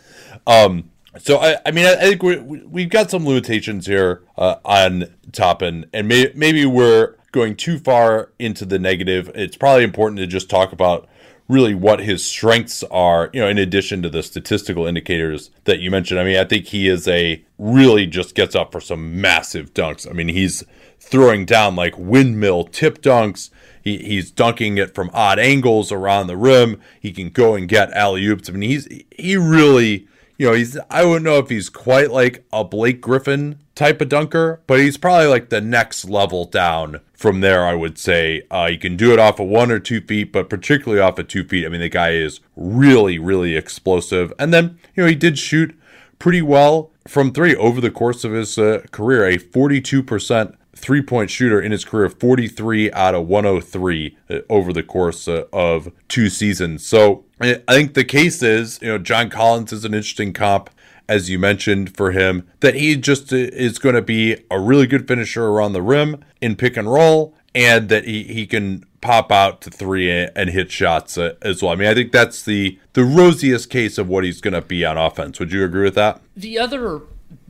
um 0.48 0.90
so 1.18 1.38
I, 1.38 1.58
I 1.64 1.70
mean 1.70 1.86
I, 1.86 1.96
think 1.96 2.22
we 2.24 2.38
we've 2.38 2.90
got 2.90 3.10
some 3.10 3.24
limitations 3.24 3.86
here 3.86 4.22
uh, 4.36 4.56
on 4.64 5.04
Toppin 5.30 5.86
and 5.92 6.08
may, 6.08 6.32
maybe 6.34 6.66
we're 6.66 7.16
going 7.32 7.56
too 7.56 7.78
far 7.78 8.30
into 8.38 8.64
the 8.64 8.78
negative. 8.78 9.30
It's 9.34 9.56
probably 9.56 9.84
important 9.84 10.18
to 10.18 10.26
just 10.26 10.48
talk 10.48 10.72
about 10.72 11.08
really 11.52 11.74
what 11.74 12.00
his 12.00 12.24
strengths 12.24 12.82
are, 12.84 13.30
you 13.32 13.40
know, 13.40 13.48
in 13.48 13.58
addition 13.58 14.02
to 14.02 14.10
the 14.10 14.22
statistical 14.22 14.86
indicators 14.86 15.50
that 15.64 15.80
you 15.80 15.90
mentioned. 15.90 16.18
I 16.18 16.24
mean, 16.24 16.38
I 16.38 16.44
think 16.44 16.66
he 16.66 16.88
is 16.88 17.06
a 17.06 17.44
really 17.58 18.06
just 18.06 18.34
gets 18.34 18.54
up 18.54 18.72
for 18.72 18.80
some 18.80 19.20
massive 19.20 19.74
dunks. 19.74 20.08
I 20.08 20.12
mean, 20.12 20.28
he's 20.28 20.64
throwing 20.98 21.44
down 21.44 21.76
like 21.76 21.96
windmill 21.98 22.64
tip 22.64 23.02
dunks. 23.02 23.50
He, 23.82 23.98
he's 23.98 24.30
dunking 24.30 24.78
it 24.78 24.94
from 24.94 25.10
odd 25.12 25.38
angles 25.38 25.92
around 25.92 26.26
the 26.26 26.36
rim. 26.36 26.80
He 27.00 27.12
can 27.12 27.28
go 27.28 27.54
and 27.54 27.68
get 27.68 27.92
alley 27.92 28.24
oops. 28.26 28.48
I 28.48 28.52
mean, 28.52 28.70
he's 28.70 28.88
he 29.10 29.36
really 29.36 30.08
you 30.38 30.48
know, 30.48 30.54
he's 30.54 30.78
I 30.90 31.04
wouldn't 31.04 31.24
know 31.24 31.38
if 31.38 31.48
he's 31.48 31.68
quite 31.68 32.10
like 32.10 32.44
a 32.52 32.64
Blake 32.64 33.00
Griffin 33.00 33.58
type 33.74 34.00
of 34.00 34.08
dunker, 34.08 34.60
but 34.66 34.80
he's 34.80 34.96
probably 34.96 35.26
like 35.26 35.48
the 35.48 35.60
next 35.60 36.04
level 36.04 36.44
down 36.44 37.00
from 37.14 37.40
there. 37.40 37.64
I 37.64 37.74
would 37.74 37.98
say 37.98 38.42
uh, 38.50 38.68
he 38.68 38.76
can 38.76 38.96
do 38.96 39.12
it 39.12 39.18
off 39.18 39.40
of 39.40 39.48
one 39.48 39.70
or 39.70 39.78
two 39.78 40.00
feet, 40.00 40.32
but 40.32 40.50
particularly 40.50 41.00
off 41.00 41.18
of 41.18 41.28
two 41.28 41.44
feet. 41.44 41.64
I 41.64 41.68
mean, 41.68 41.80
the 41.80 41.88
guy 41.88 42.10
is 42.10 42.40
really, 42.56 43.18
really 43.18 43.56
explosive. 43.56 44.32
And 44.38 44.52
then 44.52 44.78
you 44.94 45.02
know 45.02 45.08
he 45.08 45.14
did 45.14 45.38
shoot 45.38 45.78
pretty 46.18 46.42
well 46.42 46.90
from 47.06 47.32
three 47.32 47.56
over 47.56 47.80
the 47.80 47.90
course 47.90 48.24
of 48.24 48.32
his 48.32 48.58
uh, 48.58 48.82
career, 48.90 49.26
a 49.26 49.38
forty-two 49.38 50.02
percent 50.02 50.56
three 50.82 51.00
point 51.00 51.30
shooter 51.30 51.60
in 51.60 51.72
his 51.72 51.84
career, 51.84 52.10
43 52.10 52.92
out 52.92 53.14
of 53.14 53.26
103 53.26 54.18
uh, 54.28 54.38
over 54.50 54.72
the 54.72 54.82
course 54.82 55.26
uh, 55.28 55.44
of 55.52 55.90
two 56.08 56.28
seasons. 56.28 56.84
So 56.84 57.24
I 57.40 57.54
think 57.68 57.94
the 57.94 58.04
case 58.04 58.42
is, 58.42 58.78
you 58.82 58.88
know, 58.88 58.98
John 58.98 59.30
Collins 59.30 59.72
is 59.72 59.84
an 59.84 59.94
interesting 59.94 60.32
comp, 60.32 60.68
as 61.08 61.30
you 61.30 61.38
mentioned, 61.38 61.96
for 61.96 62.10
him, 62.10 62.46
that 62.60 62.74
he 62.74 62.96
just 62.96 63.32
uh, 63.32 63.36
is 63.36 63.78
going 63.78 63.94
to 63.94 64.02
be 64.02 64.36
a 64.50 64.60
really 64.60 64.86
good 64.86 65.08
finisher 65.08 65.46
around 65.46 65.72
the 65.72 65.82
rim 65.82 66.22
in 66.40 66.56
pick 66.56 66.76
and 66.76 66.92
roll, 66.92 67.34
and 67.54 67.88
that 67.88 68.04
he, 68.04 68.24
he 68.24 68.46
can 68.46 68.84
pop 69.00 69.32
out 69.32 69.60
to 69.60 69.70
three 69.70 70.10
and 70.10 70.50
hit 70.50 70.70
shots 70.70 71.18
as 71.18 71.62
well. 71.62 71.72
I 71.72 71.74
mean, 71.74 71.88
I 71.88 71.94
think 71.94 72.12
that's 72.12 72.42
the 72.42 72.78
the 72.92 73.04
rosiest 73.04 73.68
case 73.68 73.98
of 73.98 74.08
what 74.08 74.24
he's 74.24 74.40
going 74.40 74.54
to 74.54 74.62
be 74.62 74.84
on 74.84 74.96
offense. 74.96 75.38
Would 75.40 75.52
you 75.52 75.64
agree 75.64 75.84
with 75.84 75.96
that? 75.96 76.20
The 76.36 76.58
other 76.58 77.02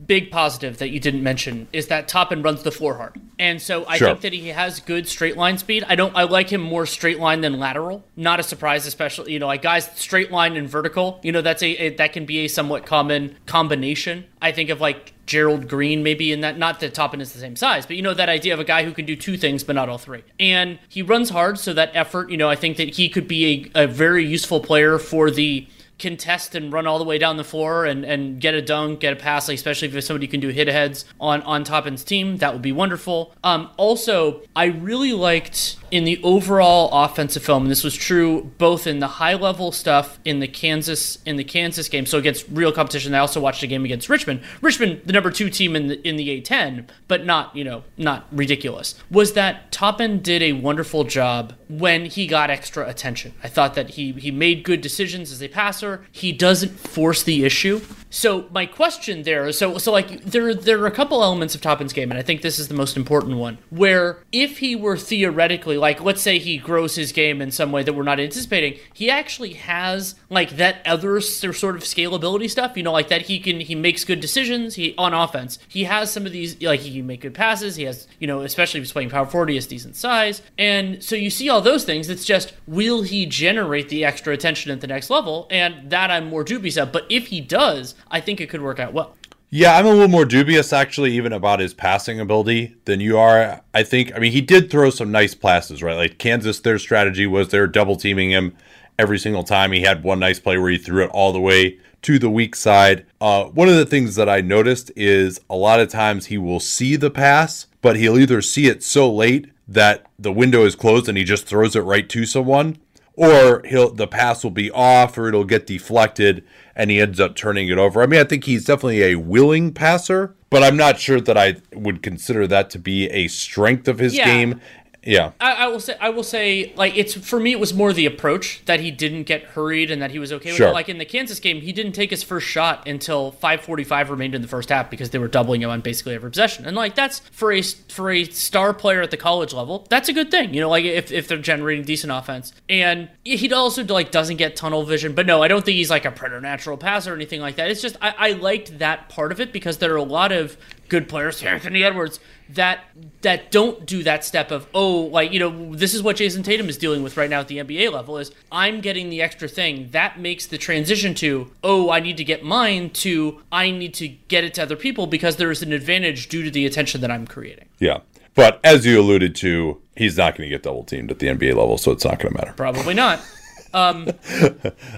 big 0.05 0.31
positive 0.31 0.77
that 0.77 0.89
you 0.89 0.99
didn't 0.99 1.23
mention 1.23 1.67
is 1.71 1.87
that 1.87 2.07
Toppin 2.07 2.41
runs 2.41 2.63
the 2.63 2.71
floor 2.71 2.95
hard. 2.95 3.19
And 3.39 3.61
so 3.61 3.85
I 3.85 3.97
sure. 3.97 4.09
think 4.09 4.21
that 4.21 4.33
he 4.33 4.49
has 4.49 4.79
good 4.79 5.07
straight 5.07 5.37
line 5.37 5.57
speed. 5.57 5.83
I 5.87 5.95
don't 5.95 6.15
I 6.15 6.23
like 6.23 6.49
him 6.49 6.61
more 6.61 6.85
straight 6.85 7.19
line 7.19 7.41
than 7.41 7.59
lateral. 7.59 8.03
Not 8.15 8.39
a 8.39 8.43
surprise, 8.43 8.85
especially, 8.85 9.33
you 9.33 9.39
know, 9.39 9.47
like 9.47 9.61
guys 9.61 9.89
straight 9.95 10.31
line 10.31 10.57
and 10.57 10.69
vertical, 10.69 11.19
you 11.23 11.31
know, 11.31 11.41
that's 11.41 11.63
a, 11.63 11.69
a 11.71 11.95
that 11.95 12.13
can 12.13 12.25
be 12.25 12.39
a 12.39 12.47
somewhat 12.47 12.85
common 12.85 13.37
combination. 13.45 14.25
I 14.41 14.51
think 14.51 14.69
of 14.69 14.81
like 14.81 15.13
Gerald 15.25 15.67
Green 15.67 16.03
maybe 16.03 16.31
in 16.31 16.41
that 16.41 16.57
not 16.57 16.79
that 16.81 16.93
Toppin 16.93 17.21
is 17.21 17.33
the 17.33 17.39
same 17.39 17.55
size, 17.55 17.85
but 17.85 17.95
you 17.95 18.01
know 18.01 18.13
that 18.13 18.29
idea 18.29 18.53
of 18.53 18.59
a 18.59 18.65
guy 18.65 18.83
who 18.83 18.91
can 18.91 19.05
do 19.05 19.15
two 19.15 19.37
things 19.37 19.63
but 19.63 19.75
not 19.75 19.89
all 19.89 19.97
three. 19.97 20.23
And 20.39 20.79
he 20.89 21.01
runs 21.01 21.29
hard, 21.29 21.57
so 21.59 21.73
that 21.73 21.91
effort, 21.93 22.29
you 22.29 22.37
know, 22.37 22.49
I 22.49 22.55
think 22.55 22.77
that 22.77 22.95
he 22.95 23.09
could 23.09 23.27
be 23.27 23.71
a, 23.75 23.83
a 23.83 23.87
very 23.87 24.25
useful 24.25 24.59
player 24.59 24.99
for 24.99 25.31
the 25.31 25.67
contest 25.99 26.55
and 26.55 26.73
run 26.73 26.87
all 26.87 26.97
the 26.97 27.03
way 27.05 27.17
down 27.17 27.37
the 27.37 27.43
floor 27.43 27.85
and, 27.85 28.03
and 28.03 28.41
get 28.41 28.53
a 28.53 28.61
dunk, 28.61 28.99
get 28.99 29.13
a 29.13 29.15
pass, 29.15 29.47
like 29.47 29.55
especially 29.55 29.87
if 29.87 30.03
somebody 30.03 30.27
can 30.27 30.39
do 30.39 30.49
hit 30.49 30.67
aheads 30.67 31.05
on, 31.19 31.41
on 31.43 31.63
Toppin's 31.63 32.03
team, 32.03 32.37
that 32.37 32.53
would 32.53 32.61
be 32.61 32.71
wonderful. 32.71 33.33
Um, 33.43 33.69
also, 33.77 34.41
I 34.55 34.65
really 34.65 35.13
liked 35.13 35.77
in 35.91 36.05
the 36.05 36.19
overall 36.23 36.89
offensive 36.91 37.43
film, 37.43 37.63
and 37.63 37.71
this 37.71 37.83
was 37.83 37.95
true 37.95 38.51
both 38.57 38.87
in 38.87 38.99
the 38.99 39.07
high 39.07 39.35
level 39.35 39.71
stuff 39.71 40.19
in 40.25 40.39
the 40.39 40.47
Kansas 40.47 41.19
in 41.23 41.35
the 41.35 41.43
Kansas 41.43 41.87
game, 41.87 42.07
so 42.07 42.17
against 42.17 42.45
real 42.49 42.71
competition. 42.71 43.13
I 43.13 43.19
also 43.19 43.39
watched 43.39 43.61
a 43.61 43.67
game 43.67 43.85
against 43.85 44.09
Richmond. 44.09 44.41
Richmond, 44.61 45.01
the 45.05 45.13
number 45.13 45.29
two 45.29 45.51
team 45.51 45.75
in 45.75 45.87
the 45.87 46.07
in 46.07 46.15
the 46.15 46.41
A10, 46.41 46.87
but 47.07 47.25
not 47.25 47.55
you 47.55 47.63
know 47.63 47.83
not 47.95 48.25
ridiculous. 48.31 48.95
Was 49.11 49.33
that 49.33 49.71
Toppin 49.71 50.19
did 50.19 50.41
a 50.41 50.53
wonderful 50.53 51.03
job 51.03 51.53
when 51.69 52.05
he 52.05 52.25
got 52.25 52.49
extra 52.49 52.87
attention. 52.87 53.33
I 53.43 53.47
thought 53.47 53.75
that 53.75 53.91
he 53.91 54.13
he 54.13 54.31
made 54.31 54.63
good 54.63 54.81
decisions 54.81 55.31
as 55.31 55.43
a 55.43 55.47
passer. 55.47 55.82
He 56.11 56.31
doesn't 56.31 56.79
force 56.79 57.23
the 57.23 57.43
issue. 57.43 57.81
So 58.13 58.45
my 58.51 58.67
question 58.67 59.23
there, 59.23 59.51
so 59.51 59.79
so 59.79 59.91
like 59.91 60.23
there 60.23 60.53
there 60.53 60.79
are 60.79 60.85
a 60.85 60.91
couple 60.91 61.23
elements 61.23 61.55
of 61.55 61.61
Toppin's 61.61 61.93
game, 61.93 62.11
and 62.11 62.19
I 62.19 62.21
think 62.21 62.43
this 62.43 62.59
is 62.59 62.67
the 62.67 62.75
most 62.75 62.95
important 62.95 63.37
one. 63.37 63.57
Where 63.71 64.19
if 64.31 64.59
he 64.59 64.75
were 64.75 64.97
theoretically 64.97 65.77
like, 65.77 65.99
let's 65.99 66.21
say 66.21 66.37
he 66.37 66.59
grows 66.59 66.93
his 66.93 67.11
game 67.11 67.41
in 67.41 67.49
some 67.49 67.71
way 67.71 67.81
that 67.81 67.93
we're 67.93 68.03
not 68.03 68.19
anticipating, 68.19 68.79
he 68.93 69.09
actually 69.09 69.53
has 69.53 70.13
like 70.29 70.57
that 70.57 70.85
other 70.85 71.19
sort 71.21 71.75
of 71.75 71.81
scalability 71.81 72.47
stuff. 72.47 72.77
You 72.77 72.83
know, 72.83 72.91
like 72.91 73.07
that 73.07 73.23
he 73.23 73.39
can 73.39 73.59
he 73.59 73.73
makes 73.73 74.05
good 74.05 74.19
decisions. 74.19 74.75
He 74.75 74.93
on 74.95 75.15
offense, 75.15 75.57
he 75.67 75.85
has 75.85 76.11
some 76.11 76.27
of 76.27 76.31
these 76.31 76.61
like 76.61 76.81
he 76.81 76.95
can 76.97 77.07
make 77.07 77.21
good 77.21 77.33
passes. 77.33 77.77
He 77.77 77.85
has 77.85 78.07
you 78.19 78.27
know 78.27 78.41
especially 78.41 78.77
if 78.79 78.83
he's 78.83 78.93
playing 78.93 79.09
power 79.09 79.25
forward, 79.25 79.49
he 79.49 79.55
has 79.55 79.65
decent 79.65 79.95
size, 79.95 80.43
and 80.59 81.03
so 81.03 81.15
you 81.15 81.31
see 81.31 81.49
all 81.49 81.61
those 81.61 81.83
things. 81.83 82.09
It's 82.09 82.25
just 82.25 82.53
will 82.67 83.01
he 83.01 83.25
generate 83.25 83.89
the 83.89 84.05
extra 84.05 84.35
attention 84.35 84.71
at 84.71 84.81
the 84.81 84.87
next 84.87 85.09
level? 85.09 85.47
And 85.49 85.72
that 85.89 86.11
I'm 86.11 86.27
more 86.27 86.43
dubious 86.43 86.77
of. 86.77 86.91
But 86.91 87.05
if 87.09 87.27
he 87.27 87.41
does, 87.41 87.95
I 88.09 88.21
think 88.21 88.41
it 88.41 88.49
could 88.49 88.61
work 88.61 88.79
out 88.79 88.93
well. 88.93 89.15
Yeah, 89.49 89.77
I'm 89.77 89.85
a 89.85 89.91
little 89.91 90.07
more 90.07 90.25
dubious 90.25 90.73
actually, 90.73 91.13
even 91.13 91.31
about 91.31 91.59
his 91.59 91.75
passing 91.75 92.19
ability 92.19 92.75
than 92.85 92.99
you 92.99 93.19
are. 93.19 93.61
I 93.73 93.83
think, 93.83 94.11
I 94.15 94.19
mean, 94.19 94.31
he 94.31 94.41
did 94.41 94.71
throw 94.71 94.89
some 94.89 95.11
nice 95.11 95.35
passes, 95.35 95.83
right? 95.83 95.95
Like 95.95 96.17
Kansas, 96.17 96.59
their 96.59 96.79
strategy 96.79 97.27
was 97.27 97.49
they're 97.49 97.67
double 97.67 97.95
teaming 97.95 98.31
him 98.31 98.55
every 98.97 99.19
single 99.19 99.43
time. 99.43 99.71
He 99.71 99.81
had 99.81 100.03
one 100.03 100.19
nice 100.19 100.39
play 100.39 100.57
where 100.57 100.71
he 100.71 100.79
threw 100.79 101.03
it 101.03 101.11
all 101.11 101.31
the 101.31 101.39
way 101.39 101.77
to 102.01 102.17
the 102.17 102.31
weak 102.31 102.55
side. 102.55 103.05
Uh, 103.21 103.45
one 103.45 103.69
of 103.69 103.75
the 103.75 103.85
things 103.85 104.15
that 104.15 104.27
I 104.27 104.41
noticed 104.41 104.91
is 104.95 105.39
a 105.49 105.55
lot 105.55 105.79
of 105.79 105.89
times 105.89 106.25
he 106.25 106.37
will 106.37 106.59
see 106.59 106.95
the 106.95 107.11
pass, 107.11 107.67
but 107.81 107.95
he'll 107.95 108.17
either 108.17 108.41
see 108.41 108.67
it 108.67 108.81
so 108.83 109.11
late 109.11 109.51
that 109.67 110.05
the 110.19 110.31
window 110.31 110.65
is 110.65 110.75
closed 110.75 111.07
and 111.07 111.17
he 111.17 111.23
just 111.23 111.45
throws 111.45 111.75
it 111.75 111.81
right 111.81 112.09
to 112.09 112.25
someone, 112.25 112.77
or 113.15 113.61
he'll 113.65 113.91
the 113.93 114.07
pass 114.07 114.43
will 114.43 114.51
be 114.51 114.71
off 114.71 115.17
or 115.17 115.27
it'll 115.27 115.43
get 115.43 115.67
deflected 115.67 116.43
and 116.75 116.89
he 116.89 116.99
ends 116.99 117.19
up 117.19 117.35
turning 117.35 117.67
it 117.69 117.77
over. 117.77 118.01
I 118.01 118.07
mean, 118.07 118.19
I 118.19 118.23
think 118.23 118.45
he's 118.45 118.65
definitely 118.65 119.03
a 119.03 119.15
willing 119.15 119.73
passer, 119.73 120.35
but 120.49 120.63
I'm 120.63 120.75
not 120.77 120.99
sure 120.99 121.21
that 121.21 121.37
I 121.37 121.57
would 121.73 122.01
consider 122.01 122.47
that 122.47 122.69
to 122.71 122.79
be 122.79 123.07
a 123.09 123.27
strength 123.27 123.87
of 123.87 123.99
his 123.99 124.15
Yeah. 124.15 124.25
game. 124.25 124.61
Yeah. 125.05 125.31
I, 125.39 125.53
I 125.53 125.67
will 125.67 125.79
say, 125.79 125.95
I 125.99 126.09
will 126.09 126.23
say, 126.23 126.73
like 126.75 126.95
it's 126.97 127.13
for 127.13 127.39
me, 127.39 127.51
it 127.51 127.59
was 127.59 127.73
more 127.73 127.93
the 127.93 128.05
approach 128.05 128.63
that 128.65 128.79
he 128.79 128.91
didn't 128.91 129.23
get 129.23 129.43
hurried 129.43 129.91
and 129.91 130.01
that 130.01 130.11
he 130.11 130.19
was 130.19 130.31
okay 130.33 130.49
with 130.51 130.57
Sure. 130.57 130.69
it. 130.69 130.73
Like 130.73 130.89
in 130.89 130.97
the 130.97 131.05
Kansas 131.05 131.39
game, 131.39 131.61
he 131.61 131.71
didn't 131.73 131.91
take 131.93 132.09
his 132.09 132.23
first 132.23 132.47
shot 132.47 132.87
until 132.87 133.31
5:45 133.33 134.09
remained 134.09 134.35
in 134.35 134.41
the 134.41 134.47
first 134.47 134.69
half 134.69 134.89
because 134.89 135.09
they 135.09 135.19
were 135.19 135.27
doubling 135.27 135.61
him 135.61 135.69
on 135.69 135.81
basically 135.81 136.15
every 136.15 136.29
possession. 136.29 136.65
And 136.65 136.75
like 136.75 136.95
that's 136.95 137.19
for 137.31 137.51
a 137.51 137.61
for 137.61 138.11
a 138.11 138.23
star 138.25 138.73
player 138.73 139.01
at 139.01 139.11
the 139.11 139.17
college 139.17 139.53
level, 139.53 139.85
that's 139.89 140.09
a 140.09 140.13
good 140.13 140.31
thing. 140.31 140.53
You 140.53 140.61
know, 140.61 140.69
like 140.69 140.85
if, 140.85 141.11
if 141.11 141.27
they're 141.27 141.37
generating 141.37 141.83
decent 141.83 142.11
offense, 142.13 142.53
and 142.69 143.09
he 143.23 143.51
also 143.51 143.83
like 143.83 144.11
doesn't 144.11 144.37
get 144.37 144.55
tunnel 144.55 144.83
vision. 144.83 145.13
But 145.13 145.25
no, 145.25 145.43
I 145.43 145.47
don't 145.47 145.63
think 145.65 145.75
he's 145.75 145.89
like 145.89 146.05
a 146.05 146.11
preternatural 146.11 146.77
passer 146.77 147.11
or 147.11 147.15
anything 147.15 147.41
like 147.41 147.55
that. 147.57 147.69
It's 147.69 147.81
just 147.81 147.97
I, 148.01 148.13
I 148.17 148.31
liked 148.31 148.79
that 148.79 149.09
part 149.09 149.31
of 149.31 149.39
it 149.41 149.51
because 149.51 149.77
there 149.79 149.93
are 149.93 149.97
a 149.97 150.03
lot 150.03 150.31
of 150.31 150.57
good 150.93 151.09
players, 151.09 151.41
Anthony 151.41 151.83
Edwards, 151.83 152.19
that 152.49 152.81
that 153.23 153.49
don't 153.49 153.83
do 153.83 154.03
that 154.03 154.23
step 154.23 154.51
of 154.51 154.67
oh 154.75 155.05
like 155.05 155.33
you 155.33 155.39
know 155.39 155.73
this 155.73 155.95
is 155.95 156.03
what 156.03 156.17
Jayson 156.17 156.43
Tatum 156.43 156.69
is 156.69 156.77
dealing 156.77 157.01
with 157.01 157.17
right 157.17 157.31
now 157.31 157.39
at 157.39 157.47
the 157.47 157.57
NBA 157.57 157.91
level 157.91 158.19
is 158.19 158.31
I'm 158.51 158.79
getting 158.79 159.09
the 159.09 159.19
extra 159.19 159.47
thing 159.47 159.89
that 159.89 160.19
makes 160.19 160.45
the 160.45 160.59
transition 160.59 161.15
to 161.15 161.49
oh 161.63 161.89
I 161.89 161.99
need 161.99 162.15
to 162.17 162.23
get 162.23 162.43
mine 162.43 162.91
to 162.91 163.41
I 163.51 163.71
need 163.71 163.95
to 163.95 164.07
get 164.07 164.43
it 164.43 164.53
to 164.53 164.61
other 164.61 164.75
people 164.75 165.07
because 165.07 165.37
there 165.37 165.49
is 165.49 165.63
an 165.63 165.73
advantage 165.73 166.29
due 166.29 166.43
to 166.43 166.51
the 166.51 166.67
attention 166.67 167.01
that 167.01 167.09
I'm 167.09 167.25
creating. 167.25 167.69
Yeah. 167.79 168.01
But 168.35 168.59
as 168.63 168.85
you 168.85 168.99
alluded 168.99 169.35
to, 169.37 169.81
he's 169.95 170.17
not 170.17 170.35
going 170.35 170.47
to 170.47 170.55
get 170.55 170.61
double 170.61 170.83
teamed 170.83 171.09
at 171.09 171.17
the 171.17 171.27
NBA 171.27 171.55
level, 171.55 171.77
so 171.79 171.91
it's 171.91 172.05
not 172.05 172.19
going 172.19 172.33
to 172.33 172.39
matter. 172.39 172.53
Probably 172.53 172.93
not. 172.93 173.19
Um, 173.75 174.07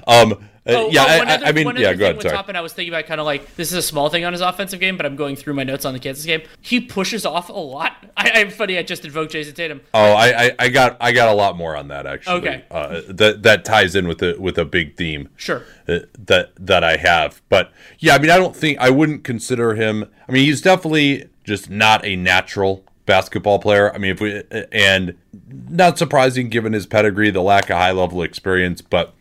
uh, 0.06 0.36
Oh, 0.68 0.90
yeah, 0.90 1.04
oh, 1.04 1.08
I, 1.08 1.34
other- 1.36 1.46
I 1.46 1.52
mean, 1.52 1.68
yeah, 1.78 1.94
go 1.94 2.06
ahead. 2.10 2.22
Sorry. 2.22 2.34
Toppin, 2.34 2.56
I 2.56 2.62
was 2.62 2.74
thinking 2.74 2.92
about 2.94 3.06
kind 3.06 3.20
of 3.22 3.26
like 3.26 3.56
this 3.56 3.72
is 3.72 3.78
a 3.78 3.82
small 3.84 4.10
thing 4.10 4.26
on 4.26 4.34
his 4.34 4.42
offensive 4.42 4.80
game, 4.80 4.98
but 4.98 5.06
I'm 5.06 5.16
going 5.16 5.36
through 5.36 5.54
my 5.54 5.64
notes 5.64 5.86
on 5.86 5.94
the 5.94 6.00
Kansas 6.00 6.26
game. 6.26 6.42
He 6.60 6.80
pushes 6.80 7.26
off 7.26 7.50
a 7.50 7.54
lot. 7.54 7.94
I, 8.18 8.32
I'm 8.34 8.50
funny. 8.50 8.78
I 8.78 8.84
just 8.84 9.06
invoked 9.06 9.34
Jayson 9.34 9.54
Tatum. 9.54 9.82
Oh, 9.94 10.14
I, 10.14 10.46
I, 10.48 10.52
I 10.60 10.70
got 10.70 10.98
I 11.00 11.12
got 11.12 11.30
a 11.30 11.34
lot 11.34 11.56
more 11.56 11.76
on 11.76 11.90
that 11.90 12.08
actually. 12.08 12.38
Okay. 12.38 12.64
Uh, 12.72 13.02
that 13.10 13.44
that 13.44 13.64
ties 13.66 13.96
in 13.96 14.08
with 14.08 14.24
a 14.24 14.36
with 14.40 14.58
a 14.58 14.66
big 14.66 14.96
theme. 14.98 15.30
Sure. 15.36 15.64
uh, 15.88 16.00
That 16.18 16.52
that 16.60 16.84
I 16.84 16.98
have, 16.98 17.42
but 17.50 17.72
yeah, 18.00 18.16
I 18.16 18.20
mean, 18.20 18.32
I 18.32 18.38
don't 18.38 18.56
think 18.56 18.80
I 18.80 18.90
wouldn't 18.90 19.24
consider 19.24 19.76
him. 19.76 20.06
I 20.28 20.32
mean, 20.32 20.46
he's 20.46 20.62
definitely 20.62 21.30
just 21.44 21.70
not 21.70 22.04
a 22.04 22.16
natural 22.16 22.84
basketball 23.06 23.60
player. 23.60 23.94
I 23.94 24.00
mean, 24.00 24.12
if 24.12 24.20
we 24.20 24.42
and 24.72 25.16
not 25.70 26.00
surprising 26.00 26.50
given 26.50 26.74
his 26.74 26.88
pedigree, 26.88 27.30
the 27.30 27.44
lack 27.44 27.70
of 27.70 27.78
high 27.78 27.92
level 27.92 28.24
experience, 28.24 28.82
but 28.82 29.14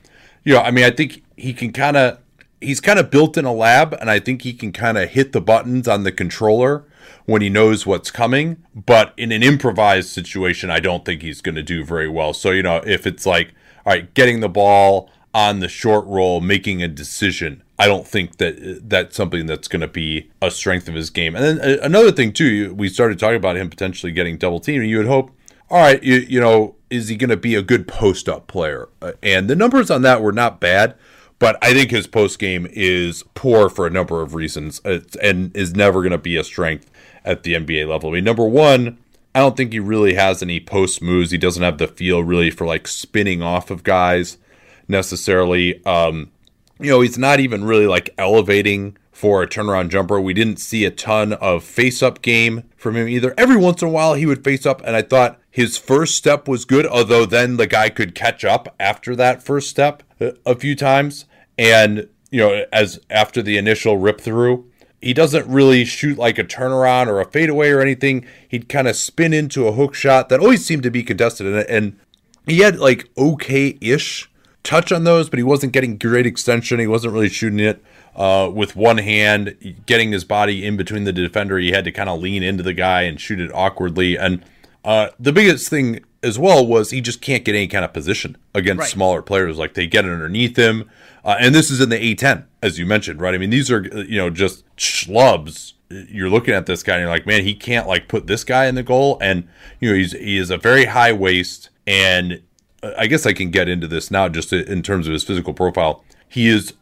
you 0.44 0.54
know, 0.54 0.60
I 0.60 0.70
mean, 0.70 0.84
I 0.84 0.90
think 0.90 1.22
he 1.36 1.52
can 1.52 1.72
kind 1.72 1.96
of 1.96 2.18
he's 2.60 2.80
kind 2.80 2.98
of 2.98 3.10
built 3.10 3.36
in 3.36 3.44
a 3.44 3.52
lab, 3.52 3.94
and 3.94 4.10
I 4.10 4.18
think 4.18 4.42
he 4.42 4.52
can 4.52 4.72
kind 4.72 4.98
of 4.98 5.10
hit 5.10 5.32
the 5.32 5.40
buttons 5.40 5.88
on 5.88 6.04
the 6.04 6.12
controller 6.12 6.84
when 7.26 7.42
he 7.42 7.48
knows 7.48 7.86
what's 7.86 8.10
coming. 8.10 8.62
But 8.74 9.12
in 9.16 9.32
an 9.32 9.42
improvised 9.42 10.10
situation, 10.10 10.70
I 10.70 10.80
don't 10.80 11.04
think 11.04 11.22
he's 11.22 11.40
going 11.40 11.54
to 11.56 11.62
do 11.62 11.84
very 11.84 12.08
well. 12.08 12.32
So 12.32 12.50
you 12.50 12.62
know, 12.62 12.76
if 12.86 13.06
it's 13.06 13.26
like, 13.26 13.54
all 13.84 13.92
right, 13.92 14.12
getting 14.14 14.40
the 14.40 14.48
ball 14.48 15.10
on 15.34 15.58
the 15.58 15.68
short 15.68 16.06
roll, 16.06 16.40
making 16.40 16.82
a 16.82 16.88
decision. 16.88 17.62
I 17.76 17.88
don't 17.88 18.06
think 18.06 18.36
that 18.36 18.88
that's 18.88 19.16
something 19.16 19.46
that's 19.46 19.66
going 19.66 19.80
to 19.80 19.88
be 19.88 20.30
a 20.40 20.48
strength 20.48 20.86
of 20.86 20.94
his 20.94 21.10
game. 21.10 21.34
And 21.34 21.44
then 21.44 21.60
uh, 21.60 21.82
another 21.82 22.12
thing 22.12 22.32
too, 22.32 22.72
we 22.74 22.88
started 22.88 23.18
talking 23.18 23.36
about 23.36 23.56
him 23.56 23.68
potentially 23.68 24.12
getting 24.12 24.38
double 24.38 24.60
teamed. 24.60 24.86
You 24.86 24.98
would 24.98 25.08
hope, 25.08 25.32
all 25.68 25.78
right, 25.78 26.00
you, 26.00 26.18
you 26.18 26.40
know, 26.40 26.76
is 26.94 27.08
he 27.08 27.16
going 27.16 27.30
to 27.30 27.36
be 27.36 27.54
a 27.54 27.62
good 27.62 27.88
post 27.88 28.28
up 28.28 28.46
player? 28.46 28.88
Uh, 29.02 29.12
and 29.22 29.48
the 29.48 29.56
numbers 29.56 29.90
on 29.90 30.02
that 30.02 30.22
were 30.22 30.32
not 30.32 30.60
bad, 30.60 30.94
but 31.38 31.58
I 31.62 31.72
think 31.72 31.90
his 31.90 32.06
post 32.06 32.38
game 32.38 32.66
is 32.70 33.24
poor 33.34 33.68
for 33.68 33.86
a 33.86 33.90
number 33.90 34.22
of 34.22 34.34
reasons, 34.34 34.80
and 34.80 35.54
is 35.56 35.74
never 35.74 36.00
going 36.00 36.12
to 36.12 36.18
be 36.18 36.36
a 36.36 36.44
strength 36.44 36.90
at 37.24 37.42
the 37.42 37.54
NBA 37.54 37.88
level. 37.88 38.10
I 38.10 38.14
mean, 38.14 38.24
number 38.24 38.46
one, 38.46 38.98
I 39.34 39.40
don't 39.40 39.56
think 39.56 39.72
he 39.72 39.80
really 39.80 40.14
has 40.14 40.42
any 40.42 40.60
post 40.60 41.02
moves. 41.02 41.32
He 41.32 41.38
doesn't 41.38 41.62
have 41.62 41.78
the 41.78 41.88
feel 41.88 42.22
really 42.22 42.50
for 42.50 42.66
like 42.66 42.86
spinning 42.86 43.42
off 43.42 43.70
of 43.70 43.82
guys 43.82 44.38
necessarily. 44.86 45.84
Um, 45.84 46.30
you 46.78 46.90
know, 46.90 47.00
he's 47.00 47.18
not 47.18 47.40
even 47.40 47.64
really 47.64 47.86
like 47.86 48.10
elevating 48.16 48.96
for 49.10 49.42
a 49.42 49.48
turnaround 49.48 49.88
jumper. 49.88 50.20
We 50.20 50.34
didn't 50.34 50.58
see 50.58 50.84
a 50.84 50.90
ton 50.90 51.32
of 51.34 51.64
face 51.64 52.02
up 52.02 52.22
game 52.22 52.64
from 52.76 52.96
him 52.96 53.08
either. 53.08 53.34
Every 53.36 53.56
once 53.56 53.82
in 53.82 53.88
a 53.88 53.90
while 53.90 54.14
he 54.14 54.26
would 54.26 54.44
face 54.44 54.66
up, 54.66 54.82
and 54.84 54.94
I 54.94 55.02
thought 55.02 55.40
his 55.54 55.78
first 55.78 56.16
step 56.16 56.48
was 56.48 56.64
good, 56.64 56.84
although 56.84 57.24
then 57.24 57.58
the 57.58 57.68
guy 57.68 57.88
could 57.88 58.12
catch 58.16 58.44
up 58.44 58.74
after 58.80 59.14
that 59.14 59.40
first 59.40 59.70
step 59.70 60.02
a, 60.18 60.34
a 60.44 60.56
few 60.56 60.74
times. 60.74 61.26
And, 61.56 62.08
you 62.32 62.40
know, 62.40 62.64
as 62.72 62.98
after 63.08 63.40
the 63.40 63.56
initial 63.56 63.96
rip 63.96 64.20
through, 64.20 64.68
he 65.00 65.14
doesn't 65.14 65.46
really 65.46 65.84
shoot 65.84 66.18
like 66.18 66.38
a 66.38 66.44
turnaround 66.44 67.06
or 67.06 67.20
a 67.20 67.24
fadeaway 67.24 67.70
or 67.70 67.80
anything. 67.80 68.26
He'd 68.48 68.68
kind 68.68 68.88
of 68.88 68.96
spin 68.96 69.32
into 69.32 69.68
a 69.68 69.72
hook 69.72 69.94
shot 69.94 70.28
that 70.28 70.40
always 70.40 70.66
seemed 70.66 70.82
to 70.82 70.90
be 70.90 71.04
contested. 71.04 71.46
And, 71.46 71.70
and 71.70 72.00
he 72.48 72.58
had 72.58 72.80
like 72.80 73.08
okay 73.16 73.78
ish 73.80 74.28
touch 74.64 74.90
on 74.90 75.04
those, 75.04 75.30
but 75.30 75.38
he 75.38 75.44
wasn't 75.44 75.72
getting 75.72 75.98
great 75.98 76.26
extension. 76.26 76.80
He 76.80 76.88
wasn't 76.88 77.14
really 77.14 77.28
shooting 77.28 77.60
it 77.60 77.80
uh, 78.16 78.50
with 78.52 78.74
one 78.74 78.98
hand, 78.98 79.76
getting 79.86 80.10
his 80.10 80.24
body 80.24 80.66
in 80.66 80.76
between 80.76 81.04
the 81.04 81.12
defender. 81.12 81.58
He 81.58 81.70
had 81.70 81.84
to 81.84 81.92
kind 81.92 82.08
of 82.08 82.20
lean 82.20 82.42
into 82.42 82.64
the 82.64 82.74
guy 82.74 83.02
and 83.02 83.20
shoot 83.20 83.38
it 83.38 83.52
awkwardly. 83.54 84.18
And 84.18 84.44
uh, 84.84 85.08
the 85.18 85.32
biggest 85.32 85.68
thing 85.68 86.04
as 86.22 86.38
well 86.38 86.66
was 86.66 86.90
he 86.90 87.00
just 87.00 87.20
can't 87.20 87.44
get 87.44 87.54
any 87.54 87.66
kind 87.66 87.84
of 87.84 87.92
position 87.92 88.36
against 88.54 88.80
Right. 88.80 88.88
smaller 88.90 89.22
players. 89.22 89.56
Like 89.58 89.74
they 89.74 89.86
get 89.86 90.04
underneath 90.04 90.56
him. 90.56 90.90
Uh, 91.24 91.36
and 91.40 91.54
this 91.54 91.70
is 91.70 91.80
in 91.80 91.88
the 91.88 91.96
A10, 92.14 92.44
as 92.62 92.78
you 92.78 92.84
mentioned, 92.86 93.20
right? 93.20 93.34
I 93.34 93.38
mean, 93.38 93.50
these 93.50 93.70
are, 93.70 93.82
you 94.04 94.18
know, 94.18 94.28
just 94.30 94.64
schlubs. 94.76 95.72
You're 95.90 96.28
looking 96.28 96.54
at 96.54 96.66
this 96.66 96.82
guy 96.82 96.94
and 96.94 97.02
you're 97.02 97.10
like, 97.10 97.26
man, 97.26 97.44
he 97.44 97.54
can't 97.54 97.86
like 97.86 98.08
put 98.08 98.26
this 98.26 98.44
guy 98.44 98.66
in 98.66 98.74
the 98.74 98.82
goal. 98.82 99.16
And, 99.22 99.48
you 99.80 99.90
know, 99.90 99.96
he's, 99.96 100.12
he 100.12 100.36
is 100.36 100.50
a 100.50 100.58
very 100.58 100.86
high 100.86 101.12
waist. 101.12 101.70
And 101.86 102.42
uh, 102.82 102.92
I 102.98 103.06
guess 103.06 103.24
I 103.26 103.32
can 103.32 103.50
get 103.50 103.68
into 103.68 103.86
this 103.86 104.10
now 104.10 104.28
just 104.28 104.52
in 104.52 104.82
terms 104.82 105.06
of 105.06 105.12
his 105.14 105.24
physical 105.24 105.54
profile. 105.54 106.04
He 106.28 106.48
is 106.48 106.74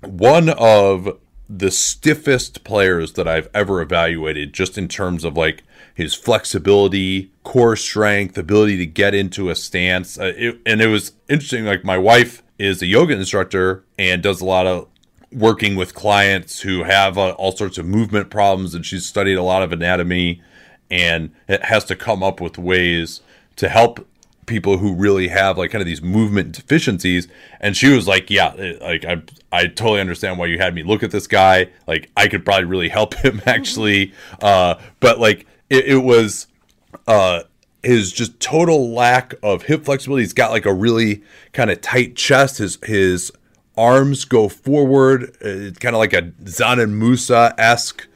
one 0.00 0.48
of 0.48 1.18
the 1.48 1.70
stiffest 1.70 2.64
players 2.64 3.12
that 3.14 3.26
I've 3.28 3.48
ever 3.52 3.82
evaluated, 3.82 4.52
just 4.52 4.78
in 4.78 4.88
terms 4.88 5.24
of 5.24 5.36
like 5.36 5.62
his 5.94 6.14
flexibility, 6.14 7.30
core 7.44 7.76
strength, 7.76 8.36
ability 8.38 8.76
to 8.78 8.86
get 8.86 9.14
into 9.14 9.50
a 9.50 9.54
stance. 9.54 10.18
Uh, 10.18 10.32
it, 10.36 10.60
and 10.66 10.80
it 10.80 10.88
was 10.88 11.12
interesting. 11.28 11.64
Like 11.64 11.84
my 11.84 11.98
wife 11.98 12.42
is 12.58 12.82
a 12.82 12.86
yoga 12.86 13.14
instructor 13.14 13.84
and 13.98 14.22
does 14.22 14.40
a 14.40 14.44
lot 14.44 14.66
of 14.66 14.88
working 15.32 15.76
with 15.76 15.94
clients 15.94 16.60
who 16.60 16.84
have 16.84 17.16
uh, 17.16 17.30
all 17.32 17.52
sorts 17.52 17.78
of 17.78 17.86
movement 17.86 18.30
problems, 18.30 18.74
and 18.74 18.84
she's 18.84 19.06
studied 19.06 19.34
a 19.34 19.42
lot 19.42 19.62
of 19.62 19.72
anatomy 19.72 20.42
and 20.90 21.30
it 21.48 21.64
has 21.64 21.84
to 21.84 21.96
come 21.96 22.22
up 22.22 22.40
with 22.40 22.58
ways 22.58 23.20
to 23.56 23.68
help 23.68 24.06
people 24.46 24.78
who 24.78 24.94
really 24.94 25.28
have 25.28 25.56
like 25.56 25.70
kind 25.70 25.80
of 25.80 25.86
these 25.86 26.02
movement 26.02 26.50
deficiencies 26.50 27.28
and 27.60 27.76
she 27.76 27.88
was 27.88 28.08
like 28.08 28.28
yeah 28.30 28.48
like 28.80 29.04
i 29.04 29.22
i 29.52 29.66
totally 29.66 30.00
understand 30.00 30.38
why 30.38 30.46
you 30.46 30.58
had 30.58 30.74
me 30.74 30.82
look 30.82 31.04
at 31.04 31.12
this 31.12 31.28
guy 31.28 31.68
like 31.86 32.10
i 32.16 32.26
could 32.26 32.44
probably 32.44 32.64
really 32.64 32.88
help 32.88 33.14
him 33.24 33.40
actually 33.46 34.12
uh 34.42 34.74
but 34.98 35.20
like 35.20 35.46
it, 35.70 35.86
it 35.86 35.98
was 35.98 36.46
uh 37.06 37.42
his 37.82 38.12
just 38.12 38.38
total 38.40 38.92
lack 38.92 39.32
of 39.42 39.62
hip 39.62 39.84
flexibility 39.84 40.22
he's 40.22 40.34
got 40.34 40.50
like 40.50 40.66
a 40.66 40.74
really 40.74 41.22
kind 41.54 41.70
of 41.70 41.80
tight 41.80 42.14
chest 42.14 42.58
his 42.58 42.78
his 42.84 43.32
arms 43.78 44.26
go 44.26 44.48
forward 44.48 45.30
uh, 45.42 45.48
it's 45.48 45.78
kind 45.78 45.94
of 45.94 46.00
like 46.00 46.12
a 46.12 46.22
Dzanan 46.22 46.90
Musa-esque 46.98 48.06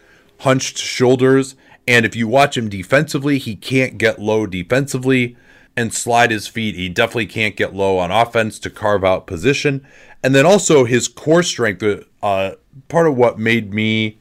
hunched 0.45 0.79
shoulders. 0.79 1.57
And 1.87 2.07
if 2.07 2.15
you 2.15 2.29
watch 2.29 2.57
him 2.57 2.69
defensively, 2.69 3.39
he 3.39 3.57
can't 3.57 3.99
get 3.99 4.19
low 4.19 4.47
defensively 4.47 5.37
and 5.77 5.93
slide 5.93 6.31
his 6.31 6.47
feet. 6.47 6.77
He 6.77 6.89
definitely 6.89 7.27
can't 7.27 7.57
get 7.57 7.75
low 7.75 7.99
on 7.99 8.11
offense 8.11 8.59
to 8.61 8.71
carve 8.71 9.05
out 9.05 9.27
position. 9.27 9.87
And 10.23 10.35
then 10.35 10.47
also 10.47 10.85
his 10.85 11.09
core 11.09 11.43
strength. 11.43 11.83
Uh, 12.23 12.53
part 12.89 13.07
of 13.07 13.17
what 13.17 13.39
made 13.39 13.75
me 13.75 14.19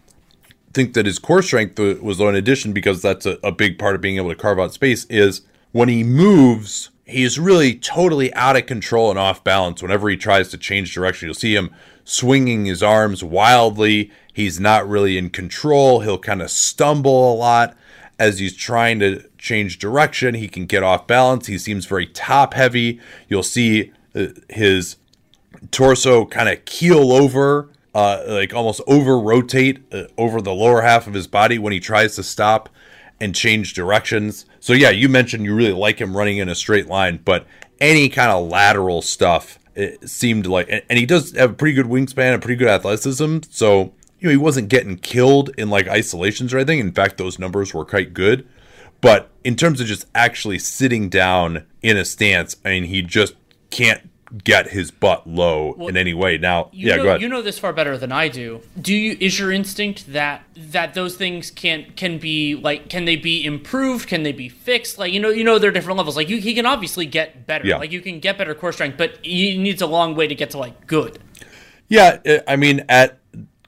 think 0.73 0.93
that 0.93 1.05
his 1.05 1.19
core 1.19 1.41
strength 1.41 1.79
was 1.79 2.19
low 2.19 2.29
in 2.29 2.35
addition 2.35 2.73
because 2.73 3.01
that's 3.01 3.25
a, 3.25 3.37
a 3.43 3.51
big 3.51 3.77
part 3.77 3.95
of 3.95 4.01
being 4.01 4.17
able 4.17 4.29
to 4.29 4.35
carve 4.35 4.59
out 4.59 4.73
space 4.73 5.05
is 5.05 5.41
when 5.71 5.89
he 5.89 6.03
moves 6.03 6.89
he's 7.05 7.39
really 7.39 7.75
totally 7.75 8.33
out 8.33 8.55
of 8.55 8.65
control 8.65 9.09
and 9.09 9.19
off 9.19 9.43
balance 9.43 9.81
whenever 9.81 10.09
he 10.09 10.17
tries 10.17 10.49
to 10.49 10.57
change 10.57 10.93
direction. 10.93 11.27
You'll 11.27 11.35
see 11.35 11.55
him 11.55 11.73
swinging 12.03 12.65
his 12.65 12.83
arms 12.83 13.23
wildly. 13.23 14.11
He's 14.33 14.59
not 14.59 14.87
really 14.87 15.17
in 15.17 15.29
control. 15.29 16.01
He'll 16.01 16.17
kind 16.17 16.41
of 16.41 16.49
stumble 16.49 17.33
a 17.33 17.35
lot 17.35 17.75
as 18.19 18.39
he's 18.39 18.55
trying 18.55 18.99
to 18.99 19.23
change 19.37 19.79
direction. 19.79 20.35
He 20.35 20.47
can 20.47 20.65
get 20.65 20.83
off 20.83 21.07
balance. 21.07 21.47
He 21.47 21.57
seems 21.57 21.85
very 21.85 22.07
top 22.07 22.53
heavy. 22.53 22.99
You'll 23.27 23.43
see 23.43 23.91
uh, 24.15 24.27
his 24.49 24.95
torso 25.71 26.25
kind 26.25 26.49
of 26.49 26.63
keel 26.65 27.11
over, 27.11 27.69
uh, 27.93 28.23
like 28.27 28.53
almost 28.53 28.81
over 28.87 29.19
rotate 29.19 29.83
uh, 29.93 30.03
over 30.17 30.41
the 30.41 30.53
lower 30.53 30.81
half 30.81 31.07
of 31.07 31.13
his 31.13 31.27
body 31.27 31.59
when 31.59 31.73
he 31.73 31.79
tries 31.79 32.15
to 32.15 32.23
stop 32.23 32.69
and 33.19 33.35
change 33.35 33.73
directions. 33.73 34.45
So 34.59 34.73
yeah, 34.73 34.89
you 34.89 35.09
mentioned 35.09 35.45
you 35.45 35.55
really 35.55 35.73
like 35.73 35.99
him 35.99 36.15
running 36.17 36.37
in 36.37 36.49
a 36.49 36.55
straight 36.55 36.87
line, 36.87 37.19
but 37.23 37.45
any 37.79 38.09
kind 38.09 38.31
of 38.31 38.49
lateral 38.49 39.01
stuff 39.01 39.59
it 39.75 40.07
seemed 40.07 40.45
like, 40.45 40.69
and 40.69 40.99
he 40.99 41.05
does 41.05 41.31
have 41.31 41.51
a 41.51 41.53
pretty 41.53 41.73
good 41.73 41.87
wingspan, 41.87 42.35
a 42.35 42.39
pretty 42.39 42.57
good 42.57 42.67
athleticism. 42.67 43.39
So 43.49 43.93
you 44.19 44.27
know 44.27 44.31
he 44.31 44.37
wasn't 44.37 44.69
getting 44.69 44.97
killed 44.97 45.51
in 45.57 45.69
like 45.69 45.87
isolations 45.87 46.53
or 46.53 46.57
anything. 46.57 46.79
In 46.79 46.91
fact, 46.91 47.17
those 47.17 47.39
numbers 47.39 47.73
were 47.73 47.85
quite 47.85 48.13
good. 48.13 48.47
But 49.01 49.31
in 49.43 49.57
terms 49.57 49.81
of 49.81 49.87
just 49.87 50.05
actually 50.15 50.59
sitting 50.59 51.09
down 51.09 51.65
in 51.81 51.97
a 51.97 52.05
stance, 52.05 52.55
I 52.63 52.69
mean, 52.69 52.85
he 52.85 53.01
just 53.01 53.33
can't 53.69 54.09
get 54.41 54.69
his 54.69 54.91
butt 54.91 55.27
low 55.27 55.75
well, 55.77 55.87
in 55.87 55.97
any 55.97 56.13
way. 56.13 56.37
Now, 56.37 56.69
yeah, 56.71 56.95
know, 56.95 57.03
go 57.03 57.09
ahead. 57.09 57.21
You 57.21 57.29
know 57.29 57.41
this 57.41 57.59
far 57.59 57.73
better 57.73 57.97
than 57.97 58.11
I 58.11 58.27
do. 58.27 58.61
Do 58.79 58.93
you? 58.93 59.17
Is 59.19 59.37
your 59.39 59.51
instinct 59.51 60.13
that 60.13 60.43
that 60.55 60.93
those 60.93 61.15
things 61.15 61.51
can 61.51 61.91
can 61.95 62.17
be 62.17 62.55
like 62.55 62.89
can 62.89 63.05
they 63.05 63.15
be 63.15 63.45
improved? 63.45 64.07
Can 64.07 64.23
they 64.23 64.31
be 64.31 64.49
fixed? 64.49 64.97
Like 64.97 65.13
you 65.13 65.19
know, 65.19 65.29
you 65.29 65.43
know, 65.43 65.59
there 65.59 65.69
are 65.69 65.73
different 65.73 65.97
levels. 65.97 66.15
Like 66.15 66.29
you, 66.29 66.37
he 66.37 66.53
can 66.53 66.65
obviously 66.65 67.05
get 67.05 67.45
better. 67.45 67.67
Yeah. 67.67 67.77
Like 67.77 67.91
you 67.91 68.01
can 68.01 68.19
get 68.19 68.37
better 68.37 68.55
core 68.55 68.71
strength, 68.71 68.97
but 68.97 69.19
he 69.21 69.57
needs 69.57 69.81
a 69.81 69.87
long 69.87 70.15
way 70.15 70.27
to 70.27 70.35
get 70.35 70.51
to 70.51 70.57
like 70.57 70.87
good. 70.87 71.19
Yeah, 71.89 72.41
I 72.47 72.55
mean, 72.55 72.85
at 72.89 73.19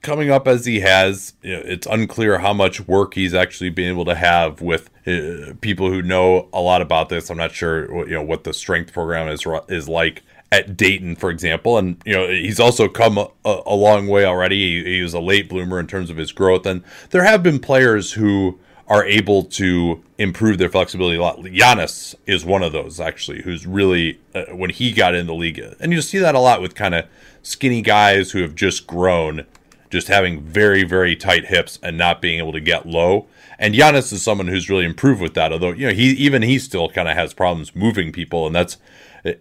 coming 0.05 0.29
up 0.29 0.47
as 0.47 0.65
he 0.65 0.79
has, 0.79 1.33
you 1.41 1.55
know, 1.55 1.61
it's 1.65 1.87
unclear 1.87 2.37
how 2.37 2.53
much 2.53 2.79
work 2.87 3.15
he's 3.15 3.33
actually 3.33 3.71
been 3.71 3.89
able 3.89 4.05
to 4.05 4.15
have 4.15 4.61
with 4.61 4.89
uh, 5.07 5.53
people 5.61 5.89
who 5.89 6.01
know 6.01 6.47
a 6.53 6.61
lot 6.61 6.81
about 6.81 7.09
this. 7.09 7.29
I'm 7.29 7.37
not 7.37 7.51
sure, 7.51 8.07
you 8.07 8.13
know, 8.13 8.23
what 8.23 8.43
the 8.43 8.53
strength 8.53 8.93
program 8.93 9.27
is 9.27 9.45
is 9.67 9.89
like 9.89 10.23
at 10.55 10.77
Dayton, 10.77 11.15
for 11.15 11.29
example. 11.29 11.77
And, 11.77 12.01
you 12.05 12.13
know, 12.13 12.27
he's 12.27 12.59
also 12.59 12.87
come 12.87 13.17
a, 13.17 13.29
a 13.43 13.75
long 13.75 14.07
way 14.07 14.25
already. 14.25 14.83
He, 14.83 14.95
he, 14.95 15.01
was 15.01 15.13
a 15.13 15.19
late 15.19 15.49
bloomer 15.49 15.79
in 15.79 15.87
terms 15.87 16.09
of 16.09 16.17
his 16.17 16.31
growth. 16.31 16.65
And 16.65 16.83
there 17.09 17.23
have 17.23 17.43
been 17.43 17.59
players 17.59 18.13
who 18.13 18.59
are 18.87 19.03
able 19.05 19.43
to 19.43 20.03
improve 20.17 20.57
their 20.57 20.69
flexibility 20.69 21.17
a 21.17 21.21
lot. 21.21 21.39
Giannis 21.39 22.15
is 22.25 22.45
one 22.45 22.63
of 22.63 22.71
those, 22.71 22.99
actually, 22.99 23.41
who's 23.41 23.65
really, 23.65 24.19
uh, 24.33 24.45
when 24.51 24.69
he 24.69 24.91
got 24.91 25.15
in 25.15 25.25
the 25.25 25.33
league, 25.33 25.59
and 25.79 25.91
you 25.91 26.01
see 26.01 26.19
that 26.19 26.35
a 26.35 26.39
lot 26.39 26.61
with 26.61 26.75
kind 26.75 26.93
of 26.93 27.05
skinny 27.41 27.81
guys 27.81 28.31
who 28.31 28.41
have 28.41 28.53
just 28.53 28.85
grown, 28.85 29.45
just 29.89 30.07
having 30.07 30.41
very, 30.41 30.83
very 30.83 31.15
tight 31.15 31.45
hips 31.45 31.79
and 31.81 31.97
not 31.97 32.21
being 32.21 32.37
able 32.37 32.51
to 32.51 32.59
get 32.59 32.85
low. 32.85 33.27
And 33.57 33.73
Giannis 33.73 34.13
is 34.13 34.21
someone 34.21 34.47
who's 34.47 34.69
really 34.69 34.85
improved 34.85 35.21
with 35.21 35.33
that. 35.33 35.51
Although 35.51 35.71
you 35.71 35.87
know 35.87 35.93
he 35.93 36.09
even 36.11 36.41
he 36.41 36.59
still 36.59 36.89
kind 36.89 37.07
of 37.07 37.15
has 37.15 37.33
problems 37.33 37.75
moving 37.75 38.11
people, 38.11 38.45
and 38.45 38.55
that's 38.55 38.77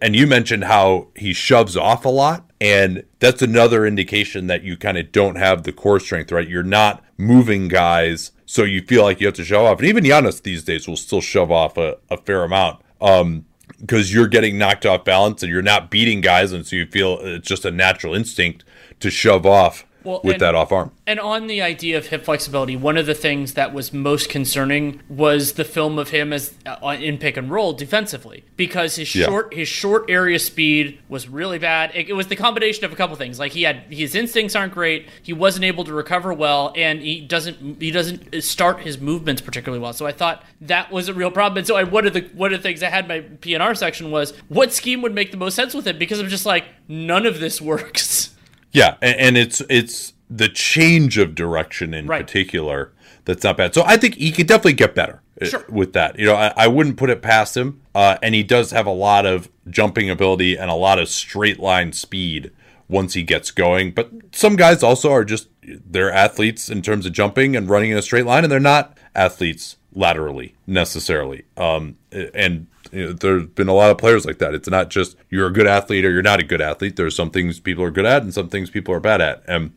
and 0.01 0.15
you 0.15 0.27
mentioned 0.27 0.65
how 0.65 1.07
he 1.15 1.33
shoves 1.33 1.77
off 1.77 2.05
a 2.05 2.09
lot. 2.09 2.49
And 2.59 3.03
that's 3.19 3.41
another 3.41 3.85
indication 3.85 4.47
that 4.47 4.63
you 4.63 4.77
kind 4.77 4.97
of 4.97 5.11
don't 5.11 5.35
have 5.35 5.63
the 5.63 5.73
core 5.73 5.99
strength, 5.99 6.31
right? 6.31 6.47
You're 6.47 6.63
not 6.63 7.03
moving 7.17 7.67
guys, 7.67 8.31
so 8.45 8.63
you 8.63 8.81
feel 8.81 9.03
like 9.03 9.19
you 9.19 9.27
have 9.27 9.35
to 9.35 9.43
shove 9.43 9.65
off. 9.65 9.79
And 9.79 9.87
even 9.87 10.03
Giannis 10.03 10.41
these 10.41 10.63
days 10.63 10.87
will 10.87 10.95
still 10.95 11.21
shove 11.21 11.51
off 11.51 11.77
a, 11.77 11.97
a 12.09 12.17
fair 12.17 12.43
amount. 12.43 12.81
Um, 13.01 13.45
because 13.79 14.13
you're 14.13 14.27
getting 14.27 14.57
knocked 14.57 14.85
off 14.85 15.03
balance 15.03 15.43
and 15.43 15.51
you're 15.51 15.61
not 15.61 15.91
beating 15.91 16.21
guys, 16.21 16.53
and 16.53 16.65
so 16.65 16.75
you 16.77 16.85
feel 16.85 17.19
it's 17.21 17.47
just 17.47 17.65
a 17.65 17.71
natural 17.71 18.15
instinct 18.15 18.63
to 19.01 19.09
shove 19.09 19.45
off 19.45 19.84
well, 20.05 20.21
with 20.23 20.35
and, 20.35 20.41
that 20.41 20.55
off 20.55 20.71
arm. 20.71 20.91
And 21.07 21.19
on 21.19 21.47
the 21.47 21.61
idea 21.61 21.97
of 21.97 22.07
hip 22.07 22.23
flexibility, 22.23 22.75
one 22.75 22.97
of 22.97 23.05
the 23.05 23.13
things 23.13 23.53
that 23.53 23.73
was 23.73 23.91
most 23.91 24.29
concerning 24.29 25.01
was 25.09 25.53
the 25.53 25.65
film 25.65 25.97
of 25.97 26.09
him 26.09 26.31
as 26.31 26.53
uh, 26.65 26.95
in 26.99 27.17
pick 27.17 27.37
and 27.37 27.49
roll 27.49 27.73
defensively 27.73 28.43
because 28.55 28.95
his 28.95 29.13
yeah. 29.15 29.25
short 29.25 29.53
his 29.53 29.67
short 29.67 30.09
area 30.09 30.39
speed 30.39 30.99
was 31.09 31.27
really 31.27 31.59
bad. 31.59 31.91
It, 31.93 32.09
it, 32.09 32.13
was 32.13 32.27
the 32.27 32.35
combination 32.35 32.85
of 32.85 32.93
a 32.93 32.95
couple 32.95 33.15
things. 33.15 33.39
Like 33.39 33.51
he 33.51 33.63
had 33.63 33.77
his 33.89 34.15
instincts 34.15 34.55
aren't 34.55 34.73
great, 34.73 35.09
he 35.21 35.33
wasn't 35.33 35.65
able 35.65 35.83
to 35.83 35.93
recover 35.93 36.33
well, 36.33 36.73
and 36.75 37.01
he 37.01 37.21
doesn't 37.21 37.81
he 37.81 37.91
doesn't 37.91 38.43
start 38.43 38.81
his 38.81 38.99
movements 38.99 39.41
particularly 39.41 39.81
well. 39.81 39.93
So 39.93 40.05
I 40.05 40.11
thought 40.11 40.43
that 40.61 40.91
was 40.91 41.09
a 41.09 41.13
real 41.13 41.31
problem. 41.31 41.57
And 41.57 41.67
so 41.67 41.75
I, 41.75 41.83
one 41.83 42.05
of 42.05 42.13
the 42.13 42.21
one 42.33 42.53
of 42.53 42.59
the 42.59 42.63
things 42.63 42.83
I 42.83 42.89
had 42.89 43.07
my 43.07 43.21
PNR 43.21 43.75
section 43.77 44.11
was 44.11 44.31
what 44.49 44.73
scheme 44.73 45.01
would 45.01 45.13
make 45.13 45.31
the 45.31 45.37
most 45.37 45.55
sense 45.55 45.73
with 45.73 45.87
it 45.87 45.99
because 45.99 46.19
I'm 46.19 46.29
just 46.29 46.45
like 46.45 46.65
none 46.87 47.25
of 47.25 47.39
this 47.39 47.61
works. 47.61 48.31
Yeah, 48.75 48.97
and, 49.01 49.15
and 49.19 49.37
it's 49.37 49.61
it's 49.69 50.13
the 50.29 50.49
change 50.49 51.17
of 51.17 51.35
direction 51.35 51.93
in 51.93 52.07
right. 52.07 52.25
particular 52.25 52.91
that's 53.25 53.43
not 53.43 53.57
bad. 53.57 53.73
So 53.73 53.83
I 53.85 53.97
think 53.97 54.15
he 54.15 54.31
could 54.31 54.47
definitely 54.47 54.73
get 54.73 54.95
better 54.95 55.21
uh, 55.41 55.45
sure. 55.45 55.65
with 55.69 55.93
that. 55.93 56.17
You 56.17 56.25
know, 56.25 56.35
I, 56.35 56.53
I, 56.55 56.67
wouldn't 56.67 56.97
put 56.97 57.09
it 57.09 57.21
past 57.21 57.57
him. 57.57 57.81
Uh, 57.93 58.17
and 58.21 58.35
he 58.35 58.43
does 58.43 58.71
have 58.71 58.85
a 58.85 58.91
lot 58.91 59.25
of 59.25 59.49
jumping 59.69 60.09
ability 60.09 60.57
and 60.57 60.69
a 60.69 60.75
lot 60.75 60.99
of 60.99 61.09
straight 61.09 61.59
line 61.59 61.91
speed 61.91 62.51
once 62.87 63.13
he 63.13 63.23
gets 63.23 63.51
going. 63.51 63.91
But 63.91 64.11
some 64.31 64.55
guys 64.55 64.83
also 64.83 65.11
are 65.11 65.25
just 65.25 65.47
they're 65.63 66.11
athletes 66.11 66.69
in 66.69 66.81
terms 66.81 67.05
of 67.05 67.13
jumping 67.13 67.55
and 67.55 67.69
running 67.69 67.91
in 67.91 67.97
a 67.97 68.01
straight 68.01 68.25
line, 68.25 68.43
and 68.43 68.51
they're 68.51 68.59
not 68.59 68.97
athletes 69.15 69.77
laterally 69.93 70.55
necessarily. 70.67 71.45
Um, 71.57 71.97
and 72.33 72.67
you 72.91 73.07
know, 73.07 73.13
there's 73.13 73.47
been 73.47 73.67
a 73.67 73.73
lot 73.73 73.91
of 73.91 73.97
players 73.97 74.25
like 74.25 74.37
that. 74.39 74.53
It's 74.53 74.69
not 74.69 74.89
just 74.89 75.17
you're 75.29 75.47
a 75.47 75.53
good 75.53 75.67
athlete 75.67 76.05
or 76.05 76.11
you're 76.11 76.21
not 76.21 76.39
a 76.39 76.43
good 76.43 76.61
athlete. 76.61 76.95
There's 76.95 77.15
some 77.15 77.29
things 77.29 77.59
people 77.59 77.83
are 77.83 77.91
good 77.91 78.05
at 78.05 78.23
and 78.23 78.33
some 78.33 78.49
things 78.49 78.69
people 78.69 78.93
are 78.93 78.99
bad 78.99 79.21
at. 79.21 79.43
And 79.47 79.71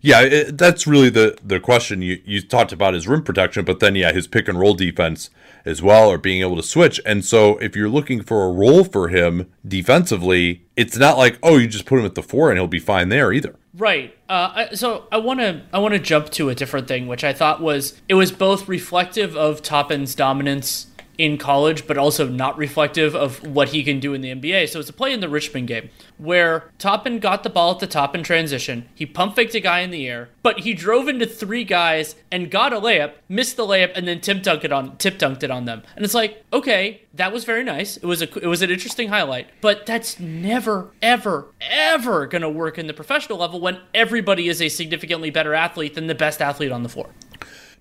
yeah, 0.00 0.20
it, 0.20 0.58
that's 0.58 0.86
really 0.86 1.10
the 1.10 1.38
the 1.42 1.58
question. 1.58 2.02
You 2.02 2.20
you 2.24 2.42
talked 2.42 2.72
about 2.72 2.94
his 2.94 3.08
rim 3.08 3.22
protection, 3.22 3.64
but 3.64 3.80
then 3.80 3.94
yeah, 3.94 4.12
his 4.12 4.26
pick 4.26 4.48
and 4.48 4.58
roll 4.58 4.74
defense 4.74 5.30
as 5.64 5.82
well, 5.82 6.08
or 6.08 6.18
being 6.18 6.42
able 6.42 6.56
to 6.56 6.62
switch. 6.62 7.00
And 7.04 7.24
so 7.24 7.56
if 7.58 7.74
you're 7.74 7.88
looking 7.88 8.22
for 8.22 8.44
a 8.44 8.52
role 8.52 8.84
for 8.84 9.08
him 9.08 9.50
defensively, 9.66 10.62
it's 10.76 10.96
not 10.96 11.16
like 11.16 11.38
oh 11.42 11.56
you 11.56 11.66
just 11.66 11.86
put 11.86 11.98
him 11.98 12.04
at 12.04 12.14
the 12.14 12.22
four 12.22 12.50
and 12.50 12.58
he'll 12.58 12.66
be 12.66 12.78
fine 12.78 13.08
there 13.08 13.32
either. 13.32 13.56
Right. 13.76 14.16
Uh, 14.28 14.74
so 14.74 15.06
I 15.10 15.18
want 15.18 15.40
to 15.40 15.62
I 15.72 15.78
want 15.78 15.94
to 15.94 16.00
jump 16.00 16.30
to 16.30 16.50
a 16.50 16.54
different 16.54 16.88
thing, 16.88 17.08
which 17.08 17.24
I 17.24 17.32
thought 17.32 17.60
was 17.60 18.00
it 18.08 18.14
was 18.14 18.30
both 18.32 18.68
reflective 18.68 19.36
of 19.36 19.62
Toppin's 19.62 20.14
dominance 20.14 20.86
in 21.18 21.38
college, 21.38 21.86
but 21.86 21.96
also 21.96 22.28
not 22.28 22.56
reflective 22.58 23.14
of 23.14 23.42
what 23.46 23.68
he 23.68 23.82
can 23.82 24.00
do 24.00 24.14
in 24.14 24.20
the 24.20 24.34
NBA. 24.34 24.68
So 24.68 24.80
it's 24.80 24.88
a 24.88 24.92
play 24.92 25.12
in 25.12 25.20
the 25.20 25.28
Richmond 25.28 25.68
game 25.68 25.90
where 26.18 26.70
Toppin 26.78 27.18
got 27.18 27.42
the 27.42 27.50
ball 27.50 27.72
at 27.72 27.78
the 27.78 27.86
top 27.86 28.14
in 28.14 28.22
transition. 28.22 28.88
He 28.94 29.06
pump 29.06 29.36
faked 29.36 29.54
a 29.54 29.60
guy 29.60 29.80
in 29.80 29.90
the 29.90 30.08
air, 30.08 30.30
but 30.42 30.60
he 30.60 30.74
drove 30.74 31.08
into 31.08 31.26
three 31.26 31.64
guys 31.64 32.16
and 32.30 32.50
got 32.50 32.72
a 32.72 32.80
layup, 32.80 33.14
missed 33.28 33.56
the 33.56 33.66
layup, 33.66 33.92
and 33.94 34.06
then 34.06 34.20
tip 34.20 34.38
dunked 34.38 34.64
it 34.64 34.72
on 34.72 34.96
tip 34.98 35.18
dunked 35.18 35.42
it 35.42 35.50
on 35.50 35.64
them. 35.64 35.82
And 35.94 36.04
it's 36.04 36.14
like, 36.14 36.44
okay, 36.52 37.02
that 37.14 37.32
was 37.32 37.44
very 37.44 37.64
nice. 37.64 37.96
It 37.96 38.04
was 38.04 38.22
a 38.22 38.38
it 38.38 38.46
was 38.46 38.62
an 38.62 38.70
interesting 38.70 39.08
highlight, 39.08 39.48
but 39.60 39.86
that's 39.86 40.18
never 40.20 40.90
ever 41.02 41.48
ever 41.60 42.26
gonna 42.26 42.50
work 42.50 42.78
in 42.78 42.86
the 42.86 42.94
professional 42.94 43.38
level 43.38 43.60
when 43.60 43.80
everybody 43.94 44.48
is 44.48 44.60
a 44.60 44.68
significantly 44.68 45.30
better 45.30 45.54
athlete 45.54 45.94
than 45.94 46.06
the 46.06 46.14
best 46.14 46.40
athlete 46.40 46.72
on 46.72 46.82
the 46.82 46.88
floor. 46.88 47.10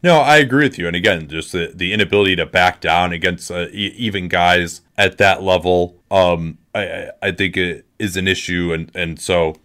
No, 0.04 0.20
I 0.20 0.38
agree 0.38 0.66
with 0.66 0.78
you. 0.78 0.88
And 0.88 0.96
again, 0.96 1.28
just 1.28 1.52
the, 1.52 1.72
the 1.74 1.94
inability 1.94 2.36
to 2.36 2.46
back 2.46 2.80
down 2.80 3.12
against 3.12 3.50
uh, 3.50 3.68
e- 3.72 3.94
even 3.98 4.28
guys 4.28 4.82
at 4.98 5.18
that 5.18 5.42
level, 5.42 5.96
um, 6.12 6.58
I, 6.74 7.10
I 7.22 7.32
think 7.32 7.58
it 7.58 7.86
is 7.98 8.16
an 8.16 8.28
issue. 8.28 8.72
And, 8.74 8.92
and 8.94 9.20
so 9.20 9.56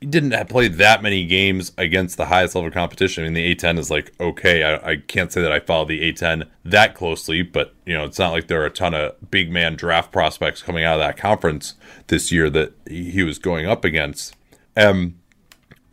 he 0.00 0.06
didn't 0.06 0.48
play 0.48 0.68
that 0.68 1.02
many 1.02 1.24
games 1.24 1.72
against 1.78 2.16
the 2.16 2.26
highest 2.26 2.54
level 2.54 2.70
competition. 2.70 3.24
I 3.24 3.28
mean, 3.28 3.34
the 3.34 3.54
A10 3.54 3.78
is 3.78 3.90
like, 3.90 4.12
okay, 4.20 4.62
I, 4.62 4.90
I 4.90 4.96
can't 4.96 5.32
say 5.32 5.40
that 5.40 5.52
I 5.52 5.60
follow 5.60 5.84
the 5.84 6.12
A10 6.12 6.48
that 6.64 6.94
closely, 6.94 7.42
but, 7.42 7.74
you 7.86 7.94
know, 7.94 8.04
it's 8.04 8.18
not 8.18 8.32
like 8.32 8.48
there 8.48 8.62
are 8.62 8.66
a 8.66 8.70
ton 8.70 8.92
of 8.92 9.30
big 9.30 9.50
man 9.50 9.76
draft 9.76 10.12
prospects 10.12 10.62
coming 10.62 10.84
out 10.84 11.00
of 11.00 11.06
that 11.06 11.16
conference 11.16 11.74
this 12.08 12.30
year 12.30 12.50
that 12.50 12.72
he 12.88 13.22
was 13.22 13.38
going 13.38 13.66
up 13.66 13.84
against. 13.84 14.34
Um, 14.76 15.16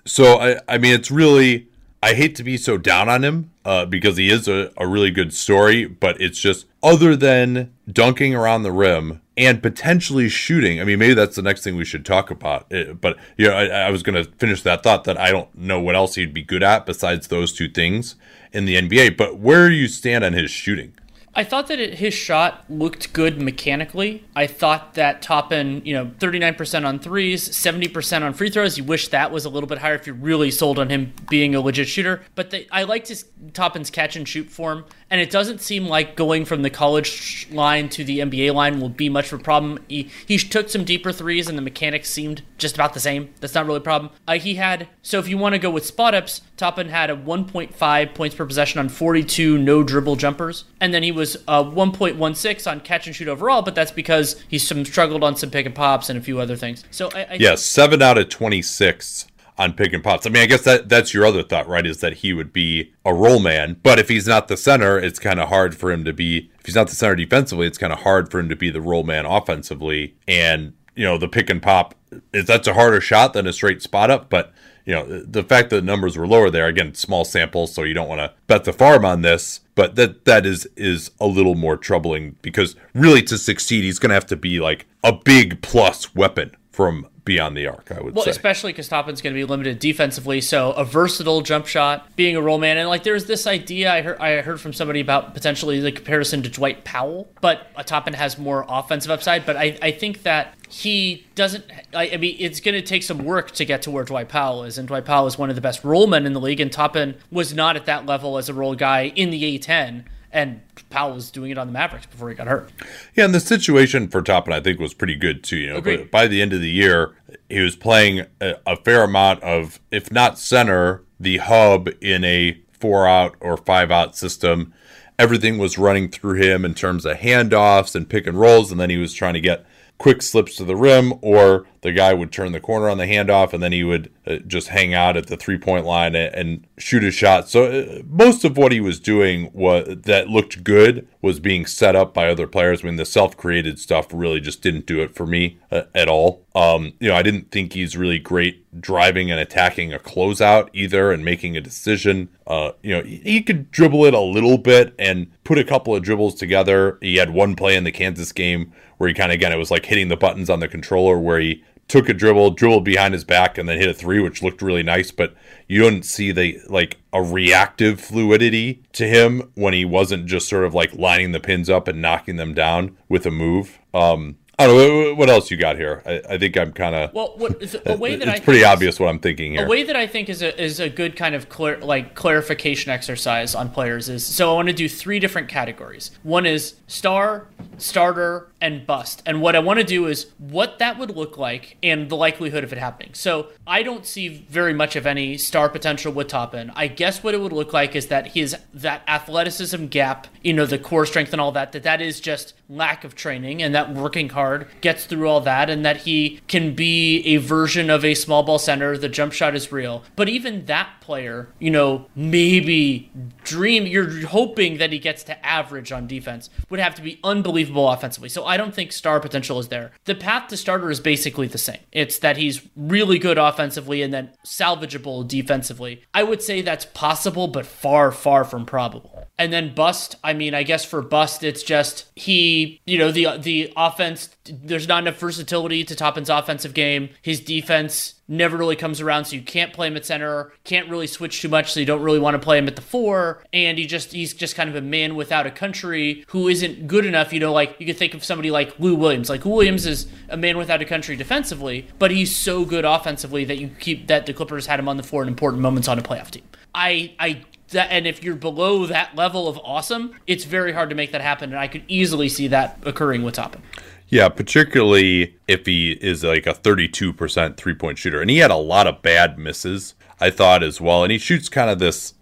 so, 0.06 0.38
I, 0.40 0.60
I 0.68 0.78
mean, 0.78 0.94
it's 0.94 1.12
really 1.12 1.68
I 2.04 2.16
hate 2.16 2.36
to 2.36 2.43
be 2.43 2.58
so 2.58 2.78
down 2.78 3.08
on 3.08 3.24
him 3.24 3.51
uh, 3.64 3.86
because 3.86 4.18
he 4.18 4.30
is 4.30 4.49
a, 4.49 4.74
a 4.76 4.86
really 4.86 5.10
good 5.10 5.34
story, 5.34 5.86
but 5.86 6.20
it's 6.20 6.38
just 6.38 6.66
other 6.84 7.16
than 7.16 7.74
dunking 7.89 8.36
around 8.36 8.64
the 8.64 8.74
rim 8.74 9.22
and 9.38 9.64
potentially 9.64 10.28
shooting. 10.28 10.82
I 10.82 10.84
mean, 10.84 10.99
maybe 10.99 11.14
that's 11.14 11.38
the 11.38 11.41
next 11.41 11.64
thing 11.64 11.78
we 11.78 11.86
should 11.86 12.06
talk 12.06 12.30
about. 12.30 12.70
Uh, 12.74 12.91
but 12.91 13.18
you 13.38 13.47
know, 13.47 13.56
I, 13.56 13.68
I 13.68 13.89
was 13.89 14.04
going 14.04 14.22
to 14.22 14.30
finish 14.34 14.64
that 14.64 14.84
thought 14.84 15.06
that 15.06 15.18
I 15.18 15.32
don't 15.32 15.56
know 15.58 15.80
what 15.80 15.95
else 15.95 16.16
he'd 16.16 16.34
be 16.34 16.43
good 16.43 16.62
at 16.62 16.86
besides 16.86 17.28
those 17.28 17.54
two 17.54 17.70
things 17.70 18.16
in 18.51 18.66
the 18.66 18.76
NBA. 18.76 19.16
But 19.16 19.38
where 19.38 19.70
do 19.70 19.76
you 19.76 19.88
stand 19.88 20.26
on 20.26 20.34
his 20.34 20.51
shooting? 20.51 20.91
I 21.36 21.44
thought 21.44 21.68
that 21.68 21.80
it, 21.80 21.96
his 21.96 22.14
shot 22.14 22.64
looked 22.70 23.12
good 23.14 23.42
mechanically. 23.42 24.24
I 24.36 24.46
thought 24.48 24.94
that 24.96 25.22
Toppin, 25.22 25.82
you 25.84 25.94
know, 25.94 26.06
39% 26.20 26.86
on 26.86 27.00
threes, 27.00 27.50
70% 27.50 28.22
on 28.22 28.34
free 28.34 28.50
throws. 28.50 28.78
You 28.78 28.84
wish 28.84 29.08
that 29.08 29.32
was 29.32 29.46
a 29.46 29.50
little 29.50 29.68
bit 29.68 29.80
higher 29.80 29.96
if 29.96 30.06
you're 30.06 30.16
really 30.16 30.52
sold 30.52 30.78
on 30.78 30.90
him 30.90 31.14
being 31.30 31.56
a 31.56 31.62
legit 31.62 31.88
shooter. 31.88 32.22
But 32.36 32.52
the, 32.52 32.68
I 32.72 32.84
liked 32.84 33.08
his 33.08 33.26
Toppin's 33.54 33.90
catch 33.90 34.16
and 34.16 34.28
shoot 34.28 34.50
form, 34.50 34.86
and 35.14 35.22
it 35.22 35.30
doesn't 35.30 35.61
seem 35.61 35.86
like 35.86 36.16
going 36.16 36.43
from 36.43 36.64
the 36.64 36.72
college 36.72 37.47
line 37.51 37.88
to 37.88 38.03
the 38.03 38.18
NBA 38.18 38.51
line 38.51 38.82
will 38.82 38.89
be 38.89 39.09
much 39.09 39.32
of 39.32 39.39
a 39.39 39.43
problem. 39.43 39.78
He, 39.88 40.09
he 40.26 40.39
took 40.39 40.70
some 40.70 40.84
deeper 40.84 41.11
threes, 41.11 41.47
and 41.47 41.55
the 41.55 41.61
mechanics 41.61 42.09
seemed 42.09 42.41
just 42.57 42.74
about 42.74 42.95
the 42.95 42.99
same. 42.99 43.32
That's 43.39 43.53
not 43.53 43.68
really 43.68 43.78
a 43.78 43.82
problem. 43.82 44.11
Uh, 44.28 44.39
he 44.39 44.55
had, 44.55 44.88
so 45.03 45.20
if 45.20 45.28
you 45.28 45.38
want 45.38 45.53
to 45.53 45.59
go 45.59 45.70
with 45.70 45.86
spot 45.86 46.16
ups, 46.16 46.41
Toppin 46.57 46.89
had 46.89 47.11
a 47.11 47.16
1.5 47.16 48.16
points 48.16 48.36
per 48.36 48.43
possession 48.47 48.80
on 48.80 48.89
42 48.89 49.59
no 49.59 49.84
dribble 49.84 50.16
jumpers, 50.16 50.66
and 50.82 50.95
then 50.95 51.03
he 51.03 51.11
was 51.11 51.38
uh, 51.47 51.64
1.16 51.64 52.72
on 52.72 52.80
catch 52.80 53.05
and 53.05 53.16
shoot 53.16 53.28
overall. 53.28 53.61
But 53.61 53.76
that's 53.76 53.91
because 53.91 54.43
he 54.47 54.57
some 54.57 54.84
struggled 54.84 55.24
on 55.24 55.36
some 55.36 55.51
pick 55.51 55.68
and 55.68 55.76
pops 55.76 56.09
and 56.09 56.18
a 56.18 56.24
few 56.24 56.39
other 56.39 56.55
things. 56.55 56.86
So 56.89 57.11
I, 57.14 57.28
I 57.30 57.38
yes, 57.39 57.61
seven 57.64 58.01
out 58.01 58.18
of 58.18 58.30
26 58.30 59.28
on 59.58 59.74
pick 59.74 59.93
and 59.93 60.04
pops. 60.04 60.26
I 60.26 60.30
mean, 60.30 60.43
I 60.43 60.47
guess 60.47 60.64
that 60.64 60.89
that's 60.89 61.14
your 61.14 61.26
other 61.26 61.43
thought, 61.43 61.68
right? 61.68 61.86
Is 61.86 61.99
that 61.99 62.18
he 62.18 62.34
would 62.34 62.51
be 62.51 62.93
a 63.06 63.14
role 63.14 63.39
man, 63.39 63.78
but 63.84 63.99
if 63.99 64.10
he's 64.10 64.28
not 64.28 64.47
the 64.47 64.58
center, 64.58 64.99
it's 64.99 65.20
kind 65.20 65.39
of 65.39 65.49
hard 65.49 65.76
for 65.76 65.91
him 65.91 66.04
to 66.06 66.14
be. 66.14 66.49
If 66.60 66.66
he's 66.66 66.76
not 66.76 66.88
the 66.88 66.95
center 66.95 67.16
defensively, 67.16 67.68
it's 67.68 67.78
kind 67.78 67.93
of 67.93 67.99
hard 67.99 68.32
for 68.32 68.39
him 68.39 68.49
to 68.49 68.56
be 68.56 68.70
the 68.70 68.82
role 68.82 69.04
man 69.04 69.25
offensively. 69.25 70.16
And 70.28 70.74
you 70.96 71.04
know, 71.04 71.17
the 71.17 71.28
pick 71.28 71.50
and 71.50 71.62
pop 71.62 71.96
is 72.34 72.46
that's 72.46 72.67
a 72.67 72.74
harder 72.74 73.01
shot 73.01 73.34
than 73.34 73.47
a 73.47 73.54
straight 73.54 73.82
spot 73.82 74.12
up, 74.12 74.30
but 74.30 74.54
you 74.86 74.93
know, 74.93 75.05
the 75.05 75.43
fact 75.43 75.70
that 75.70 75.78
the 75.78 75.82
numbers 75.82 76.17
were 76.17 76.28
lower 76.28 76.50
there, 76.50 76.67
again, 76.67 76.93
small 76.93 77.24
sample, 77.24 77.67
so 77.67 77.84
you 77.84 77.93
don't 77.93 78.09
want 78.09 78.20
to 78.20 78.34
bet 78.47 78.66
the 78.66 78.74
farm 78.74 79.05
on 79.05 79.21
this, 79.21 79.62
but 79.75 79.96
that 79.96 80.25
that 80.25 80.46
is 80.46 80.67
is 80.75 81.12
a 81.20 81.28
little 81.28 81.55
more 81.55 81.78
troubling 81.78 82.36
because 82.42 82.75
really 82.93 83.21
to 83.24 83.38
succeed, 83.38 83.84
he's 83.84 84.00
going 84.00 84.09
to 84.09 84.16
have 84.16 84.25
to 84.28 84.36
be 84.36 84.59
like 84.59 84.86
a 85.04 85.13
big 85.13 85.62
plus 85.62 86.13
weapon 86.13 86.55
from 86.71 87.08
beyond 87.25 87.55
the 87.55 87.67
arc, 87.67 87.91
I 87.91 88.01
would 88.01 88.13
say. 88.13 88.16
well, 88.16 88.25
say. 88.25 88.32
especially 88.32 88.74
because 88.74 88.87
Toppin's 88.87 89.21
going 89.21 89.33
to 89.33 89.39
be 89.39 89.45
limited 89.45 89.79
defensively, 89.79 90.41
so 90.41 90.71
a 90.71 90.83
versatile 90.83 91.41
jump 91.41 91.67
shot, 91.67 92.16
being 92.16 92.36
a 92.36 92.41
roll 92.41 92.58
man, 92.58 92.78
and 92.78 92.89
like 92.89 93.04
there's 93.04 93.25
this 93.25 93.47
idea 93.47 93.91
I 93.91 94.01
heard 94.01 94.20
I 94.20 94.41
heard 94.41 94.59
from 94.59 94.74
somebody 94.74 95.00
about 95.00 95.33
potentially 95.33 95.79
the 95.79 95.91
comparison 95.91 96.43
to 96.43 96.50
Dwight 96.50 96.83
Powell, 96.83 97.28
but 97.41 97.67
Toppin 97.86 98.13
has 98.13 98.37
more 98.37 98.66
offensive 98.67 99.12
upside. 99.12 99.45
But 99.45 99.58
I, 99.58 99.78
I 99.82 99.91
think 99.91 100.24
that 100.24 100.55
he 100.70 101.25
doesn't. 101.36 101.66
I, 101.93 102.12
I 102.13 102.17
mean, 102.17 102.36
it's 102.39 102.59
going 102.59 102.75
to 102.75 102.82
take 102.82 103.04
some 103.04 103.20
work 103.20 103.51
to 103.51 103.66
get 103.66 103.83
to 103.83 103.91
where 103.91 104.04
Dwight 104.04 104.29
Powell 104.29 104.63
is, 104.63 104.78
and 104.78 104.87
Dwight 104.87 105.05
Powell 105.05 105.28
is 105.28 105.37
one 105.37 105.50
of 105.50 105.55
the 105.55 105.62
best 105.62 105.83
roll 105.83 106.08
men 106.08 106.25
in 106.25 106.33
the 106.33 106.41
league, 106.41 106.59
and 106.59 106.71
Toppin 106.71 107.16
was 107.32 107.54
not 107.54 107.75
at 107.75 107.86
that 107.86 108.05
level 108.05 108.37
as 108.37 108.50
a 108.50 108.54
roll 108.54 108.75
guy 108.75 109.13
in 109.16 109.29
the 109.29 109.58
A10 109.58 110.04
and 110.34 110.62
Powell 110.89 111.14
was 111.14 111.30
doing 111.32 111.51
it 111.51 111.58
on 111.58 111.68
the 111.68 111.74
Mavericks 111.74 112.08
before 112.08 112.28
he 112.28 112.36
got 112.36 112.47
hurt. 112.47 112.72
Yeah, 113.16 113.26
and 113.26 113.36
the 113.36 113.39
situation 113.39 114.08
for 114.08 114.22
Toppin, 114.22 114.51
I 114.51 114.60
think, 114.60 114.80
was 114.80 114.93
pretty 114.93 115.16
good 115.16 115.43
too. 115.43 115.58
You 115.58 115.70
know, 115.74 115.82
but 115.82 116.10
by 116.12 116.28
the 116.28 116.42
end 116.42 116.51
of 116.51 116.60
the 116.60 116.70
year, 116.70 117.16
he 117.50 117.60
was 117.60 117.76
playing 117.76 118.26
a, 118.42 118.55
a 118.66 118.76
fair 118.76 119.04
amount 119.04 119.43
of, 119.43 119.80
if 119.92 120.12
not 120.12 120.39
center, 120.39 121.04
the 121.20 121.38
hub 121.38 121.88
in 122.01 122.24
a 122.24 122.60
four 122.72 123.08
out 123.08 123.36
or 123.39 123.55
five 123.55 123.92
out 123.92 124.18
system. 124.18 124.74
Everything 125.20 125.60
was 125.60 125.78
running 125.78 126.10
through 126.10 126.42
him 126.42 126.66
in 126.66 126.74
terms 126.74 127.05
of 127.05 127.18
handoffs 127.18 127.96
and 127.96 128.10
pick 128.10 128.26
and 128.26 128.39
rolls, 128.39 128.72
and 128.72 128.82
then 128.82 128.89
he 128.89 128.97
was 128.97 129.14
trying 129.14 129.36
to 129.36 129.39
get 129.39 129.66
quick 130.04 130.21
slips 130.21 130.58
to 130.58 130.66
the 130.66 130.75
rim, 130.75 131.13
or 131.21 131.66
the 131.80 131.93
guy 131.93 132.13
would 132.13 132.30
turn 132.30 132.51
the 132.51 132.59
corner 132.59 132.89
on 132.89 132.97
the 132.97 133.05
handoff, 133.05 133.54
and 133.54 133.63
then 133.63 133.71
he 133.71 133.86
would 133.86 134.12
uh, 134.28 134.36
just 134.46 134.67
hang 134.67 134.93
out 134.93 135.16
at 135.16 135.28
the 135.28 135.38
three 135.38 135.58
point 135.58 135.86
line 135.86 136.13
and, 136.13 136.67
shoot 136.78 137.04
a 137.04 137.12
shot. 137.12 137.47
So 137.47 137.66
uh, 137.66 138.01
most 138.09 138.43
of 138.43 138.58
what 138.58 138.74
he 138.74 138.82
was 138.82 139.00
doing 139.00 139.50
was 139.54 140.00
that 140.01 140.28
looked 140.28 140.66
good 140.66 141.08
was 141.21 141.39
being 141.39 141.66
set 141.66 141.96
up 141.96 142.13
by 142.13 142.28
other 142.28 142.47
players. 142.47 142.84
I 142.84 142.88
mean, 142.88 142.97
the 142.97 143.05
self 143.05 143.38
created 143.38 143.80
stuff 143.80 144.08
really 144.12 144.42
just 144.42 144.62
didn't 144.62 144.86
do 144.86 145.01
it 145.01 145.16
for 145.16 145.25
me 145.25 145.59
uh, 145.71 145.84
at 145.96 146.09
all. 146.09 146.43
Um, 146.54 146.93
you 147.00 147.08
know, 147.08 147.16
I 147.16 147.21
didn't 147.21 147.51
think 147.51 147.71
he's 147.71 147.96
really 147.96 148.20
great 148.20 148.82
driving 148.82 149.32
and 149.32 149.39
attacking 149.39 149.93
a 149.93 150.00
closeout 150.00 150.70
either 150.74 151.13
and 151.13 151.24
making 151.24 151.55
a 151.55 151.62
decision. 151.62 152.28
You 152.50 152.74
know, 152.84 153.04
he 153.04 153.42
could 153.42 153.71
dribble 153.71 154.04
it 154.05 154.13
a 154.13 154.20
little 154.20 154.58
bit 154.58 154.93
and 155.00 155.32
put 155.46 155.58
a 155.58 155.63
couple 155.63 155.96
of 155.96 156.04
dribbles 156.04 156.36
together. 156.36 156.97
He 157.01 157.16
had 157.16 157.30
one 157.30 157.55
play 157.55 157.78
in 157.78 157.86
the 157.86 157.92
Kansas 157.92 158.34
game 158.34 158.74
where 159.04 159.09
he 159.09 159.13
kind 159.13 159.34
of, 159.34 159.36
again, 159.36 159.51
it 159.51 159.58
was 159.58 159.70
like 159.70 159.86
hitting 159.86 160.08
the 160.08 160.16
buttons 160.16 160.50
on 160.50 160.62
the 160.62 160.67
controller 160.70 161.20
where 161.20 161.38
he 161.38 161.62
took 161.89 162.08
a 162.08 162.13
dribble, 162.13 162.51
dribbled 162.51 162.86
behind 162.86 163.13
his 163.13 163.25
back, 163.25 163.58
and 163.58 163.67
then 163.67 163.78
hit 163.78 163.89
a 163.89 163.93
three, 163.93 164.21
which 164.21 164.42
looked 164.42 164.62
really 164.62 164.82
nice. 164.82 165.12
But 165.12 165.36
you 165.67 165.82
don't 165.82 166.05
see 166.05 166.32
the 166.32 166.58
like 166.70 166.96
a 167.12 167.21
reactive 167.21 168.00
fluidity 168.00 168.82
to 168.93 169.05
him 169.05 169.51
when 169.55 169.74
he 169.74 169.84
wasn't 169.84 170.25
just 170.25 170.47
sort 170.47 170.63
of 170.63 170.74
like 170.74 170.93
lining 170.93 171.34
the 171.34 171.42
pins 171.42 171.70
up 171.70 171.89
and 171.89 172.01
knocking 172.01 172.38
them 172.38 172.54
down 172.54 172.96
with 173.09 173.25
a 173.25 173.32
move. 173.32 173.78
Um, 173.93 174.38
I 174.59 174.67
don't 174.67 174.78
know 174.78 175.16
what 175.16 175.30
else 175.30 175.50
you 175.50 175.58
got 175.58 175.78
here. 175.78 176.04
I, 176.05 176.21
I 176.30 176.38
think 176.38 176.55
I'm 176.58 176.74
kind 176.74 176.93
of 176.93 177.13
well. 177.13 177.34
What, 177.38 177.62
a 177.74 177.93
uh, 177.93 177.97
way 177.97 178.16
that 178.16 178.28
it's 178.28 178.42
I 178.42 178.43
pretty 178.43 178.63
obvious 178.63 179.00
what 179.00 179.09
I'm 179.09 179.17
thinking 179.17 179.54
here. 179.54 179.66
A 179.66 179.67
way 179.67 179.82
that 179.82 179.96
I 179.96 180.05
think 180.05 180.30
is 180.30 180.43
a 180.43 180.62
is 180.62 180.80
a 180.80 180.89
good 180.89 181.16
kind 181.16 181.34
of 181.34 181.50
clar- 181.50 181.80
like 181.80 182.13
clarification 182.13 182.92
exercise 182.92 183.55
on 183.55 183.71
players 183.71 184.09
is 184.09 184.24
so 184.24 184.51
I 184.51 184.54
want 184.54 184.67
to 184.67 184.74
do 184.74 184.88
three 184.88 185.20
different 185.20 185.47
categories. 185.47 186.12
One 186.21 186.46
is 186.46 186.75
star, 186.86 187.47
starter, 187.80 188.51
and 188.62 188.86
bust. 188.86 189.24
And 189.25 189.42
what 189.42 189.55
I 189.55 189.59
want 189.59 189.80
to 189.80 189.84
do 189.84 190.05
is 190.05 190.28
what 190.38 190.78
that 190.78 191.00
would 191.00 191.09
look 191.16 191.36
like 191.36 191.78
and 191.82 192.08
the 192.08 192.16
likelihood 192.16 192.63
of 192.63 192.71
it 192.71 192.78
happening. 192.78 193.16
So 193.16 193.47
I 193.66 193.82
don't 193.82 194.05
see 194.05 194.46
very 194.50 194.74
much 194.74 194.96
of 194.96 195.08
any 195.08 195.36
star 195.39 195.67
potential 195.67 196.13
with 196.13 196.28
Toppin. 196.28 196.71
I 196.75 196.88
guess 196.88 197.24
what 197.24 197.34
it 197.34 197.42
would 197.42 197.54
look 197.54 197.74
like 197.74 197.96
is 197.96 198.08
that 198.08 198.28
his 198.28 198.55
that 198.75 199.01
athleticism 199.08 199.88
gap, 199.88 200.28
you 200.43 200.54
know, 200.54 200.67
the 200.67 200.78
core 200.78 201.08
strength 201.08 201.32
and 201.32 201.42
all 201.42 201.51
that, 201.54 201.71
that 201.71 201.82
that 201.84 202.01
is 202.01 202.20
just 202.20 202.54
lack 202.70 203.04
of 203.04 203.16
training 203.16 203.63
and 203.63 203.74
that 203.74 203.92
working 203.92 204.30
hard 204.30 204.42
gets 204.82 205.05
through 205.05 205.28
all 205.28 205.41
that 205.41 205.70
and 205.70 205.86
that 205.86 205.97
he 205.97 206.41
can 206.47 206.75
be 206.75 207.21
a 207.25 207.37
version 207.37 207.89
of 207.89 208.03
a 208.05 208.13
small 208.13 208.43
ball 208.43 208.59
center. 208.59 208.97
The 208.97 209.09
jump 209.09 209.33
shot 209.33 209.55
is 209.55 209.71
real. 209.71 210.03
But 210.15 210.29
even 210.29 210.65
that 210.65 211.01
player, 211.01 211.49
you 211.59 211.71
know, 211.71 212.07
maybe 212.15 213.11
dream, 213.43 213.86
you're 213.86 214.28
hoping 214.28 214.78
that 214.78 214.91
he 214.91 214.99
gets 214.99 215.24
to 215.24 215.45
average 215.45 215.91
on 215.91 216.07
defense, 216.07 216.49
would 216.70 216.79
have 216.79 216.95
to 216.95 217.01
be 217.01 217.20
unbelievable 217.24 217.89
offensively. 217.89 218.29
So 218.29 218.45
I 218.45 218.57
don't 218.57 218.74
think 218.74 218.91
star 218.91 219.20
potential 219.20 219.59
is 219.59 219.67
there. 219.67 219.91
The 220.05 220.15
path 220.15 220.47
to 220.49 220.57
starter 220.57 220.89
is 220.89 220.99
basically 220.99 221.47
the 221.47 221.57
same. 221.57 221.79
It's 221.91 222.20
that 222.20 222.37
he's 222.37 222.67
really 222.75 223.20
good 223.20 223.37
offensively 223.37 224.01
and 224.01 224.13
then 224.13 224.32
salvageable 224.45 225.28
defensively. 225.28 226.03
I 226.13 226.24
would 226.24 226.41
say 226.41 226.61
that's 226.61 226.86
possible, 226.86 227.47
but 227.47 227.65
far, 227.65 228.11
far 228.11 228.43
from 228.43 228.65
probable. 228.65 229.28
And 229.37 229.51
then 229.51 229.74
bust, 229.74 230.15
I 230.24 230.33
mean, 230.33 230.53
I 230.53 230.63
guess 230.63 230.86
for 230.86 231.01
bust, 231.01 231.43
it's 231.43 231.63
just 231.63 232.05
he, 232.15 232.79
you 232.86 232.97
know, 232.97 233.11
the 233.11 233.37
the 233.37 233.74
offense. 233.75 234.29
There's 234.45 234.87
not 234.87 235.03
enough 235.03 235.20
versatility 235.20 235.83
to 235.86 235.95
Toppin's 235.95 236.29
offensive 236.29 236.74
game. 236.74 237.09
His 237.21 237.39
defense 237.39 238.15
never 238.28 238.57
really 238.57 238.75
comes 238.75 238.99
around, 238.99 239.25
so 239.25 239.36
you 239.36 239.41
can't 239.41 239.71
play 239.74 239.87
him 239.87 239.95
at 239.95 240.05
center. 240.05 240.51
Can't 240.63 240.89
really 240.89 241.07
switch 241.07 241.41
too 241.41 241.49
much, 241.49 241.71
so 241.71 241.79
you 241.79 241.86
don't 241.86 242.01
really 242.01 242.20
want 242.20 242.36
to 242.36 242.39
play 242.39 242.57
him 242.57 242.67
at 242.67 242.75
the 242.75 242.82
four. 242.82 243.43
And 243.53 243.78
he 243.78 243.86
just 243.86 244.11
he's 244.11 244.33
just 244.33 244.55
kind 244.55 244.70
of 244.70 244.75
a 244.75 244.82
man 244.82 245.15
without 245.15 245.47
a 245.47 245.51
country 245.51 246.25
who 246.28 246.47
isn't 246.47 246.87
good 246.87 247.05
enough. 247.05 247.32
You 247.32 247.39
know, 247.39 247.53
like 247.53 247.75
you 247.79 247.86
could 247.86 247.97
think 247.97 248.13
of 248.13 248.24
somebody 248.24 248.51
like 248.51 248.78
Lou 248.79 248.95
Williams. 248.95 249.29
Like 249.29 249.45
Williams 249.45 249.86
is 249.86 250.07
a 250.29 250.37
man 250.37 250.57
without 250.57 250.82
a 250.82 250.86
country 250.86 251.15
defensively, 251.15 251.87
but 251.97 252.11
he's 252.11 252.36
so 252.36 252.65
good 252.65 252.86
offensively 252.86 253.45
that 253.45 253.59
you 253.59 253.70
keep 253.79 254.07
that 254.07 254.25
the 254.25 254.33
Clippers 254.33 254.65
had 254.65 254.79
him 254.79 254.89
on 254.89 254.97
the 254.97 255.03
floor 255.03 255.21
in 255.21 255.29
important 255.29 255.61
moments 255.61 255.87
on 255.87 255.97
a 255.97 256.01
playoff 256.01 256.32
team. 256.32 256.43
I 256.75 257.13
I 257.20 257.43
that, 257.70 257.91
and 257.91 258.07
if 258.07 258.24
you're 258.24 258.36
below 258.36 258.86
that 258.86 259.15
level 259.15 259.47
of 259.47 259.59
awesome, 259.63 260.13
it's 260.25 260.45
very 260.45 260.71
hard 260.71 260.89
to 260.89 260.95
make 260.95 261.11
that 261.11 261.21
happen. 261.21 261.51
And 261.51 261.59
I 261.59 261.67
could 261.67 261.83
easily 261.87 262.29
see 262.29 262.47
that 262.47 262.79
occurring 262.83 263.24
with 263.24 263.36
Toppin. 263.36 263.61
Yeah, 264.09 264.30
particularly 264.30 265.38
if 265.47 265.66
he 265.66 265.93
is 265.93 266.24
like 266.24 266.46
a 266.46 266.54
32% 266.54 267.58
three 267.58 267.74
point 267.74 267.97
shooter. 267.97 268.21
And 268.21 268.30
he 268.30 268.38
had 268.38 268.51
a 268.51 268.55
lot 268.55 268.88
of 268.88 269.01
bad 269.01 269.39
misses, 269.39 269.96
I 270.20 270.30
thought, 270.30 270.63
as 270.63 270.80
well. 270.80 271.04
And 271.04 271.12
he 271.12 271.17
shoots 271.17 271.50
kind 271.50 271.70
of 271.70 271.80
this 271.80 272.13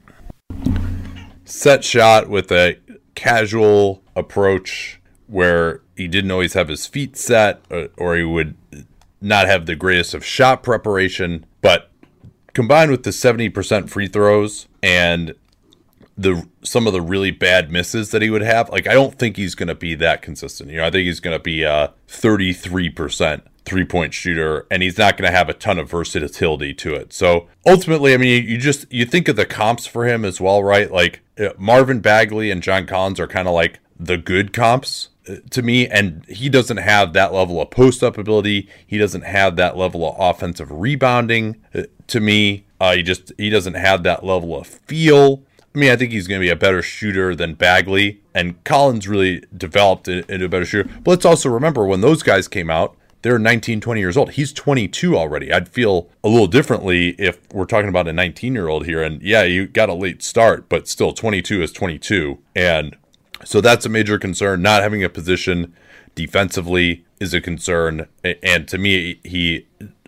set 1.44 1.84
shot 1.84 2.30
with 2.30 2.52
a 2.52 2.78
casual 3.16 4.02
approach 4.16 5.00
where 5.28 5.82
he 5.96 6.08
didn't 6.08 6.32
always 6.32 6.54
have 6.54 6.68
his 6.68 6.88
feet 6.88 7.18
set 7.18 7.62
or, 7.70 7.90
or 7.98 8.16
he 8.16 8.24
would 8.24 8.56
not 9.22 9.48
have 9.48 9.66
the 9.66 9.76
greatest 9.76 10.14
of 10.14 10.26
shot 10.26 10.64
preparation. 10.64 11.46
But 11.62 11.90
combined 12.54 12.92
with 12.92 13.04
the 13.04 13.12
70% 13.12 13.90
free 13.90 14.08
throws 14.08 14.68
and 14.82 15.36
the 16.22 16.48
some 16.64 16.88
of 16.88 16.94
the 16.94 17.02
really 17.02 17.32
bad 17.32 17.72
misses 17.72 18.12
that 18.12 18.22
he 18.22 18.30
would 18.30 18.42
have, 18.42 18.70
like 18.70 18.88
I 18.88 18.94
don't 18.94 19.18
think 19.18 19.38
he's 19.38 19.56
going 19.56 19.68
to 19.68 19.76
be 19.76 19.96
that 19.96 20.22
consistent. 20.22 20.70
You 20.70 20.78
know, 20.78 20.86
I 20.86 20.92
think 20.92 21.06
he's 21.06 21.20
going 21.20 21.38
to 21.38 21.44
be 21.44 21.64
a 21.64 21.94
33% 22.08 23.42
three-point 23.64 24.14
shooter 24.14 24.66
and 24.72 24.82
he's 24.82 24.98
not 24.98 25.18
going 25.18 25.30
to 25.30 25.38
have 25.38 25.48
a 25.48 25.54
ton 25.54 25.78
of 25.78 25.90
versatility 25.90 26.74
to 26.74 26.96
it. 26.96 27.14
So, 27.14 27.48
ultimately, 27.66 28.14
I 28.14 28.18
mean, 28.18 28.46
you 28.46 28.58
just 28.58 28.92
you 28.92 29.06
think 29.06 29.28
of 29.28 29.36
the 29.36 29.46
comps 29.46 29.86
for 29.86 30.06
him 30.06 30.26
as 30.26 30.42
well, 30.42 30.64
right? 30.64 30.92
Like 30.92 31.22
uh, 31.40 31.50
Marvin 31.58 32.00
Bagley 32.00 32.52
and 32.52 32.64
John 32.64 32.86
Collins 32.86 33.20
are 33.20 33.28
kind 33.28 33.48
of 33.48 33.54
like 33.54 33.80
the 34.00 34.18
good 34.18 34.52
comps 34.52 35.10
uh, 35.30 35.36
to 35.52 35.62
me 35.62 35.88
and 35.88 36.26
he 36.26 36.50
doesn't 36.50 36.78
have 36.78 37.14
that 37.14 37.34
level 37.34 37.62
of 37.62 37.70
post-up 37.70 38.18
ability. 38.18 38.68
He 38.86 38.98
doesn't 38.98 39.24
have 39.24 39.56
that 39.58 39.78
level 39.78 40.08
of 40.08 40.16
offensive 40.20 40.72
rebounding 40.72 41.62
uh, 41.76 41.84
to 42.08 42.20
me. 42.20 42.66
Uh, 42.80 42.96
he 42.96 43.04
just 43.04 43.32
he 43.38 43.52
doesn't 43.52 43.76
have 43.76 44.02
that 44.04 44.24
level 44.24 44.58
of 44.58 44.66
feel 44.66 45.44
I 45.74 45.78
mean, 45.78 45.90
I 45.90 45.96
think 45.96 46.12
he's 46.12 46.28
going 46.28 46.42
to 46.42 46.46
be 46.46 46.52
a 46.52 46.56
better 46.56 46.82
shooter 46.82 47.34
than 47.34 47.54
Bagley, 47.54 48.22
and 48.34 48.62
Collins 48.66 49.08
really 49.08 49.44
developed 49.56 50.08
into 50.08 50.46
a 50.46 50.50
better 50.50 50.66
shooter. 50.66 50.90
But 51.04 51.12
let's 51.12 51.26
also 51.26 51.50
remember 51.50 51.86
when 51.86 52.02
those 52.02 52.24
guys 52.24 52.48
came 52.50 52.70
out, 52.70 52.98
they're 53.22 53.40
19, 53.40 53.82
20 53.82 54.00
years 54.02 54.18
old. 54.18 54.32
He's 54.32 54.52
22 54.52 55.16
already. 55.16 55.54
I'd 55.54 55.70
feel 55.70 56.10
a 56.24 56.28
little 56.28 56.48
differently 56.48 57.10
if 57.20 57.40
we're 57.54 57.66
talking 57.66 57.90
about 57.90 58.08
a 58.08 58.14
19 58.14 58.54
year 58.54 58.68
old 58.68 58.86
here. 58.86 59.04
And 59.04 59.22
yeah, 59.22 59.44
you 59.44 59.68
got 59.68 59.90
a 59.90 59.94
late 59.94 60.24
start, 60.24 60.68
but 60.68 60.88
still 60.88 61.14
22 61.14 61.62
is 61.62 61.72
22. 61.72 62.40
And 62.56 62.98
so 63.46 63.62
that's 63.62 63.86
a 63.86 63.90
major 63.90 64.18
concern. 64.18 64.62
Not 64.62 64.82
having 64.82 65.04
a 65.04 65.10
position 65.10 65.74
defensively 66.16 67.06
is 67.20 67.34
a 67.34 67.42
concern. 67.42 68.08
And 68.24 68.68
to 68.68 68.78
me, 68.78 69.20
he, 69.24 69.68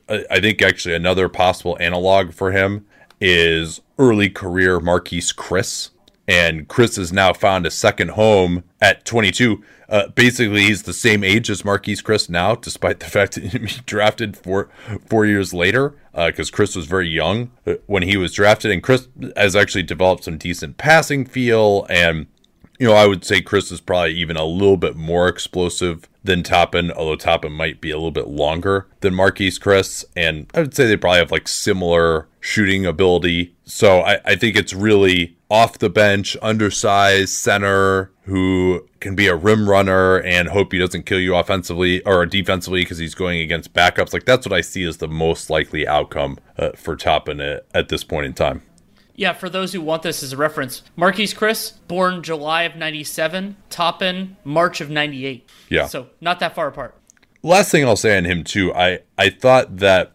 I 0.09 0.39
think 0.39 0.61
actually 0.61 0.95
another 0.95 1.29
possible 1.29 1.77
analog 1.79 2.33
for 2.33 2.51
him 2.51 2.85
is 3.21 3.81
early 3.97 4.29
career 4.29 4.79
Marquese 4.79 5.33
Chriss. 5.33 5.89
And 6.25 6.69
Chriss 6.69 6.95
has 6.95 7.11
now 7.11 7.33
found 7.33 7.65
a 7.65 7.71
second 7.71 8.11
home 8.11 8.63
at 8.81 9.03
22. 9.03 9.61
Uh, 9.89 10.07
basically, 10.07 10.61
he's 10.61 10.83
the 10.83 10.93
same 10.93 11.21
age 11.21 11.49
as 11.49 11.63
Marquese 11.63 12.01
Chriss 12.01 12.29
now, 12.29 12.55
despite 12.55 12.99
the 12.99 13.05
fact 13.09 13.35
that 13.35 13.43
he 13.43 13.81
drafted 13.85 14.37
four 14.37 14.69
four 15.05 15.25
years 15.25 15.53
later, 15.53 15.95
because 16.13 16.49
uh, 16.49 16.55
Chriss 16.55 16.77
was 16.77 16.85
very 16.85 17.09
young 17.09 17.51
uh, 17.67 17.73
when 17.87 18.03
he 18.03 18.15
was 18.15 18.33
drafted, 18.33 18.71
and 18.71 18.81
Chriss 18.81 19.09
has 19.35 19.55
actually 19.55 19.83
developed 19.83 20.23
some 20.23 20.37
decent 20.37 20.77
passing 20.77 21.25
feel 21.25 21.85
and 21.89 22.27
you 22.79 22.87
know, 22.87 22.95
I 22.95 23.07
would 23.07 23.23
say 23.23 23.41
Chriss 23.41 23.71
is 23.71 23.79
probably 23.79 24.13
even 24.15 24.35
a 24.35 24.43
little 24.43 24.77
bit 24.77 24.95
more 24.95 25.27
explosive 25.27 26.09
than 26.23 26.43
Toppin, 26.43 26.91
although 26.91 27.15
Toppin 27.15 27.51
might 27.51 27.79
be 27.79 27.91
a 27.91 27.95
little 27.95 28.11
bit 28.11 28.27
longer 28.27 28.87
than 29.01 29.13
Marquese 29.13 29.59
Chriss. 29.59 30.03
And 30.15 30.47
I 30.53 30.61
would 30.61 30.73
say 30.73 30.87
they 30.87 30.97
probably 30.97 31.19
have 31.19 31.31
like 31.31 31.47
similar 31.47 32.27
shooting 32.39 32.85
ability. 32.85 33.52
So 33.65 34.01
I, 34.01 34.19
I 34.25 34.35
think 34.35 34.55
it's 34.55 34.73
really 34.73 35.37
off 35.49 35.79
the 35.79 35.89
bench, 35.89 36.35
undersized 36.41 37.29
center 37.29 38.11
who 38.23 38.87
can 38.99 39.15
be 39.15 39.27
a 39.27 39.35
rim 39.35 39.69
runner 39.69 40.17
and 40.19 40.49
hope 40.49 40.71
he 40.71 40.79
doesn't 40.79 41.05
kill 41.05 41.19
you 41.19 41.35
offensively 41.35 42.01
or 42.03 42.25
defensively 42.25 42.81
because 42.81 42.97
he's 42.97 43.15
going 43.15 43.41
against 43.41 43.73
backups. 43.73 44.13
Like 44.13 44.25
that's 44.25 44.45
what 44.45 44.53
I 44.53 44.61
see 44.61 44.83
as 44.83 44.97
the 44.97 45.07
most 45.07 45.49
likely 45.49 45.87
outcome 45.87 46.37
uh, 46.57 46.71
for 46.71 46.95
Toppin 46.95 47.39
at, 47.39 47.65
at 47.73 47.89
this 47.89 48.03
point 48.03 48.25
in 48.25 48.33
time. 48.33 48.61
Yeah, 49.15 49.33
for 49.33 49.47
those 49.47 49.73
who 49.73 49.81
want 49.81 50.01
this 50.01 50.23
as 50.23 50.33
a 50.33 50.37
reference, 50.37 50.81
Marquese 50.97 51.35
Chriss, 51.35 51.73
born 51.87 52.23
July 52.23 52.63
of 52.63 52.75
97, 52.75 53.57
Toppin, 53.69 54.37
March 54.43 54.81
of 54.81 54.89
98. 54.89 55.47
Yeah. 55.69 55.85
So 55.85 56.07
not 56.19 56.39
that 56.39 56.55
far 56.55 56.67
apart. 56.67 56.97
Last 57.43 57.69
thing 57.71 57.85
I'll 57.85 57.95
say 57.95 58.17
on 58.17 58.25
him, 58.25 58.43
too, 58.43 58.73
I, 58.73 59.01
I 59.17 59.29
thought 59.29 59.77
that 59.77 60.13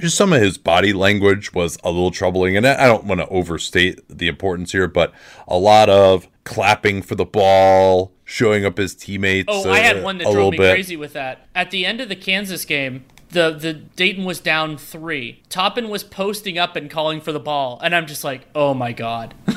just 0.00 0.16
some 0.16 0.32
of 0.32 0.40
his 0.40 0.58
body 0.58 0.92
language 0.92 1.52
was 1.52 1.78
a 1.84 1.90
little 1.90 2.10
troubling. 2.10 2.56
And 2.56 2.66
I 2.66 2.86
don't 2.86 3.04
want 3.04 3.20
to 3.20 3.28
overstate 3.28 4.00
the 4.08 4.28
importance 4.28 4.72
here, 4.72 4.88
but 4.88 5.12
a 5.46 5.56
lot 5.56 5.88
of 5.88 6.28
clapping 6.44 7.02
for 7.02 7.14
the 7.14 7.24
ball, 7.24 8.12
showing 8.24 8.64
up 8.64 8.78
his 8.78 8.94
teammates. 8.94 9.48
Oh, 9.50 9.70
I 9.70 9.78
had 9.78 9.98
uh, 9.98 10.02
one 10.02 10.18
that 10.18 10.30
drove 10.30 10.52
me 10.52 10.58
bit. 10.58 10.72
crazy 10.72 10.96
with 10.96 11.12
that. 11.14 11.46
At 11.54 11.70
the 11.70 11.86
end 11.86 12.00
of 12.00 12.08
the 12.08 12.16
Kansas 12.16 12.64
game, 12.64 13.04
the 13.30 13.50
the 13.50 13.72
Dayton 13.72 14.24
was 14.24 14.40
down 14.40 14.76
three. 14.76 15.42
Toppin 15.48 15.88
was 15.88 16.04
posting 16.04 16.58
up 16.58 16.76
and 16.76 16.90
calling 16.90 17.20
for 17.20 17.32
the 17.32 17.40
ball, 17.40 17.80
and 17.82 17.94
I'm 17.94 18.06
just 18.06 18.24
like, 18.24 18.46
oh 18.54 18.74
my 18.74 18.92
god. 18.92 19.34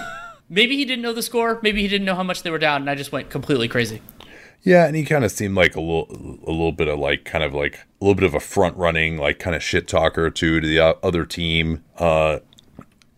maybe 0.50 0.76
he 0.78 0.86
didn't 0.86 1.02
know 1.02 1.14
the 1.14 1.22
score. 1.22 1.60
Maybe 1.62 1.82
he 1.82 1.88
didn't 1.88 2.06
know 2.06 2.16
how 2.16 2.24
much 2.24 2.44
they 2.44 2.50
were 2.50 2.60
down, 2.60 2.82
and 2.82 2.90
I 2.90 2.96
just 2.96 3.12
went 3.12 3.30
completely 3.30 3.68
crazy. 3.68 4.02
Yeah, 4.64 4.86
and 4.86 4.96
he 4.96 5.06
kind 5.06 5.24
of 5.24 5.32
seemed 5.32 5.56
like 5.56 5.76
a 5.76 5.82
little, 5.82 6.08
a 6.46 6.52
little 6.52 6.72
bit 6.72 6.88
of 6.88 7.00
like, 7.00 7.24
kind 7.24 7.44
of 7.44 7.54
like 7.54 7.76
a 8.02 8.06
little 8.06 8.16
bit 8.16 8.26
of 8.26 8.34
a 8.34 8.40
front 8.40 8.76
running, 8.76 9.18
like 9.18 9.40
kind 9.40 9.56
of 9.56 9.64
shit 9.64 9.88
talker 9.88 10.30
too 10.30 10.60
to 10.60 10.68
the 10.68 10.98
other 11.04 11.26
team. 11.26 11.84
Uh, 11.98 12.40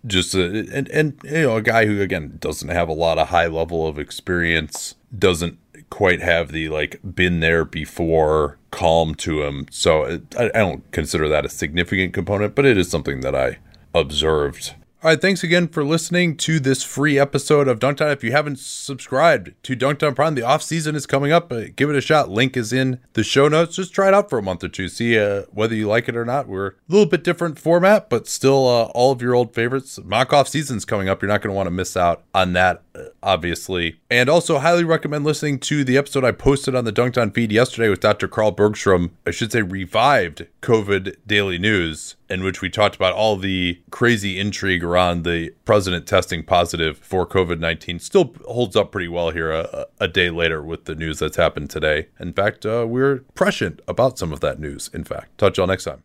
just 0.06 0.34
a, 0.36 0.68
and 0.74 0.88
and 0.90 1.20
you 1.24 1.42
know 1.42 1.58
a 1.58 1.62
guy 1.62 1.86
who 1.86 2.02
again 2.02 2.38
doesn't 2.40 2.70
have 2.70 2.88
a 2.88 2.94
lot 2.94 3.18
of 3.18 3.30
high 3.30 3.48
level 3.48 3.88
of 3.88 4.00
experience, 4.00 4.96
doesn't 5.18 5.58
quite 5.90 6.22
have 6.22 6.52
the 6.52 6.70
like 6.70 7.00
been 7.04 7.40
there 7.40 7.66
before 7.66 8.58
calm 8.72 9.16
to 9.16 9.44
him. 9.44 9.66
So 9.72 10.20
I, 10.38 10.46
I 10.46 10.50
don't 10.50 10.90
consider 10.92 11.28
that 11.30 11.46
a 11.46 11.50
significant 11.50 12.14
component, 12.14 12.56
but 12.56 12.66
it 12.66 12.78
is 12.78 12.90
something 12.90 13.22
that 13.22 13.36
I 13.36 13.58
observed 13.94 14.76
all 15.02 15.10
right, 15.10 15.22
thanks 15.22 15.46
again 15.46 15.70
for 15.70 15.86
listening 15.86 16.36
to 16.36 16.60
this 16.60 16.84
free 16.84 17.18
episode 17.18 17.70
of 17.70 17.80
Dunc'd 17.80 18.02
On. 18.02 18.12
If 18.12 18.22
you 18.22 18.34
haven't 18.34 18.60
subscribed 18.60 19.54
to 19.64 19.74
Dunc'd 19.74 20.04
On 20.04 20.14
Prime, 20.14 20.36
the 20.36 20.44
off 20.44 20.62
season 20.62 20.94
is 20.94 21.06
coming 21.06 21.32
up. 21.32 21.50
Uh, 21.54 21.68
give 21.74 21.90
it 21.90 21.96
a 21.96 22.02
shot. 22.02 22.30
Link 22.30 22.58
is 22.58 22.74
in 22.74 23.00
the 23.14 23.24
show 23.24 23.48
notes. 23.48 23.78
Just 23.78 23.94
try 23.94 24.10
it 24.10 24.14
out 24.14 24.30
for 24.30 24.38
a 24.38 24.44
month 24.44 24.62
or 24.62 24.68
two. 24.68 24.90
See 24.90 25.18
uh, 25.18 25.44
whether 25.52 25.74
you 25.74 25.88
like 25.88 26.10
it 26.10 26.18
or 26.18 26.26
not. 26.26 26.50
We're 26.50 26.68
a 26.68 26.74
little 26.90 27.06
bit 27.06 27.24
different 27.24 27.58
format, 27.58 28.10
but 28.10 28.28
still 28.28 28.68
uh, 28.68 28.92
all 28.94 29.14
of 29.14 29.22
your 29.22 29.36
old 29.36 29.54
favorites. 29.54 29.98
Mock 30.04 30.34
off 30.34 30.50
season's 30.50 30.84
coming 30.84 31.08
up. 31.08 31.22
You're 31.22 31.32
not 31.32 31.42
going 31.42 31.54
to 31.54 31.56
want 31.56 31.68
to 31.68 31.72
miss 31.72 31.96
out 31.96 32.26
on 32.36 32.52
that, 32.54 32.84
uh, 32.94 33.04
obviously. 33.24 34.02
And 34.12 34.28
also, 34.28 34.60
highly 34.60 34.84
recommend 34.84 35.24
listening 35.24 35.60
to 35.60 35.86
the 35.86 35.98
episode 35.98 36.26
I 36.26 36.34
posted 36.34 36.76
on 36.76 36.84
the 36.84 36.92
Dunc'd 36.92 37.18
On 37.18 37.32
feed 37.32 37.54
yesterday 37.54 37.88
with 37.88 38.02
Dr. 38.02 38.28
Carl 38.28 38.52
Bergstrom. 38.52 39.16
I 39.26 39.32
should 39.32 39.54
say 39.54 39.62
revived 39.62 40.46
COVID 40.62 41.16
Daily 41.26 41.58
News 41.58 42.18
in 42.30 42.44
which 42.44 42.62
we 42.62 42.70
talked 42.70 42.96
about 42.96 43.14
all 43.14 43.36
the 43.36 43.82
crazy 43.90 44.40
intrigue 44.40 44.84
around 44.90 45.24
the 45.24 45.52
president 45.66 46.08
testing 46.08 46.44
positive 46.44 46.98
for 46.98 47.26
COVID 47.26 47.60
19. 47.60 48.00
Still 48.00 48.34
holds 48.48 48.76
up 48.76 48.92
pretty 48.92 49.08
well 49.08 49.30
here 49.30 49.52
a, 49.52 49.86
a, 50.00 50.08
day 50.08 50.30
later 50.30 50.64
with 50.64 50.86
the 50.86 50.96
news 50.96 51.20
that's 51.20 51.38
happened 51.38 51.70
today. 51.70 52.08
In 52.20 52.34
fact, 52.34 52.66
uh, 52.66 52.86
we're 52.88 53.20
prescient 53.36 53.82
about 53.88 54.18
some 54.18 54.34
of 54.34 54.40
that 54.40 54.60
news, 54.60 54.90
in 54.94 55.04
fact. 55.04 55.38
Touch 55.38 55.56
to 55.56 55.62
y'all 55.62 55.68
next 55.68 55.84
time. 55.84 56.04